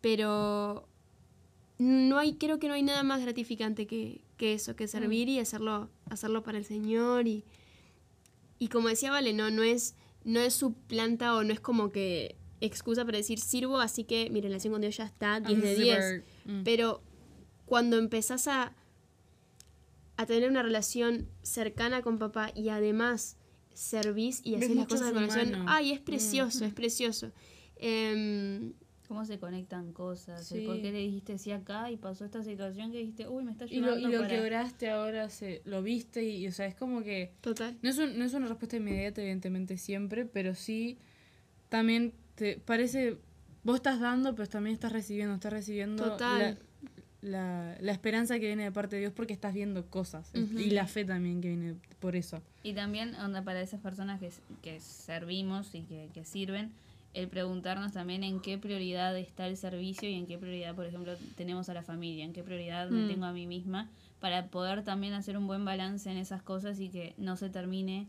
pero 0.00 0.86
no 1.78 2.16
hay, 2.16 2.34
creo 2.34 2.60
que 2.60 2.68
no 2.68 2.74
hay 2.74 2.84
nada 2.84 3.02
más 3.02 3.20
gratificante 3.20 3.88
que, 3.88 4.20
que 4.36 4.54
eso, 4.54 4.76
que 4.76 4.86
servir 4.86 5.28
y 5.28 5.40
hacerlo, 5.40 5.90
hacerlo 6.08 6.44
para 6.44 6.56
el 6.56 6.64
Señor 6.64 7.26
y, 7.26 7.42
y 8.60 8.68
como 8.68 8.86
decía 8.86 9.10
Vale, 9.10 9.32
no, 9.32 9.50
no 9.50 9.64
es, 9.64 9.96
no 10.22 10.38
es 10.38 10.54
su 10.54 10.72
planta 10.72 11.34
o 11.34 11.42
no 11.42 11.52
es 11.52 11.58
como 11.58 11.90
que 11.90 12.36
excusa 12.60 13.04
para 13.04 13.18
decir 13.18 13.40
sirvo, 13.40 13.80
así 13.80 14.04
que 14.04 14.30
mi 14.30 14.40
relación 14.40 14.72
con 14.72 14.82
Dios 14.82 14.98
ya 14.98 15.04
está 15.04 15.40
10 15.40 15.60
de 15.60 15.74
10. 15.74 16.22
Mm. 16.44 16.62
Pero 16.62 17.02
cuando 17.64 17.98
empezás 17.98 18.46
a, 18.46 18.72
a 20.16 20.26
tener 20.26 20.48
una 20.48 20.62
relación 20.62 21.26
cercana 21.42 22.02
con 22.02 22.20
papá 22.20 22.52
y 22.54 22.68
además 22.68 23.36
servís 23.76 24.40
y 24.44 24.54
haces 24.56 24.74
las 24.74 24.86
cosas 24.86 25.12
con 25.12 25.26
corazón, 25.26 25.50
mano. 25.52 25.64
ay, 25.68 25.92
es 25.92 26.00
precioso, 26.00 26.64
es 26.64 26.72
precioso. 26.74 27.30
Em, 27.76 28.72
Cómo 29.06 29.24
se 29.24 29.38
conectan 29.38 29.92
cosas. 29.92 30.44
Sí. 30.46 30.64
¿Por 30.66 30.80
qué 30.80 30.90
le 30.90 30.98
dijiste 30.98 31.38
sí 31.38 31.52
acá 31.52 31.92
y 31.92 31.96
pasó 31.96 32.24
esta 32.24 32.42
situación 32.42 32.90
que 32.90 32.98
dijiste, 32.98 33.28
uy, 33.28 33.44
me 33.44 33.52
está 33.52 33.66
Y 33.66 33.76
lo, 33.78 33.92
ayudando 33.92 34.08
y 34.08 34.12
lo 34.12 34.18
para... 34.22 34.28
que 34.34 34.40
oraste 34.40 34.90
ahora 34.90 35.28
se, 35.30 35.62
lo 35.64 35.80
viste 35.82 36.24
y, 36.24 36.38
y, 36.44 36.48
o 36.48 36.52
sea, 36.52 36.66
es 36.66 36.74
como 36.74 37.04
que 37.04 37.32
total. 37.40 37.76
no 37.82 37.90
es, 37.90 37.98
un- 37.98 38.18
no 38.18 38.24
es 38.24 38.34
una 38.34 38.48
respuesta 38.48 38.76
inmediata, 38.76 39.20
evidentemente, 39.20 39.78
siempre, 39.78 40.24
pero 40.24 40.56
sí 40.56 40.98
también 41.68 42.14
te 42.34 42.56
parece, 42.58 43.18
vos 43.62 43.76
estás 43.76 44.00
dando, 44.00 44.34
pero 44.34 44.48
también 44.48 44.74
estás 44.74 44.90
recibiendo, 44.92 45.34
estás 45.34 45.52
recibiendo 45.52 46.02
Total. 46.12 46.38
La, 46.40 46.58
la, 47.26 47.76
la 47.80 47.92
esperanza 47.92 48.38
que 48.38 48.46
viene 48.46 48.64
de 48.64 48.72
parte 48.72 48.96
de 48.96 49.00
Dios 49.02 49.12
porque 49.14 49.32
estás 49.32 49.52
viendo 49.54 49.84
cosas 49.86 50.30
Ujú. 50.34 50.58
y 50.58 50.70
la 50.70 50.86
fe 50.86 51.04
también 51.04 51.40
que 51.40 51.48
viene 51.48 51.74
por 52.00 52.16
eso. 52.16 52.40
Y 52.62 52.72
también, 52.74 53.14
onda, 53.16 53.42
para 53.42 53.60
esas 53.60 53.80
personas 53.80 54.20
que, 54.20 54.30
que 54.62 54.80
servimos 54.80 55.74
y 55.74 55.82
que, 55.82 56.08
que 56.14 56.24
sirven, 56.24 56.72
el 57.14 57.28
preguntarnos 57.28 57.92
también 57.92 58.22
en 58.24 58.40
qué 58.40 58.58
prioridad 58.58 59.16
está 59.16 59.46
el 59.46 59.56
servicio 59.56 60.08
y 60.08 60.14
en 60.14 60.26
qué 60.26 60.36
prioridad, 60.38 60.74
por 60.74 60.84
ejemplo, 60.86 61.14
tenemos 61.34 61.68
a 61.70 61.74
la 61.74 61.82
familia, 61.82 62.24
en 62.24 62.32
qué 62.32 62.42
prioridad 62.42 62.90
me 62.90 63.04
Mm. 63.04 63.08
tengo 63.08 63.24
a 63.24 63.32
mí 63.32 63.46
misma, 63.46 63.88
para 64.20 64.48
poder 64.48 64.84
también 64.84 65.14
hacer 65.14 65.36
un 65.38 65.46
buen 65.46 65.64
balance 65.64 66.10
en 66.10 66.18
esas 66.18 66.42
cosas 66.42 66.78
y 66.80 66.88
que 66.90 67.14
no 67.16 67.36
se 67.36 67.48
termine 67.50 68.06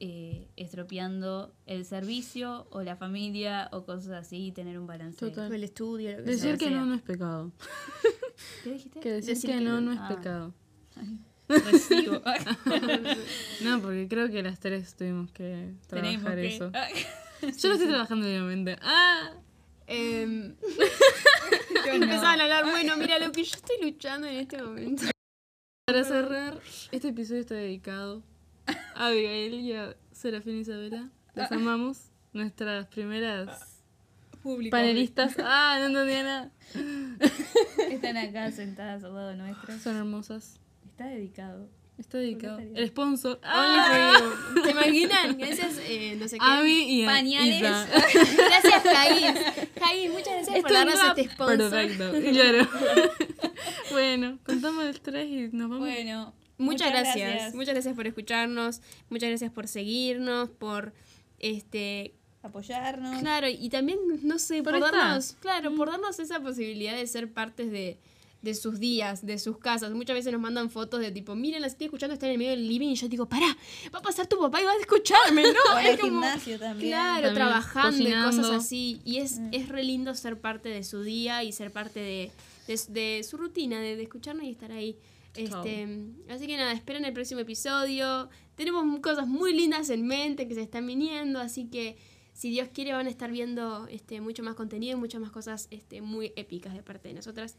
eh, 0.00 0.46
estropeando 0.56 1.52
el 1.66 1.84
servicio 1.84 2.68
o 2.70 2.82
la 2.82 2.94
familia 2.94 3.68
o 3.72 3.84
cosas 3.84 4.10
así 4.12 4.46
y 4.46 4.52
tener 4.52 4.78
un 4.78 4.86
balance. 4.86 5.18
Total. 5.18 5.52
El 5.52 5.64
estudio, 5.64 6.10
lo 6.12 6.16
que 6.18 6.22
Decir 6.22 6.40
sea. 6.50 6.56
que 6.58 6.64
sea. 6.66 6.78
no 6.78 6.86
no 6.86 6.94
es 6.94 7.02
pecado. 7.02 7.50
¿Qué 8.64 8.70
dijiste? 8.72 9.00
Que 9.00 9.10
decir, 9.12 9.34
Decir 9.34 9.50
que, 9.50 9.58
que 9.58 9.64
no 9.64 9.80
no. 9.80 9.80
no 9.80 9.92
es 9.92 9.98
Ah. 10.02 10.08
pecado. 10.08 10.54
Recibo. 11.48 12.20
No, 13.62 13.80
porque 13.80 14.06
creo 14.08 14.28
que 14.30 14.42
las 14.42 14.58
tres 14.60 14.94
tuvimos 14.94 15.30
que 15.32 15.72
Tenemos 15.88 16.22
trabajar 16.22 16.34
que... 16.36 16.46
eso. 16.54 16.70
Yo 17.40 17.68
lo 17.68 17.74
estoy 17.74 17.88
trabajando 17.88 18.26
diariamente. 18.26 18.76
Ah, 18.82 19.30
no. 19.88 20.54
empezaban 21.92 22.40
a 22.40 22.44
hablar, 22.44 22.64
bueno, 22.64 22.96
mira 22.96 23.18
lo 23.18 23.32
que 23.32 23.44
yo 23.44 23.56
estoy 23.56 23.76
luchando 23.82 24.26
en 24.26 24.36
este 24.36 24.62
momento. 24.62 25.04
Para 25.86 26.04
cerrar, 26.04 26.60
este 26.92 27.08
episodio 27.08 27.40
está 27.40 27.54
dedicado 27.54 28.22
a 28.94 29.06
Abigail 29.06 29.54
y 29.54 29.72
a 29.72 29.96
Serafín 30.12 30.58
Isabela. 30.58 31.08
Las 31.34 31.50
amamos. 31.52 32.10
Nuestras 32.34 32.86
primeras 32.88 33.77
Público. 34.42 34.70
panelistas. 34.70 35.36
Ah, 35.38 35.78
no 35.80 35.86
entendía 35.86 36.22
nada. 36.22 36.50
Están 37.90 38.16
acá 38.16 38.50
sentadas 38.50 39.04
al 39.04 39.14
lado 39.14 39.34
nuestro. 39.36 39.78
Son 39.78 39.96
hermosas. 39.96 40.60
Está 40.86 41.06
dedicado. 41.06 41.68
Está 41.98 42.18
dedicado. 42.18 42.58
El 42.58 42.88
sponsor. 42.88 43.40
Ah. 43.42 44.12
¿Te 44.64 44.70
imaginan? 44.70 45.36
Gracias, 45.36 45.80
eh, 45.82 46.16
no 46.18 46.28
sé 46.28 46.38
qué. 46.38 46.44
Abby 46.44 47.02
y 47.02 47.06
Pañales. 47.06 47.58
Isa. 47.58 47.86
Gracias, 48.36 48.82
Jaís. 48.82 49.34
Jaís, 49.80 50.12
muchas 50.12 50.34
gracias 50.34 50.60
por 50.60 50.72
darnos 50.72 50.94
entra 50.94 51.08
este 51.08 51.34
sponsor. 51.34 51.70
Perfecto. 51.70 52.12
Claro. 52.32 52.68
bueno, 53.90 54.38
contamos 54.44 54.84
el 54.84 55.00
tres 55.00 55.26
y 55.28 55.48
nos 55.56 55.68
vamos. 55.68 55.88
Bueno, 55.88 56.34
Muchas, 56.58 56.90
gracias. 56.90 57.54
Muchas 57.54 57.74
gracias 57.74 57.94
por 57.94 58.06
escucharnos. 58.06 58.82
Muchas 59.10 59.28
gracias 59.28 59.52
por 59.52 59.68
seguirnos, 59.68 60.50
por 60.50 60.92
este 61.38 62.14
Apoyarnos. 62.42 63.18
claro, 63.20 63.48
y 63.48 63.68
también 63.68 63.98
no 64.22 64.38
sé, 64.38 64.62
Por 64.62 64.78
darnos, 64.80 65.36
claro, 65.40 65.74
por 65.74 65.90
darnos 65.90 66.18
esa 66.20 66.40
posibilidad 66.40 66.94
de 66.96 67.06
ser 67.06 67.32
partes 67.32 67.70
de 67.70 67.98
de 68.40 68.54
sus 68.54 68.78
días, 68.78 69.26
de 69.26 69.36
sus 69.36 69.58
casas. 69.58 69.90
Muchas 69.90 70.14
veces 70.14 70.32
nos 70.32 70.40
mandan 70.40 70.70
fotos 70.70 71.00
de 71.00 71.10
tipo, 71.10 71.34
miren, 71.34 71.60
la 71.60 71.66
estoy 71.66 71.86
escuchando, 71.86 72.14
está 72.14 72.26
en 72.26 72.32
el 72.34 72.38
medio 72.38 72.52
del 72.52 72.68
living 72.68 72.90
y 72.90 72.94
yo 72.94 73.08
digo, 73.08 73.28
pará, 73.28 73.48
va 73.92 73.98
a 73.98 74.02
pasar 74.02 74.28
tu 74.28 74.38
papá 74.38 74.60
y 74.62 74.64
va 74.64 74.70
a 74.70 74.76
escucharme, 74.76 75.42
¿no? 75.42 75.48
O 75.74 75.78
en 75.80 75.86
Es 75.86 75.92
el 75.94 75.98
como- 75.98 76.12
gimnasio 76.22 76.56
también. 76.60 76.90
Claro, 76.92 77.14
También 77.14 77.34
trabajando 77.34 78.08
y 78.08 78.12
cosas 78.12 78.50
así. 78.52 79.00
Y 79.04 79.16
es, 79.16 79.40
es 79.50 79.68
re 79.68 79.82
lindo 79.82 80.14
ser 80.14 80.40
parte 80.40 80.68
de 80.68 80.84
su 80.84 81.02
día 81.02 81.42
y 81.42 81.50
ser 81.50 81.72
parte 81.72 81.98
de, 81.98 82.30
de, 82.68 82.80
de 82.92 83.24
su 83.24 83.38
rutina, 83.38 83.80
de, 83.80 83.96
de 83.96 84.04
escucharnos 84.04 84.44
y 84.44 84.50
estar 84.50 84.70
ahí. 84.70 84.96
Este, 85.34 85.88
así 86.30 86.46
que 86.46 86.56
nada, 86.56 86.70
esperen 86.70 87.04
el 87.04 87.12
próximo 87.12 87.40
episodio. 87.40 88.28
Tenemos 88.54 89.00
cosas 89.00 89.26
muy 89.26 89.52
lindas 89.52 89.90
en 89.90 90.06
mente 90.06 90.46
que 90.46 90.54
se 90.54 90.62
están 90.62 90.86
viniendo, 90.86 91.40
así 91.40 91.66
que 91.66 91.96
si 92.38 92.50
Dios 92.50 92.68
quiere 92.72 92.92
van 92.92 93.08
a 93.08 93.10
estar 93.10 93.32
viendo 93.32 93.88
este, 93.88 94.20
mucho 94.20 94.44
más 94.44 94.54
contenido 94.54 94.96
y 94.96 95.00
muchas 95.00 95.20
más 95.20 95.32
cosas 95.32 95.66
este, 95.72 96.02
muy 96.02 96.32
épicas 96.36 96.72
de 96.72 96.84
parte 96.84 97.08
de 97.08 97.14
nosotras. 97.14 97.56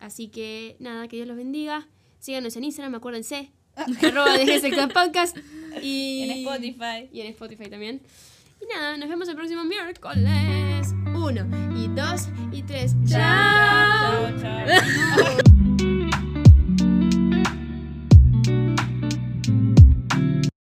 Así 0.00 0.26
que 0.26 0.74
nada, 0.80 1.06
que 1.06 1.14
Dios 1.14 1.28
los 1.28 1.36
bendiga. 1.36 1.86
Síganos 2.18 2.56
en 2.56 2.64
Instagram, 2.64 2.96
acuérdense. 2.96 3.52
arroba 3.76 4.36
Club 4.36 4.92
Podcast. 4.92 5.36
Y 5.80 6.22
En 6.24 6.30
Spotify. 6.38 7.08
y 7.12 7.20
en 7.20 7.26
Spotify 7.28 7.70
también. 7.70 8.02
Y 8.60 8.66
nada, 8.74 8.96
nos 8.96 9.08
vemos 9.08 9.28
el 9.28 9.36
próximo 9.36 9.62
miércoles. 9.62 10.92
Uno, 11.14 11.46
y 11.76 11.86
dos, 11.86 12.28
y 12.50 12.62
tres. 12.62 12.96
¡Chao! 13.08 14.28
Chao, 14.40 14.66
chao. 14.66 15.36